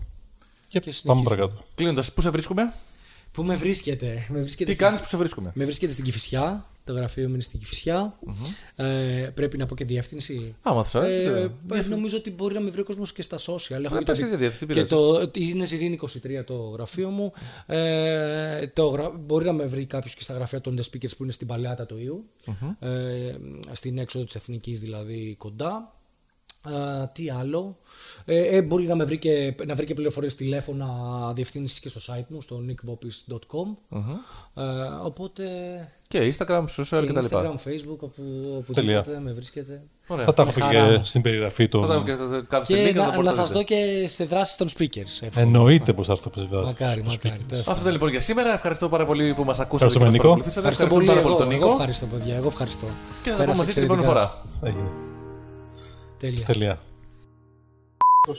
Και, 0.68 0.80
και 0.80 0.86
πάμε 0.86 0.92
συνεχίζουμε. 0.94 1.30
παρακάτω. 1.30 1.66
Κλείνοντας, 1.76 2.14
πού 2.14 2.22
σε 2.22 2.30
βρίσκουμε; 2.30 2.74
Πού 3.32 3.44
με 3.44 3.56
βρίσκεται. 3.56 4.26
Με 4.30 4.40
βρίσκεται 4.40 4.70
Τι 4.70 4.76
στην- 4.76 4.86
κάνεις 4.88 5.02
που 5.02 5.08
σε 5.08 5.18
βρίσκουμε; 5.18 5.52
Με 5.56 5.66
βρίσκεται 5.66 5.92
στην 5.92 6.04
Κυφυσιά. 6.04 6.66
Το 6.86 6.94
γραφείο 6.94 7.28
μου 7.28 7.34
είναι 7.34 7.44
στην 7.44 7.60
Κυφυσιά. 7.60 8.20
Ε, 8.76 9.30
πρέπει 9.34 9.58
να 9.58 9.66
πω 9.66 9.76
και 9.76 9.86
διεύθυνση. 9.86 10.56
Άμα 10.62 10.84
θα 10.84 11.00
αρέσει. 11.00 11.20
Ε, 11.20 11.50
τι- 11.68 11.76
ε, 11.78 11.82
νομίζω 11.88 12.18
ότι 12.18 12.32
μπορεί 12.32 12.54
να 12.54 12.60
με 12.60 12.70
βρει 12.70 12.82
ο 12.82 12.84
κόσμος 12.84 13.14
και 13.14 13.22
στα 13.22 13.38
social. 13.38 13.84
Έχω 13.84 13.94
Ναι, 13.94 14.00
και 14.00 14.06
πες 14.06 14.20
το, 14.20 14.24
και 14.26 14.30
τη 14.32 14.36
διεύθυνση, 14.38 14.66
τι 14.66 14.74
και 14.74 14.86
πειράζει. 14.86 15.30
το, 15.32 15.32
είναι 15.42 15.66
Ζηρήνη 15.66 16.00
23 16.40 16.44
το 16.46 16.54
γραφείο 16.56 17.10
μου. 17.10 17.32
Ε, 17.66 18.68
το, 18.68 18.88
γρα- 18.88 19.10
μπορεί 19.10 19.46
να 19.46 19.54
με 19.54 19.66
βρει 19.66 19.86
κάποιος 19.86 20.16
και 20.16 20.22
στα 20.24 20.34
γραφεία 20.34 20.62
των 20.62 20.78
The 20.80 20.84
Speakers 20.84 21.18
που 21.18 21.24
είναι 21.24 21.32
στην 21.32 21.48
Παλαιάτα 21.48 21.86
του 21.86 21.98
ιου 21.98 22.26
Ε, 22.80 23.36
στην 23.72 23.98
έξοδο 23.98 24.26
της 24.26 24.36
Εθνικής 24.36 24.80
δηλαδή 24.80 25.36
κοντά. 25.38 25.93
Ε, 26.68 27.06
τι 27.14 27.30
άλλο; 27.30 27.78
Ε, 28.26 28.42
ε, 28.58 28.62
μπορεί 28.62 28.86
να 28.86 28.96
με 28.96 29.04
βρει 29.04 29.18
και, 29.18 29.56
να 29.68 29.76
βρει 29.76 29.86
και 29.86 29.94
πληροφορίες 29.94 30.36
τηλέφωνα 30.36 30.88
διευθύνσεις 31.36 31.80
και 31.80 31.90
στο 31.90 32.00
site 32.14 32.26
μου, 32.28 32.42
στο 32.42 32.60
nickbopis.com. 32.68 33.98
Ε, 34.54 34.62
οπότε 35.04 35.44
Και 36.08 36.34
Instagram, 36.38 36.64
social 36.78 37.02
και 37.06 37.14
κτλ. 37.14 37.26
Instagram, 37.26 37.52
Facebook, 37.54 37.98
όπου, 38.00 38.22
Τέλεια. 38.74 39.00
οπουδήποτε 39.00 39.20
με 39.24 39.32
βρίσκεται. 39.34 39.82
Ωραία. 40.08 40.26
Θα 40.26 40.34
τα 40.34 40.44
Με 40.44 40.50
έχω 40.50 40.60
χαρά 40.60 40.90
και 40.92 40.98
μου. 40.98 41.04
στην 41.04 41.22
περιγραφή 41.22 41.68
Θα 41.72 41.80
τα 41.80 41.88
των. 41.88 42.04
και 42.06 42.12
θα- 42.16 42.46
κάθε 42.48 42.74
link 42.74 42.78
Και 42.88 42.94
θα 42.94 43.06
να, 43.06 43.06
μπορείτε 43.06 43.24
να 43.24 43.32
σας 43.32 43.48
δείτε. 43.48 43.60
δω 43.60 43.64
και 43.66 44.08
σε 44.08 44.26
δράσεις 44.26 44.56
των 44.56 44.68
speakers. 44.68 45.22
εύχομαι. 45.22 45.46
Εννοείται 45.46 45.94
πως 45.94 46.06
θα 46.08 46.12
έρθω 46.12 46.32
σε 46.42 46.48
βάση. 46.52 46.66
Μακάρι, 46.66 47.04
μακάρι. 47.04 47.44
Τέλος 47.48 47.68
Αυτό 47.68 47.82
ήταν 47.82 47.92
λοιπόν 47.92 48.10
για 48.10 48.20
σήμερα. 48.20 48.54
Ευχαριστώ 48.54 48.90
πάρα 48.90 49.06
πολύ 49.06 49.34
που 49.34 49.44
μας 49.44 49.60
ακούσατε 49.60 49.86
Ευχαριστούμε, 49.96 50.06
και 50.06 50.12
μας 50.12 50.14
Νίκο. 50.14 50.24
παρακολουθήσατε. 50.24 50.68
Ευχαριστώ 50.68 50.84
Ευχαριστούμε 50.84 51.06
πολύ 51.06 51.08
πάρα 51.08 51.20
εγώ, 51.20 51.30
πολύ 51.30 51.44
τον 51.44 51.52
εγώ 51.52 51.62
Νίκο. 51.64 51.72
ευχαριστώ 51.72 52.06
παιδιά, 52.06 52.36
εγώ 52.36 52.48
ευχαριστώ. 52.48 52.86
Και 53.24 53.30
θα 53.30 53.36
τα 53.38 53.44
πούμε 53.44 53.46
Πέρασα 53.46 53.60
μαζί 53.64 53.74
την 53.74 53.84
επόμενη 53.84 54.06
εξαιρετικά. 54.06 54.34
φορά. 54.62 54.70
Έγινε. 54.70 55.13
Τέλεια. 56.24 56.46
Τελεία. 56.46 56.80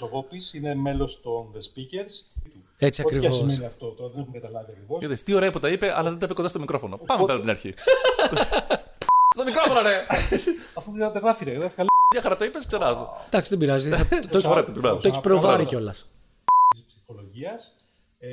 Ο 0.02 0.08
Βόπης 0.08 0.54
είναι 0.54 0.74
μέλος 0.74 1.20
των 1.22 1.50
The 1.54 1.56
Speakers. 1.58 2.12
Έτσι 2.78 3.02
Ό,τι 3.02 3.10
και 3.10 3.16
ακριβώς. 3.16 3.36
σημαίνει 3.36 3.64
αυτό, 3.64 3.86
τώρα 3.90 4.10
δεν 4.10 4.20
έχουμε 4.20 4.38
καταλάβει 4.38 4.70
ακριβώς. 4.70 5.02
Είδες, 5.02 5.22
τι 5.22 5.34
ωραία 5.34 5.52
που 5.52 5.60
τα 5.60 5.68
είπε, 5.68 5.92
αλλά 5.96 6.08
δεν 6.10 6.18
τα 6.18 6.24
είπε 6.24 6.34
κοντά 6.34 6.48
στο 6.48 6.58
μικρόφωνο. 6.60 6.96
Πάμε 6.96 7.20
πέρα 7.22 7.32
από 7.32 7.40
την 7.40 7.50
αρχή. 7.50 7.74
Στο 9.34 9.44
μικρόφωνο, 9.44 9.80
ρε! 9.82 10.06
Αφού 10.78 10.92
δεν 10.92 11.12
τα 11.12 11.18
γράφει, 11.18 11.44
ρε, 11.44 11.50
γράφει 11.52 11.74
καλά. 11.74 11.88
Μια 12.14 12.22
χαρά 12.22 12.36
το 12.36 12.44
είπες, 12.44 12.66
ξεράζω. 12.66 13.16
Εντάξει, 13.26 13.50
δεν 13.50 13.58
πειράζει. 13.58 13.90
θα- 13.90 14.08
Το 14.30 14.36
έχεις- 14.36 14.48
Ωραία, 14.48 14.64
το 14.64 14.72
πειράζω. 14.72 14.96
το 14.96 15.08
έχεις 15.08 15.20
προβάρει 15.20 15.64
κιόλας. 15.64 16.06
Ψυχολογίας. 16.86 17.74
Ε, 18.18 18.28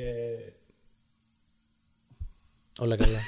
Όλα 2.80 2.96
καλά. 2.96 3.18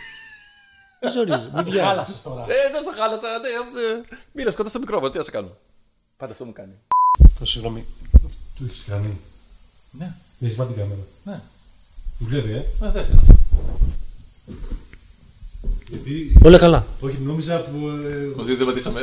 Μην 1.03 1.11
ζορίζει, 1.12 1.49
μην 1.55 1.64
βιάζει. 1.64 1.79
χάλασες 1.79 2.22
τώρα. 2.22 2.43
Ε, 2.43 2.70
δεν 2.72 2.83
σε 2.83 2.91
χάλασα. 3.01 3.39
ναι, 3.39 3.49
ε, 3.49 4.16
Μοίρα 4.33 4.53
κοντά 4.55 4.68
στο 4.68 4.79
μικρόφωνο, 4.79 5.11
τι 5.11 5.16
να 5.18 5.22
σε 5.25 5.31
κάνω. 5.31 5.57
Πάντα 6.17 6.33
αυτό 6.33 6.45
μου 6.45 6.53
κάνει. 6.53 6.73
Το 7.39 7.45
συγγνώμη. 7.45 7.85
Του 8.57 8.65
έχεις 8.65 8.85
κάνει. 8.89 9.19
Ναι, 9.91 10.15
Έχεις 10.41 10.55
βάλει 10.57 10.71
την 10.73 10.79
κάμερα. 10.79 11.01
ναι. 11.25 11.41
Δουλεύει, 12.19 12.53
ε. 12.53 12.65
Ε, 12.83 12.91
δες 12.91 13.09
τι 13.09 13.15
να. 13.15 13.23
Γιατί. 15.89 16.37
Όλα 16.45 16.59
καλά. 16.59 16.87
Όχι, 17.01 17.19
νόμιζα 17.19 17.61
που. 17.62 17.89
ε, 17.89 18.25
Ότι 18.41 18.55
δεν 18.55 18.67
πατήσαμε. 18.67 19.01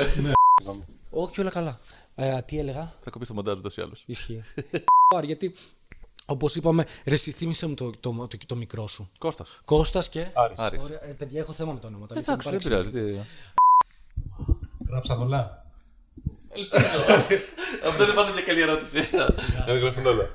Όχι, 1.10 1.42
όλα 1.42 1.50
καλά. 1.50 1.80
Ε, 2.16 2.42
τι 2.42 2.60
έλεγα; 2.60 2.94
Θα 3.04 3.10
κοπείς 3.10 3.28
το 3.28 3.34
μοντάζ 3.34 3.58
ούτως 3.58 3.78
ή 3.78 3.82
άλλως. 3.82 4.04
Ισχύει. 4.06 4.44
Γιατί, 5.24 5.54
όπως 6.26 6.56
είπαμε, 6.56 6.86
ρε, 7.06 7.14
εσύ 7.14 7.32
θύμισε 7.32 7.68
μου 7.68 7.74
το, 7.74 7.90
το, 8.00 8.28
το, 8.28 8.38
το 8.46 8.56
μικρό 8.56 8.88
σου. 8.88 9.10
Κώστας. 9.18 9.62
Κώστας 9.66 10.10
και. 10.10 10.28
Άρης. 10.34 10.58
Άρης. 10.58 10.84
Ωραία, 10.84 11.04
ε, 11.04 11.12
παιδιά, 11.12 11.40
έχω 11.40 11.54
θέμα 11.54 11.74
με 11.74 11.80
τα 11.80 11.88
ονόματα. 11.88 12.18
Εντάξει, 12.20 12.50
δεν 12.50 12.60
Λοιπόν, 12.62 12.92
πειράζει. 12.92 13.14
τι- 13.14 13.28
Γράψαν 14.90 15.18
όλα. 16.56 17.26
Αυτό 17.88 18.04
είναι 18.04 18.14
πάντα 18.14 18.32
μια 18.32 18.42
καλή 18.42 18.62
ερώτηση. 18.62 19.10
Να 19.68 19.74
γράφουν 19.78 20.06
όλα. 20.06 20.30